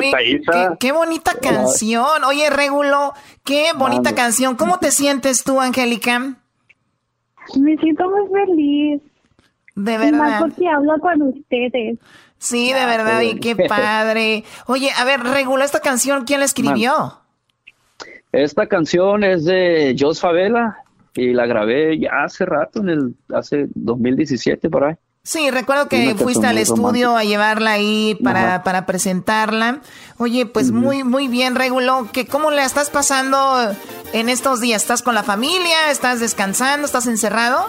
Qué, 0.00 0.40
qué 0.80 0.92
bonita 0.92 1.32
canción. 1.42 2.24
Oye, 2.24 2.48
Regulo, 2.48 3.12
qué 3.44 3.72
bonita 3.76 4.14
canción. 4.14 4.56
¿Cómo 4.56 4.78
te 4.78 4.90
sientes 4.92 5.44
tú, 5.44 5.60
Angélica? 5.60 6.36
Me 7.54 7.76
siento 7.76 8.08
muy 8.08 8.26
feliz. 8.32 9.02
De 9.74 9.94
Y 9.94 9.96
más 9.96 10.12
verdad. 10.12 10.40
porque 10.40 10.68
hablo 10.68 10.92
con 11.00 11.22
ustedes. 11.22 11.98
Sí, 12.38 12.72
de 12.72 12.86
verdad, 12.86 13.20
y 13.22 13.38
qué 13.40 13.56
padre. 13.68 14.44
Oye, 14.66 14.90
a 14.96 15.04
ver, 15.04 15.20
Regulo, 15.20 15.64
esta 15.64 15.80
canción, 15.80 16.24
¿quién 16.24 16.40
la 16.40 16.46
escribió? 16.46 17.20
Esta 18.32 18.66
canción 18.66 19.24
es 19.24 19.44
de 19.44 19.94
Jos 19.98 20.20
Favela 20.20 20.76
y 21.14 21.32
la 21.32 21.46
grabé 21.46 21.98
ya 21.98 22.24
hace 22.24 22.44
rato, 22.44 22.80
en 22.80 22.88
el 22.88 23.14
hace 23.32 23.66
2017 23.74 24.68
por 24.68 24.84
ahí. 24.84 24.94
Sí, 25.22 25.50
recuerdo 25.50 25.88
que 25.88 26.14
fuiste 26.16 26.46
al 26.46 26.58
estudio 26.58 27.16
a 27.16 27.24
llevarla 27.24 27.72
ahí 27.72 28.14
para, 28.22 28.62
para 28.62 28.84
presentarla. 28.84 29.80
Oye, 30.18 30.44
pues 30.44 30.70
muy, 30.70 31.02
muy 31.02 31.28
bien, 31.28 31.54
Regulo. 31.54 32.08
¿Que 32.12 32.26
¿Cómo 32.26 32.50
le 32.50 32.62
estás 32.62 32.90
pasando 32.90 33.72
en 34.12 34.28
estos 34.28 34.60
días? 34.60 34.82
¿Estás 34.82 35.00
con 35.00 35.14
la 35.14 35.22
familia? 35.22 35.90
¿Estás 35.90 36.20
descansando? 36.20 36.84
¿Estás 36.84 37.06
encerrado? 37.06 37.64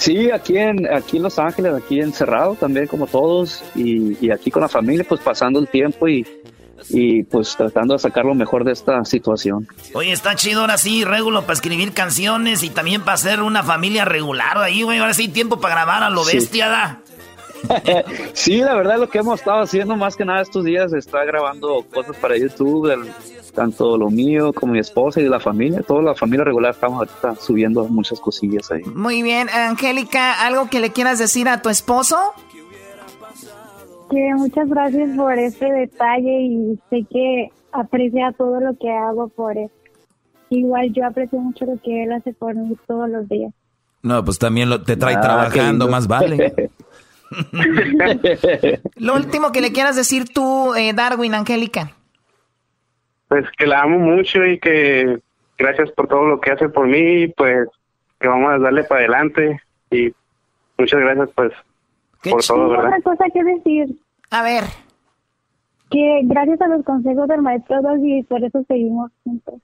Sí, 0.00 0.30
aquí 0.30 0.56
en, 0.56 0.90
aquí 0.90 1.18
en 1.18 1.24
Los 1.24 1.38
Ángeles, 1.38 1.74
aquí 1.74 2.00
encerrado 2.00 2.54
también 2.54 2.86
como 2.86 3.06
todos 3.06 3.62
y, 3.74 4.16
y 4.24 4.30
aquí 4.30 4.50
con 4.50 4.62
la 4.62 4.68
familia, 4.68 5.04
pues 5.06 5.20
pasando 5.20 5.58
el 5.60 5.68
tiempo 5.68 6.08
y, 6.08 6.26
y 6.88 7.22
pues 7.24 7.54
tratando 7.54 7.92
de 7.92 7.98
sacar 7.98 8.24
lo 8.24 8.34
mejor 8.34 8.64
de 8.64 8.72
esta 8.72 9.04
situación. 9.04 9.68
Oye, 9.92 10.10
está 10.10 10.34
chido 10.36 10.62
ahora 10.62 10.78
sí, 10.78 11.04
regulo 11.04 11.42
para 11.42 11.52
escribir 11.52 11.92
canciones 11.92 12.62
y 12.62 12.70
también 12.70 13.02
para 13.04 13.18
ser 13.18 13.42
una 13.42 13.62
familia 13.62 14.06
regular 14.06 14.56
ahí, 14.56 14.84
güey. 14.84 14.98
Ahora 15.00 15.12
sí, 15.12 15.28
tiempo 15.28 15.60
para 15.60 15.74
grabar 15.74 16.02
a 16.02 16.08
lo 16.08 16.24
bestia, 16.24 16.70
da. 16.70 17.00
sí, 18.32 18.56
la 18.62 18.74
verdad 18.74 18.98
lo 18.98 19.10
que 19.10 19.18
hemos 19.18 19.38
estado 19.38 19.60
haciendo 19.60 19.94
más 19.96 20.16
que 20.16 20.24
nada 20.24 20.40
estos 20.40 20.64
días 20.64 20.94
está 20.94 21.26
grabando 21.26 21.84
cosas 21.92 22.16
para 22.16 22.38
YouTube, 22.38 22.90
tanto 23.52 23.96
lo 23.96 24.10
mío 24.10 24.52
como 24.52 24.72
mi 24.72 24.78
esposa 24.78 25.20
y 25.20 25.28
la 25.28 25.40
familia, 25.40 25.82
toda 25.82 26.02
la 26.02 26.14
familia 26.14 26.44
regular 26.44 26.72
estamos 26.72 26.98
ahorita 26.98 27.40
subiendo 27.40 27.84
muchas 27.88 28.20
cosillas 28.20 28.70
ahí. 28.70 28.82
Muy 28.94 29.22
bien, 29.22 29.48
Angélica, 29.50 30.44
¿algo 30.46 30.68
que 30.68 30.80
le 30.80 30.90
quieras 30.90 31.18
decir 31.18 31.48
a 31.48 31.62
tu 31.62 31.68
esposo? 31.68 32.16
que 34.10 34.34
muchas 34.34 34.68
gracias 34.68 35.16
por 35.16 35.38
este 35.38 35.72
detalle 35.72 36.42
y 36.42 36.78
sé 36.90 37.06
que 37.10 37.48
aprecia 37.72 38.32
todo 38.36 38.60
lo 38.60 38.76
que 38.76 38.90
hago 38.90 39.28
por 39.28 39.56
él. 39.56 39.70
Igual 40.50 40.92
yo 40.92 41.06
aprecio 41.06 41.38
mucho 41.38 41.64
lo 41.64 41.80
que 41.80 42.02
él 42.02 42.12
hace 42.12 42.32
por 42.34 42.54
mí 42.56 42.76
todos 42.86 43.08
los 43.08 43.28
días. 43.28 43.54
No, 44.02 44.24
pues 44.24 44.38
también 44.38 44.68
lo, 44.68 44.82
te 44.82 44.96
trae 44.96 45.14
ah, 45.14 45.20
trabajando, 45.20 45.88
más 45.88 46.08
vale. 46.08 46.70
lo 48.96 49.14
último 49.14 49.52
que 49.52 49.60
le 49.60 49.72
quieras 49.72 49.94
decir 49.94 50.28
tú, 50.28 50.74
eh, 50.74 50.92
Darwin, 50.92 51.34
Angélica. 51.34 51.92
Pues 53.30 53.46
que 53.56 53.66
la 53.66 53.82
amo 53.82 54.00
mucho 54.00 54.44
y 54.44 54.58
que 54.58 55.20
gracias 55.56 55.92
por 55.92 56.08
todo 56.08 56.26
lo 56.26 56.40
que 56.40 56.50
hace 56.50 56.68
por 56.68 56.88
mí, 56.88 57.28
pues 57.28 57.68
que 58.18 58.26
vamos 58.26 58.50
a 58.50 58.58
darle 58.58 58.82
para 58.82 59.02
adelante 59.02 59.60
y 59.88 60.12
muchas 60.76 61.00
gracias 61.00 61.30
pues 61.36 61.52
por 62.28 62.44
todo, 62.44 62.70
otra 62.70 63.00
cosa 63.02 63.24
que 63.32 63.44
decir. 63.44 63.96
A 64.32 64.42
ver. 64.42 64.64
Que 65.92 66.22
gracias 66.24 66.60
a 66.60 66.66
los 66.66 66.84
consejos 66.84 67.28
del 67.28 67.40
maestro 67.40 67.78
y 68.04 68.24
por 68.24 68.42
eso 68.42 68.64
seguimos 68.66 69.12
juntos. 69.22 69.54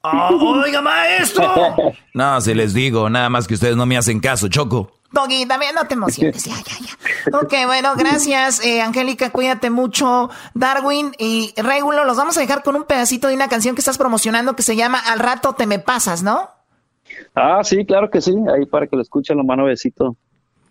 Oh, 0.00 0.62
¡Oiga, 0.64 0.80
maestro! 0.80 1.44
no, 2.14 2.40
si 2.40 2.54
les 2.54 2.72
digo, 2.72 3.10
nada 3.10 3.28
más 3.28 3.46
que 3.46 3.52
ustedes 3.52 3.76
no 3.76 3.84
me 3.84 3.98
hacen 3.98 4.18
caso, 4.18 4.48
Choco. 4.48 4.99
Doggy, 5.12 5.46
también 5.46 5.74
no 5.74 5.86
te 5.86 5.94
emociones, 5.94 6.44
ya, 6.44 6.54
ya, 6.54 6.76
ya. 6.78 7.38
Ok, 7.38 7.52
bueno, 7.66 7.94
gracias, 7.96 8.64
eh, 8.64 8.80
Angélica, 8.80 9.30
cuídate 9.30 9.68
mucho. 9.68 10.30
Darwin 10.54 11.12
y 11.18 11.52
Regulo, 11.56 12.04
los 12.04 12.16
vamos 12.16 12.36
a 12.36 12.40
dejar 12.40 12.62
con 12.62 12.76
un 12.76 12.84
pedacito 12.84 13.28
de 13.28 13.34
una 13.34 13.48
canción 13.48 13.74
que 13.74 13.80
estás 13.80 13.98
promocionando 13.98 14.54
que 14.54 14.62
se 14.62 14.76
llama 14.76 15.00
Al 15.00 15.18
rato 15.18 15.54
te 15.54 15.66
me 15.66 15.80
pasas, 15.80 16.22
¿no? 16.22 16.48
Ah, 17.34 17.60
sí, 17.64 17.84
claro 17.84 18.08
que 18.10 18.20
sí, 18.20 18.34
ahí 18.54 18.66
para 18.66 18.86
que 18.86 18.96
lo 18.96 19.02
escuchen, 19.02 19.36
lo 19.36 19.44
mano 19.44 19.64
besito. 19.64 20.16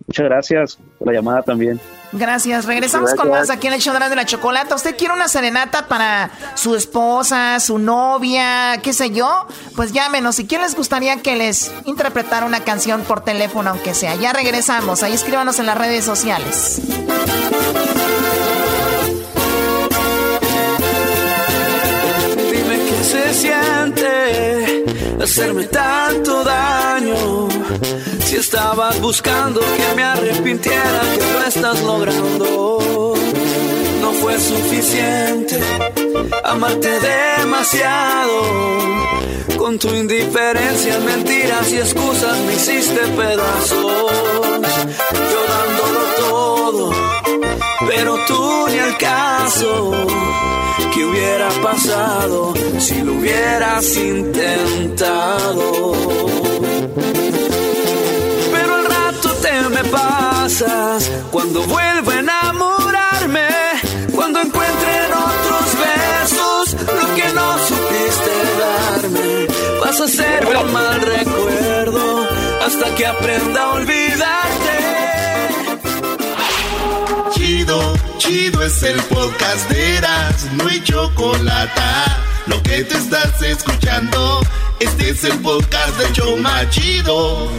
Muchas 0.10 0.26
gracias 0.26 0.80
por 0.98 1.08
la 1.08 1.14
llamada 1.14 1.44
también. 1.44 1.80
Gracias. 2.12 2.66
Regresamos 2.66 3.14
con 3.14 3.30
más 3.30 3.52
aquí 3.52 3.68
en 3.68 3.74
el 3.74 3.80
show 3.80 3.94
de 3.94 4.16
la 4.16 4.26
chocolata. 4.26 4.74
¿Usted 4.74 4.98
quiere 4.98 5.14
una 5.14 5.28
serenata 5.28 5.88
para 5.88 6.32
su 6.56 6.76
esposa, 6.76 7.60
su 7.60 7.78
novia, 7.78 8.80
qué 8.82 8.92
sé 8.92 9.12
yo? 9.12 9.46
Pues 9.76 9.94
llámenos. 9.94 10.38
Si 10.38 10.48
quién 10.48 10.64
les 10.64 10.74
gustaría 10.74 11.18
que 11.18 11.36
les 11.36 11.72
interpretara 11.86 12.48
una 12.48 12.62
canción 12.62 13.04
por 13.04 13.24
teléfono, 13.24 13.70
aunque 13.70 13.94
sea. 13.94 14.16
Ya 14.16 14.34
regresamos. 14.34 15.04
Ahí 15.04 15.14
escríbanos 15.14 15.60
en 15.60 15.68
las 15.68 15.78
redes 15.78 16.06
sociales. 16.06 16.82
Dime 22.52 22.80
qué 22.90 23.04
se 23.04 23.34
siente 23.36 24.86
hacerme 25.22 25.66
tanto 25.66 26.44
daño 26.44 27.48
si 28.30 28.36
estabas 28.36 29.02
buscando 29.02 29.60
que 29.60 29.96
me 29.96 30.04
arrepintiera, 30.04 31.02
que 31.18 31.34
lo 31.34 31.46
estás 31.48 31.82
logrando. 31.82 33.16
No 34.02 34.12
fue 34.22 34.40
suficiente 34.40 35.60
amarte 36.44 36.92
demasiado. 37.00 38.42
Con 39.58 39.80
tu 39.80 39.88
indiferencia, 39.90 41.00
mentiras 41.00 41.72
y 41.72 41.78
excusas 41.78 42.38
me 42.46 42.54
hiciste 42.54 43.02
pedazos. 43.18 44.12
Yo 45.32 45.42
dándolo 45.56 46.02
todo, 46.20 46.94
pero 47.88 48.16
tú 48.28 48.68
ni 48.70 48.78
al 48.78 48.96
caso. 48.98 49.92
¿Qué 50.94 51.04
hubiera 51.04 51.50
pasado 51.64 52.54
si 52.78 53.02
lo 53.02 53.14
hubieras 53.14 53.98
intentado? 53.98 55.70
Pasas 59.92 61.10
cuando 61.32 61.64
vuelvo 61.64 62.12
a 62.12 62.20
enamorarme, 62.20 63.48
cuando 64.16 64.42
encuentre 64.42 65.06
en 65.06 65.14
otros 65.14 65.68
besos 65.86 66.74
lo 66.88 67.16
que 67.16 67.34
no 67.34 67.58
supiste 67.68 68.34
darme. 68.60 69.48
Vas 69.82 70.00
a 70.02 70.08
ser 70.08 70.46
un 70.46 70.74
mal 70.74 71.02
recuerdo 71.02 72.28
hasta 72.66 72.96
que 72.96 73.06
aprenda 73.06 73.64
a 73.64 73.70
olvidarte. 73.74 74.78
Chido, 77.34 77.94
chido 78.18 78.64
es 78.64 78.84
el 78.84 79.02
podcast 79.04 79.70
de 79.70 79.98
Eras, 79.98 80.48
no 80.54 80.68
hay 80.68 80.82
chocolate. 80.84 81.82
Lo 82.48 82.62
que 82.64 82.84
te 82.84 82.98
estás 82.98 83.42
escuchando, 83.42 84.42
este 84.80 85.10
es 85.10 85.24
el 85.24 85.38
podcast 85.40 85.98
de 86.00 86.12
Choma 86.14 86.70
Chido. 86.70 87.50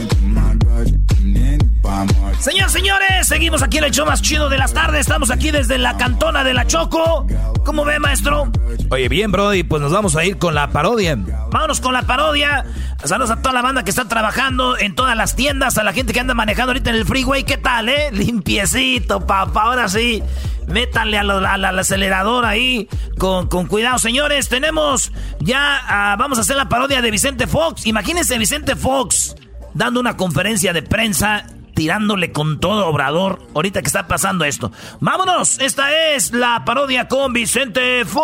Señores, 2.40 2.72
señores, 2.72 3.28
seguimos 3.28 3.62
aquí 3.62 3.78
en 3.78 3.84
el 3.84 3.90
show 3.90 4.06
más 4.06 4.22
chido 4.22 4.48
de 4.48 4.56
las 4.56 4.72
tardes. 4.72 5.00
Estamos 5.00 5.30
aquí 5.30 5.50
desde 5.50 5.76
la 5.76 5.96
cantona 5.96 6.42
de 6.42 6.54
la 6.54 6.66
Choco. 6.66 7.26
¿Cómo 7.64 7.84
ve, 7.84 7.98
maestro? 7.98 8.50
Oye, 8.90 9.08
bien, 9.08 9.30
Brody, 9.30 9.62
pues 9.62 9.82
nos 9.82 9.92
vamos 9.92 10.16
a 10.16 10.24
ir 10.24 10.38
con 10.38 10.54
la 10.54 10.70
parodia. 10.70 11.16
Vámonos 11.50 11.80
con 11.80 11.92
la 11.92 12.02
parodia. 12.02 12.64
Saludos 13.04 13.30
a 13.30 13.42
toda 13.42 13.52
la 13.54 13.62
banda 13.62 13.84
que 13.84 13.90
está 13.90 14.06
trabajando 14.08 14.78
en 14.78 14.94
todas 14.94 15.16
las 15.16 15.36
tiendas, 15.36 15.76
a 15.76 15.84
la 15.84 15.92
gente 15.92 16.12
que 16.12 16.20
anda 16.20 16.34
manejando 16.34 16.70
ahorita 16.70 16.90
en 16.90 16.96
el 16.96 17.04
freeway. 17.04 17.44
¿Qué 17.44 17.58
tal, 17.58 17.88
eh? 17.88 18.08
Limpiecito, 18.12 19.26
papá. 19.26 19.62
Ahora 19.62 19.88
sí, 19.88 20.22
métanle 20.66 21.18
al 21.18 21.78
acelerador 21.78 22.46
ahí 22.46 22.88
con, 23.18 23.48
cuidado. 23.66 23.98
Señores, 23.98 24.48
tenemos 24.48 25.12
ya, 25.40 25.80
ah, 25.86 26.16
vamos 26.18 26.38
a 26.38 26.40
hacer 26.40 26.56
la 26.56 26.68
parodia 26.68 27.02
de 27.02 27.10
Vicente 27.10 27.46
Fox. 27.46 27.86
Imagínense 27.86 28.38
Vicente 28.38 28.76
Fox 28.76 29.36
dando 29.74 30.00
una 30.00 30.16
conferencia 30.16 30.72
de 30.72 30.82
prensa 30.82 31.44
tirándole 31.80 32.30
con 32.30 32.60
todo 32.60 32.88
Obrador 32.88 33.40
ahorita 33.54 33.80
que 33.80 33.86
está 33.86 34.06
pasando 34.06 34.44
esto. 34.44 34.70
Vámonos, 35.00 35.58
esta 35.60 36.12
es 36.14 36.30
la 36.30 36.62
parodia 36.62 37.08
con 37.08 37.32
Vicente 37.32 38.04
Fox. 38.04 38.20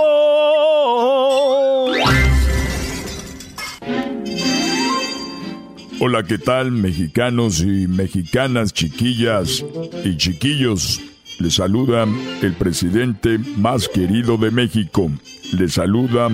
Hola, 6.01 6.23
¿qué 6.25 6.37
tal 6.37 6.71
mexicanos 6.71 7.63
y 7.63 7.89
mexicanas, 7.89 8.75
chiquillas 8.75 9.65
y 10.05 10.19
chiquillos? 10.19 11.01
Les 11.39 11.55
saluda 11.55 12.07
el 12.43 12.53
presidente 12.57 13.39
más 13.57 13.89
querido 13.89 14.37
de 14.37 14.51
México. 14.51 15.11
Les 15.55 15.73
saluda 15.73 16.29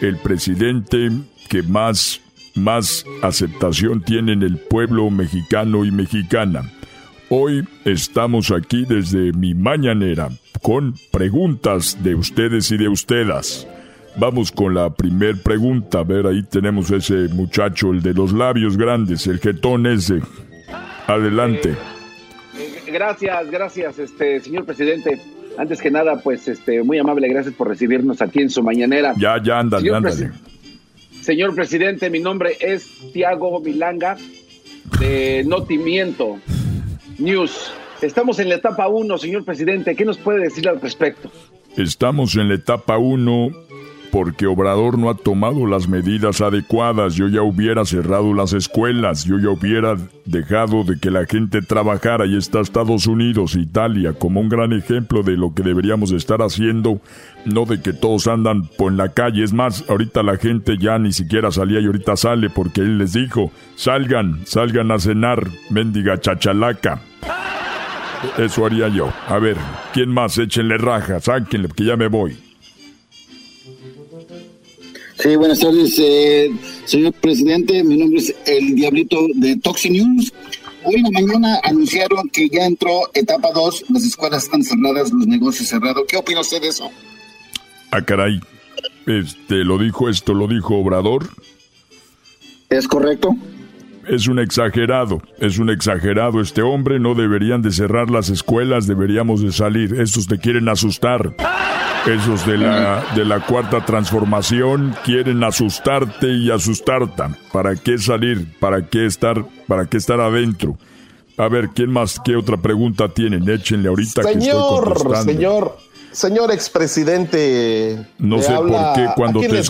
el 0.00 0.16
presidente 0.16 1.10
que 1.50 1.62
más 1.62 2.22
más 2.54 3.04
aceptación 3.22 4.02
tienen 4.02 4.42
el 4.42 4.58
pueblo 4.58 5.10
mexicano 5.10 5.84
y 5.84 5.90
mexicana. 5.90 6.62
Hoy 7.28 7.66
estamos 7.84 8.50
aquí 8.50 8.84
desde 8.88 9.32
mi 9.32 9.54
mañanera 9.54 10.28
con 10.62 10.94
preguntas 11.10 11.98
de 12.02 12.14
ustedes 12.14 12.70
y 12.70 12.76
de 12.76 12.88
ustedes. 12.88 13.66
Vamos 14.16 14.52
con 14.52 14.74
la 14.74 14.90
primer 14.90 15.42
pregunta. 15.42 16.00
A 16.00 16.04
ver, 16.04 16.26
ahí 16.26 16.42
tenemos 16.44 16.90
ese 16.90 17.28
muchacho, 17.34 17.90
el 17.90 18.02
de 18.02 18.14
los 18.14 18.32
labios 18.32 18.76
grandes, 18.76 19.26
el 19.26 19.40
jetón 19.40 19.86
ese. 19.86 20.20
Adelante. 21.06 21.74
Gracias, 22.86 23.50
gracias, 23.50 23.98
este 23.98 24.40
señor 24.40 24.64
presidente. 24.64 25.20
Antes 25.58 25.80
que 25.80 25.90
nada, 25.90 26.20
pues, 26.22 26.46
este, 26.46 26.82
muy 26.82 26.98
amable, 26.98 27.28
gracias 27.28 27.54
por 27.54 27.68
recibirnos 27.68 28.22
aquí 28.22 28.40
en 28.40 28.50
su 28.50 28.62
mañanera. 28.62 29.14
Ya, 29.16 29.40
ya, 29.42 29.58
ándale, 29.58 29.94
ándale. 29.94 30.30
Señor 31.24 31.54
presidente, 31.54 32.10
mi 32.10 32.20
nombre 32.20 32.58
es 32.60 32.86
Tiago 33.14 33.58
Milanga 33.58 34.18
de 35.00 35.42
Notimiento 35.46 36.38
News. 37.16 37.72
Estamos 38.02 38.38
en 38.40 38.50
la 38.50 38.56
etapa 38.56 38.88
1, 38.88 39.16
señor 39.16 39.42
presidente. 39.42 39.96
¿Qué 39.96 40.04
nos 40.04 40.18
puede 40.18 40.40
decir 40.40 40.68
al 40.68 40.82
respecto? 40.82 41.30
Estamos 41.78 42.36
en 42.36 42.50
la 42.50 42.56
etapa 42.56 42.98
1 42.98 43.48
porque 44.14 44.46
Obrador 44.46 44.96
no 44.96 45.10
ha 45.10 45.16
tomado 45.16 45.66
las 45.66 45.88
medidas 45.88 46.40
adecuadas. 46.40 47.16
Yo 47.16 47.26
ya 47.26 47.42
hubiera 47.42 47.84
cerrado 47.84 48.32
las 48.32 48.52
escuelas, 48.52 49.24
yo 49.24 49.40
ya 49.40 49.50
hubiera 49.50 49.96
dejado 50.24 50.84
de 50.84 51.00
que 51.00 51.10
la 51.10 51.26
gente 51.26 51.62
trabajara. 51.62 52.24
Y 52.24 52.36
está 52.36 52.60
Estados 52.60 53.08
Unidos, 53.08 53.56
Italia, 53.56 54.12
como 54.12 54.40
un 54.40 54.48
gran 54.48 54.72
ejemplo 54.72 55.24
de 55.24 55.36
lo 55.36 55.52
que 55.52 55.64
deberíamos 55.64 56.12
estar 56.12 56.42
haciendo, 56.42 57.00
no 57.44 57.64
de 57.64 57.82
que 57.82 57.92
todos 57.92 58.28
andan 58.28 58.68
por 58.78 58.92
la 58.92 59.08
calle. 59.08 59.42
Es 59.42 59.52
más, 59.52 59.84
ahorita 59.88 60.22
la 60.22 60.36
gente 60.36 60.78
ya 60.78 60.96
ni 61.00 61.12
siquiera 61.12 61.50
salía 61.50 61.80
y 61.80 61.86
ahorita 61.86 62.16
sale 62.16 62.50
porque 62.50 62.82
él 62.82 62.98
les 62.98 63.14
dijo, 63.14 63.50
salgan, 63.74 64.46
salgan 64.46 64.92
a 64.92 65.00
cenar, 65.00 65.44
mendiga 65.70 66.20
chachalaca. 66.20 67.00
Eso 68.38 68.64
haría 68.64 68.86
yo. 68.86 69.12
A 69.26 69.40
ver, 69.40 69.56
¿quién 69.92 70.10
más? 70.10 70.38
Échenle 70.38 70.78
raja, 70.78 71.18
sáquenle, 71.18 71.66
que 71.66 71.84
ya 71.84 71.96
me 71.96 72.06
voy. 72.06 72.53
Sí, 75.24 75.36
buenas 75.36 75.58
tardes, 75.58 75.98
eh, 76.00 76.50
señor 76.84 77.14
presidente. 77.14 77.82
Mi 77.82 77.96
nombre 77.96 78.20
es 78.20 78.34
el 78.44 78.74
Diablito 78.74 79.26
de 79.36 79.56
Toxi 79.56 79.88
News. 79.88 80.34
Hoy 80.84 80.96
en 80.96 81.04
la 81.04 81.10
mañana 81.12 81.60
anunciaron 81.62 82.28
que 82.28 82.46
ya 82.50 82.66
entró 82.66 83.08
etapa 83.14 83.48
2, 83.54 83.86
las 83.88 84.04
escuelas 84.04 84.44
están 84.44 84.62
cerradas, 84.62 85.10
los 85.10 85.26
negocios 85.26 85.70
cerrados. 85.70 86.04
¿Qué 86.06 86.18
opina 86.18 86.42
usted 86.42 86.60
de 86.60 86.68
eso? 86.68 86.90
Ah, 87.90 88.02
caray. 88.02 88.38
Este, 89.06 89.64
lo 89.64 89.78
dijo 89.78 90.10
esto, 90.10 90.34
lo 90.34 90.46
dijo 90.46 90.76
Obrador. 90.76 91.26
¿Es 92.68 92.86
correcto? 92.86 93.34
Es 94.08 94.28
un 94.28 94.38
exagerado, 94.38 95.22
es 95.38 95.58
un 95.58 95.70
exagerado 95.70 96.40
este 96.40 96.62
hombre, 96.62 96.98
no 96.98 97.14
deberían 97.14 97.62
de 97.62 97.70
cerrar 97.70 98.10
las 98.10 98.28
escuelas, 98.28 98.86
deberíamos 98.86 99.42
de 99.42 99.52
salir. 99.52 100.00
Estos 100.00 100.26
te 100.26 100.38
quieren 100.38 100.68
asustar. 100.68 101.34
Esos 102.06 102.46
de 102.46 102.58
la, 102.58 103.02
de 103.16 103.24
la 103.24 103.40
cuarta 103.40 103.84
transformación 103.84 104.94
quieren 105.04 105.42
asustarte 105.42 106.28
y 106.28 106.50
asustarte. 106.50 107.22
¿Para 107.50 107.76
qué 107.76 107.96
salir? 107.96 108.58
¿Para 108.60 108.86
qué 108.86 109.06
estar, 109.06 109.42
para 109.66 109.86
qué 109.86 109.96
estar 109.96 110.20
adentro? 110.20 110.76
A 111.38 111.48
ver, 111.48 111.70
¿quién 111.74 111.90
más? 111.90 112.20
¿Qué 112.22 112.36
otra 112.36 112.58
pregunta 112.58 113.08
tienen? 113.08 113.48
Échenle 113.48 113.88
ahorita 113.88 114.22
señor, 114.22 114.92
que 114.92 114.92
estoy 114.92 115.34
Señor, 115.34 115.76
señor 116.12 116.52
expresidente. 116.52 118.06
No 118.18 118.40
sé 118.40 118.54
por 118.54 118.92
qué 118.94 119.08
cuando 119.16 119.40
te, 119.40 119.62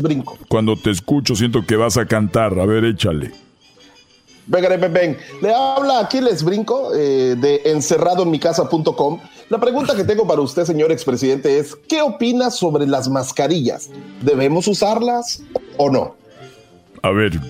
cuando 0.49 0.77
te 0.77 0.91
escucho 0.91 1.37
siento 1.37 1.65
que 1.65 1.77
vas 1.77 1.97
a 1.97 2.07
cantar. 2.07 2.59
A 2.59 2.67
ver, 2.67 2.85
échale. 2.85 3.44
Venga, 4.47 4.69
ven, 4.69 4.93
ven. 4.93 5.19
Le 5.41 5.55
habla 5.55 6.01
aquí 6.01 6.21
les 6.21 6.43
brinco 6.43 6.95
eh, 6.95 7.35
de 7.37 7.63
encerradoenmicasa.com. 7.65 9.21
La 9.49 9.59
pregunta 9.59 9.95
que 9.95 10.05
tengo 10.05 10.27
para 10.27 10.41
usted, 10.41 10.65
señor 10.65 10.93
expresidente, 10.93 11.59
es: 11.59 11.77
¿qué 11.89 12.03
opina 12.03 12.51
sobre 12.51 12.87
las 12.87 13.09
mascarillas? 13.09 13.91
¿Debemos 14.21 14.69
usarlas 14.69 15.43
o 15.77 15.91
no? 15.91 16.17
A 17.03 17.11
ver, 17.11 17.41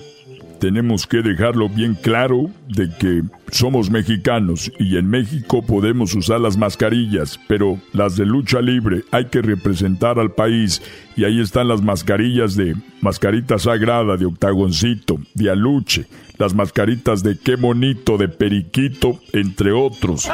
tenemos 0.59 1.07
que 1.07 1.21
dejarlo 1.21 1.69
bien 1.69 1.95
claro 1.95 2.49
de 2.67 2.89
que 2.97 3.23
somos 3.51 3.89
mexicanos 3.89 4.71
y 4.79 4.97
en 4.97 5.09
México 5.09 5.61
podemos 5.61 6.13
usar 6.15 6.41
las 6.41 6.57
mascarillas, 6.57 7.39
pero 7.47 7.79
las 7.93 8.15
de 8.15 8.25
lucha 8.25 8.61
libre 8.61 9.03
hay 9.11 9.25
que 9.25 9.41
representar 9.41 10.19
al 10.19 10.31
país 10.31 10.81
y 11.15 11.23
ahí 11.23 11.39
están 11.39 11.67
las 11.67 11.81
mascarillas 11.81 12.55
de 12.55 12.75
mascarita 13.01 13.59
sagrada, 13.59 14.17
de 14.17 14.25
octagoncito, 14.25 15.19
de 15.33 15.49
aluche, 15.49 16.05
las 16.37 16.53
mascaritas 16.53 17.23
de 17.23 17.37
qué 17.37 17.55
bonito, 17.55 18.17
de 18.17 18.27
periquito, 18.27 19.19
entre 19.33 19.71
otros. 19.71 20.27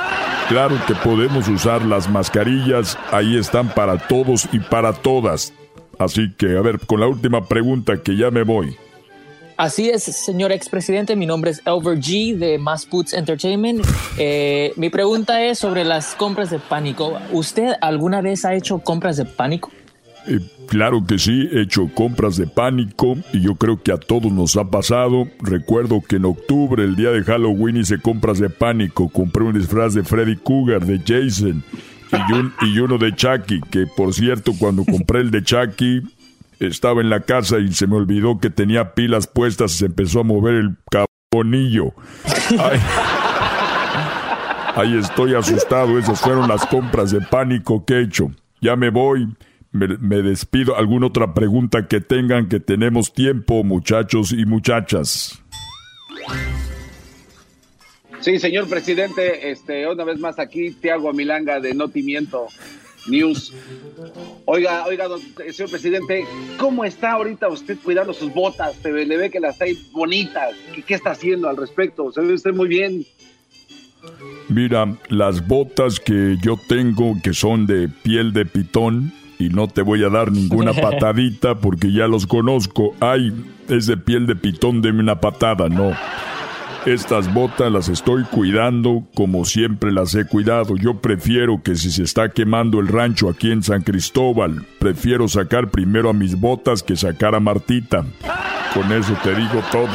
Claro 0.49 0.75
que 0.87 0.95
podemos 0.95 1.47
usar 1.47 1.85
las 1.85 2.09
mascarillas, 2.09 2.97
ahí 3.11 3.37
están 3.37 3.73
para 3.73 3.97
todos 4.07 4.47
y 4.51 4.59
para 4.59 4.93
todas. 4.93 5.53
Así 5.99 6.33
que, 6.35 6.57
a 6.57 6.61
ver, 6.61 6.79
con 6.79 6.99
la 6.99 7.07
última 7.07 7.47
pregunta 7.47 8.01
que 8.01 8.15
ya 8.15 8.31
me 8.31 8.43
voy. 8.43 8.75
Así 9.61 9.91
es, 9.91 10.01
señor 10.01 10.51
expresidente. 10.51 11.15
Mi 11.15 11.27
nombre 11.27 11.51
es 11.51 11.61
Elver 11.67 11.99
G 11.99 12.35
de 12.35 12.57
Mass 12.57 12.89
Boots 12.89 13.13
Entertainment. 13.13 13.85
Eh, 14.17 14.73
mi 14.75 14.89
pregunta 14.89 15.43
es 15.43 15.59
sobre 15.59 15.85
las 15.85 16.15
compras 16.15 16.49
de 16.49 16.57
pánico. 16.57 17.19
¿Usted 17.31 17.73
alguna 17.79 18.21
vez 18.21 18.43
ha 18.43 18.55
hecho 18.55 18.79
compras 18.79 19.17
de 19.17 19.25
pánico? 19.25 19.69
Eh, 20.25 20.39
claro 20.67 21.05
que 21.05 21.19
sí, 21.19 21.47
he 21.53 21.61
hecho 21.61 21.91
compras 21.93 22.37
de 22.37 22.47
pánico 22.47 23.17
y 23.33 23.41
yo 23.41 23.53
creo 23.53 23.79
que 23.83 23.91
a 23.91 23.97
todos 23.97 24.31
nos 24.31 24.57
ha 24.57 24.63
pasado. 24.63 25.27
Recuerdo 25.43 26.01
que 26.01 26.15
en 26.15 26.25
octubre, 26.25 26.83
el 26.83 26.95
día 26.95 27.11
de 27.11 27.21
Halloween, 27.21 27.77
hice 27.77 27.99
compras 27.99 28.39
de 28.39 28.49
pánico. 28.49 29.09
Compré 29.09 29.43
un 29.43 29.53
disfraz 29.53 29.93
de 29.93 30.01
Freddy 30.01 30.37
Cougar, 30.37 30.87
de 30.87 30.97
Jason 31.05 31.63
y, 32.63 32.65
y 32.65 32.79
uno 32.79 32.97
de 32.97 33.13
Chucky, 33.15 33.61
que 33.69 33.85
por 33.85 34.11
cierto, 34.15 34.53
cuando 34.57 34.83
compré 34.85 35.19
el 35.19 35.29
de 35.29 35.43
Chucky, 35.43 36.01
estaba 36.67 37.01
en 37.01 37.09
la 37.09 37.21
casa 37.21 37.59
y 37.59 37.71
se 37.73 37.87
me 37.87 37.95
olvidó 37.95 38.39
que 38.39 38.49
tenía 38.49 38.93
pilas 38.93 39.27
puestas 39.27 39.73
y 39.73 39.77
se 39.79 39.85
empezó 39.87 40.21
a 40.21 40.23
mover 40.23 40.55
el 40.55 40.77
cabonillo. 40.89 41.93
Ahí 44.75 44.97
estoy 44.97 45.35
asustado. 45.35 45.97
Esas 45.97 46.21
fueron 46.21 46.47
las 46.47 46.65
compras 46.65 47.11
de 47.11 47.21
pánico 47.21 47.85
que 47.85 47.95
he 47.95 48.01
hecho. 48.03 48.31
Ya 48.61 48.75
me 48.75 48.89
voy. 48.89 49.27
Me, 49.71 49.87
despido. 50.21 50.75
¿Alguna 50.75 51.07
otra 51.07 51.33
pregunta 51.33 51.87
que 51.87 52.01
tengan? 52.01 52.49
Que 52.49 52.59
tenemos 52.59 53.13
tiempo, 53.13 53.63
muchachos 53.63 54.33
y 54.33 54.45
muchachas. 54.45 55.41
Sí, 58.19 58.37
señor 58.37 58.67
presidente, 58.69 59.49
este, 59.49 59.87
una 59.87 60.03
vez 60.03 60.19
más 60.19 60.37
aquí, 60.37 60.71
Tiago 60.71 61.11
Milanga 61.11 61.59
de 61.59 61.73
Notimiento 61.73 62.47
News. 63.07 63.53
Oiga, 64.45 64.85
oiga, 64.85 65.05
señor 65.51 65.71
presidente, 65.71 66.25
¿cómo 66.57 66.85
está 66.85 67.13
ahorita 67.13 67.47
usted 67.47 67.77
cuidando 67.83 68.13
sus 68.13 68.33
botas? 68.33 68.75
Se 68.81 68.91
le 68.91 69.17
ve 69.17 69.29
que 69.29 69.39
las 69.39 69.59
hay 69.61 69.77
bonitas. 69.91 70.55
¿Qué, 70.73 70.83
¿Qué, 70.83 70.93
está 70.93 71.11
haciendo 71.11 71.49
al 71.49 71.57
respecto? 71.57 72.11
Se 72.11 72.21
ve 72.21 72.33
usted 72.33 72.53
muy 72.53 72.67
bien. 72.67 73.05
Mira, 74.49 74.97
las 75.09 75.47
botas 75.47 75.99
que 75.99 76.37
yo 76.43 76.55
tengo, 76.67 77.15
que 77.23 77.33
son 77.33 77.65
de 77.65 77.87
piel 77.87 78.33
de 78.33 78.45
pitón, 78.45 79.13
y 79.41 79.49
no 79.49 79.67
te 79.67 79.81
voy 79.81 80.03
a 80.03 80.09
dar 80.09 80.31
ninguna 80.31 80.73
patadita 80.81 81.55
porque 81.55 81.91
ya 81.91 82.07
los 82.07 82.27
conozco. 82.27 82.93
Ay, 82.99 83.33
es 83.67 83.87
de 83.87 83.97
piel 83.97 84.27
de 84.27 84.35
pitón, 84.35 84.81
deme 84.81 84.99
una 84.99 85.19
patada, 85.19 85.67
no. 85.67 85.91
Estas 86.85 87.31
botas 87.31 87.71
las 87.71 87.89
estoy 87.89 88.23
cuidando 88.23 89.03
como 89.13 89.45
siempre 89.45 89.91
las 89.91 90.15
he 90.15 90.25
cuidado. 90.25 90.75
Yo 90.77 90.99
prefiero 90.99 91.61
que 91.61 91.75
si 91.75 91.91
se 91.91 92.01
está 92.01 92.29
quemando 92.29 92.79
el 92.79 92.87
rancho 92.87 93.29
aquí 93.29 93.51
en 93.51 93.61
San 93.61 93.83
Cristóbal, 93.83 94.65
prefiero 94.79 95.27
sacar 95.27 95.69
primero 95.69 96.09
a 96.09 96.13
mis 96.13 96.39
botas 96.39 96.81
que 96.81 96.95
sacar 96.95 97.35
a 97.35 97.39
Martita. 97.39 98.03
Con 98.73 98.91
eso 98.93 99.15
te 99.23 99.35
digo 99.35 99.63
todo. 99.71 99.89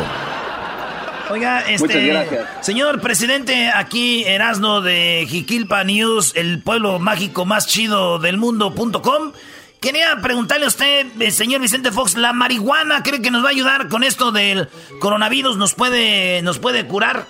Oiga, 1.28 1.68
este. 1.68 2.14
Señor 2.60 3.00
presidente, 3.00 3.68
aquí 3.74 4.22
Erasno 4.22 4.80
de 4.80 5.26
Jiquilpa 5.28 5.82
News, 5.82 6.34
el 6.36 6.62
pueblo 6.62 7.00
mágico 7.00 7.44
más 7.44 7.66
chido 7.66 8.20
del 8.20 8.38
mundo.com. 8.38 9.32
Quería 9.80 10.20
preguntarle 10.22 10.64
a 10.64 10.68
usted, 10.68 11.06
eh, 11.20 11.30
señor 11.30 11.60
Vicente 11.60 11.92
Fox, 11.92 12.16
¿la 12.16 12.32
marihuana 12.32 13.02
cree 13.02 13.20
que 13.20 13.30
nos 13.30 13.44
va 13.44 13.48
a 13.48 13.52
ayudar 13.52 13.88
con 13.88 14.04
esto 14.04 14.32
del 14.32 14.68
coronavirus? 15.00 15.56
¿Nos 15.56 15.74
puede, 15.74 16.42
nos 16.42 16.58
puede 16.58 16.86
curar? 16.86 17.26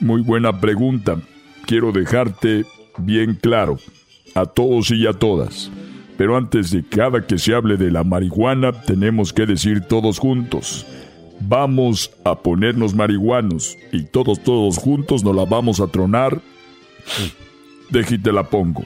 Muy 0.00 0.22
buena 0.22 0.60
pregunta. 0.60 1.16
Quiero 1.66 1.92
dejarte 1.92 2.66
bien 2.98 3.38
claro, 3.40 3.78
a 4.34 4.46
todos 4.46 4.90
y 4.90 5.06
a 5.06 5.12
todas. 5.12 5.70
Pero 6.16 6.36
antes 6.36 6.70
de 6.70 6.84
cada 6.84 7.26
que 7.26 7.38
se 7.38 7.54
hable 7.54 7.76
de 7.76 7.90
la 7.90 8.04
marihuana, 8.04 8.72
tenemos 8.72 9.32
que 9.32 9.46
decir 9.46 9.82
todos 9.82 10.18
juntos. 10.18 10.86
Vamos 11.40 12.10
a 12.24 12.36
ponernos 12.36 12.94
marihuanos 12.94 13.76
y 13.92 14.04
todos, 14.04 14.42
todos 14.42 14.78
juntos 14.78 15.24
nos 15.24 15.34
la 15.34 15.44
vamos 15.44 15.80
a 15.80 15.86
tronar. 15.86 16.40
Déjate 17.90 18.32
la 18.32 18.44
pongo. 18.44 18.84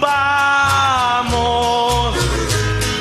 Vamos 0.00 1.36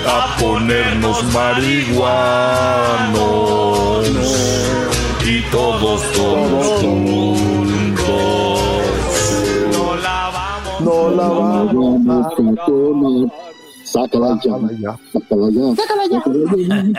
a 0.07 0.35
ponernos 0.39 1.23
marihuanos 1.33 2.05
y 5.25 5.41
todos, 5.51 6.01
todos 6.13 6.81
juntos. 6.81 8.59
No 9.73 9.95
la 9.97 10.31
vamos, 10.33 10.81
no 10.81 11.09
la 11.15 11.27
vamos 11.27 12.25
a 12.25 12.29
tomar. 12.65 13.29
Sácala 13.83 14.39
ya. 14.43 14.51
Sácala 15.13 15.49
ya. 15.51 15.63
Sácala 15.75 16.03
ya. 16.11 16.19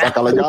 Sácala 0.02 0.30
ya. 0.34 0.46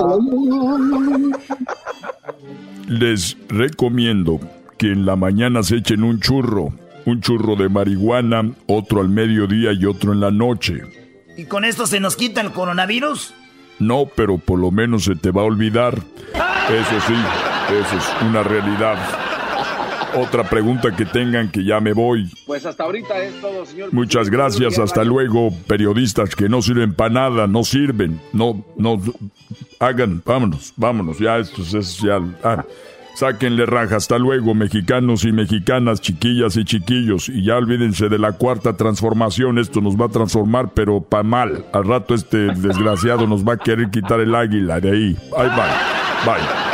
Les 2.88 3.38
recomiendo 3.50 4.40
que 4.78 4.92
en 4.92 5.06
la 5.06 5.16
mañana 5.16 5.64
se 5.64 5.78
echen 5.78 6.04
un 6.04 6.20
churro 6.20 6.72
un 7.08 7.22
churro 7.22 7.56
de 7.56 7.70
marihuana, 7.70 8.52
otro 8.68 9.00
al 9.00 9.08
mediodía 9.08 9.72
y 9.72 9.86
otro 9.86 10.12
en 10.12 10.20
la 10.20 10.30
noche. 10.30 10.82
¿Y 11.38 11.46
con 11.46 11.64
esto 11.64 11.88
se 11.88 12.02
nos 12.02 12.18
quita 12.18 12.42
el 12.42 12.52
coronavirus? 12.52 13.34
No, 13.80 14.08
pero 14.14 14.38
por 14.38 14.60
lo 14.60 14.72
menos 14.72 15.06
se 15.06 15.16
te 15.16 15.32
va 15.32 15.42
a 15.44 15.46
olvidar. 15.46 15.96
Eso 15.96 17.02
sí, 17.08 17.14
eso 17.80 17.98
es 17.98 18.28
una 18.28 18.44
realidad. 18.44 18.98
Otra 20.16 20.50
pregunta 20.50 20.94
que 20.96 21.06
tengan 21.06 21.50
que 21.50 21.64
ya 21.64 21.80
me 21.80 21.94
voy. 21.94 22.30
Pues 22.46 22.66
hasta 22.66 22.84
ahorita 22.84 23.18
es 23.24 23.40
todo, 23.40 23.66
señor. 23.66 23.94
Muchas 23.94 24.30
gracias, 24.30 24.78
hasta 24.78 25.06
luego, 25.06 25.52
periodistas 25.68 26.36
que 26.36 26.50
no 26.50 26.62
sirven 26.62 26.94
para 26.94 27.14
nada, 27.14 27.48
no 27.48 27.64
sirven, 27.64 28.20
no, 28.34 28.66
no, 28.76 29.02
hagan, 29.80 30.22
vámonos, 30.26 30.74
vámonos, 30.76 31.20
ya 31.20 31.38
esto 31.38 31.62
es 31.62 32.00
ya, 32.00 32.20
ah, 32.44 32.66
sáquenle 33.18 33.66
raja, 33.66 33.96
hasta 33.96 34.20
luego, 34.20 34.54
mexicanos 34.54 35.26
y 35.26 35.32
mexicanas, 35.32 36.02
chiquillas 36.02 36.56
y 36.56 36.64
chiquillos, 36.64 37.30
y 37.30 37.46
ya 37.46 37.56
olvídense 37.58 38.10
de 38.10 38.20
la 38.20 38.34
cuarta 38.34 38.78
transformación, 38.78 39.58
esto 39.58 39.82
nos 39.82 39.96
va 39.96 40.06
a 40.06 40.10
transformar, 40.10 40.70
pero 40.76 41.02
pa' 41.02 41.24
mal, 41.24 41.66
al 41.74 41.86
rato 41.86 42.14
este 42.14 42.54
desgraciado 42.54 43.26
nos 43.26 43.44
va 43.44 43.54
a 43.54 43.58
querer 43.58 43.90
quitar 43.90 44.20
el 44.20 44.36
águila 44.36 44.80
de 44.80 44.92
ahí, 44.92 45.18
bye, 45.32 45.50
bye, 45.50 46.26
bye. 46.26 46.68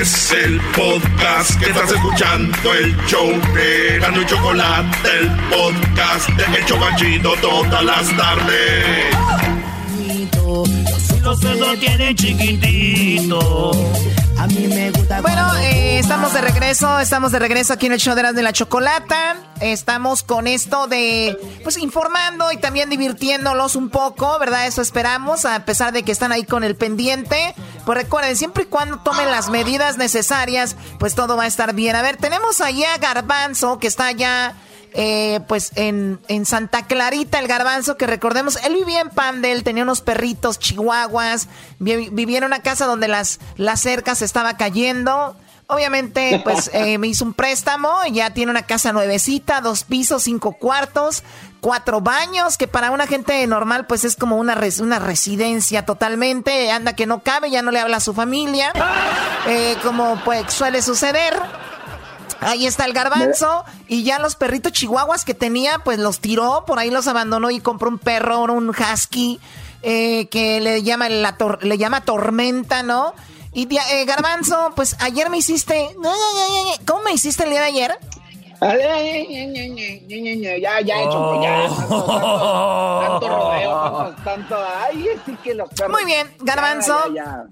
Es 0.00 0.32
el 0.32 0.60
podcast 0.76 1.58
que 1.58 1.66
estás 1.70 1.90
escuchando, 1.90 2.74
el 2.74 2.96
show 3.06 3.28
de 3.54 3.98
Gano 3.98 4.22
y 4.22 4.26
Chocolate, 4.26 5.08
el 5.20 5.30
podcast 5.50 6.28
de 6.30 6.58
El 6.58 6.64
Chocachito 6.64 7.34
todas 7.40 7.84
las 7.84 8.16
tardes. 8.16 9.45
Los 11.22 11.40
dedos 11.40 11.78
tienen 11.80 12.14
chiquitito. 12.14 13.72
A 14.38 14.46
mí 14.46 14.68
me 14.68 14.90
gusta. 14.90 15.20
Bueno, 15.20 15.56
eh, 15.56 15.98
estamos 15.98 16.32
de 16.32 16.40
regreso, 16.40 17.00
estamos 17.00 17.32
de 17.32 17.38
regreso 17.38 17.72
aquí 17.72 17.86
en 17.86 17.92
el 17.92 17.98
show 17.98 18.14
de 18.14 18.32
de 18.32 18.42
la 18.42 18.52
chocolata. 18.52 19.36
Estamos 19.60 20.22
con 20.22 20.46
esto 20.46 20.86
de, 20.86 21.36
pues 21.62 21.78
informando 21.78 22.52
y 22.52 22.58
también 22.58 22.90
divirtiéndolos 22.90 23.74
un 23.74 23.90
poco, 23.90 24.38
¿verdad? 24.38 24.66
Eso 24.66 24.82
esperamos, 24.82 25.44
a 25.44 25.64
pesar 25.64 25.92
de 25.92 26.02
que 26.02 26.12
están 26.12 26.32
ahí 26.32 26.44
con 26.44 26.64
el 26.64 26.76
pendiente. 26.76 27.54
Pues 27.84 27.98
recuerden, 27.98 28.36
siempre 28.36 28.64
y 28.64 28.66
cuando 28.66 28.98
tomen 28.98 29.30
las 29.30 29.48
medidas 29.48 29.96
necesarias, 29.96 30.76
pues 30.98 31.14
todo 31.14 31.36
va 31.36 31.44
a 31.44 31.46
estar 31.48 31.74
bien. 31.74 31.96
A 31.96 32.02
ver, 32.02 32.18
tenemos 32.18 32.60
allá 32.60 32.96
Garbanzo, 32.98 33.78
que 33.78 33.86
está 33.86 34.06
allá 34.06 34.54
eh, 34.98 35.40
pues 35.46 35.72
en, 35.74 36.18
en, 36.26 36.46
Santa 36.46 36.86
Clarita, 36.86 37.38
el 37.38 37.48
garbanzo, 37.48 37.98
que 37.98 38.06
recordemos, 38.06 38.56
él 38.64 38.74
vivía 38.74 39.00
en 39.00 39.10
Pandel, 39.10 39.62
tenía 39.62 39.82
unos 39.82 40.00
perritos 40.00 40.58
chihuahuas, 40.58 41.48
vivía 41.78 42.38
en 42.38 42.44
una 42.44 42.62
casa 42.62 42.86
donde 42.86 43.06
las, 43.06 43.38
las 43.56 43.80
cercas 43.82 44.22
estaba 44.22 44.56
cayendo. 44.56 45.36
Obviamente, 45.66 46.40
pues 46.42 46.70
eh, 46.72 46.96
me 46.96 47.08
hizo 47.08 47.26
un 47.26 47.34
préstamo, 47.34 47.90
ya 48.10 48.30
tiene 48.30 48.50
una 48.50 48.62
casa 48.62 48.94
nuevecita, 48.94 49.60
dos 49.60 49.84
pisos, 49.84 50.22
cinco 50.22 50.52
cuartos, 50.52 51.24
cuatro 51.60 52.00
baños, 52.00 52.56
que 52.56 52.66
para 52.66 52.90
una 52.90 53.06
gente 53.06 53.46
normal 53.46 53.86
pues 53.86 54.04
es 54.04 54.16
como 54.16 54.36
una, 54.36 54.58
una 54.80 54.98
residencia 54.98 55.84
totalmente, 55.84 56.70
anda 56.70 56.94
que 56.94 57.04
no 57.04 57.22
cabe, 57.22 57.50
ya 57.50 57.60
no 57.60 57.70
le 57.70 57.80
habla 57.80 57.98
a 57.98 58.00
su 58.00 58.14
familia, 58.14 58.72
eh, 59.46 59.76
como 59.82 60.18
pues 60.24 60.50
suele 60.54 60.80
suceder. 60.80 61.34
Ahí 62.40 62.66
está 62.66 62.84
el 62.84 62.92
garbanzo. 62.92 63.64
Y 63.88 64.04
ya 64.04 64.18
los 64.18 64.36
perritos 64.36 64.72
chihuahuas 64.72 65.24
que 65.24 65.34
tenía, 65.34 65.78
pues 65.80 65.98
los 65.98 66.20
tiró, 66.20 66.64
por 66.66 66.78
ahí 66.78 66.90
los 66.90 67.06
abandonó 67.06 67.50
y 67.50 67.60
compró 67.60 67.88
un 67.88 67.98
perro, 67.98 68.42
un 68.42 68.70
husky, 68.70 69.40
eh, 69.82 70.28
que 70.28 70.60
le 70.60 70.82
llama, 70.82 71.08
la 71.08 71.36
le 71.60 71.78
llama 71.78 72.02
tormenta, 72.02 72.82
¿no? 72.82 73.14
Y 73.52 73.68
eh, 73.74 74.04
garbanzo, 74.04 74.72
pues 74.76 74.96
ayer 75.00 75.30
me 75.30 75.38
hiciste... 75.38 75.88
¿Cómo 76.86 77.02
me 77.02 77.12
hiciste 77.12 77.44
el 77.44 77.50
día 77.50 77.60
de 77.60 77.66
ayer? 77.66 77.98
Ya, 78.60 78.76
ya, 80.80 81.02
hecho, 81.02 81.42
ya. 81.42 81.68
Tanto, 83.06 83.28
rodeo, 83.28 84.14
tanto, 84.24 84.56
Ay, 84.56 85.06
sí 85.26 85.36
que 85.42 85.54
los. 85.54 85.68
Muy 85.90 86.04
bien, 86.04 86.28
Garbanzo. 86.40 86.98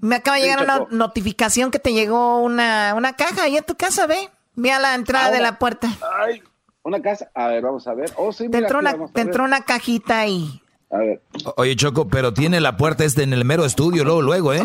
Me 0.01 0.17
acaba 0.17 0.37
de 0.37 0.43
llegar 0.43 0.63
una 0.63 0.87
notificación 0.89 1.71
que 1.71 1.79
te 1.79 1.93
llegó 1.93 2.39
una, 2.39 2.93
una 2.95 3.13
caja 3.13 3.43
ahí 3.43 3.57
en 3.57 3.63
tu 3.63 3.75
casa, 3.75 4.07
ve. 4.07 4.29
Ve 4.55 4.71
a 4.71 4.79
la 4.79 4.95
entrada 4.95 5.31
de 5.31 5.41
la 5.41 5.59
puerta. 5.59 5.89
Ay, 6.17 6.41
una 6.83 7.01
casa. 7.01 7.29
A 7.33 7.47
ver, 7.47 7.63
vamos 7.63 7.87
a 7.87 7.93
ver. 7.93 8.11
Oh, 8.15 8.31
sí, 8.31 8.49
te 8.49 8.59
entró, 8.59 8.79
una, 8.79 8.95
te 9.07 9.21
entró 9.21 9.43
una 9.43 9.61
cajita 9.61 10.19
ahí. 10.19 10.61
A 10.89 10.97
ver. 10.97 11.21
Oye, 11.57 11.75
Choco, 11.75 12.07
pero 12.07 12.33
tiene 12.33 12.61
la 12.61 12.77
puerta 12.77 13.03
este 13.03 13.23
en 13.23 13.33
el 13.33 13.43
mero 13.43 13.65
estudio, 13.65 14.03
luego, 14.03 14.21
luego, 14.21 14.53
¿eh? 14.53 14.63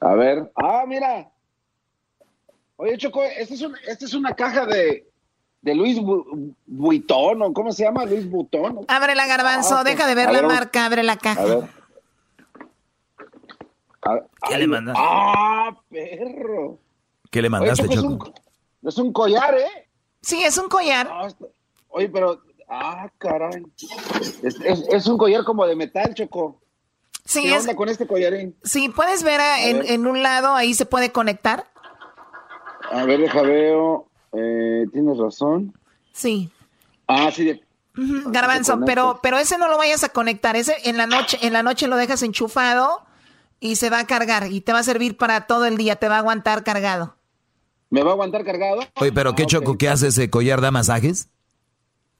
A 0.00 0.14
ver. 0.14 0.50
Ah, 0.56 0.84
mira. 0.86 1.30
Oye, 2.76 2.98
Choco, 2.98 3.22
esta 3.22 3.54
es, 3.54 3.64
esta 3.86 4.04
es 4.04 4.14
una 4.14 4.34
caja 4.34 4.66
de, 4.66 5.08
de 5.62 5.74
Luis 5.74 5.98
Vuitton, 6.66 7.42
¿o 7.42 7.52
cómo 7.52 7.70
se 7.72 7.84
llama? 7.84 8.04
Luis 8.04 8.28
Butón. 8.28 8.80
Abre 8.88 9.14
la 9.14 9.26
garbanzo, 9.26 9.76
ah, 9.76 9.84
deja 9.84 10.06
de 10.06 10.14
ver 10.16 10.32
la 10.32 10.42
marca, 10.42 10.84
abre 10.84 11.04
la 11.04 11.16
caja. 11.16 11.42
A 14.02 14.14
ver. 14.14 14.24
¿Qué 14.48 14.58
le 14.58 14.66
mandas? 14.66 14.96
Ah, 14.98 15.70
perro. 15.88 16.78
¿Qué 17.32 17.40
le 17.40 17.48
mandaste, 17.48 17.88
Choco? 17.88 18.30
Es 18.84 18.98
un, 18.98 19.10
collar, 19.10 19.54
¿eh? 19.54 19.88
Sí, 20.20 20.44
es 20.44 20.58
un 20.58 20.68
collar. 20.68 21.08
Ah, 21.10 21.28
oye, 21.88 22.10
pero. 22.10 22.42
Ah, 22.68 23.10
caray. 23.16 23.62
Es, 24.42 25.06
un 25.06 25.16
collar 25.16 25.42
como 25.42 25.66
de 25.66 25.74
metal, 25.74 26.12
Choco. 26.12 26.60
Sí, 27.24 27.44
¿Qué 27.44 27.56
onda 27.56 27.74
con 27.74 27.88
este 27.88 28.06
collarín? 28.06 28.54
Sí, 28.62 28.90
puedes 28.90 29.22
ver, 29.22 29.40
en, 29.62 30.06
un 30.06 30.22
lado, 30.22 30.54
ahí 30.54 30.74
se 30.74 30.84
puede 30.84 31.10
conectar. 31.10 31.64
A 32.90 33.04
ver, 33.04 33.20
deja 33.20 33.40
veo. 33.40 34.08
Eh, 34.34 34.84
Tienes 34.92 35.16
razón. 35.16 35.72
Sí. 36.12 36.50
Ah, 37.06 37.30
sí, 37.32 37.44
de, 37.44 37.64
Garbanzo, 37.94 38.80
pero, 38.84 39.20
pero 39.22 39.38
ese 39.38 39.56
no 39.56 39.68
lo 39.68 39.78
vayas 39.78 40.04
a 40.04 40.10
conectar. 40.10 40.54
Ese 40.54 40.76
en 40.84 40.98
la 40.98 41.06
noche, 41.06 41.38
en 41.40 41.54
la 41.54 41.62
noche 41.62 41.86
lo 41.86 41.96
dejas 41.96 42.22
enchufado 42.22 43.06
y 43.58 43.76
se 43.76 43.88
va 43.88 44.00
a 44.00 44.06
cargar 44.06 44.52
y 44.52 44.60
te 44.60 44.74
va 44.74 44.80
a 44.80 44.82
servir 44.82 45.16
para 45.16 45.46
todo 45.46 45.64
el 45.64 45.78
día, 45.78 45.96
te 45.96 46.08
va 46.08 46.16
a 46.16 46.18
aguantar 46.18 46.62
cargado. 46.62 47.16
¿Me 47.92 48.02
va 48.02 48.08
a 48.08 48.12
aguantar 48.14 48.42
cargado? 48.42 48.80
Oye, 48.94 49.12
pero 49.12 49.34
¿qué 49.34 49.42
ah, 49.42 49.46
choco? 49.46 49.76
¿Qué 49.76 49.86
hace 49.90 50.08
ese 50.08 50.30
collar? 50.30 50.62
¿Da 50.62 50.70
masajes? 50.70 51.28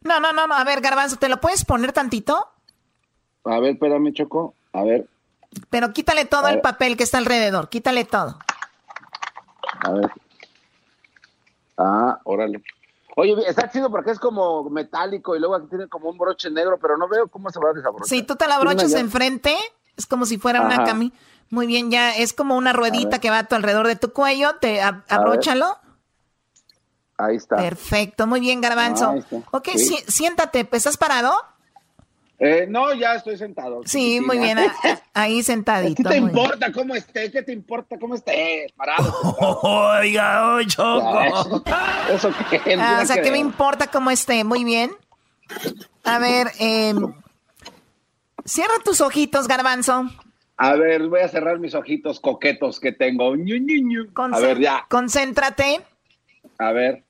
No, 0.02 0.20
no, 0.20 0.30
no, 0.30 0.46
no. 0.46 0.54
A 0.54 0.64
ver, 0.64 0.82
Garbanzo, 0.82 1.16
¿te 1.16 1.30
lo 1.30 1.40
puedes 1.40 1.64
poner 1.64 1.94
tantito? 1.94 2.46
A 3.44 3.58
ver, 3.58 3.72
espérame, 3.72 4.12
Choco. 4.12 4.54
A 4.74 4.82
ver. 4.82 5.06
Pero 5.70 5.94
quítale 5.94 6.26
todo 6.26 6.48
el 6.48 6.60
papel 6.60 6.98
que 6.98 7.04
está 7.04 7.16
alrededor. 7.16 7.70
Quítale 7.70 8.04
todo. 8.04 8.38
A 9.80 9.92
ver. 9.92 10.10
Ah, 11.78 12.20
órale. 12.24 12.62
Oye, 13.16 13.34
está 13.48 13.70
chido 13.70 13.90
porque 13.90 14.10
es 14.10 14.18
como 14.18 14.68
metálico 14.68 15.34
y 15.34 15.40
luego 15.40 15.54
aquí 15.54 15.68
tiene 15.70 15.88
como 15.88 16.10
un 16.10 16.18
broche 16.18 16.50
negro, 16.50 16.78
pero 16.78 16.98
no 16.98 17.08
veo 17.08 17.28
cómo 17.28 17.48
se 17.48 17.58
va 17.58 17.70
a 17.70 17.72
desabrochar. 17.72 18.08
Si 18.08 18.22
tú 18.22 18.36
te 18.36 18.46
la 18.46 18.58
brochas 18.58 18.92
enfrente, 18.92 19.56
es 19.96 20.04
como 20.04 20.26
si 20.26 20.36
fuera 20.36 20.60
una 20.60 20.84
camisa. 20.84 21.16
Muy 21.52 21.66
bien, 21.66 21.90
ya 21.90 22.16
es 22.16 22.32
como 22.32 22.56
una 22.56 22.72
ruedita 22.72 23.18
que 23.18 23.28
va 23.28 23.40
a 23.40 23.44
tu 23.44 23.54
alrededor 23.54 23.86
de 23.86 23.96
tu 23.96 24.14
cuello. 24.14 24.54
Te 24.56 24.80
abróchalo. 24.80 25.76
Ahí 27.18 27.36
está. 27.36 27.56
Perfecto, 27.56 28.26
muy 28.26 28.40
bien, 28.40 28.62
Garbanzo. 28.62 29.14
Ok, 29.50 29.68
siéntate, 30.08 30.66
¿estás 30.72 30.96
parado? 30.96 31.34
Eh, 32.38 32.64
no, 32.66 32.94
ya 32.94 33.16
estoy 33.16 33.36
sentado. 33.36 33.82
Sí, 33.84 34.22
muy 34.22 34.38
bien, 34.38 34.56
ahí 35.12 35.42
sentadito. 35.42 36.02
¿Qué 36.04 36.08
te 36.08 36.16
importa 36.16 36.72
cómo 36.72 36.94
esté? 36.94 37.30
¿Qué 37.30 37.42
te 37.42 37.52
importa 37.52 37.98
cómo 38.00 38.14
esté? 38.14 38.72
Parado. 38.74 39.12
Oiga, 39.62 40.54
oye, 40.54 40.66
Choco. 40.68 41.20
¿Eso 42.10 42.32
qué? 42.48 42.76
Ah, 42.80 43.00
o 43.02 43.06
sea, 43.06 43.20
¿qué 43.20 43.30
me 43.30 43.38
importa 43.38 43.88
cómo 43.88 44.10
esté? 44.10 44.42
Muy 44.42 44.64
bien. 44.64 44.90
A 46.02 46.18
ver, 46.18 46.50
eh, 46.60 46.94
cierra 48.46 48.74
tus 48.82 49.02
ojitos, 49.02 49.46
Garbanzo. 49.46 50.08
A 50.56 50.76
ver, 50.76 51.08
voy 51.08 51.20
a 51.20 51.28
cerrar 51.28 51.58
mis 51.58 51.74
ojitos 51.74 52.20
coquetos 52.20 52.78
que 52.78 52.92
tengo. 52.92 53.32
a 53.32 54.38
ver, 54.38 54.58
ya. 54.60 54.86
Concéntrate. 54.88 55.80
A 56.58 56.72
ver. 56.72 57.04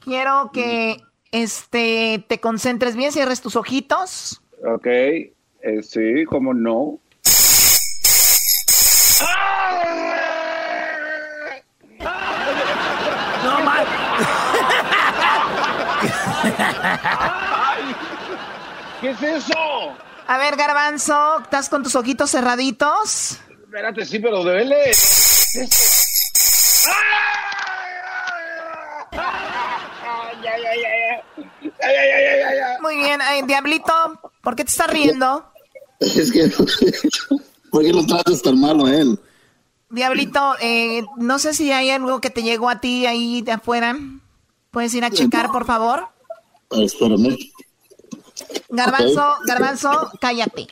Quiero 0.00 0.50
que 0.52 0.96
este 1.30 2.24
te 2.26 2.40
concentres 2.40 2.96
bien, 2.96 3.12
cierres 3.12 3.40
tus 3.40 3.54
ojitos. 3.56 4.42
Ok, 4.64 4.86
eh, 4.86 5.32
sí, 5.82 6.24
cómo 6.26 6.52
no. 6.52 6.98
No 13.44 13.60
mal. 13.64 13.86
¿Qué 19.00 19.10
es 19.10 19.22
eso? 19.22 19.54
A 20.26 20.38
ver, 20.38 20.56
Garbanzo, 20.56 21.40
¿estás 21.42 21.68
con 21.68 21.82
tus 21.82 21.94
ojitos 21.96 22.30
cerraditos? 22.30 23.38
Espérate, 23.64 24.04
sí, 24.04 24.18
pero 24.18 24.42
duele. 24.42 24.92
Muy 32.80 32.96
bien, 32.96 33.20
Diablito, 33.46 33.92
¿por 34.42 34.54
qué 34.54 34.64
te 34.64 34.70
estás 34.70 34.90
riendo? 34.90 35.50
Es 35.98 36.30
que, 36.30 36.48
¿por 37.70 37.82
qué 37.82 37.92
lo 37.92 38.04
tratas 38.06 38.42
tan 38.42 38.60
malo 38.60 38.86
a 38.86 38.94
él? 38.94 39.18
Diablito, 39.88 40.56
eh, 40.60 41.02
no 41.16 41.38
sé 41.38 41.54
si 41.54 41.72
hay 41.72 41.90
algo 41.90 42.20
que 42.20 42.30
te 42.30 42.42
llegó 42.42 42.68
a 42.68 42.80
ti 42.80 43.06
ahí 43.06 43.42
de 43.42 43.52
afuera. 43.52 43.96
¿Puedes 44.70 44.94
ir 44.94 45.04
a 45.04 45.10
checar, 45.10 45.50
por 45.50 45.64
favor? 45.64 46.08
Espérame. 46.70 47.36
Garbanzo, 48.68 49.36
Garbanzo, 49.46 50.10
cállate. 50.20 50.68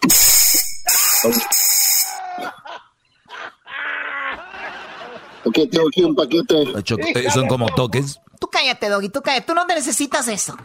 Ok, 5.44 5.54
tengo 5.70 5.88
aquí 5.88 6.04
un 6.04 6.14
paquete. 6.14 6.62
Eh, 6.62 7.30
son 7.30 7.48
como 7.48 7.68
toques. 7.74 8.20
Tú 8.38 8.48
cállate, 8.48 8.88
Doggy, 8.88 9.08
tú 9.08 9.22
cállate. 9.22 9.46
Tú 9.46 9.54
no 9.54 9.64
necesitas 9.64 10.28
eso. 10.28 10.56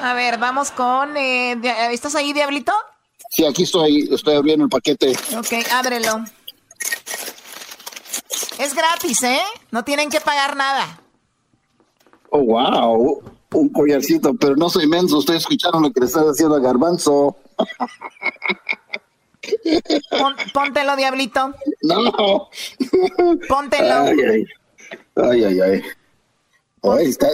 A 0.00 0.14
ver, 0.14 0.38
vamos 0.38 0.70
con... 0.70 1.16
Eh, 1.16 1.56
¿Estás 1.92 2.14
ahí, 2.14 2.32
Diablito? 2.32 2.72
Sí, 3.30 3.44
aquí 3.44 3.64
estoy, 3.64 4.08
estoy 4.12 4.36
abriendo 4.36 4.64
el 4.64 4.70
paquete. 4.70 5.12
Ok, 5.36 5.70
ábrelo. 5.72 6.24
Es 8.58 8.74
gratis, 8.74 9.22
¿eh? 9.22 9.42
No 9.70 9.84
tienen 9.84 10.10
que 10.10 10.20
pagar 10.20 10.56
nada. 10.56 11.00
Oh, 12.30 12.40
wow. 12.40 13.22
Un 13.52 13.70
collarcito, 13.70 14.34
pero 14.34 14.56
no 14.56 14.68
soy 14.68 14.86
menso. 14.86 15.20
Estoy 15.20 15.36
escuchando 15.36 15.80
lo 15.80 15.92
que 15.92 16.00
le 16.00 16.06
estás 16.06 16.24
haciendo 16.24 16.56
a 16.56 16.60
Garbanzo. 16.60 17.36
póntelo, 20.52 20.96
Diablito. 20.96 21.54
No. 21.82 22.48
Póntelo. 23.48 23.94
Ay, 23.94 24.20
ay. 24.20 24.46
Ay, 25.16 25.44
ay, 25.44 25.60
ay. 25.60 25.82
ay 26.82 27.06
está, 27.06 27.28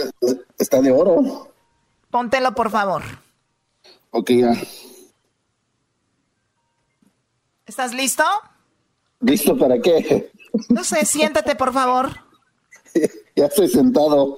está 0.57 0.81
de 0.81 0.91
oro. 0.91 1.51
Póntelo, 2.09 2.55
por 2.55 2.69
favor. 2.69 3.03
Ok, 4.11 4.31
ya. 4.31 4.53
¿Estás 7.65 7.93
listo? 7.93 8.23
¿Listo 9.19 9.57
para 9.57 9.79
qué? 9.79 10.31
No 10.69 10.83
sé, 10.83 11.05
siéntate, 11.05 11.55
por 11.55 11.73
favor. 11.73 12.09
ya 13.35 13.45
estoy 13.45 13.67
sentado. 13.67 14.37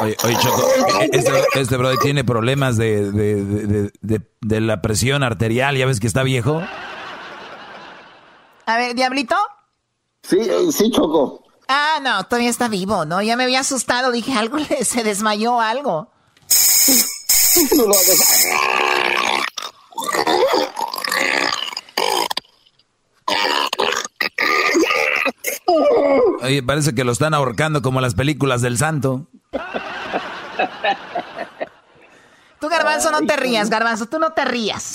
Oye, 0.00 0.16
oye 0.24 0.36
Choco, 0.40 0.68
este, 1.12 1.32
este 1.54 1.76
brother 1.76 1.98
tiene 1.98 2.22
problemas 2.22 2.76
de, 2.76 3.10
de, 3.10 3.90
de, 4.00 4.20
de, 4.40 4.60
la 4.60 4.82
presión 4.82 5.22
arterial, 5.22 5.76
¿ya 5.76 5.86
ves 5.86 6.00
que 6.00 6.06
está 6.06 6.22
viejo? 6.22 6.62
A 8.66 8.76
ver, 8.76 8.94
Diablito. 8.94 9.36
Sí, 10.22 10.38
eh, 10.40 10.70
sí, 10.70 10.90
Choco. 10.90 11.42
Ah, 11.68 11.98
no, 12.02 12.24
todavía 12.24 12.50
está 12.50 12.68
vivo, 12.68 13.04
¿no? 13.04 13.22
Ya 13.22 13.36
me 13.36 13.44
había 13.44 13.60
asustado, 13.60 14.12
dije, 14.12 14.34
algo 14.34 14.58
se 14.82 15.02
desmayó 15.02 15.60
algo. 15.60 16.10
No 17.74 17.86
lo 17.86 17.94
Oye, 26.46 26.62
parece 26.62 26.94
que 26.94 27.02
lo 27.02 27.10
están 27.10 27.34
ahorcando 27.34 27.82
como 27.82 28.00
las 28.00 28.14
películas 28.14 28.62
del 28.62 28.78
santo. 28.78 29.26
Tú, 32.60 32.68
Garbanzo, 32.68 33.10
no 33.10 33.22
te 33.22 33.36
rías, 33.36 33.68
Garbanzo, 33.68 34.06
tú 34.06 34.20
no 34.20 34.30
te 34.30 34.44
rías. 34.44 34.92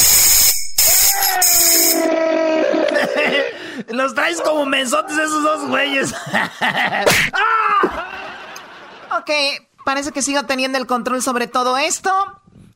Los 3.89 4.15
traes 4.15 4.39
como 4.39 4.65
mensotes 4.65 5.17
esos 5.17 5.43
dos 5.43 5.67
güeyes. 5.67 6.13
ok, 9.17 9.29
parece 9.83 10.13
que 10.13 10.21
sigo 10.21 10.43
teniendo 10.43 10.77
el 10.77 10.87
control 10.87 11.21
sobre 11.21 11.47
todo 11.47 11.77
esto, 11.77 12.13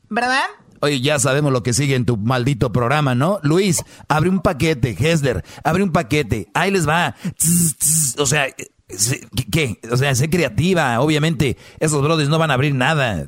¿verdad? 0.10 0.44
Oye, 0.82 1.02
ya 1.02 1.20
sabemos 1.20 1.52
lo 1.52 1.64
que 1.64 1.74
sigue 1.74 1.96
en 1.96 2.06
tu 2.06 2.18
maldito 2.18 2.72
programa, 2.72 3.16
¿no? 3.16 3.40
Luis, 3.44 3.84
abre 4.08 4.30
un 4.30 4.42
paquete, 4.42 4.96
Hesler, 4.98 5.44
abre 5.64 5.84
un 5.84 5.92
paquete, 5.92 6.50
ahí 6.54 6.72
les 6.72 6.88
va. 6.88 7.16
O 8.18 8.26
sea, 8.26 8.48
¿qué? 9.52 9.80
O 9.92 9.98
sea, 9.98 10.14
sé 10.16 10.30
creativa, 10.30 11.00
obviamente, 11.00 11.58
esos 11.80 12.02
brothers 12.02 12.30
no 12.30 12.38
van 12.38 12.52
a 12.52 12.56
abrir 12.56 12.76
nada. 12.76 13.26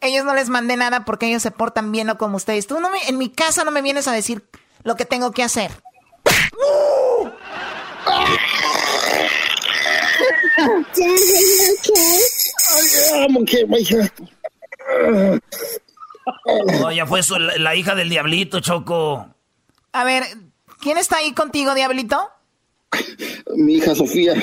Ellos 0.00 0.24
no 0.24 0.34
les 0.34 0.48
mandé 0.48 0.76
nada 0.76 1.04
porque 1.04 1.26
ellos 1.26 1.42
se 1.42 1.50
portan 1.50 1.92
bien 1.92 2.10
o 2.10 2.18
como 2.18 2.36
ustedes. 2.36 2.66
Tú 2.66 2.80
no 2.80 2.90
me, 2.90 2.98
en 3.08 3.18
mi 3.18 3.30
casa 3.30 3.64
no 3.64 3.70
me 3.70 3.82
vienes 3.82 4.08
a 4.08 4.12
decir 4.12 4.44
lo 4.82 4.96
que 4.96 5.04
tengo 5.04 5.32
que 5.32 5.42
hacer. 5.42 5.70
No, 16.80 16.92
ya 16.92 17.06
fue 17.06 17.20
la, 17.58 17.74
hija 17.74 17.94
del 17.94 18.08
diablito, 18.08 18.60
Choco. 18.60 19.28
A 19.92 20.04
ver, 20.04 20.24
¿quién 20.80 20.98
está 20.98 21.18
ahí 21.18 21.32
contigo, 21.32 21.74
diablito? 21.74 22.30
Mi 23.56 23.74
hija 23.74 23.94
Sofía. 23.94 24.34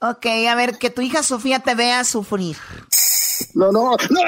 Ok, 0.00 0.26
a 0.48 0.54
ver, 0.54 0.78
que 0.78 0.90
tu 0.90 1.02
hija 1.02 1.22
Sofía 1.22 1.60
te 1.60 1.74
vea 1.74 2.04
sufrir. 2.04 2.56
No, 3.54 3.72
no, 3.72 3.96
no. 4.10 4.20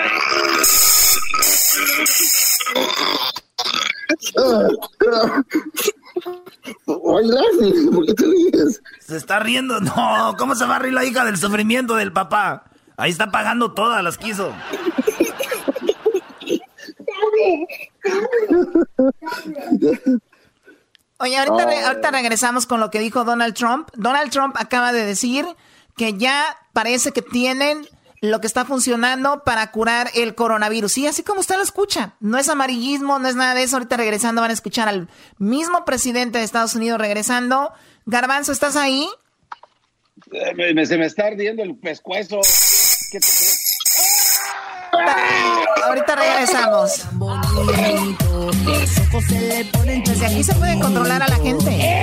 ¿por 7.92 8.06
qué 8.06 8.14
te 8.14 8.24
ríes? 8.24 8.82
Se 9.00 9.16
está 9.16 9.38
riendo. 9.40 9.80
No, 9.80 10.34
¿cómo 10.38 10.54
se 10.54 10.64
va 10.66 10.76
a 10.76 10.78
reír 10.80 10.94
la 10.94 11.04
hija 11.04 11.24
del 11.24 11.36
sufrimiento 11.36 11.96
del 11.96 12.12
papá? 12.12 12.64
Ahí 12.96 13.10
está 13.10 13.30
pagando 13.30 13.72
todas 13.72 14.02
las 14.04 14.18
quiso. 14.18 14.52
Oye, 21.18 21.36
ahorita, 21.36 21.88
ahorita 21.88 22.10
regresamos 22.10 22.66
con 22.66 22.80
lo 22.80 22.90
que 22.90 22.98
dijo 22.98 23.24
Donald 23.24 23.54
Trump. 23.54 23.90
Donald 23.94 24.30
Trump 24.30 24.56
acaba 24.58 24.92
de 24.92 25.04
decir 25.04 25.46
que 25.96 26.14
ya 26.14 26.56
parece 26.72 27.12
que 27.12 27.20
tienen 27.20 27.86
lo 28.22 28.40
que 28.40 28.46
está 28.46 28.64
funcionando 28.64 29.44
para 29.44 29.70
curar 29.70 30.10
el 30.14 30.34
coronavirus. 30.34 30.92
Sí, 30.92 31.06
así 31.06 31.22
como 31.22 31.40
usted 31.40 31.56
lo 31.56 31.62
escucha. 31.62 32.14
No 32.20 32.38
es 32.38 32.48
amarillismo, 32.48 33.18
no 33.18 33.28
es 33.28 33.34
nada 33.34 33.54
de 33.54 33.62
eso. 33.62 33.76
Ahorita 33.76 33.96
regresando 33.96 34.40
van 34.40 34.50
a 34.50 34.54
escuchar 34.54 34.88
al 34.88 35.08
mismo 35.38 35.84
presidente 35.84 36.38
de 36.38 36.44
Estados 36.44 36.74
Unidos 36.74 36.98
regresando. 36.98 37.72
Garbanzo, 38.06 38.52
¿estás 38.52 38.76
ahí? 38.76 39.08
Eh, 40.32 40.86
se 40.86 40.98
me 40.98 41.06
está 41.06 41.26
ardiendo 41.26 41.62
el 41.62 41.76
pescuezo. 41.76 42.40
¿Qué 43.10 43.20
te 43.20 43.26
Ahorita 44.92 46.16
regresamos. 46.16 47.06
Desde 50.04 50.26
aquí 50.26 50.42
se 50.42 50.54
puede 50.54 50.78
controlar 50.80 51.22
a 51.22 51.28
la 51.28 51.36
gente. 51.36 52.02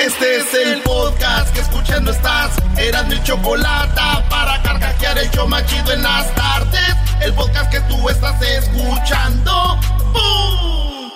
Este 0.00 0.36
es 0.36 0.54
el 0.54 0.82
podcast 0.82 1.52
que 1.54 1.60
escuchando 1.60 2.10
estás. 2.10 2.50
Eran 2.76 3.08
mi 3.08 3.22
chocolate 3.22 4.00
para 4.28 4.60
carcajear 4.62 5.18
el 5.18 5.30
yo 5.30 5.46
machido 5.46 5.92
en 5.92 6.02
las 6.02 6.34
tardes. 6.34 6.96
El 7.20 7.32
podcast 7.34 7.70
que 7.70 7.80
tú 7.82 8.08
estás 8.08 8.40
escuchando. 8.42 9.78
¡Bum! 10.12 11.10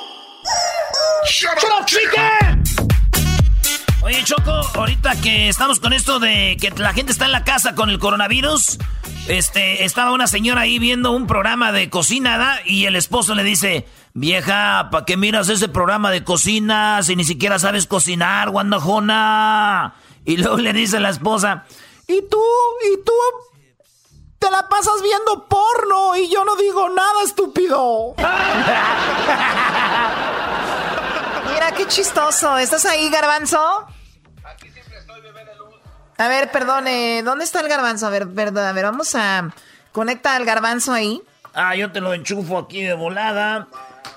¡Shut 1.29 1.65
up, 1.65 1.87
chicken! 1.87 2.46
Oye, 4.07 4.23
Choco, 4.23 4.53
ahorita 4.75 5.21
que 5.21 5.49
estamos 5.49 5.81
con 5.81 5.93
esto 5.93 6.21
de 6.21 6.57
que 6.61 6.71
la 6.71 6.93
gente 6.93 7.11
está 7.11 7.25
en 7.25 7.33
la 7.33 7.43
casa 7.43 7.75
con 7.75 7.91
el 7.91 7.99
coronavirus, 7.99 8.79
este, 9.27 9.85
estaba 9.85 10.13
una 10.13 10.29
señora 10.29 10.61
ahí 10.61 10.79
viendo 10.79 11.11
un 11.11 11.27
programa 11.27 11.73
de 11.73 11.91
cocina, 11.91 12.61
Y 12.65 12.87
el 12.87 12.95
esposo 12.95 13.35
le 13.35 13.43
dice, 13.43 13.85
vieja, 14.15 14.91
¿para 14.93 15.05
qué 15.05 15.17
miras 15.17 15.49
ese 15.49 15.67
programa 15.69 16.13
de 16.13 16.23
cocina 16.23 17.03
si 17.03 17.17
ni 17.17 17.25
siquiera 17.25 17.59
sabes 17.59 17.89
cocinar, 17.89 18.51
guandajona? 18.51 19.95
Y 20.25 20.37
luego 20.37 20.59
le 20.59 20.73
dice 20.73 21.01
la 21.01 21.09
esposa, 21.09 21.65
¿y 22.07 22.23
tú? 22.31 22.41
¿Y 22.93 22.99
tú? 23.05 23.13
Te 24.39 24.49
la 24.53 24.69
pasas 24.69 25.03
viendo 25.03 25.49
porno 25.49 26.15
y 26.15 26.31
yo 26.31 26.45
no 26.45 26.55
digo 26.55 26.89
nada, 26.91 27.25
estúpido. 27.25 28.15
Mira 31.53 31.73
qué 31.73 31.89
chistoso. 31.89 32.57
¿Estás 32.57 32.85
ahí, 32.85 33.11
garbanzo? 33.11 33.96
A 36.19 36.29
ver, 36.29 36.51
perdone, 36.51 37.23
¿dónde 37.23 37.45
está 37.45 37.61
el 37.61 37.69
garbanzo? 37.69 38.07
A 38.07 38.11
ver, 38.11 38.29
perdón, 38.29 38.65
a 38.65 38.73
ver, 38.73 38.85
vamos 38.85 39.15
a... 39.15 39.53
Conecta 39.93 40.37
al 40.37 40.45
garbanzo 40.45 40.93
ahí. 40.93 41.23
Ah, 41.55 41.75
yo 41.75 41.91
te 41.91 42.01
lo 42.01 42.13
enchufo 42.13 42.59
aquí 42.59 42.83
de 42.83 42.95
volada. 42.95 43.69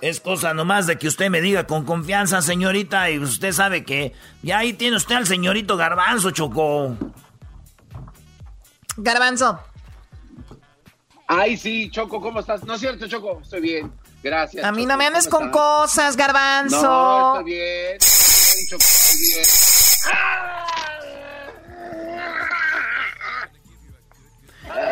Es 0.01 0.19
cosa 0.19 0.53
nomás 0.53 0.87
de 0.87 0.97
que 0.97 1.07
usted 1.07 1.29
me 1.29 1.41
diga 1.41 1.67
con 1.67 1.85
confianza, 1.85 2.41
señorita, 2.41 3.09
y 3.09 3.19
usted 3.19 3.51
sabe 3.51 3.83
que 3.83 4.13
ya 4.41 4.59
ahí 4.59 4.73
tiene 4.73 4.97
usted 4.97 5.15
al 5.15 5.27
señorito 5.27 5.77
Garbanzo, 5.77 6.31
Choco. 6.31 6.95
Garbanzo. 8.97 9.59
Ay, 11.27 11.57
sí, 11.57 11.89
Choco, 11.91 12.19
¿cómo 12.21 12.39
estás? 12.39 12.63
No 12.63 12.73
es 12.73 12.79
cierto, 12.79 13.07
Choco, 13.07 13.39
estoy 13.41 13.61
bien. 13.61 13.91
Gracias. 14.21 14.65
A 14.65 14.71
mí 14.71 14.85
no 14.85 14.97
me 14.97 15.07
andes 15.07 15.27
con 15.27 15.49
cosas, 15.49 16.17
Garbanzo. 16.17 16.81
No, 16.81 17.37
estoy 17.37 17.53
bien. 17.53 17.97
Choco, 18.69 18.83
estoy 18.83 19.19
bien. 19.21 19.45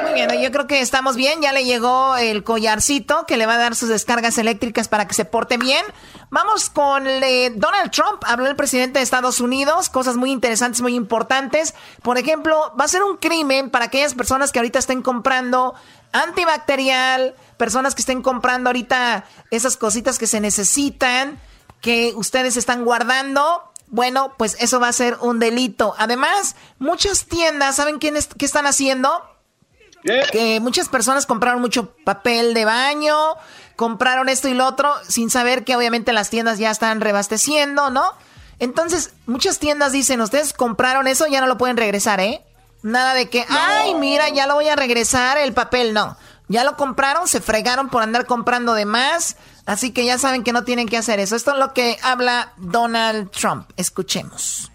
Muy 0.04 0.14
bien, 0.14 0.42
yo 0.42 0.52
creo 0.52 0.68
que 0.68 0.82
estamos 0.82 1.16
bien. 1.16 1.42
Ya 1.42 1.54
le 1.54 1.64
llegó 1.64 2.18
el 2.18 2.44
collarcito 2.44 3.26
que 3.26 3.38
le 3.38 3.46
va 3.46 3.56
a 3.56 3.58
dar 3.58 3.76
sus 3.76 3.90
descargas 3.90 4.38
eléctricas 4.38 4.88
para 4.88 5.08
que 5.08 5.14
se 5.14 5.26
porte 5.26 5.58
bien. 5.58 5.86
Vamos 6.30 6.70
con 6.70 7.06
eh, 7.08 7.52
Donald 7.56 7.92
Trump. 7.92 8.24
Habló 8.26 8.48
el 8.48 8.56
presidente 8.56 9.00
de 9.00 9.04
Estados 9.04 9.40
Unidos. 9.40 9.90
Cosas 9.90 10.18
muy 10.18 10.32
interesantes, 10.32 10.82
muy 10.82 10.96
importantes. 10.96 11.76
Por 12.02 12.18
ejemplo, 12.18 12.74
va 12.80 12.86
a 12.86 12.88
ser 12.88 13.04
un 13.04 13.18
crimen 13.18 13.70
para 13.70 13.86
aquellas 13.86 14.14
personas 14.14 14.52
que 14.52 14.60
ahorita 14.60 14.80
estén 14.80 15.02
comprando 15.02 15.76
antibacterial, 16.12 17.36
personas 17.58 17.94
que 17.94 18.02
estén 18.02 18.22
comprando 18.22 18.70
ahorita 18.70 19.26
esas 19.52 19.78
cositas 19.78 20.18
que 20.18 20.28
se 20.28 20.40
necesitan, 20.40 21.40
que 21.82 22.14
ustedes 22.16 22.58
están 22.58 22.84
guardando. 22.84 23.72
Bueno, 23.88 24.34
pues 24.38 24.58
eso 24.60 24.80
va 24.80 24.90
a 24.90 24.94
ser 24.94 25.18
un 25.22 25.40
delito. 25.40 25.96
Además, 25.98 26.56
muchas 26.78 27.26
tiendas, 27.26 27.76
¿saben 27.78 28.00
quién 28.00 28.16
qué 28.38 28.46
están 28.46 28.66
haciendo? 28.66 29.24
Que 30.32 30.60
muchas 30.62 30.90
personas 30.90 31.26
compraron 31.26 31.62
mucho 31.62 31.94
papel 32.06 32.54
de 32.54 32.66
baño, 32.66 33.16
compraron 33.76 34.30
esto 34.30 34.48
y 34.48 34.54
lo 34.54 34.66
otro, 34.66 34.94
sin 35.08 35.30
saber 35.30 35.64
que 35.64 35.76
obviamente 35.76 36.14
las 36.14 36.30
tiendas 36.30 36.60
ya 36.60 36.72
están 36.72 37.02
rebasteciendo, 37.02 37.90
¿no? 37.90 38.14
Entonces, 38.60 39.12
muchas 39.26 39.60
tiendas 39.60 39.92
dicen, 39.92 40.22
ustedes 40.22 40.54
compraron 40.54 41.08
eso, 41.08 41.28
ya 41.28 41.42
no 41.42 41.48
lo 41.48 41.58
pueden 41.58 41.78
regresar, 41.78 42.20
¿eh? 42.20 42.42
Nada 42.84 43.14
de 43.14 43.30
que, 43.30 43.46
ay, 43.50 43.96
mira, 43.96 44.30
ya 44.30 44.48
lo 44.48 44.56
voy 44.56 44.68
a 44.68 44.76
regresar, 44.76 45.38
el 45.38 45.54
papel, 45.54 45.94
no. 45.94 46.18
Ya 46.48 46.64
lo 46.64 46.78
compraron, 46.78 47.28
se 47.28 47.42
fregaron 47.42 47.90
por 47.90 48.02
andar 48.02 48.26
comprando 48.26 48.74
de 48.74 48.86
más, 48.86 49.36
así 49.68 49.92
que 49.92 50.06
ya 50.06 50.18
saben 50.18 50.44
que 50.44 50.54
no 50.54 50.64
tienen 50.64 50.88
que 50.88 50.98
hacer 50.98 51.20
eso. 51.20 51.36
Esto 51.36 51.52
es 51.52 51.60
lo 51.60 51.74
que 51.74 51.98
habla 52.02 52.54
Donald 52.58 53.30
Trump. 53.30 53.70
Escuchemos. 53.78 54.72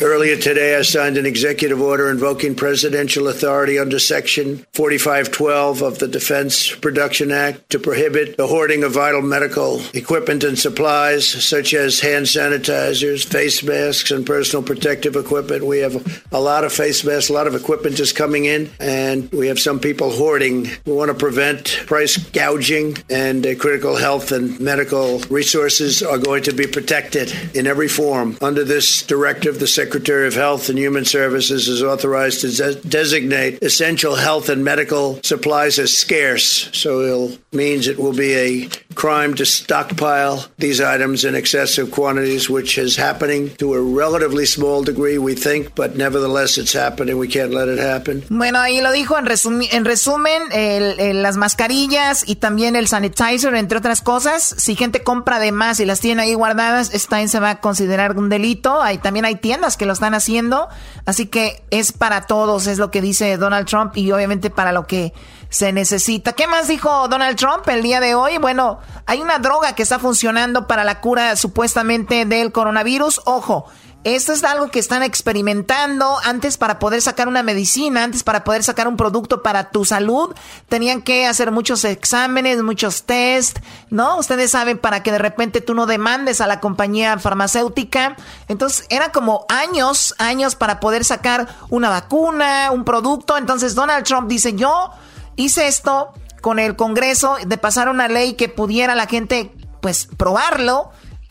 Earlier 0.00 0.36
today, 0.36 0.76
I 0.76 0.82
signed 0.82 1.16
an 1.16 1.26
executive 1.26 1.80
order 1.80 2.10
invoking 2.10 2.54
presidential 2.54 3.28
authority 3.28 3.78
under 3.78 3.98
Section 3.98 4.64
4512 4.72 5.82
of 5.82 5.98
the 5.98 6.08
Defense 6.08 6.74
Production 6.74 7.30
Act 7.30 7.70
to 7.70 7.78
prohibit 7.78 8.36
the 8.36 8.46
hoarding 8.46 8.84
of 8.84 8.92
vital 8.92 9.22
medical 9.22 9.80
equipment 9.94 10.44
and 10.44 10.58
supplies, 10.58 11.26
such 11.26 11.74
as 11.74 12.00
hand 12.00 12.26
sanitizers, 12.26 13.24
face 13.24 13.62
masks, 13.62 14.10
and 14.10 14.26
personal 14.26 14.64
protective 14.64 15.16
equipment. 15.16 15.64
We 15.64 15.78
have 15.78 16.24
a 16.32 16.40
lot 16.40 16.64
of 16.64 16.72
face 16.72 17.04
masks, 17.04 17.28
a 17.28 17.32
lot 17.32 17.46
of 17.46 17.54
equipment 17.54 18.00
is 18.00 18.12
coming 18.12 18.44
in, 18.44 18.70
and 18.80 19.30
we 19.32 19.48
have 19.48 19.60
some 19.60 19.78
people 19.78 20.10
hoarding. 20.10 20.68
We 20.84 20.92
want 20.92 21.10
to 21.10 21.16
prevent 21.16 21.82
price 21.86 22.16
gouging, 22.16 22.98
and 23.10 23.46
uh, 23.46 23.54
critical 23.56 23.96
health 23.96 24.32
and 24.32 24.58
medical 24.58 25.18
resources 25.30 26.02
are 26.02 26.18
going 26.18 26.44
to 26.44 26.52
be 26.52 26.66
protected 26.66 27.32
in 27.54 27.66
every 27.66 27.88
form. 27.88 28.38
Under 28.40 28.64
this 28.64 29.02
directive, 29.02 29.58
the 29.58 29.66
Secretary 29.82 30.28
of 30.28 30.34
Health 30.34 30.68
and 30.68 30.78
Human 30.78 31.04
Services 31.04 31.66
is 31.66 31.82
authorized 31.82 32.42
to 32.42 32.74
designate 32.88 33.60
essential 33.62 34.14
health 34.14 34.48
and 34.48 34.62
medical 34.62 35.18
supplies 35.24 35.80
as 35.80 35.92
scarce. 35.92 36.70
So 36.72 37.00
it 37.00 37.38
means 37.52 37.88
it 37.88 37.98
will 37.98 38.12
be 38.12 38.32
a 38.34 38.68
crime 38.94 39.34
to 39.34 39.44
stockpile 39.44 40.46
these 40.58 40.80
items 40.80 41.24
in 41.24 41.34
excessive 41.34 41.90
quantities, 41.90 42.48
which 42.48 42.78
is 42.78 42.94
happening 42.96 43.50
to 43.56 43.74
a 43.74 43.80
relatively 43.80 44.46
small 44.46 44.84
degree, 44.84 45.18
we 45.18 45.34
think, 45.34 45.74
but 45.74 45.96
nevertheless 45.96 46.58
it's 46.58 46.72
happening. 46.72 47.18
We 47.18 47.26
can't 47.26 47.52
let 47.52 47.66
it 47.68 47.80
happen. 47.80 48.22
Bueno, 48.28 48.60
ahí 48.60 48.80
lo 48.80 48.92
dijo 48.92 49.18
en, 49.18 49.26
resumi 49.26 49.68
en 49.72 49.84
resumen, 49.84 50.42
el, 50.52 51.00
el, 51.00 51.22
las 51.24 51.36
mascarillas 51.36 52.22
y 52.24 52.36
también 52.36 52.76
el 52.76 52.86
sanitizer, 52.86 53.54
entre 53.56 53.78
otras 53.78 54.00
cosas. 54.00 54.54
Si 54.58 54.76
gente 54.76 55.02
compra 55.02 55.40
de 55.40 55.50
más 55.50 55.80
y 55.80 55.86
las 55.86 55.98
tiene 55.98 56.22
ahí 56.22 56.34
guardadas, 56.34 56.94
esta 56.94 57.26
se 57.26 57.40
va 57.40 57.50
a 57.50 57.60
considerar 57.60 58.16
un 58.16 58.28
delito. 58.28 58.80
Hay, 58.80 58.98
también 58.98 59.24
hay 59.24 59.36
tiendas 59.36 59.61
que 59.76 59.86
lo 59.86 59.92
están 59.92 60.14
haciendo. 60.14 60.68
Así 61.06 61.26
que 61.26 61.64
es 61.70 61.92
para 61.92 62.26
todos, 62.26 62.66
es 62.66 62.78
lo 62.78 62.90
que 62.90 63.00
dice 63.00 63.36
Donald 63.36 63.66
Trump 63.66 63.96
y 63.96 64.10
obviamente 64.12 64.50
para 64.50 64.72
lo 64.72 64.86
que 64.86 65.12
se 65.48 65.72
necesita. 65.72 66.32
¿Qué 66.32 66.46
más 66.46 66.68
dijo 66.68 67.08
Donald 67.08 67.36
Trump 67.36 67.68
el 67.68 67.82
día 67.82 68.00
de 68.00 68.14
hoy? 68.14 68.38
Bueno, 68.38 68.80
hay 69.06 69.20
una 69.20 69.38
droga 69.38 69.74
que 69.74 69.82
está 69.82 69.98
funcionando 69.98 70.66
para 70.66 70.82
la 70.84 71.00
cura 71.00 71.36
supuestamente 71.36 72.24
del 72.24 72.52
coronavirus. 72.52 73.20
Ojo, 73.24 73.66
esto 74.04 74.32
es 74.32 74.42
algo 74.42 74.68
que 74.68 74.80
están 74.80 75.02
experimentando 75.04 76.18
antes 76.24 76.56
para 76.56 76.80
poder 76.80 77.00
sacar 77.00 77.28
una 77.28 77.42
medicina, 77.44 78.02
antes 78.02 78.24
para 78.24 78.42
poder 78.42 78.64
sacar 78.64 78.88
un 78.88 78.96
producto 78.96 79.42
para 79.42 79.70
tu 79.70 79.84
salud. 79.84 80.34
Tenían 80.68 81.02
que 81.02 81.26
hacer 81.26 81.52
muchos 81.52 81.84
exámenes, 81.84 82.62
muchos 82.62 83.04
test, 83.04 83.58
¿no? 83.90 84.16
Ustedes 84.18 84.50
saben 84.50 84.78
para 84.78 85.04
que 85.04 85.12
de 85.12 85.18
repente 85.18 85.60
tú 85.60 85.74
no 85.74 85.86
demandes 85.86 86.40
a 86.40 86.48
la 86.48 86.58
compañía 86.58 87.16
farmacéutica. 87.18 88.16
Entonces, 88.48 88.86
era 88.90 89.12
como 89.12 89.46
años, 89.48 90.16
años 90.18 90.56
para 90.56 90.80
poder 90.80 91.04
sacar 91.04 91.46
una 91.70 91.88
vacuna, 91.88 92.72
un 92.72 92.84
producto. 92.84 93.36
Entonces, 93.36 93.76
Donald 93.76 94.04
Trump 94.04 94.28
dice, 94.28 94.54
yo 94.54 94.90
hice 95.36 95.68
esto 95.68 96.12
con 96.40 96.58
el 96.58 96.74
Congreso 96.74 97.36
de 97.46 97.56
pasar 97.56 97.88
una 97.88 98.08
ley 98.08 98.34
que 98.34 98.48
pudiera 98.48 98.96
la 98.96 99.06
gente, 99.06 99.54
pues, 99.80 100.08
probarlo. 100.16 100.90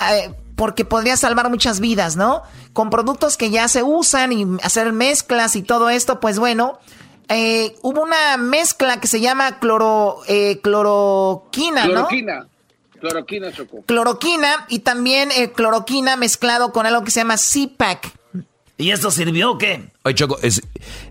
Eh, 0.10 0.34
porque 0.62 0.86
podría 0.86 1.18
salvar 1.18 1.50
muchas 1.50 1.80
vidas, 1.80 2.18
¿no? 2.18 2.44
Con 2.72 2.92
productos 2.92 3.36
que 3.36 3.50
ya 3.50 3.68
se 3.68 3.82
usan 3.82 4.32
y 4.32 4.46
hacer 4.62 4.94
mezclas 4.94 5.56
y 5.56 5.64
todo 5.64 5.90
esto, 5.90 6.20
pues 6.20 6.38
bueno, 6.38 6.78
eh, 7.30 7.76
hubo 7.82 8.04
una 8.04 8.38
mezcla 8.38 9.00
que 9.00 9.08
se 9.08 9.20
llama 9.22 9.58
cloro, 9.58 10.20
eh, 10.28 10.60
cloroquina, 10.62 11.86
¿no? 11.86 11.94
Cloroquina. 12.08 12.48
Cloroquina, 13.00 13.52
Choco. 13.52 13.82
Cloroquina 13.88 14.68
y 14.70 14.80
también 14.82 15.30
eh, 15.36 15.52
cloroquina 15.52 16.16
mezclado 16.16 16.72
con 16.72 16.86
algo 16.86 17.04
que 17.04 17.10
se 17.10 17.22
llama 17.22 17.38
CPAC. 17.38 18.14
¿Y 18.78 18.92
esto 18.92 19.10
sirvió 19.10 19.54
o 19.54 19.58
qué? 19.58 19.90
Oye, 20.04 20.14
Choco, 20.14 20.38
es, 20.44 20.62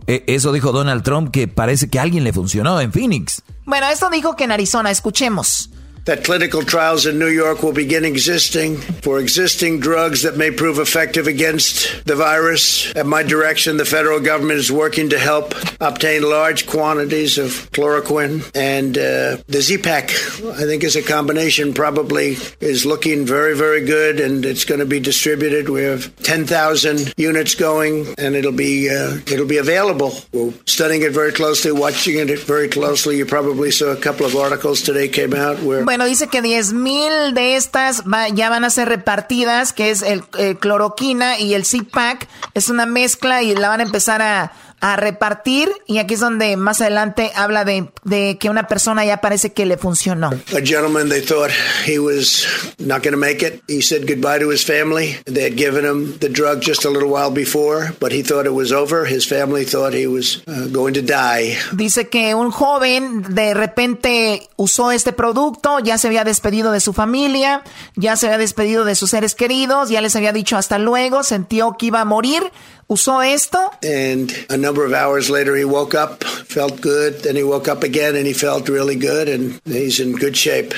eh, 0.07 0.23
eso 0.29 0.53
dijo 0.53 0.71
Donald 0.71 1.03
Trump 1.03 1.33
que 1.33 1.49
parece 1.49 1.91
que 1.91 1.99
a 1.99 2.03
alguien 2.03 2.23
le 2.23 2.33
funcionó 2.33 2.81
en 2.81 2.93
Phoenix. 2.93 3.43
Bueno, 3.65 3.89
esto 3.89 4.11
dijo 4.11 4.37
que 4.37 4.45
en 4.45 4.53
Arizona, 4.53 4.93
escuchemos. 4.93 5.71
That 6.05 6.25
clinical 6.25 6.63
trials 6.63 7.07
in 7.07 7.19
New 7.19 7.29
York 7.29 7.63
will 7.63 7.73
begin 7.73 8.05
existing 8.05 8.77
for 8.77 9.19
existing 9.19 9.81
drugs 9.81 10.23
that 10.23 10.37
may 10.37 10.51
prove 10.51 10.79
effective 10.79 11.27
against 11.27 12.05
the 12.05 12.17
virus. 12.17 12.95
At 12.97 13.07
my 13.07 13.23
direction, 13.23 13.77
the 13.77 13.85
federal 13.85 14.21
government 14.21 14.59
is 14.59 14.73
working 14.73 15.11
to 15.11 15.19
help 15.19 15.55
obtain 15.81 16.23
large 16.23 16.67
quantities 16.67 17.39
of 17.39 17.71
chloroquine 17.73 18.51
and 18.55 18.97
uh, 18.97 19.43
the 19.47 19.61
Z-Pack. 19.61 20.11
I 20.11 20.65
think 20.65 20.85
is 20.85 20.97
a 20.97 21.03
combination 21.03 21.75
probably 21.75 22.37
is 22.61 22.87
looking 22.87 23.27
very, 23.27 23.57
very 23.57 23.85
good 23.85 24.21
and 24.21 24.45
it's 24.45 24.65
going 24.65 24.81
to 24.81 24.87
be 24.87 25.01
distributed. 25.01 25.69
We 25.69 25.83
have 25.83 26.15
10,000 26.23 27.15
units 27.17 27.55
going 27.55 28.15
and 28.19 28.35
it'll 28.35 28.53
be, 28.53 28.89
uh, 28.89 29.17
it'll 29.27 29.47
be 29.47 29.59
available. 29.59 30.13
We're 30.33 30.53
studying 30.67 31.03
it 31.03 31.13
very 31.13 31.33
closely, 31.33 31.73
watching 31.73 32.17
it 32.17 32.39
very 32.41 32.69
closely. 32.69 33.19
You 33.19 33.27
probably 33.27 33.71
saw 33.71 33.93
a 33.93 34.01
couple 34.01 34.27
of 34.27 34.35
articles 34.35 34.83
today 34.83 35.09
came 35.09 35.35
out 35.35 35.61
where 35.61 35.85
Bueno, 35.91 36.05
dice 36.05 36.29
que 36.29 36.41
10 36.41 36.73
mil 36.73 37.35
de 37.35 37.57
estas 37.57 38.05
ya 38.33 38.49
van 38.49 38.65
a 38.65 38.71
ser 38.71 38.89
repartidas, 38.89 39.73
que 39.73 39.91
es 39.91 40.03
el, 40.03 40.23
cloroquina 40.61 41.41
y 41.41 41.55
el 41.55 41.65
CPAC. 41.65 42.29
Es 42.55 42.69
una 42.69 42.87
mezcla 42.87 43.43
y 43.43 43.57
la 43.57 43.71
van 43.71 43.81
a 43.81 43.83
empezar 43.83 44.23
a 44.23 44.53
a 44.81 44.97
repartir 44.97 45.71
y 45.87 45.99
aquí 45.99 46.15
es 46.15 46.21
donde 46.21 46.57
más 46.57 46.81
adelante 46.81 47.31
habla 47.35 47.65
de, 47.65 47.91
de 48.05 48.39
que 48.39 48.49
una 48.49 48.67
persona 48.67 49.05
ya 49.05 49.19
parece 49.19 49.53
que 49.53 49.67
le 49.67 49.77
funcionó. 49.77 50.31
A 50.31 50.61
gentleman 50.65 51.09
they 51.09 51.21
thought 51.21 51.51
he 51.87 51.99
was 51.99 52.47
not 52.79 53.03
going 53.03 53.13
to 53.13 53.19
make 53.19 53.43
it. 53.43 53.63
He 53.69 53.83
said 53.83 54.07
goodbye 54.07 54.39
to 54.41 54.51
his 54.51 54.65
family. 54.65 55.17
They 55.27 55.45
had 55.45 55.57
given 55.57 55.85
him 55.85 56.19
the 56.19 56.29
drug 56.29 56.63
just 56.63 56.85
a 56.85 56.91
little 56.91 57.11
while 57.11 57.31
before, 57.31 57.95
but 58.01 58.13
he 58.13 58.23
thought 58.23 58.47
it 58.47 58.55
was 58.55 58.73
over. 58.73 59.05
His 59.05 59.27
family 59.27 59.65
thought 59.65 59.93
he 59.93 60.07
was 60.07 60.43
uh, 60.47 60.69
going 60.73 60.95
to 60.95 61.03
die. 61.03 61.57
Dice 61.73 62.09
que 62.09 62.35
un 62.35 62.51
joven 62.51 63.35
de 63.35 63.55
repente 63.55 64.49
usó 64.57 64.93
este 64.93 65.13
producto, 65.13 65.79
ya 65.81 65.99
se 65.99 66.09
había 66.09 66.25
despedido 66.25 66.73
de 66.73 66.81
su 66.81 66.93
familia, 66.93 67.63
ya 67.97 68.17
se 68.17 68.27
había 68.27 68.39
despedido 68.39 68.85
de 68.85 68.95
sus 68.95 69.11
seres 69.11 69.35
queridos, 69.35 69.91
ya 69.91 70.01
les 70.01 70.17
había 70.17 70.33
dicho 70.33 70.57
hasta 70.57 70.79
luego, 70.79 71.23
sintió 71.23 71.77
que 71.79 71.87
iba 71.87 72.01
a 72.01 72.05
morir 72.05 72.43
usó 72.91 73.23
esto. 73.23 73.71
And 73.83 74.33
a 74.51 74.57
number 74.57 74.85
of 74.85 74.93
hours 74.93 75.31
later 75.31 75.57
he 75.57 75.65
woke 75.65 75.95
up, 75.95 76.25
felt 76.25 76.81
good, 76.83 77.23
then 77.23 77.37
he 77.37 77.45
woke 77.45 77.71
up 77.71 77.85
again 77.85 78.17
and 78.17 78.27
he 78.27 78.35
felt 78.35 78.69
really 78.69 78.97
good 78.97 79.29
and 79.29 79.61
he's 79.65 80.01
in 80.01 80.13
good 80.17 80.35
shape. 80.35 80.75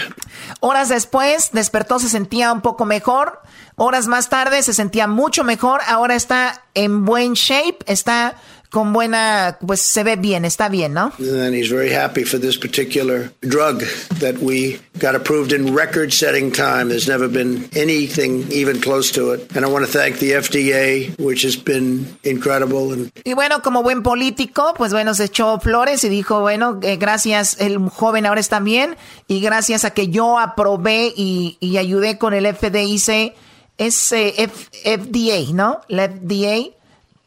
Horas 0.61 0.91
después 0.91 1.51
despertó, 1.53 1.99
se 1.99 2.09
sentía 2.09 2.53
un 2.53 2.61
poco 2.61 2.85
mejor. 2.85 3.41
Horas 3.77 4.07
más 4.07 4.29
tarde 4.29 4.63
se 4.63 4.75
sentía 4.75 5.07
mucho 5.07 5.43
mejor. 5.43 5.81
Ahora 5.87 6.15
está 6.15 6.63
en 6.75 7.07
buen 7.07 7.33
shape, 7.33 7.79
está 7.87 8.37
con 8.73 8.95
buena, 8.95 9.59
pues 9.67 9.83
se 9.83 10.03
ve 10.03 10.17
bien, 10.17 10.47
está 10.47 10.71
bien, 10.71 10.95
¿no? 10.95 11.13
And 11.19 11.55
he's 11.55 11.71
very 11.71 11.93
happy 11.93 12.25
for 12.25 12.41
this 12.41 12.57
particular 12.57 13.31
drug 13.43 13.83
that 14.19 14.39
we 14.41 14.81
got 14.99 15.15
approved 15.15 15.53
in 15.53 15.75
record-setting 15.75 16.53
time. 16.53 16.89
There's 16.89 17.07
never 17.07 17.29
been 17.29 17.69
anything 17.77 18.51
even 18.51 18.81
close 18.81 19.13
to 19.13 19.35
it. 19.35 19.55
And 19.55 19.67
I 19.67 19.69
want 19.69 19.85
to 19.85 19.93
thank 19.93 20.21
the 20.21 20.33
FDA, 20.33 21.15
which 21.19 21.43
has 21.45 21.55
been 21.55 22.17
incredible. 22.25 22.95
And 22.95 23.13
y 23.27 23.35
bueno, 23.35 23.61
como 23.61 23.83
buen 23.83 24.03
político, 24.03 24.73
pues 24.75 24.91
bueno, 24.95 25.13
se 25.13 25.25
echó 25.25 25.61
flores 25.61 26.03
y 26.05 26.09
dijo, 26.09 26.41
bueno, 26.41 26.81
eh, 26.83 26.97
gracias, 26.97 27.59
el 27.61 27.79
joven 27.91 28.25
ahora 28.25 28.41
está 28.41 28.59
bien 28.59 28.97
y 29.29 29.43
gracias 29.43 29.85
a 29.85 29.91
que 29.91 30.09
yo 30.09 30.39
aprobé 30.39 31.13
y, 31.15 31.59
y 31.61 31.77
ayudé 31.77 32.17
con 32.17 32.33
el 32.33 32.47
FDIC, 32.47 33.35
es 33.77 34.13
eh, 34.13 34.49
FDA, 34.49 35.53
¿no? 35.53 35.83
La 35.89 36.09
FDA 36.09 36.71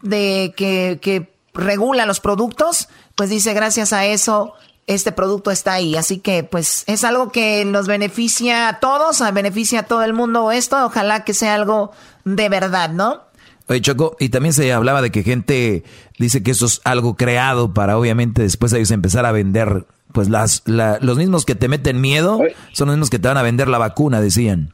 de 0.01 0.51
que, 0.57 0.97
que 0.99 1.34
regula 1.55 2.05
los 2.05 2.19
productos, 2.19 2.89
pues 3.15 3.29
dice, 3.29 3.53
gracias 3.53 3.93
a 3.93 4.05
eso, 4.05 4.53
este 4.87 5.11
producto 5.11 5.51
está 5.51 5.73
ahí. 5.73 5.95
Así 5.95 6.19
que, 6.19 6.43
pues, 6.43 6.83
es 6.87 7.03
algo 7.03 7.31
que 7.31 7.65
nos 7.65 7.87
beneficia 7.87 8.69
a 8.69 8.79
todos, 8.79 9.23
beneficia 9.33 9.81
a 9.81 9.83
todo 9.83 10.03
el 10.03 10.13
mundo 10.13 10.51
esto. 10.51 10.85
Ojalá 10.85 11.23
que 11.23 11.33
sea 11.33 11.55
algo 11.55 11.91
de 12.23 12.49
verdad, 12.49 12.91
¿no? 12.91 13.21
Oye, 13.67 13.81
Choco, 13.81 14.15
y 14.19 14.29
también 14.29 14.53
se 14.53 14.71
hablaba 14.71 15.01
de 15.01 15.09
que 15.09 15.23
gente 15.23 15.83
dice 16.19 16.43
que 16.43 16.51
eso 16.51 16.67
es 16.67 16.81
algo 16.83 17.15
creado 17.15 17.73
para 17.73 17.97
obviamente 17.97 18.43
después 18.43 18.71
ellos 18.73 18.91
empezar 18.91 19.25
a 19.25 19.31
vender, 19.31 19.85
pues 20.11 20.29
las, 20.29 20.61
los 20.67 21.17
mismos 21.17 21.45
que 21.45 21.55
te 21.55 21.67
meten 21.67 21.99
miedo 21.99 22.39
son 22.73 22.87
los 22.89 22.95
mismos 22.95 23.09
que 23.09 23.17
te 23.17 23.27
van 23.27 23.37
a 23.37 23.43
vender 23.43 23.67
la 23.67 23.79
vacuna, 23.79 24.21
decían. 24.21 24.71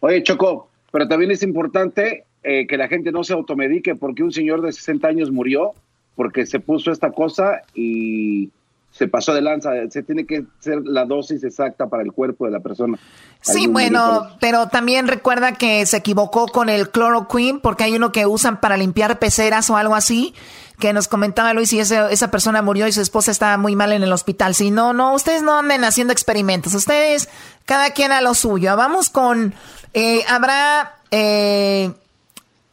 Oye, 0.00 0.22
Choco, 0.22 0.70
pero 0.90 1.06
también 1.08 1.30
es 1.30 1.42
importante 1.42 2.24
eh, 2.42 2.66
que 2.66 2.78
la 2.78 2.88
gente 2.88 3.12
no 3.12 3.22
se 3.22 3.34
automedique 3.34 3.96
porque 3.96 4.22
un 4.22 4.32
señor 4.32 4.62
de 4.62 4.72
60 4.72 5.08
años 5.08 5.30
murió 5.30 5.74
porque 6.16 6.46
se 6.46 6.58
puso 6.58 6.90
esta 6.90 7.12
cosa 7.12 7.62
y 7.74 8.50
se 8.90 9.06
pasó 9.06 9.34
de 9.34 9.42
lanza. 9.42 9.70
Se 9.90 10.02
tiene 10.02 10.26
que 10.26 10.44
ser 10.58 10.80
la 10.84 11.04
dosis 11.04 11.44
exacta 11.44 11.86
para 11.86 12.02
el 12.02 12.12
cuerpo 12.12 12.46
de 12.46 12.52
la 12.52 12.60
persona. 12.60 12.98
Sí, 13.42 13.66
bueno, 13.66 14.28
pero 14.40 14.68
también 14.68 15.06
recuerda 15.06 15.52
que 15.52 15.84
se 15.86 15.98
equivocó 15.98 16.48
con 16.48 16.68
el 16.68 16.90
chloroquine 16.90 17.60
porque 17.60 17.84
hay 17.84 17.94
uno 17.94 18.10
que 18.10 18.26
usan 18.26 18.60
para 18.60 18.76
limpiar 18.76 19.18
peceras 19.18 19.68
o 19.70 19.76
algo 19.76 19.94
así 19.94 20.34
que 20.78 20.92
nos 20.92 21.08
comentaba 21.08 21.54
Luis 21.54 21.72
y 21.72 21.80
esa 21.80 22.30
persona 22.30 22.60
murió 22.60 22.86
y 22.86 22.92
su 22.92 23.00
esposa 23.00 23.30
estaba 23.30 23.56
muy 23.56 23.74
mal 23.74 23.92
en 23.92 24.02
el 24.02 24.12
hospital. 24.12 24.54
Si 24.54 24.70
no, 24.70 24.92
no, 24.92 25.14
ustedes 25.14 25.42
no 25.42 25.58
anden 25.58 25.84
haciendo 25.84 26.12
experimentos, 26.12 26.74
ustedes, 26.74 27.28
cada 27.64 27.90
quien 27.90 28.12
a 28.12 28.20
lo 28.20 28.34
suyo. 28.34 28.76
Vamos 28.76 29.08
con, 29.08 29.54
eh, 29.94 30.22
habrá 30.28 30.96
eh, 31.10 31.92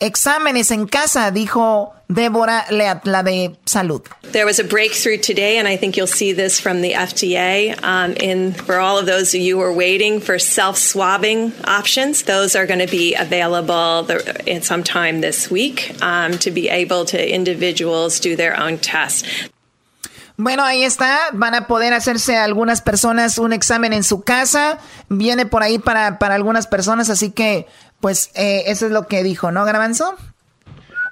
exámenes 0.03 0.71
en 0.71 0.85
casa, 0.85 1.31
dijo 1.31 1.93
Débora 2.09 2.65
la 2.69 3.23
de 3.23 3.55
salud. 3.65 4.01
There 4.31 4.45
was 4.45 4.59
a 4.59 4.63
breakthrough 4.63 5.17
today, 5.17 5.57
and 5.57 5.67
I 5.67 5.77
think 5.77 5.95
you'll 5.95 6.07
see 6.07 6.33
this 6.33 6.59
from 6.59 6.81
the 6.81 6.93
FDA. 6.93 7.75
Um, 7.81 8.13
in 8.13 8.53
for 8.53 8.77
all 8.77 8.97
of 8.97 9.05
those 9.05 9.33
of 9.33 9.41
you 9.41 9.57
who 9.57 9.63
are 9.63 9.73
waiting 9.73 10.19
for 10.19 10.37
self-swabbing 10.37 11.53
options, 11.65 12.23
those 12.23 12.55
are 12.55 12.67
going 12.67 12.85
to 12.85 12.91
be 12.91 13.15
available 13.15 14.03
the, 14.03 14.59
sometime 14.61 15.21
this 15.21 15.49
week 15.49 15.95
um, 16.01 16.37
to 16.39 16.51
be 16.51 16.69
able 16.69 17.05
to 17.05 17.17
individuals 17.17 18.19
do 18.19 18.35
their 18.35 18.59
own 18.59 18.77
test. 18.77 19.25
Bueno, 20.35 20.63
ahí 20.63 20.83
está. 20.83 21.29
Van 21.33 21.53
a 21.53 21.67
poder 21.67 21.93
hacerse 21.93 22.35
algunas 22.37 22.81
personas 22.81 23.37
un 23.37 23.53
examen 23.53 23.93
en 23.93 24.03
su 24.03 24.23
casa. 24.23 24.79
Viene 25.07 25.45
por 25.45 25.61
ahí 25.61 25.77
para, 25.77 26.17
para 26.17 26.33
algunas 26.33 26.65
personas, 26.65 27.11
así 27.11 27.31
que 27.31 27.67
pues 28.03 28.31
eh, 28.35 28.63
eso 28.67 28.87
es 28.87 28.91
lo 28.91 29.07
que 29.07 29.23
dijo, 29.23 29.53
¿no, 29.53 29.63
Garbanzo? 29.63 30.15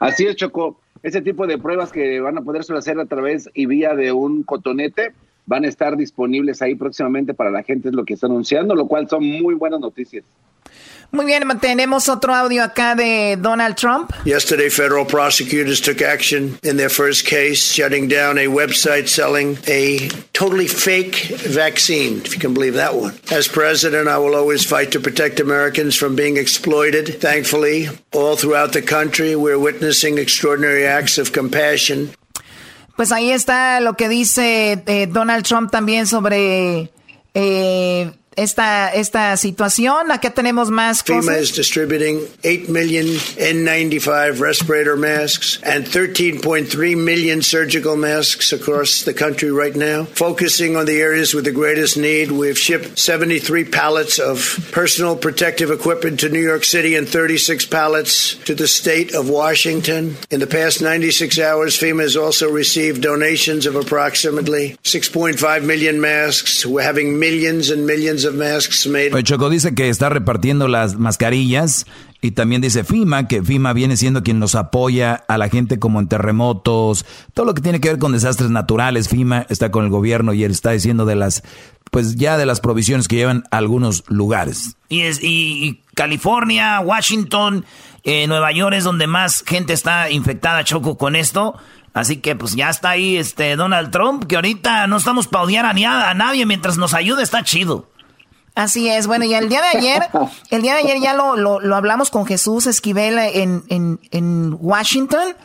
Así 0.02 0.26
es, 0.26 0.36
Choco. 0.36 0.78
Ese 1.04 1.22
tipo 1.22 1.48
de 1.48 1.58
pruebas 1.58 1.90
que 1.90 2.20
van 2.20 2.38
a 2.38 2.42
poder 2.42 2.64
hacer 2.78 3.00
a 3.00 3.06
través 3.06 3.50
y 3.54 3.66
vía 3.66 3.96
de 3.96 4.12
un 4.12 4.44
cotonete 4.44 5.14
van 5.46 5.64
a 5.64 5.70
estar 5.70 5.96
disponibles 5.96 6.62
ahí 6.62 6.76
próximamente 6.76 7.34
para 7.34 7.50
la 7.50 7.64
gente, 7.64 7.88
es 7.88 7.96
lo 7.96 8.04
que 8.04 8.16
está 8.16 8.28
anunciando, 8.28 8.76
lo 8.76 8.90
cual 8.90 9.08
son 9.08 9.24
muy 9.24 9.56
buenas 9.56 9.80
noticias. 9.80 10.26
Muy 11.14 11.26
bien, 11.26 11.44
tenemos 11.60 12.08
otro 12.08 12.34
audio 12.34 12.64
acá 12.64 12.96
de 12.96 13.36
Donald 13.38 13.76
Trump. 13.76 14.14
Yesterday, 14.24 14.70
federal 14.70 15.06
prosecutors 15.06 15.82
took 15.82 16.02
action 16.02 16.58
in 16.64 16.78
their 16.78 16.90
first 16.90 17.26
case, 17.26 17.74
shutting 17.74 18.08
down 18.08 18.38
a 18.38 18.48
website 18.48 19.10
selling 19.10 19.58
a 19.68 20.08
totally 20.32 20.70
fake 20.70 21.36
vaccine, 21.50 22.22
if 22.24 22.34
you 22.34 22.40
can 22.40 22.54
believe 22.54 22.76
that 22.76 22.96
one. 22.96 23.14
As 23.30 23.50
president, 23.50 24.08
I 24.08 24.18
will 24.20 24.36
always 24.36 24.64
fight 24.66 24.92
to 24.94 25.02
protect 25.02 25.42
Americans 25.42 25.98
from 25.98 26.16
being 26.16 26.38
exploited. 26.38 27.20
Thankfully, 27.20 27.90
all 28.14 28.38
throughout 28.38 28.72
the 28.72 28.82
country, 28.82 29.36
we're 29.36 29.60
witnessing 29.60 30.18
extraordinary 30.18 30.86
acts 30.88 31.18
of 31.18 31.34
compassion. 31.34 32.12
Pues 32.96 33.12
ahí 33.12 33.32
está 33.32 33.82
lo 33.82 33.96
que 33.96 34.08
dice 34.08 34.82
eh, 34.86 35.08
Donald 35.08 35.44
Trump 35.44 35.72
también 35.72 36.08
sobre 36.08 36.90
eh, 37.34 38.12
esta, 38.36 38.90
esta 38.94 39.36
situación. 39.36 40.12
Acá 40.12 40.34
tenemos 40.34 40.70
más 40.70 41.04
cosas. 41.04 41.26
FEMA 41.26 41.38
is 41.38 41.52
distributing 41.52 42.22
8 42.44 42.70
million 42.70 43.06
N95 43.06 44.40
respirator 44.40 44.96
masks 44.96 45.60
and 45.64 45.86
13.3 45.86 46.98
million 46.98 47.42
surgical 47.42 47.98
masks 47.98 48.54
across 48.54 49.04
the 49.04 49.14
country 49.14 49.52
right 49.52 49.76
now. 49.76 50.06
Focusing 50.06 50.78
on 50.78 50.86
the 50.86 51.02
areas 51.02 51.34
with 51.34 51.44
the 51.44 51.52
greatest 51.52 51.98
need, 51.98 52.32
we've 52.32 52.58
shipped 52.58 52.98
73 52.98 53.66
pallets 53.66 54.18
of 54.20 54.70
personal 54.72 55.16
protective 55.16 55.70
equipment 55.70 56.22
to 56.22 56.30
New 56.30 56.40
York 56.40 56.64
City 56.64 56.96
and 56.96 57.08
36 57.08 57.66
pallets 57.66 58.36
to 58.46 58.56
the 58.56 58.68
state 58.68 59.14
of 59.14 59.30
Washington. 59.30 60.16
In 60.30 60.40
the 60.40 60.48
past 60.48 60.82
96 60.82 61.38
hours, 61.40 61.78
FEMA 61.78 62.04
has 62.04 62.16
also 62.16 62.50
received 62.50 63.02
donations 63.02 63.66
of 63.66 63.76
approximately 63.76 64.78
6.5 64.84 65.66
million 65.66 66.00
masks. 66.00 66.66
We're 66.66 66.82
having 66.82 67.20
millions 67.20 67.70
and 67.70 67.86
millions 67.86 68.21
Choco 69.24 69.50
dice 69.50 69.76
que 69.76 69.90
está 69.90 70.10
repartiendo 70.10 70.68
las 70.68 70.96
mascarillas 70.98 71.86
y 72.22 72.32
también 72.32 72.62
dice 72.62 72.84
FIMA, 72.84 73.28
que 73.28 73.42
FIMA 73.42 73.74
viene 73.74 73.98
siendo 73.98 74.22
quien 74.22 74.40
nos 74.40 74.54
apoya 74.54 75.24
a 75.28 75.38
la 75.40 75.50
gente 75.50 75.80
como 75.80 76.00
en 76.00 76.08
terremotos, 76.08 77.06
todo 77.34 77.48
lo 77.48 77.54
que 77.56 77.62
tiene 77.62 77.82
que 77.82 77.90
ver 77.90 77.98
con 77.98 78.12
desastres 78.12 78.52
naturales. 78.52 79.10
FIMA 79.10 79.48
está 79.50 79.72
con 79.72 79.86
el 79.86 79.90
gobierno 79.90 80.34
y 80.34 80.44
él 80.44 80.52
está 80.52 80.72
diciendo 80.72 81.06
de 81.06 81.16
las, 81.16 81.42
pues 81.90 82.16
ya 82.16 82.38
de 82.38 82.46
las 82.46 82.60
provisiones 82.62 83.08
que 83.08 83.16
llevan 83.16 83.44
a 83.50 83.58
algunos 83.58 84.04
lugares. 84.08 84.78
Y, 84.88 85.02
es, 85.02 85.20
y, 85.24 85.82
California, 85.96 86.80
Washington, 86.80 87.66
eh, 88.04 88.28
Nueva 88.28 88.52
York 88.52 88.76
es 88.76 88.84
donde 88.84 89.08
más 89.08 89.44
gente 89.46 89.74
está 89.74 90.12
infectada, 90.12 90.64
Choco, 90.64 90.98
con 90.98 91.16
esto. 91.16 91.58
Así 91.94 92.18
que 92.18 92.36
pues 92.36 92.56
ya 92.56 92.70
está 92.70 92.92
ahí 92.92 93.18
este 93.18 93.56
Donald 93.56 93.92
Trump, 93.92 94.26
que 94.26 94.36
ahorita 94.36 94.88
no 94.88 94.98
estamos 94.98 95.28
para 95.28 95.44
odiar 95.44 95.66
a, 95.66 96.10
a 96.10 96.14
nadie 96.14 96.46
mientras 96.46 96.78
nos 96.78 96.94
ayude, 96.94 97.24
está 97.24 97.44
chido. 97.44 97.91
Así 98.54 98.90
es, 98.90 99.08
bueno, 99.08 99.26
y 99.26 99.34
el 99.34 99.48
día 99.50 99.62
de 99.62 99.78
ayer, 99.78 100.04
el 100.50 100.62
día 100.62 100.74
de 100.74 100.82
ayer 100.82 101.00
ya 101.00 101.14
lo, 101.14 101.36
lo, 101.36 101.76
hablamos 101.76 102.10
con 102.12 102.26
Jesús 102.26 102.68
Esquivel 102.68 103.18
en, 103.18 103.64
en, 103.70 104.00
en 104.12 104.58
Washington. 104.60 105.36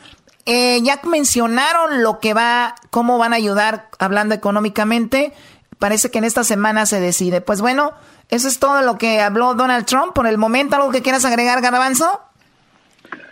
Eh, 0.45 0.81
ya 0.83 1.01
mencionaron 1.05 2.03
lo 2.03 2.21
que 2.21 2.33
va, 2.33 2.77
cómo 2.91 3.19
van 3.19 3.33
a 3.33 3.37
ayudar 3.37 3.89
hablando 3.99 4.35
económicamente. 4.35 5.33
Parece 5.79 6.11
que 6.11 6.19
en 6.19 6.25
esta 6.25 6.45
semana 6.45 6.87
se 6.87 7.01
decide. 7.01 7.41
Pues 7.41 7.61
bueno, 7.61 7.93
eso 8.31 8.49
es 8.49 8.59
todo 8.59 8.81
lo 8.83 8.97
que 8.97 9.21
habló 9.21 9.55
Donald 9.55 9.87
Trump. 9.87 10.13
Por 10.15 10.27
el 10.27 10.39
momento, 10.39 10.77
¿algo 10.77 10.91
que 10.91 11.03
quieras 11.03 11.25
agregar, 11.25 11.61
Garbanzo? 11.61 12.21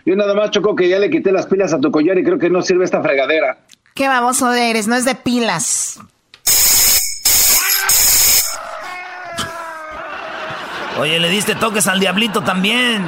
Yo 0.04 0.16
nada 0.16 0.34
más, 0.34 0.50
Choco, 0.50 0.76
que 0.76 0.88
ya 0.88 0.98
le 0.98 1.08
quité 1.08 1.32
las 1.32 1.46
pilas 1.46 1.72
a 1.72 1.80
tu 1.80 1.90
collar 1.90 2.18
y 2.18 2.24
creo 2.24 2.38
que 2.38 2.50
no 2.50 2.62
sirve 2.62 2.84
esta 2.84 3.00
fregadera. 3.00 3.58
Qué 3.94 4.08
baboso 4.08 4.52
eres, 4.52 4.88
no 4.88 4.96
es 4.96 5.04
de 5.04 5.14
pilas. 5.14 6.00
Oye, 10.98 11.18
le 11.18 11.28
diste 11.28 11.54
toques 11.54 11.86
al 11.88 11.98
diablito 11.98 12.42
también. 12.42 13.04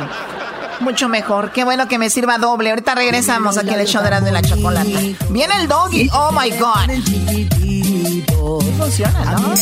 Mucho 0.81 1.09
mejor. 1.09 1.53
Qué 1.53 1.65
bueno 1.65 1.89
que 1.89 1.99
me 1.99 2.11
sirva 2.11 2.39
doble. 2.39 2.71
Ahorita 2.71 2.95
regresamos 2.95 3.57
aquí 3.57 3.71
al 3.71 3.87
show 3.87 4.03
de 4.03 4.33
la 4.33 4.43
chocolate. 4.43 5.17
Viene 5.31 5.55
el 5.61 5.69
doggy. 5.69 6.11
Oh 6.13 6.33
my 6.33 6.51
God. 6.51 6.91
Funciona, 8.79 9.25
¿no? 9.25 9.55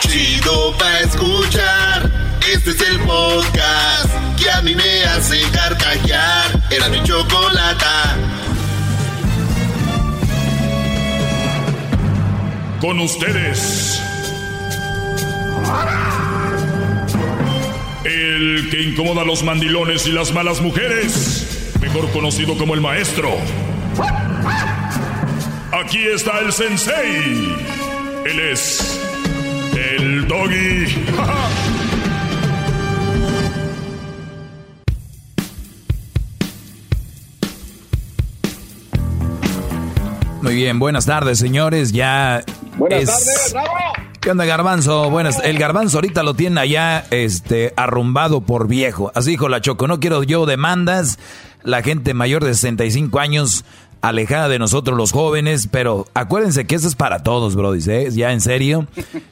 Chido 0.00 0.76
pa' 0.78 1.00
escuchar. 1.00 2.10
Este 2.52 2.70
es 2.70 2.80
el 2.82 2.98
podcast 3.00 4.10
que 4.38 4.50
a 4.50 4.62
mí 4.62 4.74
me 4.74 5.04
hace 5.04 5.40
carcajear. 5.50 6.62
Era 6.70 6.88
mi 6.88 7.02
chocolate. 7.02 8.37
Con 12.80 13.00
ustedes. 13.00 14.00
El 18.04 18.68
que 18.70 18.82
incomoda 18.82 19.22
a 19.22 19.24
los 19.24 19.42
mandilones 19.42 20.06
y 20.06 20.12
las 20.12 20.32
malas 20.32 20.60
mujeres. 20.60 21.72
Mejor 21.80 22.08
conocido 22.12 22.56
como 22.56 22.74
el 22.74 22.80
maestro. 22.80 23.30
Aquí 25.72 26.06
está 26.06 26.38
el 26.38 26.52
sensei. 26.52 27.56
Él 28.24 28.40
es 28.52 29.00
el 29.74 30.28
doggy. 30.28 30.86
Muy 40.42 40.54
bien, 40.54 40.78
buenas 40.78 41.04
tardes, 41.04 41.38
señores. 41.38 41.92
Ya 41.92 42.42
Buenas 42.78 43.06
tardes, 43.06 43.52
bravo. 43.52 43.70
¿Qué 44.20 44.30
onda, 44.30 44.44
Garbanzo? 44.44 45.10
Buenas. 45.10 45.40
El 45.42 45.58
Garbanzo 45.58 45.98
ahorita 45.98 46.22
lo 46.22 46.34
tiene 46.34 46.60
allá, 46.60 47.04
este, 47.10 47.74
arrumbado 47.76 48.42
por 48.42 48.68
viejo. 48.68 49.10
Así 49.16 49.30
dijo 49.30 49.48
la 49.48 49.60
Choco, 49.60 49.88
no 49.88 49.98
quiero 49.98 50.22
yo 50.22 50.46
demandas. 50.46 51.18
La 51.64 51.82
gente 51.82 52.14
mayor 52.14 52.44
de 52.44 52.54
65 52.54 53.18
años 53.18 53.64
alejada 54.00 54.48
de 54.48 54.60
nosotros 54.60 54.96
los 54.96 55.10
jóvenes, 55.10 55.68
pero 55.68 56.06
acuérdense 56.14 56.68
que 56.68 56.76
eso 56.76 56.86
es 56.86 56.94
para 56.94 57.24
todos, 57.24 57.56
Brody, 57.56 57.80
¿eh? 57.90 58.10
ya 58.12 58.32
en 58.32 58.40
serio, 58.40 58.86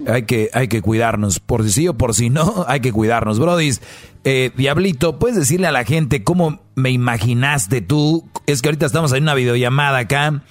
hay 0.08 0.24
que, 0.24 0.50
hay 0.52 0.66
que 0.66 0.82
cuidarnos, 0.82 1.38
por 1.38 1.62
si 1.62 1.70
sí 1.70 1.86
o 1.86 1.94
por 1.94 2.14
si 2.14 2.30
no, 2.30 2.64
hay 2.68 2.80
que 2.80 2.90
cuidarnos, 2.90 3.38
Brody. 3.38 3.78
Eh, 4.24 4.50
Diablito, 4.56 5.20
¿puedes 5.20 5.36
decirle 5.36 5.68
a 5.68 5.72
la 5.72 5.84
gente 5.84 6.24
cómo 6.24 6.58
me 6.74 6.90
imaginaste 6.90 7.80
tú? 7.80 8.28
Es 8.46 8.60
que 8.60 8.70
ahorita 8.70 8.86
estamos 8.86 9.12
en 9.12 9.22
una 9.22 9.34
videollamada 9.34 9.98
acá, 9.98 10.42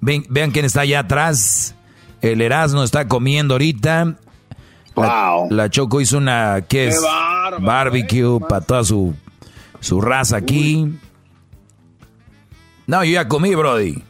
vean 0.00 0.52
quién 0.52 0.64
está 0.64 0.82
allá 0.82 1.00
atrás, 1.00 1.74
el 2.32 2.40
Erasmo 2.40 2.82
está 2.82 3.08
comiendo 3.08 3.54
ahorita. 3.54 4.16
Wow. 4.94 5.50
La, 5.50 5.68
Choco 5.70 6.00
hizo 6.00 6.18
una, 6.18 6.64
¿qué 6.68 6.88
es? 6.88 7.00
Barbecue 7.60 8.40
para 8.48 8.64
toda 8.64 8.84
su, 8.84 9.14
su 9.80 10.00
raza 10.00 10.36
aquí. 10.36 10.94
No, 12.86 13.04
yo 13.04 13.12
ya 13.12 13.28
comí, 13.28 13.54
Brody. 13.54 14.02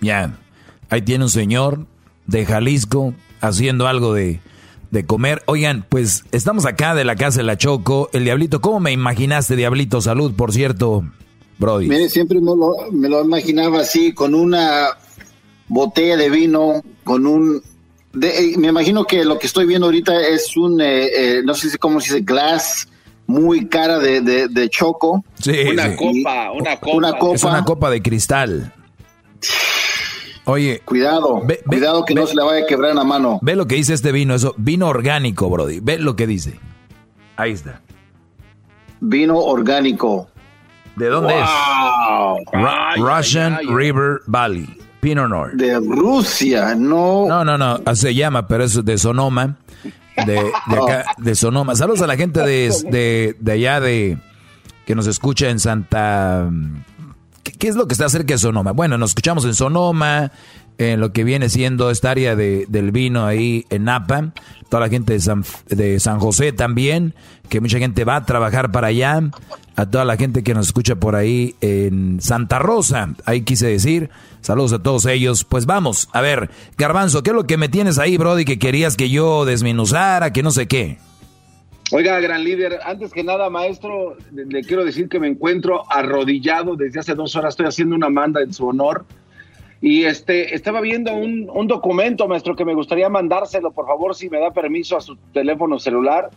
Ya. 0.00 0.38
Ahí 0.90 1.02
tiene 1.02 1.24
un 1.24 1.30
señor 1.30 1.86
de 2.26 2.44
Jalisco 2.44 3.14
haciendo 3.40 3.86
algo 3.86 4.12
de, 4.12 4.40
de 4.90 5.06
comer. 5.06 5.42
Oigan, 5.46 5.84
pues 5.88 6.24
estamos 6.32 6.66
acá 6.66 6.94
de 6.94 7.04
la 7.04 7.16
casa 7.16 7.38
de 7.38 7.44
la 7.44 7.56
Choco. 7.56 8.10
El 8.12 8.24
Diablito, 8.24 8.60
¿cómo 8.60 8.80
me 8.80 8.92
imaginaste, 8.92 9.56
Diablito? 9.56 10.00
Salud, 10.00 10.34
por 10.34 10.52
cierto, 10.52 11.04
Brody. 11.58 11.88
Mire, 11.88 12.08
siempre 12.08 12.40
me 12.40 12.54
lo, 12.54 12.74
me 12.92 13.08
lo 13.08 13.24
imaginaba 13.24 13.80
así, 13.80 14.12
con 14.12 14.34
una 14.34 14.88
botella 15.68 16.16
de 16.16 16.30
vino, 16.30 16.82
con 17.08 17.26
un... 17.26 17.62
Eh, 18.22 18.54
me 18.58 18.68
imagino 18.68 19.04
que 19.04 19.24
lo 19.24 19.38
que 19.38 19.46
estoy 19.46 19.64
viendo 19.64 19.86
ahorita 19.86 20.28
es 20.28 20.54
un, 20.58 20.78
eh, 20.78 21.06
eh, 21.06 21.42
no 21.42 21.54
sé 21.54 21.78
cómo 21.78 22.00
se 22.00 22.12
dice, 22.12 22.24
glass 22.24 22.86
muy 23.26 23.66
cara 23.66 23.98
de, 23.98 24.20
de, 24.20 24.68
choco. 24.68 25.24
Sí, 25.40 25.52
una 25.72 25.96
copa, 25.96 26.52
una 26.52 27.18
copa. 27.18 27.34
Es 27.34 27.44
una 27.44 27.64
copa 27.64 27.90
de 27.90 28.02
cristal. 28.02 28.74
Oye, 30.44 30.80
cuidado, 30.84 31.42
cuidado 31.66 32.04
que 32.04 32.14
no 32.14 32.26
se 32.26 32.34
le 32.34 32.42
vaya 32.42 32.64
a 32.64 32.66
quebrar 32.66 32.94
la 32.94 33.04
mano. 33.04 33.38
Ve 33.42 33.56
lo 33.56 33.66
que 33.66 33.76
dice 33.76 33.94
este 33.94 34.12
vino, 34.12 34.34
eso, 34.34 34.54
vino 34.58 34.86
orgánico, 34.86 35.48
Brody. 35.48 35.80
Ve 35.80 35.98
lo 35.98 36.14
que 36.14 36.26
dice. 36.26 36.58
Ahí 37.36 37.52
está. 37.52 37.80
Vino 39.00 39.38
orgánico. 39.38 40.28
¿De 40.96 41.06
dónde 41.08 41.34
es? 41.38 41.48
Russian 42.98 43.58
River 43.66 44.20
Valley. 44.26 44.87
Pinot 45.00 45.28
Noir. 45.28 45.52
De 45.54 45.78
Rusia, 45.78 46.74
no. 46.74 47.26
No, 47.28 47.44
no, 47.44 47.56
no, 47.58 47.78
se 47.94 48.14
llama, 48.14 48.46
pero 48.48 48.64
es 48.64 48.84
de 48.84 48.98
Sonoma 48.98 49.58
de, 50.26 50.52
acá, 50.66 51.04
de 51.18 51.34
Sonoma. 51.34 51.76
Saludos 51.76 52.02
a 52.02 52.06
la 52.06 52.16
gente 52.16 52.40
de, 52.40 53.34
de, 53.38 53.52
allá 53.52 53.80
de 53.80 54.18
que 54.86 54.94
nos 54.94 55.06
escucha 55.06 55.50
en 55.50 55.58
Santa. 55.58 56.50
¿Qué, 57.42 57.68
es 57.68 57.76
lo 57.76 57.86
que 57.86 57.94
está 57.94 58.08
cerca 58.08 58.34
de 58.34 58.38
Sonoma? 58.38 58.72
Bueno, 58.72 58.98
nos 58.98 59.10
escuchamos 59.10 59.44
en 59.44 59.54
Sonoma, 59.54 60.32
en 60.78 61.00
lo 61.00 61.12
que 61.12 61.24
viene 61.24 61.48
siendo 61.48 61.90
esta 61.90 62.10
área 62.10 62.36
de, 62.36 62.66
del 62.68 62.92
vino 62.92 63.26
ahí 63.26 63.66
en 63.70 63.84
Napa. 63.84 64.32
Toda 64.68 64.82
la 64.82 64.88
gente 64.90 65.14
de 65.14 65.20
San, 65.20 65.44
de 65.68 65.98
San 65.98 66.18
José 66.18 66.52
también, 66.52 67.14
que 67.48 67.60
mucha 67.60 67.78
gente 67.78 68.04
va 68.04 68.16
a 68.16 68.26
trabajar 68.26 68.70
para 68.70 68.88
allá. 68.88 69.22
A 69.76 69.86
toda 69.86 70.04
la 70.04 70.16
gente 70.16 70.42
que 70.42 70.54
nos 70.54 70.66
escucha 70.66 70.96
por 70.96 71.14
ahí 71.14 71.54
en 71.60 72.20
Santa 72.20 72.58
Rosa, 72.58 73.14
ahí 73.24 73.42
quise 73.42 73.68
decir. 73.68 74.10
Saludos 74.40 74.72
a 74.72 74.82
todos 74.82 75.06
ellos. 75.06 75.44
Pues 75.44 75.66
vamos, 75.66 76.08
a 76.12 76.20
ver, 76.20 76.50
Garbanzo, 76.76 77.22
¿qué 77.22 77.30
es 77.30 77.36
lo 77.36 77.46
que 77.46 77.56
me 77.56 77.68
tienes 77.68 77.98
ahí, 77.98 78.16
Brody, 78.16 78.44
que 78.44 78.58
querías 78.58 78.96
que 78.96 79.10
yo 79.10 79.44
desminuzara, 79.44 80.32
que 80.32 80.42
no 80.42 80.50
sé 80.50 80.66
qué? 80.66 80.98
Oiga, 81.90 82.20
gran 82.20 82.44
líder, 82.44 82.80
antes 82.84 83.12
que 83.12 83.24
nada, 83.24 83.48
maestro, 83.48 84.16
le 84.30 84.62
quiero 84.62 84.84
decir 84.84 85.08
que 85.08 85.18
me 85.18 85.28
encuentro 85.28 85.90
arrodillado 85.90 86.76
desde 86.76 87.00
hace 87.00 87.14
dos 87.14 87.34
horas, 87.34 87.54
estoy 87.54 87.66
haciendo 87.66 87.94
una 87.94 88.10
manda 88.10 88.42
en 88.42 88.52
su 88.52 88.66
honor. 88.66 89.06
Y 89.80 90.04
este, 90.04 90.54
estaba 90.54 90.80
viendo 90.80 91.14
un, 91.14 91.48
un 91.50 91.66
documento, 91.66 92.28
maestro, 92.28 92.56
que 92.56 92.64
me 92.64 92.74
gustaría 92.74 93.08
mandárselo, 93.08 93.70
por 93.70 93.86
favor, 93.86 94.14
si 94.14 94.28
me 94.28 94.38
da 94.38 94.50
permiso 94.50 94.96
a 94.96 95.00
su 95.00 95.16
teléfono 95.32 95.78
celular. 95.78 96.30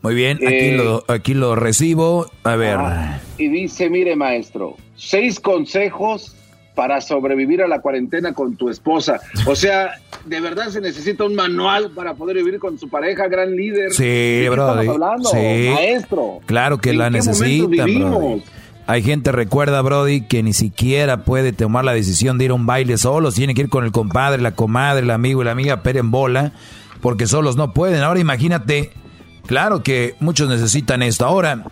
Muy 0.00 0.14
bien, 0.16 0.38
aquí, 0.38 0.54
eh, 0.54 0.76
lo, 0.76 1.04
aquí 1.06 1.34
lo 1.34 1.54
recibo. 1.54 2.26
A 2.42 2.56
ver. 2.56 2.76
Ah, 2.78 3.20
y 3.38 3.48
dice, 3.48 3.88
mire, 3.88 4.16
maestro, 4.16 4.76
seis 4.96 5.38
consejos 5.38 6.34
para 6.74 7.00
sobrevivir 7.00 7.62
a 7.62 7.68
la 7.68 7.80
cuarentena 7.80 8.32
con 8.32 8.56
tu 8.56 8.68
esposa. 8.70 9.20
O 9.46 9.54
sea, 9.54 9.94
de 10.24 10.40
verdad 10.40 10.68
se 10.68 10.80
necesita 10.80 11.24
un 11.24 11.34
manual 11.34 11.90
para 11.90 12.14
poder 12.14 12.36
vivir 12.36 12.58
con 12.58 12.78
su 12.78 12.88
pareja, 12.88 13.28
gran 13.28 13.54
líder. 13.54 13.92
Sí, 13.92 14.48
bro. 14.48 14.68
hablando, 14.68 15.28
sí. 15.28 15.70
maestro? 15.74 16.40
Claro 16.46 16.78
que 16.78 16.92
la 16.92 17.10
necesita, 17.10 17.84
bro. 17.84 18.40
Hay 18.86 19.02
gente, 19.02 19.30
recuerda, 19.30 19.80
Brody, 19.80 20.22
que 20.22 20.42
ni 20.42 20.52
siquiera 20.52 21.24
puede 21.24 21.52
tomar 21.52 21.84
la 21.84 21.92
decisión 21.92 22.36
de 22.36 22.46
ir 22.46 22.50
a 22.50 22.54
un 22.54 22.66
baile 22.66 22.98
solos. 22.98 23.34
Tiene 23.34 23.54
que 23.54 23.62
ir 23.62 23.68
con 23.68 23.84
el 23.84 23.92
compadre, 23.92 24.42
la 24.42 24.52
comadre, 24.52 25.02
el 25.02 25.10
amigo 25.10 25.40
y 25.40 25.44
la 25.44 25.52
amiga, 25.52 25.82
pero 25.82 26.00
en 26.00 26.10
bola, 26.10 26.52
porque 27.00 27.26
solos 27.26 27.56
no 27.56 27.72
pueden. 27.72 28.02
Ahora 28.02 28.18
imagínate, 28.18 28.90
claro 29.46 29.84
que 29.84 30.16
muchos 30.18 30.48
necesitan 30.48 31.02
esto. 31.02 31.24
Ahora, 31.24 31.64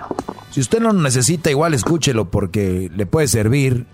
si 0.51 0.61
usted 0.61 0.81
no 0.81 0.93
lo 0.93 1.01
necesita, 1.01 1.51
igual 1.51 1.75
escúchelo 1.75 2.31
porque 2.31 2.91
le 2.95 3.07
puede 3.07 3.27
servir 3.27 3.87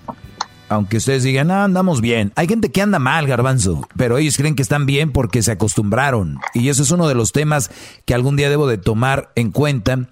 aunque 0.68 0.97
ustedes 0.97 1.22
digan, 1.22 1.51
ah, 1.51 1.64
andamos 1.64 2.01
bien. 2.01 2.32
Hay 2.36 2.48
gente 2.48 2.70
que 2.70 2.82
anda 2.82 2.98
mal, 2.98 3.26
garbanzo, 3.26 3.86
pero 3.97 4.18
ellos 4.18 4.36
creen 4.36 4.55
que 4.55 4.62
están 4.62 4.86
bien 4.86 5.12
porque 5.12 5.43
se 5.43 5.52
acostumbraron. 5.52 6.38
Y 6.55 6.68
eso 6.68 6.82
es 6.82 6.90
uno 6.90 7.09
de 7.09 7.14
los 7.14 7.32
temas 7.32 7.70
que 8.05 8.14
algún 8.14 8.36
día 8.36 8.51
debo 8.51 8.66
de 8.66 8.78
tomar 8.78 9.30
en 9.34 9.52
cuenta. 9.52 10.09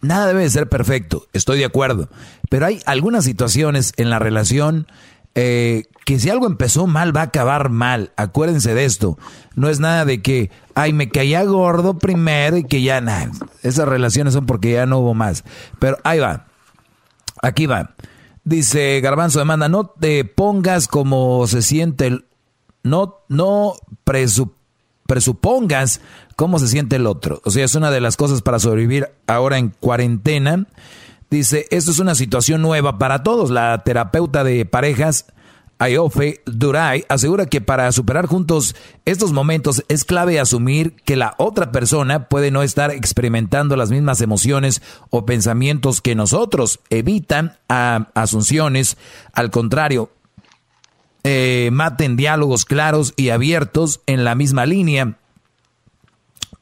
Nada 0.00 0.26
debe 0.26 0.42
de 0.42 0.50
ser 0.50 0.68
perfecto, 0.68 1.26
estoy 1.32 1.58
de 1.58 1.64
acuerdo. 1.64 2.08
Pero 2.50 2.66
hay 2.66 2.80
algunas 2.84 3.24
situaciones 3.24 3.94
en 3.96 4.10
la 4.10 4.18
relación 4.18 4.86
eh, 5.34 5.84
que 6.04 6.20
si 6.20 6.30
algo 6.30 6.46
empezó 6.46 6.86
mal 6.86 7.16
va 7.16 7.22
a 7.22 7.24
acabar 7.24 7.70
mal. 7.70 8.12
Acuérdense 8.16 8.74
de 8.74 8.84
esto. 8.84 9.18
No 9.56 9.68
es 9.68 9.80
nada 9.80 10.04
de 10.04 10.20
que, 10.22 10.50
ay, 10.74 10.92
me 10.92 11.08
caía 11.08 11.42
gordo 11.44 11.98
primero 11.98 12.58
y 12.58 12.64
que 12.64 12.82
ya 12.82 13.00
nada. 13.00 13.30
Esas 13.62 13.88
relaciones 13.88 14.34
son 14.34 14.46
porque 14.46 14.72
ya 14.72 14.86
no 14.86 14.98
hubo 14.98 15.14
más. 15.14 15.44
Pero 15.78 15.96
ahí 16.04 16.18
va. 16.18 16.46
Aquí 17.42 17.66
va. 17.66 17.94
Dice 18.44 19.00
Garbanzo 19.00 19.38
demanda, 19.38 19.68
no 19.68 19.86
te 19.86 20.24
pongas 20.24 20.86
como 20.86 21.46
se 21.46 21.62
siente 21.62 22.06
el... 22.06 22.26
No, 22.82 23.20
no 23.28 23.72
presupongas 25.06 26.02
cómo 26.36 26.58
se 26.58 26.68
siente 26.68 26.96
el 26.96 27.06
otro. 27.06 27.40
O 27.44 27.50
sea, 27.50 27.64
es 27.64 27.74
una 27.74 27.90
de 27.90 28.02
las 28.02 28.18
cosas 28.18 28.42
para 28.42 28.58
sobrevivir 28.58 29.08
ahora 29.26 29.56
en 29.56 29.70
cuarentena. 29.70 30.66
Dice, 31.30 31.66
esto 31.70 31.90
es 31.90 31.98
una 31.98 32.14
situación 32.14 32.60
nueva 32.60 32.98
para 32.98 33.22
todos. 33.22 33.50
La 33.50 33.82
terapeuta 33.84 34.44
de 34.44 34.66
parejas 34.66 35.24
Ayofe 35.78 36.40
Duray 36.46 37.04
asegura 37.08 37.46
que 37.46 37.60
para 37.60 37.90
superar 37.92 38.26
juntos 38.26 38.76
estos 39.04 39.32
momentos 39.32 39.84
es 39.88 40.04
clave 40.04 40.38
asumir 40.38 40.94
que 41.04 41.16
la 41.16 41.34
otra 41.36 41.72
persona 41.72 42.28
puede 42.28 42.50
no 42.50 42.62
estar 42.62 42.90
experimentando 42.90 43.76
las 43.76 43.90
mismas 43.90 44.20
emociones 44.20 44.82
o 45.10 45.26
pensamientos 45.26 46.00
que 46.00 46.14
nosotros. 46.14 46.80
Evitan 46.90 47.56
a 47.68 48.08
asunciones, 48.14 48.96
al 49.32 49.50
contrario, 49.50 50.10
eh, 51.24 51.70
maten 51.72 52.16
diálogos 52.16 52.64
claros 52.64 53.14
y 53.16 53.30
abiertos 53.30 54.00
en 54.06 54.24
la 54.24 54.34
misma 54.34 54.66
línea. 54.66 55.16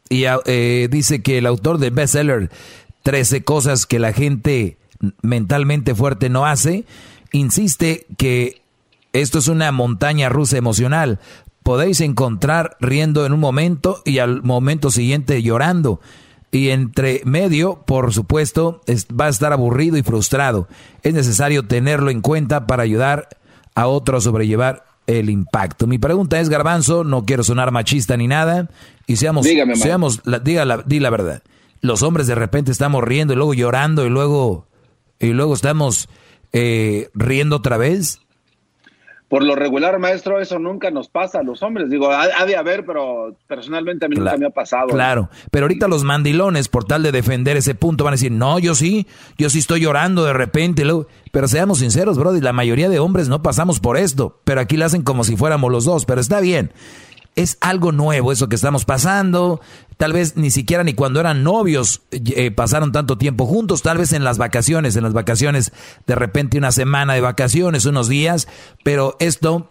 Y 0.08 0.24
eh, 0.46 0.88
dice 0.90 1.22
que 1.22 1.38
el 1.38 1.46
autor 1.46 1.78
del 1.78 1.90
bestseller 1.90 2.50
13 3.02 3.44
cosas 3.44 3.86
que 3.86 3.98
la 3.98 4.12
gente 4.12 4.78
mentalmente 5.22 5.94
fuerte 5.94 6.28
no 6.28 6.46
hace, 6.46 6.84
insiste 7.32 8.06
que 8.16 8.61
esto 9.12 9.38
es 9.38 9.48
una 9.48 9.72
montaña 9.72 10.28
rusa 10.28 10.56
emocional. 10.56 11.20
Podéis 11.62 12.00
encontrar 12.00 12.76
riendo 12.80 13.24
en 13.26 13.32
un 13.32 13.40
momento 13.40 14.02
y 14.04 14.18
al 14.18 14.42
momento 14.42 14.90
siguiente 14.90 15.42
llorando. 15.42 16.00
Y 16.50 16.70
entre 16.70 17.22
medio, 17.24 17.82
por 17.86 18.12
supuesto, 18.12 18.82
va 19.18 19.26
a 19.26 19.30
estar 19.30 19.52
aburrido 19.52 19.96
y 19.96 20.02
frustrado. 20.02 20.68
Es 21.02 21.14
necesario 21.14 21.66
tenerlo 21.66 22.10
en 22.10 22.20
cuenta 22.20 22.66
para 22.66 22.82
ayudar 22.82 23.28
a 23.74 23.86
otro 23.86 24.18
a 24.18 24.20
sobrellevar 24.20 24.84
el 25.06 25.30
impacto. 25.30 25.86
Mi 25.86 25.98
pregunta 25.98 26.40
es, 26.40 26.48
Garbanzo, 26.48 27.04
no 27.04 27.24
quiero 27.24 27.42
sonar 27.42 27.70
machista 27.70 28.16
ni 28.16 28.28
nada, 28.28 28.68
y 29.06 29.16
seamos, 29.16 29.46
seamos 29.74 30.20
la, 30.24 30.38
diga 30.38 30.64
la, 30.64 30.78
di 30.78 31.00
la 31.00 31.10
verdad. 31.10 31.42
Los 31.80 32.02
hombres 32.02 32.26
de 32.26 32.34
repente 32.34 32.70
estamos 32.70 33.02
riendo 33.02 33.32
y 33.32 33.36
luego 33.36 33.54
llorando 33.54 34.06
y 34.06 34.10
luego, 34.10 34.66
y 35.18 35.28
luego 35.28 35.54
estamos 35.54 36.08
eh, 36.52 37.08
riendo 37.14 37.56
otra 37.56 37.76
vez 37.76 38.20
por 39.32 39.44
lo 39.44 39.56
regular, 39.56 39.98
maestro, 39.98 40.42
eso 40.42 40.58
nunca 40.58 40.90
nos 40.90 41.08
pasa 41.08 41.38
a 41.38 41.42
los 41.42 41.62
hombres. 41.62 41.88
Digo, 41.88 42.10
ha, 42.10 42.44
de 42.44 42.54
haber, 42.54 42.84
pero 42.84 43.34
personalmente 43.46 44.04
a 44.04 44.08
mí 44.10 44.16
nunca 44.16 44.36
me 44.36 44.44
ha 44.44 44.50
pasado. 44.50 44.88
Claro, 44.88 45.30
pero 45.50 45.64
ahorita 45.64 45.88
los 45.88 46.04
mandilones, 46.04 46.68
por 46.68 46.84
tal 46.84 47.02
de 47.02 47.12
defender 47.12 47.56
ese 47.56 47.74
punto, 47.74 48.04
van 48.04 48.12
a 48.12 48.16
decir, 48.16 48.30
no, 48.30 48.58
yo 48.58 48.74
sí, 48.74 49.06
yo 49.38 49.48
sí 49.48 49.60
estoy 49.60 49.80
llorando 49.80 50.26
de 50.26 50.34
repente. 50.34 50.84
Pero 51.30 51.48
seamos 51.48 51.78
sinceros, 51.78 52.18
brother, 52.18 52.42
la 52.42 52.52
mayoría 52.52 52.90
de 52.90 52.98
hombres 52.98 53.30
no 53.30 53.40
pasamos 53.40 53.80
por 53.80 53.96
esto, 53.96 54.38
pero 54.44 54.60
aquí 54.60 54.76
lo 54.76 54.84
hacen 54.84 55.00
como 55.00 55.24
si 55.24 55.34
fuéramos 55.34 55.72
los 55.72 55.86
dos, 55.86 56.04
pero 56.04 56.20
está 56.20 56.40
bien. 56.40 56.70
Es 57.36 57.58
algo 57.60 57.92
nuevo 57.92 58.32
eso 58.32 58.48
que 58.48 58.56
estamos 58.56 58.84
pasando. 58.84 59.60
Tal 59.96 60.12
vez 60.12 60.36
ni 60.36 60.50
siquiera 60.50 60.84
ni 60.84 60.94
cuando 60.94 61.20
eran 61.20 61.42
novios 61.42 62.02
eh, 62.10 62.50
pasaron 62.50 62.92
tanto 62.92 63.18
tiempo 63.18 63.46
juntos. 63.46 63.82
Tal 63.82 63.98
vez 63.98 64.12
en 64.12 64.24
las 64.24 64.38
vacaciones, 64.38 64.96
en 64.96 65.04
las 65.04 65.12
vacaciones, 65.12 65.72
de 66.06 66.14
repente 66.14 66.58
una 66.58 66.72
semana 66.72 67.14
de 67.14 67.20
vacaciones, 67.20 67.86
unos 67.86 68.08
días. 68.08 68.48
Pero 68.82 69.16
esto 69.20 69.70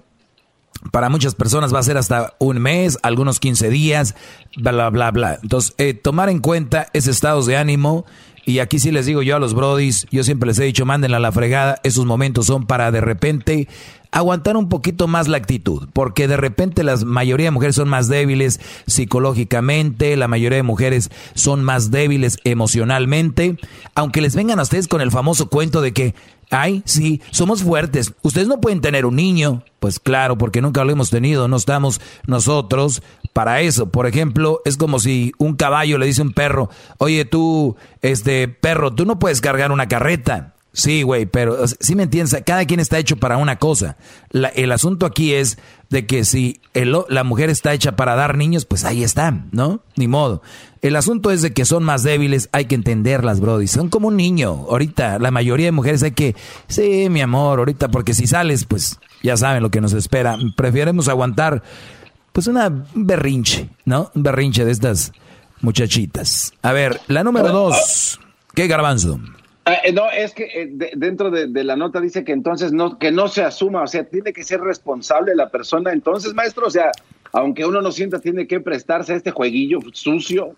para 0.91 1.09
muchas 1.09 1.35
personas 1.35 1.73
va 1.73 1.79
a 1.79 1.83
ser 1.83 1.97
hasta 1.97 2.33
un 2.39 2.59
mes, 2.59 2.97
algunos 3.03 3.39
15 3.39 3.69
días, 3.69 4.15
bla, 4.57 4.89
bla, 4.89 5.11
bla. 5.11 5.39
Entonces, 5.43 5.75
eh, 5.77 5.93
tomar 5.93 6.29
en 6.29 6.39
cuenta 6.39 6.87
ese 6.93 7.11
estado 7.11 7.43
de 7.43 7.57
ánimo. 7.57 8.05
Y 8.43 8.57
aquí 8.57 8.79
sí 8.79 8.89
les 8.89 9.05
digo 9.05 9.21
yo 9.21 9.35
a 9.35 9.39
los 9.39 9.53
brodis, 9.53 10.07
yo 10.09 10.23
siempre 10.23 10.47
les 10.47 10.57
he 10.57 10.63
dicho, 10.63 10.83
mándenla 10.83 11.17
a 11.17 11.19
la 11.19 11.31
fregada. 11.31 11.79
Esos 11.83 12.05
momentos 12.05 12.47
son 12.47 12.65
para 12.65 12.89
de 12.89 12.99
repente 12.99 13.67
aguantar 14.11 14.57
un 14.57 14.69
poquito 14.69 15.07
más 15.07 15.27
la 15.27 15.37
actitud, 15.37 15.87
porque 15.93 16.27
de 16.27 16.37
repente 16.37 16.83
la 16.83 16.97
mayoría 16.97 17.47
de 17.47 17.51
mujeres 17.51 17.75
son 17.75 17.89
más 17.89 18.07
débiles 18.07 18.59
psicológicamente, 18.85 20.15
la 20.17 20.27
mayoría 20.27 20.57
de 20.57 20.63
mujeres 20.63 21.09
son 21.33 21.63
más 21.63 21.91
débiles 21.91 22.37
emocionalmente, 22.43 23.57
aunque 23.95 24.21
les 24.21 24.35
vengan 24.35 24.59
a 24.59 24.63
ustedes 24.63 24.87
con 24.87 25.01
el 25.01 25.11
famoso 25.11 25.49
cuento 25.49 25.81
de 25.81 25.93
que, 25.93 26.13
ay, 26.49 26.83
sí, 26.85 27.21
somos 27.31 27.63
fuertes, 27.63 28.13
ustedes 28.21 28.47
no 28.47 28.59
pueden 28.59 28.81
tener 28.81 29.05
un 29.05 29.15
niño, 29.15 29.63
pues 29.79 29.99
claro, 29.99 30.37
porque 30.37 30.61
nunca 30.61 30.83
lo 30.83 30.91
hemos 30.91 31.09
tenido, 31.09 31.47
no 31.47 31.55
estamos 31.55 32.01
nosotros 32.27 33.01
para 33.33 33.61
eso. 33.61 33.89
Por 33.89 34.07
ejemplo, 34.07 34.61
es 34.65 34.77
como 34.77 34.99
si 34.99 35.31
un 35.37 35.55
caballo 35.55 35.97
le 35.97 36.05
dice 36.05 36.21
a 36.21 36.25
un 36.25 36.33
perro, 36.33 36.69
oye 36.97 37.25
tú, 37.25 37.75
este 38.01 38.47
perro, 38.47 38.93
tú 38.93 39.05
no 39.05 39.19
puedes 39.19 39.41
cargar 39.41 39.71
una 39.71 39.87
carreta. 39.87 40.53
Sí, 40.73 41.03
güey, 41.03 41.25
pero 41.25 41.67
si 41.67 41.95
me 41.95 42.03
entiendes, 42.03 42.41
cada 42.45 42.65
quien 42.65 42.79
está 42.79 42.97
hecho 42.97 43.17
para 43.17 43.35
una 43.35 43.57
cosa. 43.57 43.97
el 44.31 44.71
asunto 44.71 45.05
aquí 45.05 45.33
es 45.33 45.57
de 45.89 46.05
que 46.05 46.23
si 46.23 46.61
la 46.73 47.25
mujer 47.25 47.49
está 47.49 47.73
hecha 47.73 47.97
para 47.97 48.15
dar 48.15 48.37
niños, 48.37 48.63
pues 48.63 48.85
ahí 48.85 49.03
están, 49.03 49.49
¿no? 49.51 49.81
Ni 49.97 50.07
modo. 50.07 50.41
El 50.81 50.95
asunto 50.95 51.29
es 51.29 51.41
de 51.41 51.51
que 51.51 51.65
son 51.65 51.83
más 51.83 52.03
débiles, 52.03 52.47
hay 52.53 52.65
que 52.65 52.75
entenderlas, 52.75 53.41
brody. 53.41 53.67
Son 53.67 53.89
como 53.89 54.07
un 54.07 54.15
niño. 54.15 54.65
Ahorita, 54.69 55.19
la 55.19 55.29
mayoría 55.29 55.67
de 55.67 55.71
mujeres 55.73 56.03
hay 56.03 56.11
que, 56.11 56.35
sí, 56.69 57.07
mi 57.09 57.19
amor, 57.19 57.59
ahorita, 57.59 57.89
porque 57.89 58.13
si 58.13 58.25
sales, 58.25 58.63
pues 58.63 58.97
ya 59.21 59.35
saben 59.35 59.61
lo 59.61 59.71
que 59.71 59.81
nos 59.81 59.91
espera. 59.91 60.37
Preferemos 60.55 61.09
aguantar, 61.09 61.63
pues 62.31 62.47
una 62.47 62.85
berrinche, 62.95 63.69
¿no? 63.83 64.09
Un 64.15 64.23
berrinche 64.23 64.63
de 64.63 64.71
estas 64.71 65.11
muchachitas. 65.59 66.53
A 66.61 66.71
ver, 66.71 67.01
la 67.07 67.25
número 67.25 67.51
dos. 67.51 68.21
¿Qué 68.53 68.67
garbanzo? 68.67 69.19
Ah, 69.65 69.77
eh, 69.83 69.93
no, 69.93 70.09
es 70.09 70.33
que 70.33 70.45
eh, 70.45 70.91
dentro 70.95 71.29
de, 71.29 71.63
la 71.63 71.75
nota 71.75 72.01
dice 72.01 72.23
que 72.23 72.31
entonces 72.31 72.71
no, 72.71 72.97
que 72.97 73.11
no 73.11 73.27
se 73.27 73.43
asuma, 73.43 73.83
o 73.83 73.87
sea, 73.87 74.03
tiene 74.03 74.33
que 74.33 74.43
ser 74.43 74.59
responsable 74.59 75.35
la 75.35 75.49
persona. 75.49 75.93
Entonces, 75.93 76.33
maestro, 76.33 76.65
o 76.65 76.71
sea, 76.71 76.91
aunque 77.31 77.65
uno 77.65 77.81
no 77.81 77.91
sienta, 77.91 78.19
tiene 78.19 78.47
que 78.47 78.59
prestarse 78.59 79.13
a 79.13 79.17
este 79.17 79.31
jueguillo 79.31 79.79
sucio. 79.93 80.55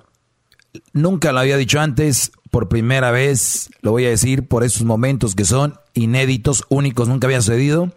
Nunca 0.93 1.33
lo 1.33 1.39
había 1.39 1.57
dicho 1.57 1.79
antes, 1.81 2.31
por 2.49 2.69
primera 2.69 3.11
vez 3.11 3.69
lo 3.81 3.91
voy 3.91 4.05
a 4.05 4.09
decir 4.09 4.47
por 4.47 4.63
esos 4.63 4.83
momentos 4.83 5.35
que 5.35 5.43
son 5.43 5.75
inéditos, 5.93 6.63
únicos, 6.69 7.09
nunca 7.09 7.27
había 7.27 7.41
sucedido. 7.41 7.91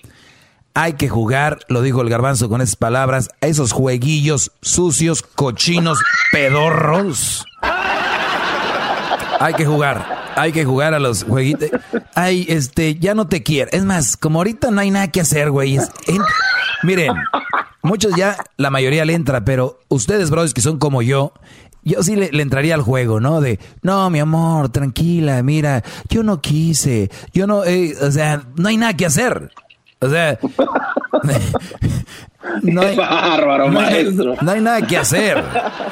Hay 0.75 0.95
que 0.95 1.09
jugar, 1.09 1.61
lo 1.69 1.83
dijo 1.83 2.03
el 2.03 2.11
garbanzo 2.11 2.49
con 2.49 2.61
esas 2.61 2.77
palabras, 2.77 3.31
a 3.41 3.47
esos 3.47 3.73
jueguillos 3.73 4.53
sucios, 4.61 5.23
cochinos, 5.23 6.01
pedorros. 6.33 7.47
Hay 9.39 9.55
que 9.55 9.65
jugar 9.65 10.26
hay 10.37 10.53
que 10.53 10.65
jugar 10.65 10.95
a 10.95 11.01
los 11.01 11.25
jueguitos. 11.25 11.71
Ay, 12.15 12.47
este, 12.49 12.97
ya 12.97 13.15
no 13.15 13.27
te 13.27 13.43
quiero. 13.43 13.71
Es 13.73 13.85
más, 13.85 14.17
como 14.17 14.39
ahorita 14.39 14.71
no 14.71 14.81
hay 14.81 14.91
nada 14.91 15.09
que 15.09 15.21
hacer, 15.21 15.51
güey. 15.51 15.79
Miren, 16.83 17.13
muchos 17.83 18.15
ya, 18.17 18.37
la 18.57 18.71
mayoría 18.71 19.05
le 19.05 19.15
entra, 19.15 19.45
pero 19.45 19.81
ustedes, 19.89 20.31
brothers, 20.31 20.55
que 20.55 20.61
son 20.61 20.79
como 20.79 21.03
yo, 21.03 21.33
yo 21.83 22.03
sí 22.03 22.17
le, 22.17 22.43
entraría 22.43 22.75
al 22.75 22.83
juego, 22.83 23.19
¿no? 23.19 23.41
De, 23.41 23.59
no, 23.83 24.11
mi 24.11 24.19
amor, 24.19 24.69
tranquila, 24.69 25.43
mira, 25.43 25.83
yo 26.09 26.23
no 26.23 26.41
quise, 26.41 27.11
yo 27.33 27.47
no, 27.47 27.65
eh, 27.65 27.95
o 28.01 28.11
sea, 28.11 28.43
no 28.57 28.69
hay 28.69 28.77
nada 28.77 28.95
que 28.95 29.07
hacer. 29.07 29.51
O 30.01 30.11
sea, 30.11 30.39
no 32.63 32.81
hay, 32.81 32.97
bárbaro, 32.97 33.69
maestro. 33.69 34.35
No 34.41 34.51
hay 34.51 34.61
nada 34.61 34.87
que 34.87 34.97
hacer. 34.97 35.43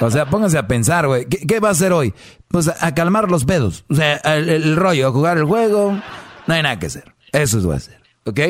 O 0.00 0.10
sea, 0.10 0.26
pónganse 0.26 0.58
a 0.58 0.66
pensar, 0.66 1.06
güey. 1.06 1.26
¿Qué, 1.26 1.60
va 1.60 1.68
a 1.68 1.72
hacer 1.72 1.92
hoy? 1.92 2.14
Pues 2.48 2.68
a, 2.68 2.94
calmar 2.94 3.30
los 3.30 3.44
pedos. 3.44 3.84
O 3.88 3.94
sea, 3.94 4.16
el, 4.16 4.76
rollo, 4.76 5.08
a 5.08 5.12
jugar 5.12 5.38
el 5.38 5.44
juego. 5.44 5.92
No 6.46 6.54
hay 6.54 6.62
nada 6.62 6.78
que 6.78 6.86
hacer. 6.86 7.04
Eso 7.32 7.58
es 7.58 7.64
lo 7.64 7.70
que 7.70 7.74
a 7.74 7.78
hacer. 7.78 8.00
¿Ok? 8.24 8.40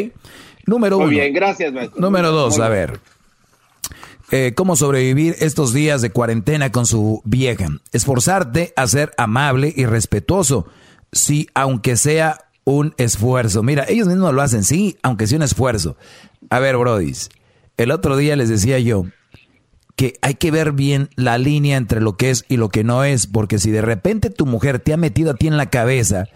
Número 0.66 0.97
uno. 0.97 1.06
Muy 1.06 1.16
bien, 1.16 1.32
gracias, 1.32 1.72
maestro. 1.72 2.01
Número 2.01 2.31
dos, 2.31 2.59
a 2.59 2.68
ver. 2.68 3.01
Eh, 4.31 4.52
cómo 4.56 4.74
sobrevivir 4.74 5.36
estos 5.40 5.72
días 5.72 6.01
de 6.01 6.10
cuarentena 6.10 6.72
con 6.72 6.86
su 6.86 7.20
vieja. 7.24 7.68
Esforzarte 7.93 8.72
a 8.76 8.86
ser 8.86 9.12
amable 9.16 9.72
y 9.74 9.85
respetuoso. 9.86 10.66
Sí, 11.12 11.48
aunque 11.55 11.97
sea 11.97 12.44
un 12.64 12.94
esfuerzo. 12.97 13.62
Mira, 13.62 13.85
ellos 13.89 14.09
mismos 14.09 14.32
lo 14.35 14.43
hacen, 14.43 14.64
sí, 14.64 14.97
aunque 15.02 15.26
sea 15.26 15.36
un 15.36 15.43
esfuerzo. 15.43 15.97
A 16.51 16.59
ver, 16.59 16.76
Brodis, 16.76 17.31
el 17.76 17.90
otro 17.90 18.16
día 18.16 18.36
les 18.36 18.48
decía 18.48 18.78
yo 18.78 19.06
que 19.96 20.14
hay 20.22 20.34
que 20.34 20.51
ver 20.51 20.72
bien 20.72 21.09
la 21.14 21.38
línea 21.38 21.76
entre 21.76 22.01
lo 22.01 22.16
que 22.16 22.30
es 22.30 22.44
y 22.48 22.56
lo 22.56 22.68
que 22.68 22.82
no 22.82 23.05
es, 23.05 23.26
porque 23.28 23.59
si 23.59 23.70
de 23.70 23.82
repente 23.82 24.30
tu 24.30 24.44
mujer 24.44 24.80
te 24.80 24.92
ha 24.92 24.96
metido 24.96 25.30
a 25.30 25.34
ti 25.34 25.46
en 25.46 25.56
la 25.56 25.70
cabeza 25.70 26.26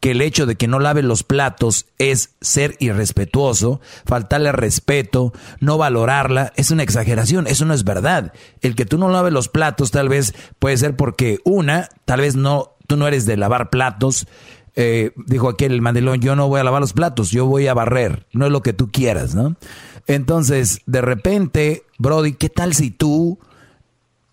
que 0.00 0.12
el 0.12 0.20
hecho 0.20 0.46
de 0.46 0.54
que 0.54 0.68
no 0.68 0.78
lave 0.78 1.02
los 1.02 1.24
platos 1.24 1.86
es 1.98 2.36
ser 2.40 2.76
irrespetuoso, 2.78 3.80
faltarle 4.06 4.52
respeto, 4.52 5.32
no 5.58 5.78
valorarla, 5.78 6.52
es 6.54 6.70
una 6.70 6.84
exageración, 6.84 7.48
eso 7.48 7.64
no 7.64 7.74
es 7.74 7.82
verdad. 7.82 8.32
El 8.60 8.76
que 8.76 8.86
tú 8.86 8.98
no 8.98 9.08
laves 9.08 9.32
los 9.32 9.48
platos 9.48 9.90
tal 9.90 10.08
vez 10.08 10.34
puede 10.60 10.76
ser 10.76 10.94
porque 10.94 11.40
una, 11.44 11.88
tal 12.04 12.20
vez 12.20 12.36
no, 12.36 12.76
tú 12.86 12.96
no 12.96 13.08
eres 13.08 13.26
de 13.26 13.36
lavar 13.36 13.70
platos, 13.70 14.28
eh, 14.76 15.10
dijo 15.26 15.48
aquel 15.48 15.72
el 15.72 15.82
mandilón, 15.82 16.20
yo 16.20 16.36
no 16.36 16.46
voy 16.46 16.60
a 16.60 16.64
lavar 16.64 16.80
los 16.80 16.92
platos, 16.92 17.32
yo 17.32 17.46
voy 17.46 17.66
a 17.66 17.74
barrer, 17.74 18.26
no 18.32 18.46
es 18.46 18.52
lo 18.52 18.62
que 18.62 18.72
tú 18.72 18.92
quieras, 18.92 19.34
¿no? 19.34 19.56
Entonces, 20.08 20.80
de 20.86 21.00
repente, 21.00 21.84
Brody, 21.98 22.32
¿qué 22.32 22.48
tal 22.48 22.74
si 22.74 22.90
tú 22.90 23.38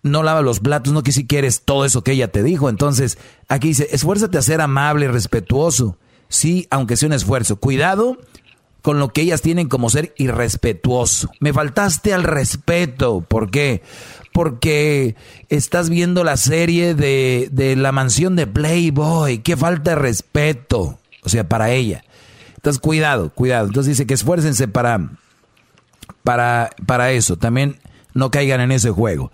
no 0.02 0.24
lavas 0.24 0.42
los 0.42 0.58
platos, 0.58 0.92
no 0.92 1.02
que 1.04 1.12
si 1.12 1.26
quieres 1.26 1.62
todo 1.62 1.84
eso 1.84 2.02
que 2.02 2.12
ella 2.12 2.32
te 2.32 2.42
dijo? 2.42 2.68
Entonces, 2.68 3.18
aquí 3.46 3.68
dice, 3.68 3.88
esfuérzate 3.92 4.38
a 4.38 4.42
ser 4.42 4.60
amable 4.60 5.04
y 5.04 5.08
respetuoso, 5.08 5.98
sí, 6.28 6.66
aunque 6.70 6.96
sea 6.96 7.06
un 7.06 7.12
esfuerzo. 7.12 7.56
Cuidado 7.56 8.18
con 8.82 8.98
lo 8.98 9.12
que 9.12 9.20
ellas 9.20 9.42
tienen 9.42 9.68
como 9.68 9.90
ser 9.90 10.14
irrespetuoso. 10.16 11.30
Me 11.38 11.52
faltaste 11.52 12.12
al 12.12 12.24
respeto, 12.24 13.20
¿por 13.20 13.50
qué? 13.50 13.82
porque 14.36 15.16
estás 15.48 15.88
viendo 15.88 16.22
la 16.22 16.36
serie 16.36 16.94
de, 16.94 17.48
de 17.52 17.74
la 17.74 17.90
mansión 17.90 18.36
de 18.36 18.46
Playboy. 18.46 19.38
Qué 19.38 19.56
falta 19.56 19.92
de 19.92 19.96
respeto. 19.96 20.98
O 21.22 21.30
sea, 21.30 21.48
para 21.48 21.70
ella. 21.70 22.04
Entonces, 22.56 22.78
cuidado, 22.78 23.30
cuidado. 23.30 23.68
Entonces 23.68 23.92
dice 23.92 24.06
que 24.06 24.12
esfuércense 24.12 24.68
para, 24.68 25.12
para, 26.26 26.70
para 26.84 27.12
eso. 27.12 27.36
También 27.36 27.78
no 28.12 28.30
caigan 28.30 28.60
en 28.60 28.72
ese 28.72 28.90
juego. 28.90 29.30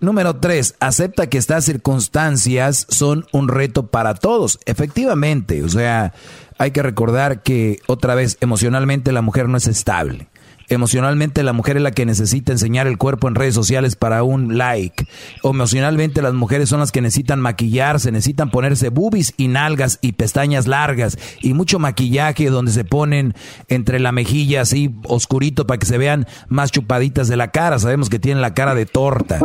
Número 0.00 0.36
tres, 0.36 0.74
acepta 0.80 1.28
que 1.28 1.38
estas 1.38 1.64
circunstancias 1.64 2.86
son 2.90 3.24
un 3.30 3.46
reto 3.46 3.86
para 3.86 4.14
todos. 4.14 4.58
Efectivamente, 4.66 5.62
o 5.62 5.68
sea, 5.68 6.12
hay 6.58 6.72
que 6.72 6.82
recordar 6.82 7.42
que 7.42 7.78
otra 7.86 8.16
vez 8.16 8.36
emocionalmente 8.40 9.12
la 9.12 9.22
mujer 9.22 9.48
no 9.48 9.56
es 9.56 9.68
estable. 9.68 10.28
Emocionalmente 10.72 11.42
la 11.42 11.52
mujer 11.52 11.76
es 11.76 11.82
la 11.82 11.90
que 11.90 12.06
necesita 12.06 12.50
enseñar 12.50 12.86
el 12.86 12.96
cuerpo 12.96 13.28
en 13.28 13.34
redes 13.34 13.54
sociales 13.54 13.94
para 13.94 14.22
un 14.22 14.56
like. 14.56 15.06
Emocionalmente 15.44 16.22
las 16.22 16.32
mujeres 16.32 16.70
son 16.70 16.80
las 16.80 16.90
que 16.90 17.02
necesitan 17.02 17.40
maquillarse, 17.40 18.10
necesitan 18.10 18.50
ponerse 18.50 18.88
boobies 18.88 19.34
y 19.36 19.48
nalgas 19.48 19.98
y 20.00 20.12
pestañas 20.12 20.66
largas 20.66 21.18
y 21.42 21.52
mucho 21.52 21.78
maquillaje 21.78 22.48
donde 22.48 22.72
se 22.72 22.84
ponen 22.86 23.34
entre 23.68 24.00
la 24.00 24.12
mejilla 24.12 24.62
así 24.62 24.94
oscurito 25.04 25.66
para 25.66 25.76
que 25.76 25.84
se 25.84 25.98
vean 25.98 26.26
más 26.48 26.72
chupaditas 26.72 27.28
de 27.28 27.36
la 27.36 27.50
cara. 27.50 27.78
Sabemos 27.78 28.08
que 28.08 28.18
tienen 28.18 28.40
la 28.40 28.54
cara 28.54 28.74
de 28.74 28.86
torta. 28.86 29.40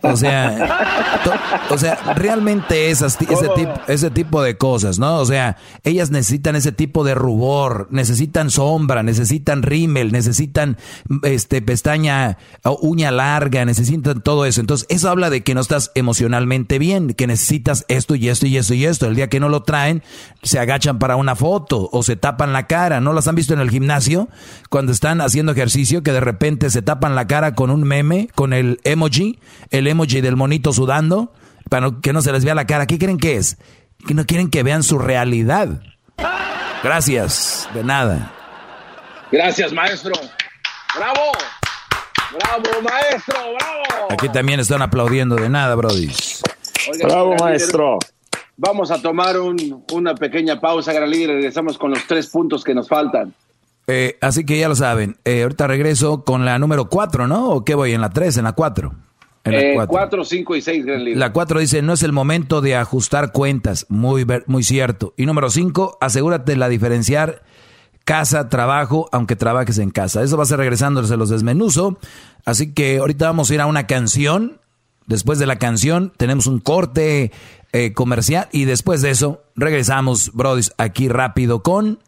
O 0.00 0.16
sea, 0.16 1.10
o 1.68 1.76
sea, 1.76 1.96
realmente 2.16 2.90
es 2.90 3.02
ese, 3.02 3.26
tipo, 3.26 3.74
ese 3.86 4.10
tipo 4.10 4.42
de 4.42 4.56
cosas, 4.56 4.98
¿no? 4.98 5.18
O 5.18 5.26
sea, 5.26 5.58
ellas 5.84 6.10
necesitan 6.10 6.56
ese 6.56 6.72
tipo 6.72 7.04
de 7.04 7.14
rubor, 7.14 7.86
necesitan 7.90 8.48
sombra, 8.50 9.02
necesitan 9.02 9.62
rímel, 9.62 10.10
necesitan 10.10 10.69
este, 11.22 11.62
pestaña, 11.62 12.38
uña 12.80 13.10
larga, 13.10 13.64
necesitan 13.64 14.20
todo 14.22 14.44
eso. 14.46 14.60
Entonces, 14.60 14.86
eso 14.90 15.08
habla 15.08 15.30
de 15.30 15.42
que 15.42 15.54
no 15.54 15.60
estás 15.60 15.90
emocionalmente 15.94 16.78
bien, 16.78 17.14
que 17.14 17.26
necesitas 17.26 17.84
esto 17.88 18.14
y 18.14 18.28
esto 18.28 18.46
y 18.46 18.56
esto 18.56 18.74
y 18.74 18.84
esto. 18.84 19.06
El 19.06 19.16
día 19.16 19.28
que 19.28 19.40
no 19.40 19.48
lo 19.48 19.62
traen, 19.62 20.02
se 20.42 20.58
agachan 20.58 20.98
para 20.98 21.16
una 21.16 21.36
foto 21.36 21.88
o 21.92 22.02
se 22.02 22.16
tapan 22.16 22.52
la 22.52 22.66
cara. 22.66 23.00
¿No 23.00 23.12
las 23.12 23.28
han 23.28 23.34
visto 23.34 23.54
en 23.54 23.60
el 23.60 23.70
gimnasio? 23.70 24.28
Cuando 24.68 24.92
están 24.92 25.20
haciendo 25.20 25.52
ejercicio, 25.52 26.02
que 26.02 26.12
de 26.12 26.20
repente 26.20 26.70
se 26.70 26.82
tapan 26.82 27.14
la 27.14 27.26
cara 27.26 27.54
con 27.54 27.70
un 27.70 27.82
meme, 27.82 28.28
con 28.34 28.52
el 28.52 28.80
emoji, 28.84 29.38
el 29.70 29.86
emoji 29.86 30.20
del 30.20 30.36
monito 30.36 30.72
sudando, 30.72 31.32
para 31.68 31.90
que 32.02 32.12
no 32.12 32.22
se 32.22 32.32
les 32.32 32.44
vea 32.44 32.54
la 32.54 32.66
cara. 32.66 32.86
¿Qué 32.86 32.98
creen 32.98 33.18
que 33.18 33.36
es? 33.36 33.58
Que 34.06 34.14
no 34.14 34.24
quieren 34.26 34.50
que 34.50 34.62
vean 34.62 34.82
su 34.82 34.98
realidad. 34.98 35.82
Gracias, 36.82 37.68
de 37.74 37.84
nada. 37.84 38.32
Gracias, 39.30 39.72
maestro. 39.72 40.12
¡Bravo! 40.96 41.32
¡Bravo, 42.32 42.82
maestro! 42.82 43.34
¡Bravo! 43.34 44.08
Aquí 44.10 44.28
también 44.28 44.60
están 44.60 44.82
aplaudiendo 44.82 45.36
de 45.36 45.48
nada, 45.48 45.74
Brody. 45.74 46.10
Bravo, 47.02 47.36
maestro. 47.36 47.98
Vamos 48.56 48.90
a 48.90 49.00
tomar 49.00 49.36
una 49.92 50.14
pequeña 50.14 50.60
pausa, 50.60 50.92
gran 50.92 51.10
líder, 51.10 51.30
regresamos 51.30 51.78
con 51.78 51.90
los 51.90 52.06
tres 52.06 52.26
puntos 52.26 52.62
que 52.62 52.74
nos 52.74 52.88
faltan. 52.88 53.34
Eh, 53.86 54.18
así 54.20 54.44
que 54.44 54.58
ya 54.58 54.68
lo 54.68 54.76
saben. 54.76 55.16
Eh, 55.24 55.42
ahorita 55.42 55.66
regreso 55.66 56.24
con 56.24 56.44
la 56.44 56.58
número 56.58 56.88
cuatro, 56.88 57.26
¿no? 57.26 57.48
¿O 57.50 57.64
qué 57.64 57.74
voy? 57.74 57.92
¿En 57.92 58.00
la 58.00 58.10
tres? 58.10 58.36
¿En 58.36 58.44
la 58.44 58.52
cuatro? 58.52 58.94
En 59.44 59.52
la 59.52 59.60
eh, 59.60 59.86
cuatro. 59.86 60.24
cinco 60.24 60.54
y 60.54 60.60
seis, 60.60 60.84
gran 60.84 61.02
líder. 61.02 61.18
La 61.18 61.32
cuatro 61.32 61.58
dice, 61.58 61.80
no 61.82 61.94
es 61.94 62.02
el 62.02 62.12
momento 62.12 62.60
de 62.60 62.76
ajustar 62.76 63.32
cuentas. 63.32 63.86
Muy, 63.88 64.26
muy 64.46 64.62
cierto. 64.62 65.14
Y 65.16 65.26
número 65.26 65.50
cinco, 65.50 65.96
asegúrate 66.00 66.52
de 66.52 66.58
la 66.58 66.68
diferenciar 66.68 67.42
casa, 68.10 68.48
trabajo, 68.48 69.08
aunque 69.12 69.36
trabajes 69.36 69.78
en 69.78 69.90
casa. 69.90 70.24
Eso 70.24 70.36
va 70.36 70.42
a 70.42 70.46
ser 70.46 70.58
regresando, 70.58 71.04
se 71.04 71.16
los 71.16 71.30
desmenuzo. 71.30 71.96
Así 72.44 72.72
que 72.72 72.98
ahorita 72.98 73.26
vamos 73.26 73.48
a 73.48 73.54
ir 73.54 73.60
a 73.60 73.66
una 73.66 73.86
canción. 73.86 74.58
Después 75.06 75.38
de 75.38 75.46
la 75.46 75.60
canción 75.60 76.12
tenemos 76.16 76.48
un 76.48 76.58
corte 76.58 77.30
eh, 77.70 77.92
comercial 77.92 78.48
y 78.50 78.64
después 78.64 79.00
de 79.00 79.10
eso 79.10 79.44
regresamos, 79.54 80.32
brodis, 80.34 80.72
aquí 80.76 81.08
rápido 81.08 81.62
con 81.62 82.00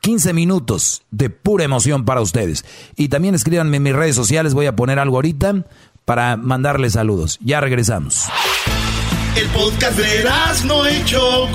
15 0.00 0.32
minutos 0.32 1.02
de 1.10 1.28
pura 1.28 1.64
emoción 1.64 2.06
para 2.06 2.22
ustedes. 2.22 2.64
Y 2.96 3.08
también 3.08 3.34
escríbanme 3.34 3.76
en 3.76 3.82
mis 3.82 3.94
redes 3.94 4.16
sociales, 4.16 4.54
voy 4.54 4.64
a 4.64 4.74
poner 4.74 4.98
algo 4.98 5.16
ahorita 5.16 5.66
para 6.06 6.38
mandarles 6.38 6.94
saludos. 6.94 7.38
Ya 7.44 7.60
regresamos. 7.60 8.24
El 9.36 9.48
podcast 9.48 9.98
de 9.98 10.24
no 10.64 10.86
hecho 10.86 11.46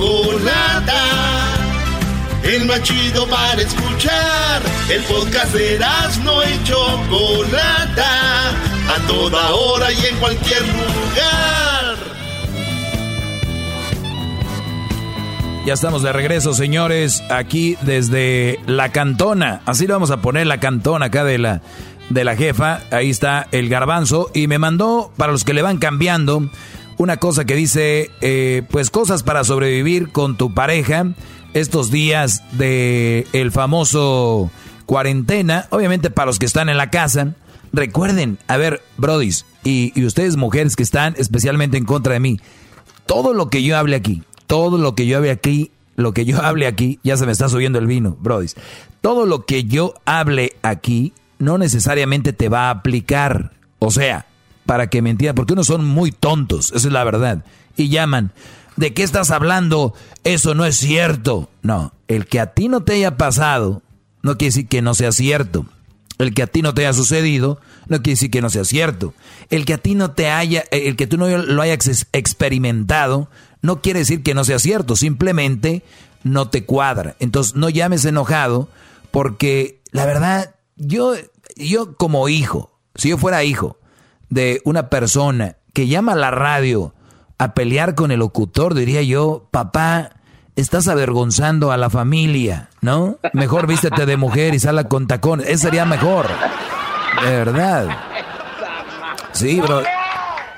el 2.46 2.66
más 2.66 2.82
chido 2.84 3.28
para 3.28 3.62
escuchar. 3.62 4.62
El 4.90 5.04
podcast 5.04 5.54
de 5.54 5.80
no 6.24 6.44
y 6.44 6.64
Chocolata, 6.64 8.50
a 8.50 9.08
toda 9.08 9.54
hora 9.56 9.92
y 9.92 10.06
en 10.06 10.16
cualquier 10.18 10.62
lugar. 10.62 11.96
Ya 15.66 15.74
estamos 15.74 16.04
de 16.04 16.14
regreso, 16.14 16.54
señores, 16.54 17.24
aquí 17.32 17.76
desde 17.82 18.60
la 18.68 18.92
cantona. 18.92 19.62
Así 19.66 19.88
le 19.88 19.94
vamos 19.94 20.12
a 20.12 20.18
poner 20.18 20.46
la 20.46 20.60
cantona 20.60 21.08
acá 21.08 21.24
de 21.24 21.40
la, 21.40 21.62
de 22.12 22.24
la 22.24 22.36
jefa. 22.36 22.82
Ahí 22.92 23.10
está 23.10 23.48
el 23.52 23.68
garbanzo. 23.68 24.30
Y 24.36 24.46
me 24.48 24.60
mandó, 24.60 25.12
para 25.18 25.32
los 25.32 25.44
que 25.44 25.56
le 25.56 25.64
van 25.64 25.80
cambiando, 25.80 26.48
una 26.98 27.18
cosa 27.18 27.46
que 27.46 27.56
dice, 27.56 28.12
eh, 28.22 28.62
pues 28.70 28.92
cosas 28.92 29.24
para 29.24 29.44
sobrevivir 29.44 30.12
con 30.12 30.38
tu 30.38 30.54
pareja 30.54 31.08
estos 31.56 31.90
días 31.90 32.44
de 32.52 33.26
el 33.32 33.52
famoso 33.52 34.52
cuarentena, 34.86 35.68
obviamente 35.72 36.12
para 36.12 36.28
los 36.28 36.38
que 36.38 36.46
están 36.46 36.68
en 36.68 36.78
la 36.78 36.90
casa, 36.90 37.34
recuerden, 37.72 38.38
a 38.48 38.58
ver, 38.58 38.82
brodis, 38.98 39.46
y, 39.64 40.06
ustedes 40.06 40.36
mujeres 40.36 40.76
que 40.76 40.84
están 40.84 41.16
especialmente 41.18 41.78
en 41.78 41.86
contra 41.86 42.14
de 42.14 42.20
mí, 42.20 42.40
todo 43.06 43.34
lo 43.34 43.50
que 43.50 43.64
yo 43.64 43.78
hable 43.78 43.96
aquí, 43.96 44.24
todo 44.48 44.78
lo 44.78 44.96
que 44.96 45.08
yo 45.08 45.18
hable 45.18 45.32
aquí, 45.32 45.72
lo 45.96 46.14
que 46.14 46.26
yo 46.26 46.44
hable 46.44 46.68
aquí, 46.68 47.00
ya 47.04 47.16
se 47.16 47.26
me 47.26 47.32
está 47.32 47.48
subiendo 47.48 47.80
el 47.80 47.88
vino, 47.88 48.18
brodis, 48.20 48.56
todo 49.00 49.26
lo 49.26 49.46
que 49.46 49.64
yo 49.64 49.96
hable 50.04 50.58
aquí 50.62 51.14
no 51.40 51.58
necesariamente 51.58 52.34
te 52.34 52.50
va 52.50 52.68
a 52.68 52.72
aplicar, 52.72 53.54
o 53.80 53.92
sea, 53.92 54.28
para 54.66 54.88
que 54.88 55.02
me 55.02 55.16
porque 55.34 55.54
unos 55.54 55.68
son 55.68 55.86
muy 55.86 56.12
tontos, 56.12 56.74
esa 56.76 56.88
es 56.88 56.94
la 56.94 57.04
verdad, 57.06 57.46
y 57.78 57.88
llaman, 57.88 58.34
¿De 58.76 58.94
qué 58.94 59.04
estás 59.04 59.32
hablando? 59.32 59.94
Eso 60.24 60.54
no 60.54 60.66
es 60.66 60.76
cierto. 60.78 61.50
No, 61.62 61.94
el 62.08 62.26
que 62.26 62.40
a 62.40 62.54
ti 62.54 62.68
no 62.68 62.84
te 62.84 62.94
haya 62.94 63.18
pasado 63.18 63.82
no 64.22 64.38
quiere 64.38 64.50
decir 64.50 64.68
que 64.68 64.82
no 64.82 64.94
sea 64.94 65.12
cierto. 65.12 65.66
El 66.18 66.34
que 66.34 66.44
a 66.44 66.48
ti 66.48 66.62
no 66.62 66.74
te 66.74 66.82
haya 66.82 66.94
sucedido 66.94 67.60
no 67.88 67.98
quiere 67.98 68.14
decir 68.14 68.32
que 68.32 68.42
no 68.42 68.50
sea 68.50 68.66
cierto. 68.66 69.14
El 69.50 69.66
que 69.66 69.74
a 69.74 69.78
ti 69.78 69.96
no 69.96 70.12
te 70.12 70.30
haya, 70.30 70.62
eh, 70.72 70.88
el 70.88 70.96
que 70.96 71.08
tú 71.08 71.18
no 71.18 71.28
lo 71.28 71.62
hayas 71.62 72.08
experimentado 72.12 73.30
no 73.62 73.82
quiere 73.82 74.00
decir 74.00 74.24
que 74.24 74.34
no 74.34 74.44
sea 74.44 74.60
cierto. 74.60 74.96
Simplemente 74.96 75.84
no 76.24 76.50
te 76.50 76.66
cuadra. 76.66 77.16
Entonces 77.20 77.56
no 77.56 77.70
llames 77.70 78.04
enojado 78.06 78.70
porque 79.12 79.82
la 79.92 80.06
verdad 80.06 80.56
yo, 80.76 81.14
yo 81.56 81.96
como 81.96 82.28
hijo, 82.28 82.80
si 82.96 83.10
yo 83.10 83.18
fuera 83.18 83.44
hijo 83.44 83.78
de 84.30 84.62
una 84.66 84.90
persona 84.90 85.58
que 85.74 85.88
llama 85.88 86.14
a 86.14 86.18
la 86.18 86.32
radio 86.32 86.94
a 87.38 87.54
pelear 87.54 87.96
con 87.96 88.12
el 88.12 88.20
locutor, 88.20 88.74
diría 88.74 89.02
yo, 89.02 89.48
papá, 89.52 90.12
estás 90.56 90.88
avergonzando 90.88 91.72
a 91.72 91.78
la 91.78 91.90
familia, 91.90 92.70
¿no? 92.82 93.18
Mejor 93.34 93.68
vístete 93.68 94.06
de 94.06 94.18
mujer 94.18 94.54
y 94.54 94.60
sala 94.60 94.86
con 94.86 95.08
tacones. 95.08 95.48
Eso 95.48 95.64
sería 95.64 95.86
mejor. 95.86 96.28
De 97.24 97.30
verdad. 97.30 97.90
Sí, 99.34 99.60
bro. 99.60 99.84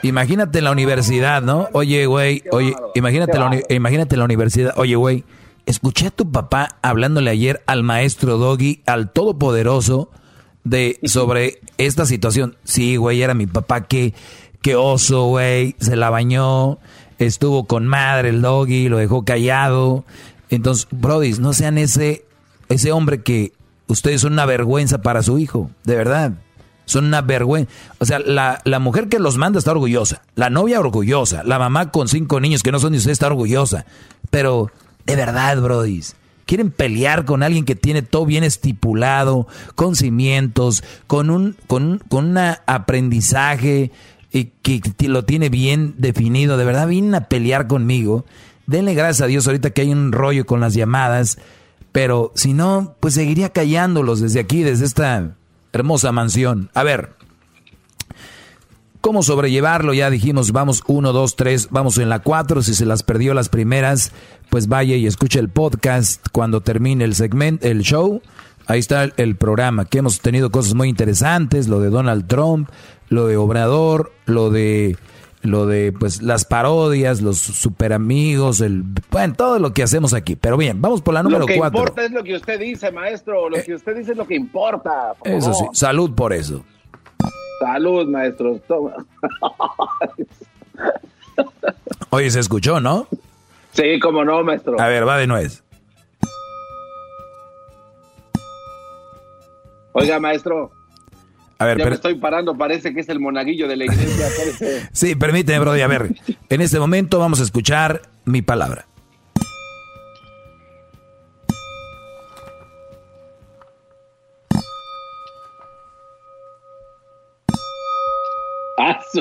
Imagínate 0.03 0.61
la 0.61 0.71
universidad, 0.71 1.41
¿no? 1.41 1.67
Oye, 1.73 2.05
güey, 2.05 2.43
oye, 2.51 2.75
imagínate 2.93 3.39
la, 3.39 3.59
imagínate 3.69 4.15
la 4.15 4.25
universidad. 4.25 4.73
Oye, 4.77 4.95
güey, 4.95 5.23
escuché 5.65 6.07
a 6.07 6.11
tu 6.11 6.31
papá 6.31 6.77
hablándole 6.83 7.31
ayer 7.31 7.63
al 7.65 7.83
maestro 7.83 8.37
Doggy, 8.37 8.83
al 8.85 9.11
todopoderoso, 9.11 10.11
de 10.63 10.99
sobre 11.03 11.61
esta 11.79 12.05
situación. 12.05 12.57
Sí, 12.63 12.97
güey, 12.97 13.21
era 13.21 13.33
mi 13.33 13.47
papá 13.47 13.85
que 13.85 14.13
Qué 14.61 14.75
oso, 14.75 15.25
güey. 15.25 15.75
Se 15.79 15.95
la 15.95 16.09
bañó. 16.09 16.79
Estuvo 17.19 17.65
con 17.65 17.87
madre 17.87 18.29
el 18.29 18.41
doggy, 18.41 18.89
lo 18.89 18.97
dejó 18.97 19.25
callado. 19.25 20.05
Entonces, 20.49 20.87
Brody, 20.91 21.33
no 21.33 21.53
sean 21.53 21.77
ese, 21.77 22.25
ese 22.69 22.91
hombre 22.91 23.21
que 23.21 23.53
ustedes 23.87 24.21
son 24.21 24.33
una 24.33 24.45
vergüenza 24.45 25.01
para 25.01 25.23
su 25.23 25.39
hijo, 25.39 25.71
de 25.83 25.95
verdad. 25.95 26.33
Son 26.85 27.05
una 27.05 27.21
vergüenza. 27.21 27.71
O 27.97 28.05
sea, 28.05 28.19
la, 28.19 28.61
la 28.63 28.79
mujer 28.79 29.09
que 29.09 29.19
los 29.19 29.37
manda 29.37 29.59
está 29.59 29.71
orgullosa. 29.71 30.21
La 30.35 30.49
novia 30.49 30.79
orgullosa. 30.79 31.43
La 31.43 31.59
mamá 31.59 31.91
con 31.91 32.07
cinco 32.07 32.39
niños 32.39 32.63
que 32.63 32.71
no 32.71 32.79
son 32.79 32.93
de 32.93 32.99
usted 32.99 33.11
está 33.11 33.27
orgullosa. 33.27 33.85
Pero, 34.29 34.71
de 35.05 35.15
verdad, 35.15 35.61
Brody, 35.61 36.01
quieren 36.45 36.71
pelear 36.71 37.25
con 37.25 37.43
alguien 37.43 37.65
que 37.65 37.75
tiene 37.75 38.03
todo 38.03 38.25
bien 38.25 38.43
estipulado, 38.43 39.47
con 39.75 39.95
cimientos, 39.95 40.83
con 41.07 41.29
un, 41.29 41.57
con, 41.67 42.01
con 42.07 42.25
un 42.25 42.37
aprendizaje, 42.37 43.91
y 44.31 44.45
que 44.61 44.81
lo 45.07 45.25
tiene 45.25 45.49
bien 45.49 45.95
definido, 45.97 46.57
de 46.57 46.65
verdad 46.65 46.87
vienen 46.87 47.15
a 47.15 47.29
pelear 47.29 47.67
conmigo. 47.67 48.25
Denle 48.65 48.93
gracias 48.93 49.21
a 49.21 49.27
Dios 49.27 49.47
ahorita 49.47 49.69
que 49.69 49.81
hay 49.81 49.91
un 49.91 50.11
rollo 50.11 50.45
con 50.45 50.59
las 50.59 50.73
llamadas, 50.73 51.37
pero 51.91 52.31
si 52.35 52.53
no, 52.53 52.95
pues 52.99 53.13
seguiría 53.13 53.49
callándolos 53.49 54.19
desde 54.19 54.39
aquí, 54.39 54.63
desde 54.63 54.85
esta 54.85 55.35
hermosa 55.71 56.11
mansión. 56.11 56.69
A 56.73 56.83
ver, 56.83 57.13
¿cómo 59.01 59.23
sobrellevarlo? 59.23 59.93
Ya 59.93 60.09
dijimos, 60.09 60.51
vamos 60.51 60.83
uno, 60.87 61.13
dos, 61.13 61.35
tres, 61.35 61.69
vamos 61.71 61.97
en 61.97 62.09
la 62.09 62.19
cuatro. 62.19 62.61
Si 62.61 62.73
se 62.73 62.85
las 62.85 63.03
perdió 63.03 63.33
las 63.33 63.47
primeras, 63.47 64.11
pues 64.49 64.67
vaya 64.67 64.95
y 64.95 65.07
escuche 65.07 65.39
el 65.39 65.49
podcast 65.49 66.27
cuando 66.31 66.61
termine 66.61 67.05
el 67.05 67.15
segmento, 67.15 67.65
el 67.65 67.81
show. 67.81 68.21
Ahí 68.67 68.79
está 68.79 69.05
el, 69.05 69.37
programa, 69.37 69.85
que 69.85 69.99
hemos 69.99 70.19
tenido 70.19 70.51
cosas 70.51 70.73
muy 70.73 70.89
interesantes, 70.89 71.69
lo 71.69 71.79
de 71.79 71.89
Donald 71.89 72.27
Trump, 72.27 72.69
lo 73.09 73.27
de 73.27 73.37
Obrador, 73.37 74.11
lo 74.25 74.49
de 74.49 74.97
lo 75.41 75.65
de 75.65 75.93
pues 75.93 76.21
las 76.21 76.45
parodias, 76.45 77.21
los 77.21 77.37
super 77.37 77.93
amigos, 77.93 78.61
el 78.61 78.83
bueno, 79.09 79.33
todo 79.35 79.59
lo 79.59 79.73
que 79.73 79.83
hacemos 79.83 80.13
aquí. 80.13 80.35
Pero 80.35 80.57
bien, 80.57 80.81
vamos 80.81 81.01
por 81.01 81.13
la 81.13 81.23
número 81.23 81.45
cuatro. 81.45 81.55
Lo 81.55 81.71
que 81.71 81.77
importa 81.79 82.05
es 82.05 82.11
lo 82.11 82.23
que 82.23 82.35
usted 82.35 82.59
dice, 82.59 82.91
maestro. 82.91 83.49
Lo 83.49 83.57
eh, 83.57 83.63
que 83.63 83.75
usted 83.75 83.95
dice 83.95 84.11
es 84.11 84.17
lo 84.17 84.27
que 84.27 84.35
importa. 84.35 85.13
Eso 85.23 85.53
sí, 85.53 85.65
salud 85.73 86.13
por 86.13 86.33
eso. 86.33 86.63
Salud, 87.59 88.07
maestro. 88.07 88.59
Oye, 92.09 92.29
se 92.29 92.39
escuchó, 92.39 92.79
¿no? 92.79 93.07
Sí, 93.71 93.99
como 93.99 94.23
no, 94.23 94.43
maestro. 94.43 94.79
A 94.79 94.87
ver, 94.87 95.07
va 95.07 95.17
de 95.17 95.27
nuez. 95.27 95.63
Oiga, 99.93 100.19
maestro. 100.19 100.71
A 101.59 101.65
ver, 101.65 101.79
ya 101.79 101.85
me 101.85 101.95
estoy 101.95 102.15
parando, 102.15 102.55
parece 102.55 102.93
que 102.93 102.99
es 102.99 103.09
el 103.09 103.19
monaguillo 103.19 103.67
de 103.67 103.77
la 103.77 103.85
iglesia. 103.85 104.27
sí, 104.91 105.15
permíteme, 105.15 105.59
Brody. 105.59 105.81
A 105.81 105.87
ver, 105.87 106.13
en 106.49 106.61
este 106.61 106.79
momento 106.79 107.17
vamos 107.19 107.39
a 107.39 107.43
escuchar 107.43 108.03
mi 108.25 108.43
palabra. 108.43 108.85
Ah, 118.77 118.99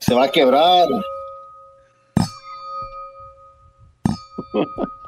Se 0.00 0.14
va 0.14 0.24
a 0.24 0.30
quebrar. 0.30 0.88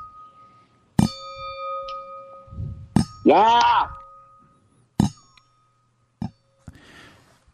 ¡Ya! 3.25 3.61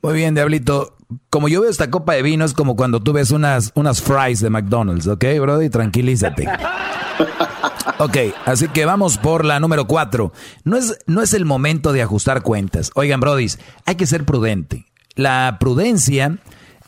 Muy 0.02 0.14
bien, 0.14 0.34
Diablito. 0.34 0.96
Como 1.28 1.48
yo 1.48 1.60
veo 1.60 1.70
esta 1.70 1.90
copa 1.90 2.14
de 2.14 2.22
vino, 2.22 2.44
es 2.44 2.54
como 2.54 2.76
cuando 2.76 3.00
tú 3.00 3.12
ves 3.12 3.30
unas, 3.30 3.72
unas 3.74 4.00
fries 4.00 4.40
de 4.40 4.50
McDonald's, 4.50 5.06
¿ok, 5.06 5.24
Brody? 5.40 5.68
Tranquilízate. 5.70 6.46
Ok, 7.98 8.16
así 8.46 8.66
que 8.68 8.86
vamos 8.86 9.18
por 9.18 9.44
la 9.44 9.60
número 9.60 9.86
cuatro. 9.86 10.32
No 10.64 10.78
es, 10.78 10.98
no 11.06 11.20
es 11.20 11.34
el 11.34 11.44
momento 11.44 11.92
de 11.92 12.00
ajustar 12.00 12.42
cuentas. 12.42 12.90
Oigan, 12.94 13.20
Brody, 13.20 13.48
hay 13.84 13.96
que 13.96 14.06
ser 14.06 14.24
prudente. 14.24 14.86
La 15.16 15.58
prudencia, 15.60 16.38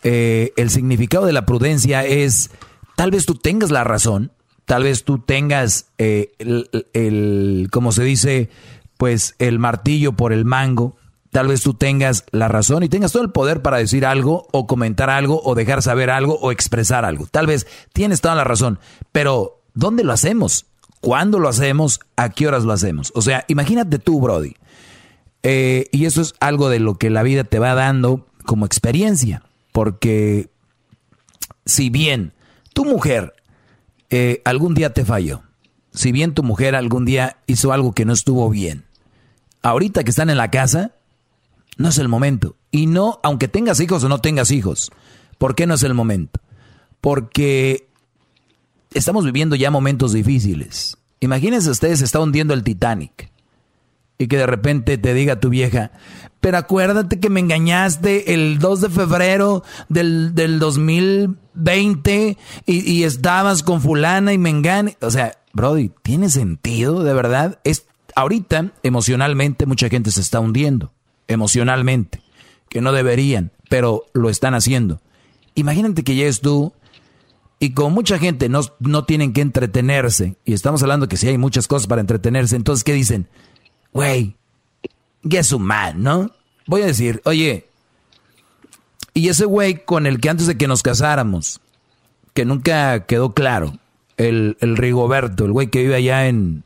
eh, 0.03 0.55
el 0.57 0.71
significado 0.71 1.27
de 1.27 1.35
la 1.35 1.45
prudencia 1.45 2.03
es, 2.07 2.51
tal 2.97 3.11
vez 3.11 3.27
tú 3.27 3.35
tengas 3.35 3.71
la 3.71 3.85
razón, 3.85 4.33
tal 4.65 4.85
vez 4.85 5.05
tú 5.05 5.19
tengas 5.19 5.87
eh, 5.99 6.33
el, 6.39 7.69
como 7.71 7.93
se 7.93 8.05
dice, 8.05 8.51
pues 8.97 9.35
el 9.39 9.59
martillo 9.59 10.13
por 10.13 10.33
el 10.33 10.45
mango, 10.45 10.97
Tal 11.33 11.49
vez 11.49 11.63
tú 11.63 11.73
tengas 11.73 12.27
la 12.31 12.49
razón 12.49 12.83
y 12.83 12.91
tengas 12.91 13.13
todo 13.13 13.23
el 13.23 13.31
poder 13.31 13.63
para 13.63 13.79
decir 13.79 14.05
algo 14.05 14.49
o 14.53 14.67
comentar 14.67 15.09
algo 15.09 15.41
o 15.43 15.55
dejar 15.55 15.81
saber 15.81 16.11
algo 16.11 16.35
o 16.35 16.53
expresar 16.53 17.07
algo. 17.07 17.27
Tal 17.27 17.47
vez 17.47 17.67
tienes 17.95 18.21
toda 18.21 18.35
la 18.35 18.45
razón, 18.45 18.79
pero 19.13 19.63
¿dónde 19.73 20.05
lo 20.05 20.13
hacemos? 20.13 20.67
¿Cuándo 21.01 21.39
lo 21.39 21.49
hacemos? 21.49 22.01
¿A 22.17 22.29
qué 22.29 22.47
horas 22.47 22.65
lo 22.65 22.75
hacemos? 22.75 23.13
O 23.15 23.23
sea, 23.23 23.47
imagínate 23.49 23.99
tú, 23.99 24.21
Brody. 24.21 24.57
Eh, 25.43 25.87
y 25.91 26.05
eso 26.05 26.21
es 26.21 26.35
algo 26.39 26.69
de 26.69 26.81
lo 26.81 26.99
que 26.99 27.09
la 27.09 27.23
vida 27.23 27.45
te 27.45 27.59
va 27.59 27.75
dando 27.75 28.27
como 28.45 28.67
experiencia. 28.67 29.43
Porque 29.73 30.51
si 31.65 31.89
bien 31.89 32.35
tu 32.75 32.85
mujer 32.85 33.33
eh, 34.13 34.43
algún 34.45 34.75
día 34.75 34.93
te 34.93 35.07
falló, 35.07 35.43
si 35.91 36.13
bien 36.13 36.35
tu 36.35 36.43
mujer 36.43 36.75
algún 36.75 37.07
día 37.07 37.39
hizo 37.47 37.73
algo 37.73 37.95
que 37.95 38.05
no 38.05 38.13
estuvo 38.13 38.49
bien, 38.51 38.85
ahorita 39.63 40.05
que 40.05 40.11
están 40.11 40.29
en 40.29 40.37
la 40.37 40.51
casa, 40.51 40.93
no 41.79 41.89
es 41.89 41.97
el 41.97 42.09
momento. 42.09 42.55
Y 42.71 42.87
no, 42.87 43.21
aunque 43.23 43.49
tengas 43.49 43.81
hijos 43.81 44.05
o 44.05 44.11
no 44.11 44.19
tengas 44.19 44.51
hijos. 44.51 44.93
¿Por 45.39 45.55
qué 45.55 45.67
no 45.67 45.75
es 45.75 45.83
el 45.83 45.95
momento? 45.95 46.41
Porque 47.01 47.89
estamos 48.93 49.25
viviendo 49.25 49.57
ya 49.57 49.71
momentos 49.71 50.13
difíciles. 50.13 50.99
Imagínense 51.21 51.71
ustedes, 51.71 52.01
se 52.01 52.05
está 52.05 52.21
hundiendo 52.21 52.53
el 52.53 52.65
Titanic. 52.65 53.32
Y 54.23 54.29
que 54.29 54.37
de 54.37 54.47
repente 54.47 54.99
te 54.99 55.15
diga 55.15 55.41
tu 55.41 55.49
vieja, 55.49 55.91
pero 56.41 56.59
acuérdate 56.59 57.19
que 57.19 57.31
me 57.31 57.41
engañaste 57.41 58.35
el 58.35 58.59
2 58.59 58.81
de 58.83 58.91
febrero 58.91 59.65
del, 59.89 60.35
del 60.35 60.59
2020 60.59 62.39
y, 62.67 62.93
y, 62.93 63.05
estabas 63.05 63.63
con 63.63 63.81
fulana 63.81 64.33
y 64.33 64.39
me 64.39 64.51
engañé. 64.51 64.97
O 65.01 65.11
sea, 65.11 65.39
Brody, 65.53 65.91
¿tiene 66.03 66.29
sentido 66.29 67.03
de 67.03 67.15
verdad? 67.15 67.59
Es, 67.65 67.87
ahorita, 68.15 68.73
emocionalmente, 68.83 69.67
mucha 69.67 69.89
gente 69.89 70.11
se 70.11 70.21
está 70.21 70.41
hundiendo 70.41 70.93
emocionalmente, 71.29 72.23
que 72.69 72.81
no 72.81 72.93
deberían, 72.93 73.53
pero 73.69 74.05
lo 74.13 74.31
están 74.31 74.55
haciendo. 74.55 75.01
Imagínate 75.55 76.05
que 76.05 76.15
llegues 76.15 76.41
tú 76.41 76.73
y 77.59 77.71
con 77.71 77.93
mucha 77.93 78.19
gente 78.19 78.49
no, 78.49 78.61
no 78.81 79.05
tienen 79.05 79.33
que 79.33 79.41
entretenerse, 79.41 80.37
y 80.45 80.53
estamos 80.53 80.83
hablando 80.83 81.09
que 81.09 81.17
sí 81.17 81.29
hay 81.29 81.39
muchas 81.39 81.69
cosas 81.69 81.87
para 81.87 82.01
entretenerse, 82.01 82.57
entonces 82.57 82.85
¿qué 82.85 82.93
dicen? 82.93 83.29
Güey, 83.93 84.37
guess 85.23 85.59
man, 85.59 86.03
¿no? 86.03 86.31
Voy 86.67 86.83
a 86.83 86.87
decir, 86.87 87.21
oye, 87.25 87.67
y 89.15 89.29
ese 89.29 89.45
güey 89.45 89.85
con 89.85 90.07
el 90.07 90.21
que 90.21 90.31
antes 90.31 90.47
de 90.47 90.57
que 90.57 90.69
nos 90.69 90.83
casáramos, 90.83 91.61
que 92.35 92.45
nunca 92.45 93.07
quedó 93.07 93.35
claro, 93.35 93.79
el, 94.17 94.57
el 94.61 94.77
Rigoberto, 94.77 95.45
el 95.45 95.53
güey 95.53 95.69
que 95.69 95.83
vive 95.83 95.97
allá 95.97 96.29
en, 96.29 96.65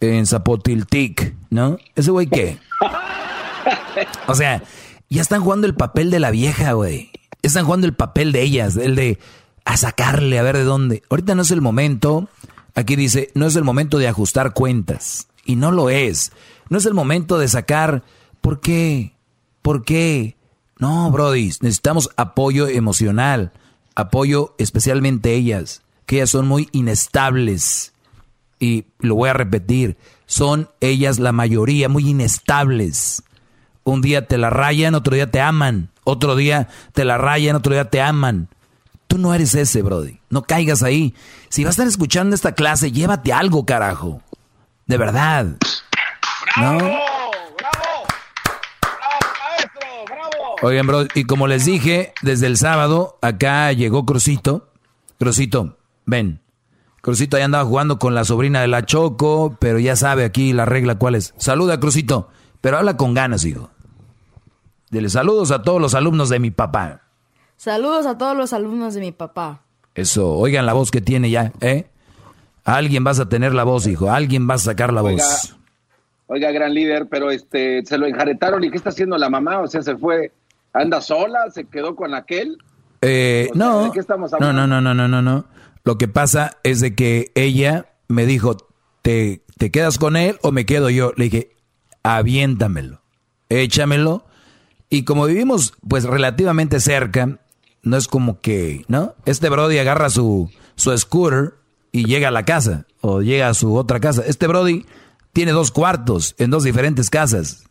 en 0.00 0.26
Zapotiltic, 0.26 1.34
¿no? 1.50 1.78
¿Ese 1.96 2.10
güey 2.10 2.26
qué? 2.26 2.58
O 4.26 4.34
sea, 4.34 4.62
ya 5.10 5.20
están 5.20 5.42
jugando 5.42 5.66
el 5.66 5.74
papel 5.74 6.10
de 6.10 6.18
la 6.18 6.30
vieja, 6.30 6.72
güey. 6.72 7.10
Están 7.42 7.64
jugando 7.64 7.86
el 7.86 7.92
papel 7.94 8.32
de 8.32 8.42
ellas, 8.42 8.76
el 8.76 8.96
de 8.96 9.18
a 9.64 9.76
sacarle, 9.76 10.38
a 10.38 10.42
ver 10.42 10.56
de 10.56 10.64
dónde. 10.64 11.02
Ahorita 11.10 11.34
no 11.34 11.42
es 11.42 11.50
el 11.50 11.60
momento, 11.60 12.28
aquí 12.74 12.96
dice, 12.96 13.30
no 13.34 13.46
es 13.46 13.56
el 13.56 13.64
momento 13.64 13.98
de 13.98 14.08
ajustar 14.08 14.54
cuentas. 14.54 15.28
Y 15.44 15.56
no 15.56 15.70
lo 15.70 15.90
es. 15.90 16.32
No 16.72 16.78
es 16.78 16.86
el 16.86 16.94
momento 16.94 17.36
de 17.36 17.48
sacar, 17.48 18.02
¿por 18.40 18.60
qué? 18.60 19.14
¿Por 19.60 19.84
qué? 19.84 20.38
No, 20.78 21.10
Brody, 21.10 21.50
necesitamos 21.60 22.08
apoyo 22.16 22.66
emocional, 22.66 23.52
apoyo 23.94 24.54
especialmente 24.56 25.34
ellas, 25.34 25.82
que 26.06 26.16
ellas 26.16 26.30
son 26.30 26.48
muy 26.48 26.70
inestables. 26.72 27.92
Y 28.58 28.86
lo 29.00 29.16
voy 29.16 29.28
a 29.28 29.34
repetir, 29.34 29.98
son 30.24 30.70
ellas 30.80 31.18
la 31.18 31.32
mayoría 31.32 31.90
muy 31.90 32.08
inestables. 32.08 33.22
Un 33.84 34.00
día 34.00 34.26
te 34.26 34.38
la 34.38 34.48
rayan, 34.48 34.94
otro 34.94 35.14
día 35.14 35.30
te 35.30 35.42
aman. 35.42 35.90
Otro 36.04 36.36
día 36.36 36.70
te 36.94 37.04
la 37.04 37.18
rayan, 37.18 37.54
otro 37.54 37.74
día 37.74 37.90
te 37.90 38.00
aman. 38.00 38.48
Tú 39.08 39.18
no 39.18 39.34
eres 39.34 39.54
ese, 39.54 39.82
Brody. 39.82 40.20
No 40.30 40.40
caigas 40.40 40.82
ahí. 40.82 41.14
Si 41.50 41.64
vas 41.64 41.72
a 41.72 41.72
estar 41.72 41.86
escuchando 41.86 42.34
esta 42.34 42.52
clase, 42.52 42.92
llévate 42.92 43.30
algo, 43.30 43.66
carajo. 43.66 44.22
De 44.86 44.96
verdad. 44.96 45.58
¡Bravo! 46.56 46.78
¿No? 46.78 46.86
¡Bravo! 47.58 48.06
maestro! 49.50 49.88
¡Bravo! 50.06 50.56
Oigan, 50.62 50.86
bro, 50.86 51.04
y 51.14 51.24
como 51.24 51.46
les 51.46 51.64
dije, 51.64 52.12
desde 52.22 52.46
el 52.46 52.56
sábado 52.56 53.18
acá 53.22 53.72
llegó 53.72 54.04
Crucito. 54.06 54.68
Crucito, 55.18 55.76
ven. 56.04 56.40
Crucito 57.00 57.36
ahí 57.36 57.42
andaba 57.42 57.64
jugando 57.64 57.98
con 57.98 58.14
la 58.14 58.24
sobrina 58.24 58.60
de 58.60 58.68
la 58.68 58.84
Choco, 58.86 59.56
pero 59.58 59.78
ya 59.78 59.96
sabe 59.96 60.24
aquí 60.24 60.52
la 60.52 60.64
regla 60.64 60.96
cuál 60.98 61.16
es. 61.16 61.34
Saluda, 61.36 61.80
Crucito. 61.80 62.28
Pero 62.60 62.78
habla 62.78 62.96
con 62.96 63.12
ganas, 63.12 63.44
hijo. 63.44 63.70
Dile 64.90 65.08
saludos 65.08 65.50
a 65.50 65.62
todos 65.62 65.80
los 65.80 65.94
alumnos 65.94 66.28
de 66.28 66.38
mi 66.38 66.50
papá. 66.50 67.00
Saludos 67.56 68.06
a 68.06 68.18
todos 68.18 68.36
los 68.36 68.52
alumnos 68.52 68.94
de 68.94 69.00
mi 69.00 69.10
papá. 69.12 69.62
Eso, 69.94 70.30
oigan 70.30 70.64
la 70.66 70.72
voz 70.74 70.90
que 70.90 71.00
tiene 71.00 71.30
ya, 71.30 71.52
¿eh? 71.60 71.90
Alguien 72.64 73.02
vas 73.02 73.18
a 73.18 73.28
tener 73.28 73.52
la 73.54 73.64
voz, 73.64 73.86
hijo. 73.86 74.10
Alguien 74.10 74.48
va 74.48 74.54
a 74.54 74.58
sacar 74.58 74.92
la 74.92 75.02
Oiga, 75.02 75.24
voz. 75.24 75.56
Oiga, 76.32 76.50
gran 76.50 76.72
líder, 76.72 77.08
pero 77.10 77.30
este 77.30 77.84
se 77.84 77.98
lo 77.98 78.06
enjaretaron 78.06 78.64
y 78.64 78.70
¿qué 78.70 78.78
está 78.78 78.88
haciendo 78.88 79.18
la 79.18 79.28
mamá? 79.28 79.60
O 79.60 79.66
sea, 79.68 79.82
se 79.82 79.96
fue, 79.98 80.32
anda 80.72 81.02
sola, 81.02 81.50
se 81.50 81.64
quedó 81.64 81.94
con 81.94 82.14
aquel. 82.14 82.56
Eh, 83.02 83.48
O 83.50 83.54
sea, 83.54 83.64
no, 83.66 83.84
¿de 83.84 83.90
qué 83.90 84.00
estamos 84.00 84.30
no, 84.32 84.36
hablando? 84.38 84.66
no, 84.66 84.80
no, 84.80 84.94
no, 84.94 84.94
no, 84.94 85.08
no, 85.08 85.20
no. 85.20 85.44
Lo 85.84 85.98
que 85.98 86.08
pasa 86.08 86.56
es 86.62 86.80
de 86.80 86.94
que 86.94 87.32
ella 87.34 87.86
me 88.08 88.24
dijo, 88.24 88.56
¿te, 89.02 89.42
te 89.58 89.70
quedas 89.70 89.98
con 89.98 90.16
él 90.16 90.38
o 90.42 90.52
me 90.52 90.64
quedo 90.64 90.88
yo? 90.88 91.12
Le 91.16 91.24
dije, 91.24 91.50
aviéntamelo, 92.02 93.02
échamelo. 93.48 94.24
Y 94.88 95.04
como 95.04 95.26
vivimos 95.26 95.74
pues 95.88 96.04
relativamente 96.04 96.80
cerca, 96.80 97.40
no 97.82 97.96
es 97.96 98.08
como 98.08 98.40
que, 98.40 98.84
¿no? 98.88 99.14
Este 99.26 99.48
Brody 99.48 99.78
agarra 99.78 100.08
su, 100.08 100.50
su 100.76 100.96
scooter 100.96 101.54
y 101.90 102.06
llega 102.06 102.28
a 102.28 102.30
la 102.32 102.44
casa 102.44 102.86
o 103.00 103.20
llega 103.20 103.48
a 103.48 103.54
su 103.54 103.74
otra 103.74 104.00
casa. 104.00 104.22
Este 104.26 104.46
Brody 104.46 104.86
tiene 105.32 105.52
dos 105.52 105.70
cuartos 105.70 106.34
en 106.38 106.50
dos 106.50 106.64
diferentes 106.64 107.10
casas. 107.10 107.64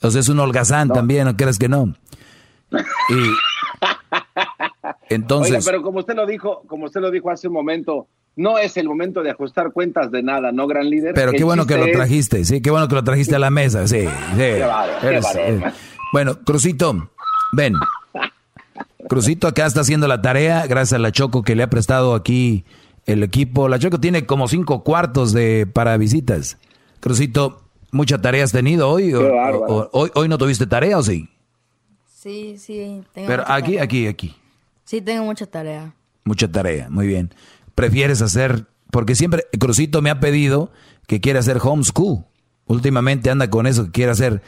O 0.00 0.10
sea, 0.10 0.20
es 0.20 0.28
un 0.28 0.40
holgazán 0.40 0.88
también, 0.88 1.24
¿no 1.24 1.36
crees 1.36 1.58
que 1.58 1.68
no? 1.68 1.94
Y 3.08 3.14
entonces... 5.14 5.54
Oiga, 5.54 5.64
pero 5.64 5.82
como 5.82 6.00
usted 6.00 6.14
lo 6.14 6.26
dijo, 6.26 6.62
como 6.66 6.86
usted 6.86 7.00
lo 7.00 7.10
dijo 7.10 7.30
hace 7.30 7.48
un 7.48 7.54
momento, 7.54 8.08
no 8.34 8.58
es 8.58 8.76
el 8.76 8.88
momento 8.88 9.22
de 9.22 9.30
ajustar 9.30 9.72
cuentas 9.72 10.10
de 10.10 10.22
nada, 10.22 10.50
¿no, 10.52 10.66
gran 10.66 10.88
líder? 10.88 11.14
Pero 11.14 11.32
qué 11.32 11.44
bueno 11.44 11.66
que 11.66 11.76
lo 11.76 11.90
trajiste, 11.90 12.44
sí, 12.44 12.60
qué 12.60 12.70
bueno 12.70 12.88
que 12.88 12.94
lo 12.94 13.04
trajiste 13.04 13.36
a 13.36 13.38
la 13.38 13.50
mesa, 13.50 13.86
sí. 13.86 14.00
sí. 14.06 14.36
Qué 14.36 14.64
qué 15.00 15.20
eh, 15.36 15.72
Bueno, 16.12 16.38
Crucito, 16.44 17.10
ven. 17.52 17.74
Crucito 19.08 19.46
acá 19.46 19.66
está 19.66 19.82
haciendo 19.82 20.08
la 20.08 20.22
tarea, 20.22 20.66
gracias 20.66 20.94
a 20.94 20.98
la 20.98 21.12
Choco 21.12 21.42
que 21.42 21.54
le 21.54 21.62
ha 21.62 21.70
prestado 21.70 22.14
aquí 22.14 22.64
el 23.06 23.22
equipo. 23.22 23.68
La 23.68 23.78
Choco 23.78 24.00
tiene 24.00 24.26
como 24.26 24.48
cinco 24.48 24.82
cuartos 24.82 25.32
de 25.32 25.66
para 25.70 25.96
visitas. 25.96 26.58
Crucito, 27.02 27.64
¿mucha 27.90 28.20
tarea 28.22 28.44
has 28.44 28.52
tenido 28.52 28.88
hoy? 28.88 29.12
O- 29.12 29.88
hoy, 29.92 30.10
¿Hoy 30.14 30.28
no 30.28 30.38
tuviste 30.38 30.66
tarea 30.68 30.96
o 30.98 31.02
sí? 31.02 31.28
Sí, 32.06 32.56
sí, 32.58 33.02
tengo 33.12 33.26
Pero 33.26 33.42
mucha 33.42 33.54
aquí, 33.56 33.64
tarea. 33.72 33.82
aquí, 33.82 34.06
aquí. 34.06 34.36
Sí, 34.84 35.00
tengo 35.00 35.24
mucha 35.24 35.44
tarea. 35.46 35.92
Mucha 36.24 36.46
tarea, 36.46 36.88
muy 36.90 37.08
bien. 37.08 37.34
¿Prefieres 37.74 38.22
hacer? 38.22 38.66
Porque 38.92 39.16
siempre 39.16 39.44
Crucito 39.58 40.00
me 40.00 40.10
ha 40.10 40.20
pedido 40.20 40.70
que 41.08 41.20
quiere 41.20 41.40
hacer 41.40 41.58
homeschool. 41.60 42.24
Últimamente 42.66 43.30
anda 43.30 43.50
con 43.50 43.66
eso, 43.66 43.86
que 43.86 43.90
quiere 43.90 44.12
hacer 44.12 44.40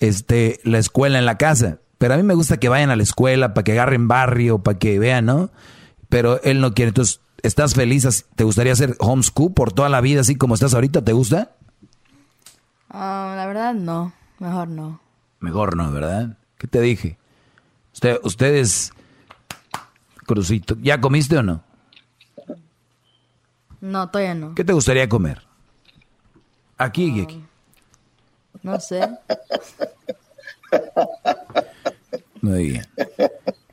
este, 0.00 0.58
la 0.64 0.78
escuela 0.78 1.20
en 1.20 1.26
la 1.26 1.38
casa. 1.38 1.78
Pero 1.98 2.14
a 2.14 2.16
mí 2.16 2.24
me 2.24 2.34
gusta 2.34 2.56
que 2.58 2.68
vayan 2.68 2.90
a 2.90 2.96
la 2.96 3.04
escuela 3.04 3.54
para 3.54 3.62
que 3.62 3.72
agarren 3.72 4.08
barrio, 4.08 4.58
para 4.58 4.78
que 4.80 4.98
vean, 4.98 5.26
¿no? 5.26 5.50
Pero 6.08 6.42
él 6.42 6.60
no 6.60 6.74
quiere. 6.74 6.88
Entonces, 6.88 7.20
¿estás 7.44 7.74
feliz? 7.74 8.26
¿Te 8.34 8.42
gustaría 8.42 8.72
hacer 8.72 8.96
homeschool 8.98 9.52
por 9.52 9.72
toda 9.72 9.88
la 9.88 10.00
vida 10.00 10.22
así 10.22 10.34
como 10.34 10.54
estás 10.54 10.74
ahorita? 10.74 11.04
¿Te 11.04 11.12
gusta? 11.12 11.52
Ah, 12.90 13.34
la 13.36 13.46
verdad, 13.46 13.74
no. 13.74 14.12
Mejor 14.38 14.68
no. 14.68 15.00
Mejor 15.38 15.76
no, 15.76 15.90
¿verdad? 15.92 16.36
¿Qué 16.58 16.66
te 16.66 16.80
dije? 16.80 17.18
Usted, 17.94 18.18
ustedes, 18.22 18.92
Crucito, 20.26 20.76
¿ya 20.80 21.00
comiste 21.00 21.38
o 21.38 21.42
no? 21.42 21.62
No, 23.80 24.10
todavía 24.10 24.34
no. 24.34 24.54
¿Qué 24.54 24.64
te 24.64 24.72
gustaría 24.72 25.08
comer? 25.08 25.42
Aquí 26.76 27.04
y 27.04 27.22
aquí. 27.22 27.44
No 28.62 28.78
sé. 28.80 29.08
Muy 32.42 32.80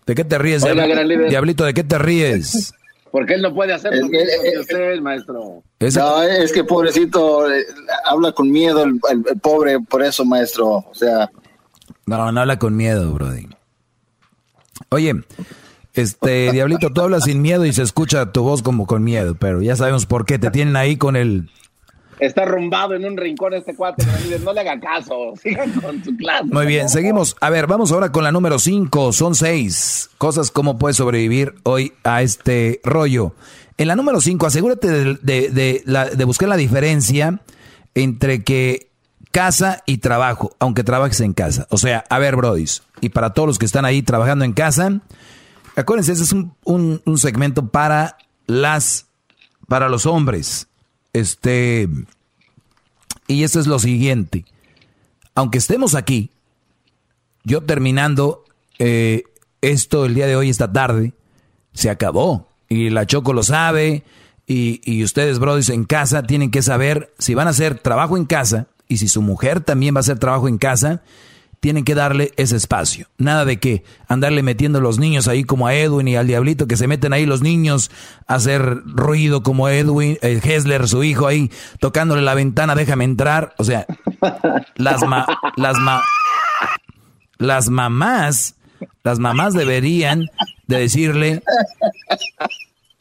¿De 0.06 0.16
qué 0.16 0.24
te 0.24 0.38
ríes, 0.38 0.64
Diablito? 0.64 1.66
¿De 1.66 1.74
qué 1.74 1.84
te 1.84 1.98
ríes? 1.98 2.74
Porque 3.12 3.36
él 3.36 3.42
no 3.42 3.54
puede 3.54 3.74
hacer 3.74 3.96
lo 3.96 4.10
que, 4.10 4.26
usted, 4.60 5.00
maestro. 5.00 5.64
No, 5.80 6.24
es 6.24 6.52
que 6.52 6.64
pobrecito, 6.64 7.52
eh, 7.52 7.66
habla 8.06 8.32
con 8.32 8.52
miedo 8.52 8.84
el, 8.84 9.00
pobre, 9.42 9.80
por 9.80 10.04
eso, 10.04 10.26
maestro. 10.26 10.68
O 10.68 10.94
sea. 10.94 11.30
No, 12.06 12.32
no 12.32 12.42
habla 12.42 12.60
con 12.60 12.76
miedo, 12.76 13.12
Brody. 13.14 13.48
Oye, 14.90 15.14
este, 15.94 16.52
Diablito, 16.52 16.94
tú 16.94 17.02
hablas 17.02 17.24
sin 17.24 17.42
miedo 17.42 17.66
y 17.66 17.74
se 17.74 17.82
escucha 17.82 18.32
tu 18.32 18.44
voz 18.44 18.62
como 18.62 18.86
con 18.86 19.04
miedo, 19.04 19.36
pero 19.36 19.62
ya 19.62 19.76
sabemos 19.76 20.06
por 20.06 20.26
qué. 20.26 20.38
Te 20.38 20.52
tienen 20.52 20.76
ahí 20.76 20.98
con 20.98 21.16
el 21.16 21.50
Está 22.20 22.46
rumbado 22.46 22.96
en 22.96 23.06
un 23.06 23.16
rincón 23.16 23.54
este 23.54 23.76
cuate. 23.76 24.04
No 24.44 24.54
le 24.54 24.62
haga 24.62 24.80
caso. 24.80 25.34
Sigan 25.42 25.72
con 25.74 26.04
su 26.04 26.16
clase. 26.16 26.46
Muy 26.46 26.66
bien, 26.66 26.90
seguimos. 26.90 27.36
A 27.42 27.50
ver, 27.50 27.68
vamos 27.68 27.92
ahora 27.92 28.12
con 28.12 28.24
la 28.24 28.32
número 28.32 28.58
5. 28.60 29.14
Son 29.14 29.36
seis 29.36 30.10
cosas 30.18 30.50
como 30.50 30.80
puedes 30.80 30.98
sobrevivir 30.98 31.56
hoy 31.64 31.94
a 32.04 32.22
este 32.22 32.82
rollo. 32.84 33.34
En 33.78 33.88
la 33.88 33.96
número 33.96 34.20
5, 34.20 34.48
asegúrate 34.48 35.18
de, 35.22 36.24
buscar 36.26 36.50
la 36.50 36.58
diferencia 36.58 37.42
entre 37.94 38.44
que 38.44 38.90
casa 39.32 39.84
y 39.86 40.00
trabajo, 40.00 40.56
aunque 40.58 40.84
trabajes 40.84 41.22
en 41.22 41.34
casa. 41.34 41.68
O 41.70 41.78
sea, 41.78 42.04
a 42.10 42.18
ver, 42.18 42.36
brodis, 42.36 42.82
y 43.02 43.10
para 43.10 43.34
todos 43.34 43.48
los 43.48 43.60
que 43.60 43.68
están 43.68 43.86
ahí 43.86 44.02
trabajando 44.02 44.46
en 44.46 44.54
casa, 44.54 45.00
acuérdense, 45.76 46.14
este 46.14 46.24
es 46.24 46.32
un, 46.32 46.56
un 46.64 47.18
segmento 47.20 47.68
para 47.68 48.18
las, 48.48 49.06
para 49.68 49.90
los 49.90 50.08
hombres. 50.08 50.68
Este, 51.14 51.90
y 53.28 53.44
eso 53.44 53.60
es 53.60 53.68
lo 53.68 53.80
siguiente. 53.80 54.46
Aunque 55.36 55.58
estemos 55.58 55.96
aquí, 55.96 56.32
yo 57.44 57.62
terminando 57.64 58.44
eh, 58.80 59.24
esto 59.62 60.06
el 60.06 60.16
día 60.16 60.28
de 60.28 60.36
hoy, 60.36 60.50
esta 60.50 60.72
tarde, 60.72 61.14
se 61.74 61.90
acabó. 61.90 62.50
Y 62.70 62.90
la 62.90 63.06
Choco 63.06 63.34
lo 63.34 63.44
sabe. 63.44 64.04
Y, 64.46 64.82
y 64.84 65.04
ustedes, 65.04 65.40
brothers, 65.40 65.70
en 65.70 65.86
casa 65.86 66.24
tienen 66.24 66.52
que 66.52 66.62
saber 66.62 67.14
si 67.20 67.36
van 67.36 67.48
a 67.48 67.52
hacer 67.52 67.80
trabajo 67.80 68.18
en 68.18 68.26
casa 68.26 68.68
y 68.88 68.98
si 68.98 69.08
su 69.08 69.22
mujer 69.22 69.62
también 69.62 69.94
va 69.94 70.00
a 70.00 70.02
hacer 70.02 70.20
trabajo 70.20 70.48
en 70.48 70.58
casa 70.58 71.04
tienen 71.60 71.84
que 71.84 71.96
darle 71.96 72.32
ese 72.38 72.56
espacio. 72.56 73.08
Nada 73.18 73.46
de 73.46 73.58
que 73.58 73.84
andarle 74.08 74.44
metiendo 74.44 74.80
los 74.80 75.00
niños 75.00 75.28
ahí 75.28 75.44
como 75.44 75.68
a 75.68 75.74
Edwin 75.74 76.08
y 76.08 76.16
al 76.16 76.28
diablito, 76.28 76.68
que 76.68 76.78
se 76.78 76.88
meten 76.88 77.14
ahí 77.14 77.26
los 77.26 77.42
niños 77.42 77.92
a 78.28 78.36
hacer 78.36 78.62
ruido 78.86 79.44
como 79.44 79.70
Edwin, 79.70 80.18
eh, 80.22 80.40
Hessler, 80.44 80.88
su 80.88 81.04
hijo 81.04 81.28
ahí, 81.28 81.52
tocándole 81.80 82.22
la 82.22 82.36
ventana, 82.36 82.76
déjame 82.76 83.06
entrar. 83.06 83.56
O 83.58 83.64
sea, 83.64 83.86
las, 84.76 85.02
las, 85.56 85.78
las 87.38 87.70
mamás, 87.70 88.56
las 89.04 89.20
mamás 89.20 89.54
deberían 89.54 90.30
de 90.68 90.80
decirle, 90.80 91.44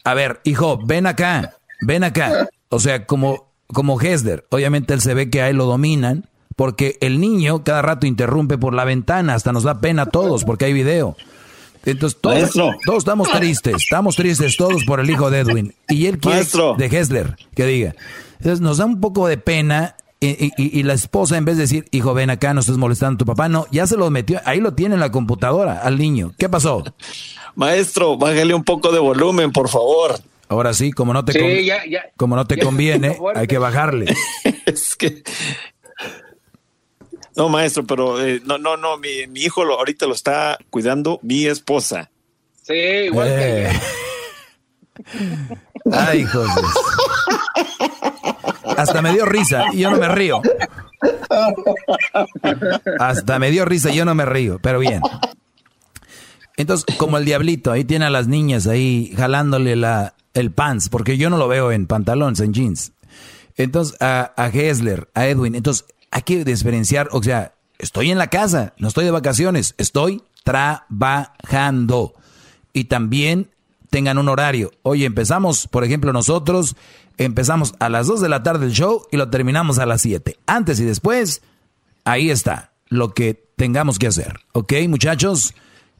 a 0.05 0.15
ver, 0.15 0.41
hijo, 0.45 0.78
ven 0.85 1.07
acá, 1.07 1.57
ven 1.83 2.05
acá. 2.05 2.49
O 2.69 2.81
sea, 2.81 3.07
como, 3.07 3.53
como 3.66 4.01
Hessler, 4.01 4.47
obviamente 4.51 4.95
él 4.95 5.01
se 5.01 5.15
ve 5.15 5.31
que 5.31 5.43
ahí 5.43 5.53
lo 5.53 5.66
dominan 5.66 6.28
porque 6.57 6.97
el 7.01 7.20
niño 7.20 7.62
cada 7.62 7.83
rato 7.83 8.07
interrumpe 8.07 8.59
por 8.59 8.74
la 8.74 8.85
ventana, 8.85 9.35
hasta 9.35 9.53
nos 9.53 9.62
da 9.62 9.81
pena 9.81 10.03
a 10.03 10.07
todos 10.07 10.45
porque 10.45 10.65
hay 10.65 10.73
video. 10.73 11.16
Entonces 11.85 12.19
todos, 12.20 12.51
todos 12.85 12.99
estamos 12.99 13.31
tristes, 13.31 13.77
estamos 13.77 14.16
tristes 14.16 14.57
todos 14.57 14.85
por 14.85 14.99
el 14.99 15.09
hijo 15.09 15.31
de 15.31 15.41
Edwin. 15.41 15.74
Y 15.89 16.07
él 16.07 16.19
quiere 16.19 16.45
de 16.78 16.87
Hessler 16.87 17.37
que 17.55 17.65
diga. 17.65 17.95
Entonces 18.39 18.61
nos 18.61 18.78
da 18.78 18.87
un 18.87 19.01
poco 19.01 19.28
de 19.28 19.39
pena 19.39 19.95
y, 20.19 20.83
la 20.83 20.95
esposa 20.95 21.37
en 21.37 21.45
vez 21.45 21.57
de 21.57 21.62
decir, 21.62 21.87
hijo, 21.91 22.15
ven 22.15 22.31
acá, 22.31 22.55
no 22.55 22.61
estés 22.61 22.77
molestando 22.78 23.16
a 23.16 23.19
tu 23.19 23.27
papá, 23.27 23.49
no, 23.49 23.66
ya 23.70 23.87
se 23.87 23.97
lo 23.97 24.11
metió, 24.11 24.41
ahí 24.45 24.61
lo 24.61 24.73
tiene 24.73 24.95
en 24.95 25.01
la 25.01 25.12
computadora 25.12 25.81
al 25.81 25.99
niño. 25.99 26.33
¿Qué 26.39 26.49
pasó? 26.49 26.83
Maestro, 27.55 28.16
bájale 28.16 28.55
un 28.55 28.65
poco 28.65 28.91
de 28.91 28.99
volumen, 28.99 29.53
por 29.53 29.69
favor. 29.69 30.19
Ahora 30.49 30.74
sí, 30.74 30.93
como 30.93 31.12
no 31.12 31.24
te, 31.24 31.69
como 32.16 32.37
no 32.37 32.47
te 32.47 32.59
conviene, 32.62 33.19
hay 33.35 33.47
que 33.47 33.59
bajarle. 33.59 34.15
es 34.66 34.97
que 34.97 35.23
no, 37.36 37.48
maestro, 37.48 37.84
pero 37.84 38.24
eh, 38.24 38.40
no, 38.44 38.58
no, 38.58 38.76
no, 38.76 38.96
mi, 38.98 39.26
hijo 39.34 39.64
lo, 39.64 39.78
ahorita 39.78 40.06
lo 40.06 40.14
está 40.14 40.58
cuidando 40.70 41.20
mi 41.22 41.46
esposa. 41.46 42.10
Sí, 42.62 42.74
igual 42.74 43.28
que 43.28 43.66
eh. 43.66 43.80
Ay, 45.92 46.20
hijos. 46.20 46.48
Hasta 48.76 49.02
me 49.02 49.12
dio 49.12 49.24
risa 49.26 49.66
y 49.72 49.80
yo 49.80 49.90
no 49.90 49.98
me 49.98 50.08
río. 50.08 50.40
Hasta 52.98 53.38
me 53.38 53.50
dio 53.50 53.64
risa 53.64 53.90
y 53.90 53.96
yo 53.96 54.04
no 54.04 54.14
me 54.14 54.24
río, 54.24 54.58
pero 54.60 54.78
bien. 54.78 55.00
Entonces, 56.56 56.96
como 56.96 57.18
el 57.18 57.24
diablito, 57.24 57.70
ahí 57.70 57.84
tiene 57.84 58.06
a 58.06 58.10
las 58.10 58.28
niñas 58.28 58.66
ahí 58.66 59.12
jalándole 59.16 59.76
la, 59.76 60.14
el 60.34 60.50
pants, 60.50 60.88
porque 60.88 61.18
yo 61.18 61.28
no 61.28 61.36
lo 61.36 61.48
veo 61.48 61.70
en 61.70 61.86
pantalones, 61.86 62.40
en 62.40 62.54
jeans. 62.54 62.92
Entonces, 63.56 64.00
a, 64.00 64.32
a 64.36 64.48
Hessler, 64.48 65.08
a 65.14 65.26
Edwin. 65.26 65.54
Entonces, 65.54 65.86
hay 66.11 66.23
que 66.23 66.45
diferenciar, 66.45 67.09
o 67.12 67.23
sea, 67.23 67.55
estoy 67.78 68.11
en 68.11 68.19
la 68.19 68.28
casa, 68.28 68.74
no 68.78 68.89
estoy 68.89 69.05
de 69.05 69.11
vacaciones, 69.11 69.74
estoy 69.78 70.23
trabajando. 70.45 72.15
Y 72.73 72.85
también 72.85 73.51
tengan 73.91 74.19
un 74.19 74.28
horario. 74.28 74.73
Oye, 74.83 75.07
empezamos, 75.07 75.66
por 75.69 75.85
ejemplo, 75.85 76.12
nosotros 76.12 76.77
empezamos 77.19 77.74
a 77.78 77.89
las 77.89 78.07
2 78.07 78.20
de 78.20 78.28
la 78.28 78.43
tarde 78.43 78.66
el 78.66 78.73
show 78.73 79.07
y 79.11 79.16
lo 79.16 79.31
terminamos 79.31 79.78
a 79.78 79.87
las 79.87 80.03
7. 80.03 80.39
Antes 80.47 80.81
y 80.81 80.85
después, 80.85 81.43
ahí 82.05 82.31
está 82.31 82.73
lo 82.89 83.15
que 83.15 83.35
tengamos 83.57 83.99
que 83.99 84.07
hacer. 84.07 84.41
¿Ok, 84.53 84.74
muchachos? 84.89 85.55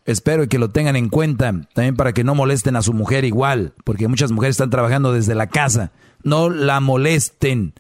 Espero 0.05 0.49
que 0.49 0.59
lo 0.59 0.71
tengan 0.71 0.95
en 0.95 1.09
cuenta 1.09 1.53
también 1.75 1.97
para 1.97 2.13
que 2.13 2.23
no 2.23 2.35
molesten 2.35 2.77
a 2.77 2.83
su 2.83 2.93
mujer 2.93 3.25
igual, 3.25 3.73
porque 3.83 4.07
muchas 4.07 4.31
mujeres 4.31 4.55
están 4.55 4.71
trabajando 4.71 5.13
desde 5.13 5.35
la 5.35 5.49
casa. 5.49 5.91
No 6.23 6.49
la 6.49 6.81
molesten. 6.81 7.75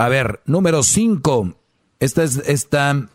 A 0.00 0.08
ver, 0.08 0.40
número 0.46 0.82
5. 0.82 1.58
Esta 1.98 2.22
es, 2.22 2.38
esta 2.46 3.06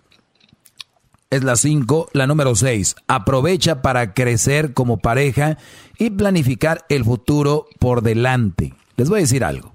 es 1.32 1.44
la 1.44 1.56
5. 1.56 2.10
La 2.14 2.28
número 2.28 2.53
6. 2.53 2.95
Aprovecha 3.07 3.82
para 3.82 4.14
crecer 4.14 4.76
como 4.76 4.98
pareja 4.98 5.57
y 5.98 6.12
planificar 6.12 6.86
el 6.90 7.03
futuro 7.03 7.66
por 7.80 8.03
delante. 8.03 8.76
Les 8.98 9.10
voy 9.10 9.18
a 9.18 9.22
decir 9.22 9.44
algo. 9.44 9.74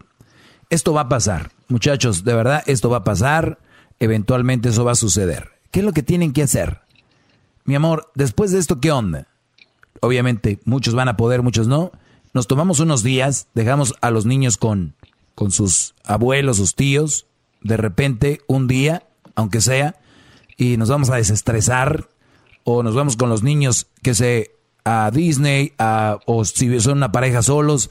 Esto 0.69 0.93
va 0.93 1.01
a 1.01 1.09
pasar. 1.09 1.51
Muchachos, 1.67 2.23
de 2.23 2.33
verdad, 2.33 2.63
esto 2.67 2.89
va 2.91 2.99
a 2.99 3.05
pasar. 3.05 3.59
Eventualmente 3.99 4.69
eso 4.69 4.85
va 4.85 4.93
a 4.93 4.95
suceder. 4.95 5.49
¿Qué 5.73 5.81
es 5.81 5.85
lo 5.85 5.93
que 5.93 6.05
tienen 6.05 6.33
que 6.33 6.45
hacer? 6.45 6.83
Mi 7.65 7.75
amor, 7.75 8.13
después 8.15 8.53
de 8.53 8.61
esto, 8.61 8.79
¿qué 8.79 8.93
onda? 8.93 9.27
Obviamente, 10.01 10.61
muchos 10.65 10.95
van 10.95 11.09
a 11.09 11.17
poder, 11.17 11.43
muchos 11.43 11.67
no. 11.67 11.91
Nos 12.35 12.47
tomamos 12.47 12.79
unos 12.79 13.03
días, 13.03 13.49
dejamos 13.53 13.97
a 14.01 14.13
los 14.13 14.27
niños 14.27 14.57
con 14.57 14.95
con 15.41 15.53
sus 15.53 15.95
abuelos, 16.05 16.59
sus 16.59 16.75
tíos, 16.75 17.27
de 17.63 17.79
repente 17.79 18.43
un 18.47 18.69
día, 18.69 19.05
aunque 19.35 19.63
sea, 19.63 19.97
y 20.59 20.77
nos 20.77 20.91
vamos 20.91 21.09
a 21.09 21.17
desestresar, 21.17 22.11
o 22.63 22.83
nos 22.83 22.95
vamos 22.95 23.17
con 23.17 23.31
los 23.31 23.43
niños 23.43 23.87
que 24.03 24.15
se 24.15 24.51
a 24.85 25.11
Disney, 25.11 25.73
a, 25.79 26.19
o 26.27 26.45
si 26.45 26.79
son 26.81 26.99
una 26.99 27.11
pareja 27.11 27.41
solos. 27.41 27.89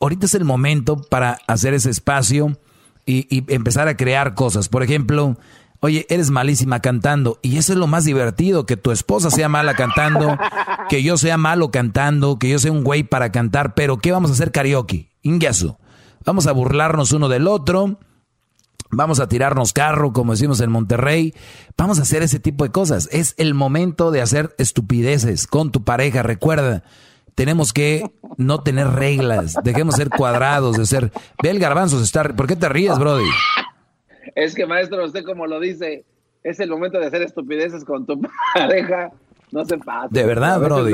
Ahorita 0.00 0.24
es 0.24 0.34
el 0.34 0.46
momento 0.46 0.96
para 0.96 1.36
hacer 1.46 1.74
ese 1.74 1.90
espacio 1.90 2.58
y, 3.04 3.44
empezar 3.52 3.88
a 3.88 3.98
crear 3.98 4.32
cosas. 4.32 4.70
Por 4.70 4.82
ejemplo, 4.82 5.36
oye, 5.80 6.06
eres 6.08 6.30
malísima 6.30 6.80
cantando. 6.80 7.38
Y 7.42 7.58
eso 7.58 7.74
es 7.74 7.78
lo 7.78 7.86
más 7.86 8.06
divertido, 8.06 8.64
que 8.64 8.78
tu 8.78 8.92
esposa 8.92 9.30
sea 9.30 9.50
mala 9.50 9.74
cantando, 9.74 10.38
que 10.88 11.02
yo 11.02 11.18
sea 11.18 11.36
malo 11.36 11.70
cantando, 11.70 12.38
que 12.38 12.48
yo 12.48 12.58
sea 12.58 12.72
un 12.72 12.82
güey 12.82 13.02
para 13.02 13.30
cantar, 13.30 13.74
pero 13.74 13.98
¿qué 13.98 14.10
vamos 14.10 14.30
a 14.30 14.32
hacer 14.32 14.52
karaoke? 14.52 15.10
Ingaso. 15.20 15.78
Vamos 16.24 16.46
a 16.46 16.52
burlarnos 16.52 17.12
uno 17.12 17.28
del 17.28 17.46
otro. 17.46 17.98
Vamos 18.90 19.18
a 19.18 19.28
tirarnos 19.28 19.72
carro, 19.72 20.12
como 20.12 20.32
decimos 20.32 20.60
en 20.60 20.70
Monterrey. 20.70 21.34
Vamos 21.76 21.98
a 21.98 22.02
hacer 22.02 22.22
ese 22.22 22.38
tipo 22.38 22.64
de 22.64 22.70
cosas. 22.70 23.08
Es 23.12 23.34
el 23.38 23.54
momento 23.54 24.10
de 24.10 24.20
hacer 24.20 24.54
estupideces 24.58 25.46
con 25.46 25.72
tu 25.72 25.82
pareja. 25.82 26.22
Recuerda, 26.22 26.84
tenemos 27.34 27.72
que 27.72 28.10
no 28.36 28.62
tener 28.62 28.88
reglas. 28.88 29.56
Dejemos 29.64 29.96
ser 29.96 30.10
cuadrados, 30.10 30.76
de 30.76 30.86
ser. 30.86 31.12
Ve 31.42 31.50
el 31.50 31.58
garbanzo, 31.58 32.00
estar. 32.00 32.36
¿Por 32.36 32.46
qué 32.46 32.56
te 32.56 32.68
ríes, 32.68 32.98
Brody? 32.98 33.28
Es 34.36 34.54
que, 34.54 34.66
maestro, 34.66 35.04
usted 35.04 35.24
como 35.24 35.46
lo 35.46 35.58
dice, 35.60 36.04
es 36.42 36.60
el 36.60 36.70
momento 36.70 36.98
de 36.98 37.06
hacer 37.06 37.22
estupideces 37.22 37.84
con 37.84 38.06
tu 38.06 38.20
pareja. 38.54 39.10
No 39.54 39.64
se 39.64 39.78
pasa. 39.78 40.08
De 40.10 40.24
verdad, 40.24 40.58
Brody. 40.58 40.92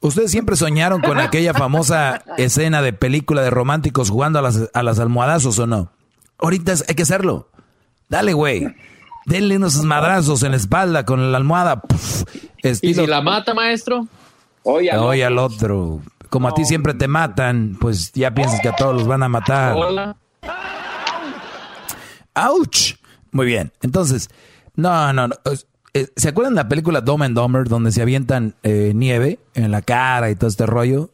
Ustedes 0.00 0.30
siempre 0.30 0.56
soñaron 0.56 1.02
con 1.02 1.20
aquella 1.20 1.52
famosa 1.52 2.24
escena 2.38 2.80
de 2.80 2.94
película 2.94 3.42
de 3.42 3.50
románticos 3.50 4.08
jugando 4.08 4.38
a 4.38 4.42
las, 4.42 4.70
a 4.72 4.82
las 4.82 4.98
almohadazos 4.98 5.58
o 5.58 5.66
no. 5.66 5.92
Ahorita 6.38 6.72
hay 6.88 6.94
que 6.94 7.02
hacerlo. 7.02 7.50
Dale, 8.08 8.32
güey. 8.32 8.74
Denle 9.26 9.58
unos 9.58 9.84
madrazos 9.84 10.42
en 10.44 10.52
la 10.52 10.56
espalda 10.56 11.04
con 11.04 11.30
la 11.30 11.36
almohada. 11.36 11.82
¿Y 12.62 12.94
si 12.94 13.06
la 13.06 13.20
mata, 13.20 13.52
maestro? 13.52 14.06
Oye 14.62 14.90
al, 14.90 15.36
otro. 15.36 16.00
Como 16.30 16.48
a 16.48 16.54
ti 16.54 16.64
siempre 16.64 16.94
te 16.94 17.06
matan, 17.06 17.76
pues 17.78 18.12
ya 18.12 18.32
piensas 18.32 18.60
que 18.62 18.70
a 18.70 18.76
todos 18.76 18.94
los 18.94 19.06
van 19.06 19.24
a 19.24 19.28
matar. 19.28 19.74
Hola. 19.76 20.16
¡Auch! 22.32 22.96
Muy 23.30 23.44
bien. 23.44 23.72
Entonces, 23.82 24.30
no, 24.74 25.12
no, 25.12 25.28
no. 25.28 25.34
Eh, 25.94 26.08
¿Se 26.16 26.28
acuerdan 26.28 26.54
de 26.54 26.62
la 26.62 26.68
película 26.68 27.00
Dumb 27.00 27.22
and 27.22 27.36
Dumber 27.36 27.68
donde 27.68 27.90
se 27.92 28.02
avientan 28.02 28.54
eh, 28.62 28.92
nieve 28.94 29.40
en 29.54 29.70
la 29.70 29.82
cara 29.82 30.30
y 30.30 30.36
todo 30.36 30.48
este 30.48 30.66
rollo? 30.66 31.10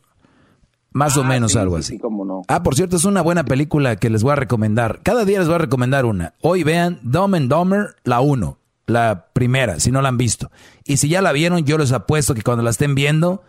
Más 0.92 1.16
o 1.16 1.22
Ah, 1.22 1.28
menos 1.28 1.52
sí, 1.52 1.58
algo 1.58 1.76
sí, 1.76 1.80
así. 1.80 1.92
sí, 1.94 1.98
cómo 1.98 2.24
no. 2.24 2.42
Ah, 2.48 2.62
por 2.62 2.74
cierto, 2.74 2.96
es 2.96 3.04
una 3.04 3.20
buena 3.20 3.44
película 3.44 3.96
que 3.96 4.08
les 4.10 4.22
voy 4.22 4.32
a 4.32 4.36
recomendar. 4.36 5.00
Cada 5.02 5.24
día 5.24 5.38
les 5.38 5.46
voy 5.48 5.56
a 5.56 5.58
recomendar 5.58 6.04
una. 6.06 6.34
Hoy 6.40 6.62
vean 6.62 7.00
Dumb 7.02 7.34
and 7.34 7.50
Dumber, 7.50 7.96
la 8.04 8.20
1, 8.20 8.58
la 8.86 9.26
primera, 9.32 9.78
si 9.80 9.90
no 9.90 10.00
la 10.00 10.08
han 10.08 10.16
visto. 10.16 10.50
Y 10.84 10.96
si 10.96 11.08
ya 11.08 11.20
la 11.20 11.32
vieron, 11.32 11.64
yo 11.66 11.76
les 11.76 11.92
apuesto 11.92 12.34
que 12.34 12.42
cuando 12.42 12.62
la 12.62 12.70
estén 12.70 12.94
viendo, 12.94 13.42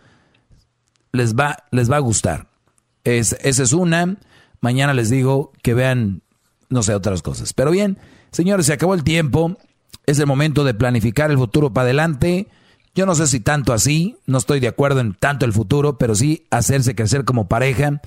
les 1.12 1.34
va, 1.34 1.64
les 1.70 1.90
va 1.90 1.96
a 1.96 2.00
gustar. 2.00 2.48
Es, 3.04 3.32
esa 3.42 3.62
es 3.62 3.72
una. 3.72 4.16
Mañana 4.60 4.92
les 4.92 5.08
digo 5.08 5.52
que 5.62 5.72
vean, 5.72 6.22
no 6.68 6.82
sé, 6.82 6.94
otras 6.94 7.22
cosas. 7.22 7.54
Pero 7.54 7.70
bien, 7.70 7.96
señores, 8.30 8.66
se 8.66 8.74
acabó 8.74 8.92
el 8.94 9.04
tiempo. 9.04 9.56
Es 10.06 10.18
el 10.18 10.26
momento 10.26 10.64
de 10.64 10.74
planificar 10.74 11.30
el 11.30 11.38
futuro 11.38 11.72
para 11.72 11.84
adelante. 11.84 12.48
Yo 12.94 13.06
no 13.06 13.14
sé 13.14 13.26
si 13.26 13.40
tanto 13.40 13.72
así, 13.72 14.16
no 14.26 14.38
estoy 14.38 14.60
de 14.60 14.68
acuerdo 14.68 15.00
en 15.00 15.14
tanto 15.14 15.44
el 15.44 15.52
futuro, 15.52 15.98
pero 15.98 16.14
sí 16.14 16.46
hacerse 16.50 16.94
crecer 16.94 17.24
como 17.24 17.46
pareja 17.46 18.00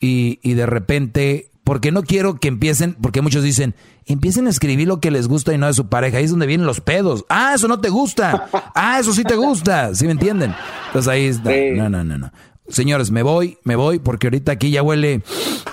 y, 0.00 0.40
y 0.42 0.54
de 0.54 0.66
repente, 0.66 1.50
porque 1.62 1.92
no 1.92 2.02
quiero 2.02 2.36
que 2.36 2.48
empiecen, 2.48 2.94
porque 2.94 3.20
muchos 3.20 3.44
dicen, 3.44 3.74
empiecen 4.06 4.46
a 4.46 4.50
escribir 4.50 4.88
lo 4.88 4.98
que 4.98 5.10
les 5.10 5.28
gusta 5.28 5.54
y 5.54 5.58
no 5.58 5.66
de 5.66 5.74
su 5.74 5.88
pareja, 5.88 6.18
ahí 6.18 6.24
es 6.24 6.30
donde 6.30 6.46
vienen 6.46 6.66
los 6.66 6.80
pedos. 6.80 7.24
Ah, 7.28 7.52
eso 7.54 7.68
no 7.68 7.80
te 7.80 7.88
gusta. 7.88 8.48
Ah, 8.74 8.98
eso 8.98 9.12
sí 9.12 9.22
te 9.22 9.36
gusta, 9.36 9.94
¿sí 9.94 10.06
me 10.06 10.12
entienden? 10.12 10.54
Entonces 10.86 11.08
ahí 11.08 11.26
está. 11.26 11.50
No, 11.76 11.88
no, 11.88 12.02
no, 12.02 12.18
no. 12.18 12.32
Señores, 12.68 13.10
me 13.10 13.22
voy, 13.22 13.58
me 13.64 13.76
voy, 13.76 13.98
porque 13.98 14.28
ahorita 14.28 14.52
aquí 14.52 14.70
ya 14.70 14.82
huele 14.82 15.22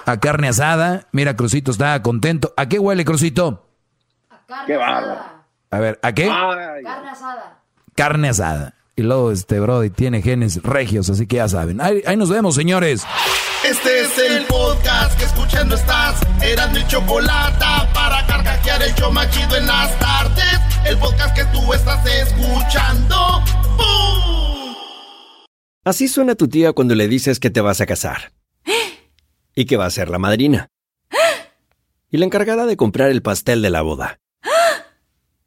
a 0.05 0.19
carne 0.19 0.49
asada. 0.49 1.07
Mira, 1.11 1.35
Crucito 1.35 1.71
está 1.71 2.01
contento. 2.01 2.53
¿A 2.57 2.67
qué 2.67 2.77
huele, 2.77 3.05
Crucito? 3.05 3.67
Qué 4.67 4.75
bárbaro. 4.75 5.38
A 5.71 5.79
ver, 5.79 5.99
¿a 6.01 6.13
qué? 6.13 6.27
Carne 6.27 7.09
asada. 7.09 7.61
carne 7.95 8.29
asada. 8.29 8.73
Y 8.95 9.03
luego 9.03 9.31
este 9.31 9.59
Brody 9.59 9.89
tiene 9.91 10.21
genes 10.21 10.61
regios, 10.63 11.09
así 11.09 11.27
que 11.27 11.37
ya 11.37 11.47
saben. 11.47 11.79
Ahí, 11.79 12.01
ahí 12.05 12.17
nos 12.17 12.29
vemos, 12.29 12.55
señores. 12.55 13.03
Este 13.63 14.01
es 14.01 14.17
el 14.17 14.45
podcast 14.45 15.17
que 15.17 15.25
escuchando 15.25 15.75
estás. 15.75 16.19
Eran 16.41 16.73
mi 16.73 16.85
chocolate 16.87 17.65
para 17.93 18.25
carcajear 18.25 18.81
el 18.81 18.93
show 18.95 19.11
más 19.11 19.29
chido 19.29 19.55
en 19.57 19.67
las 19.67 19.97
tardes. 19.99 20.59
El 20.85 20.97
podcast 20.97 21.35
que 21.35 21.45
tú 21.45 21.73
estás 21.73 22.03
escuchando. 22.05 23.15
¡Bum! 23.77 24.75
Así 25.85 26.07
suena 26.07 26.35
tu 26.35 26.47
tía 26.47 26.73
cuando 26.73 26.95
le 26.95 27.07
dices 27.07 27.39
que 27.39 27.49
te 27.49 27.61
vas 27.61 27.79
a 27.81 27.85
casar. 27.85 28.31
Y 29.55 29.65
que 29.65 29.77
va 29.77 29.85
a 29.85 29.91
ser 29.91 30.09
la 30.09 30.19
madrina. 30.19 30.67
Y 32.09 32.17
la 32.17 32.25
encargada 32.25 32.65
de 32.65 32.75
comprar 32.75 33.11
el 33.11 33.21
pastel 33.21 33.61
de 33.61 33.69
la 33.69 33.81
boda. 33.81 34.19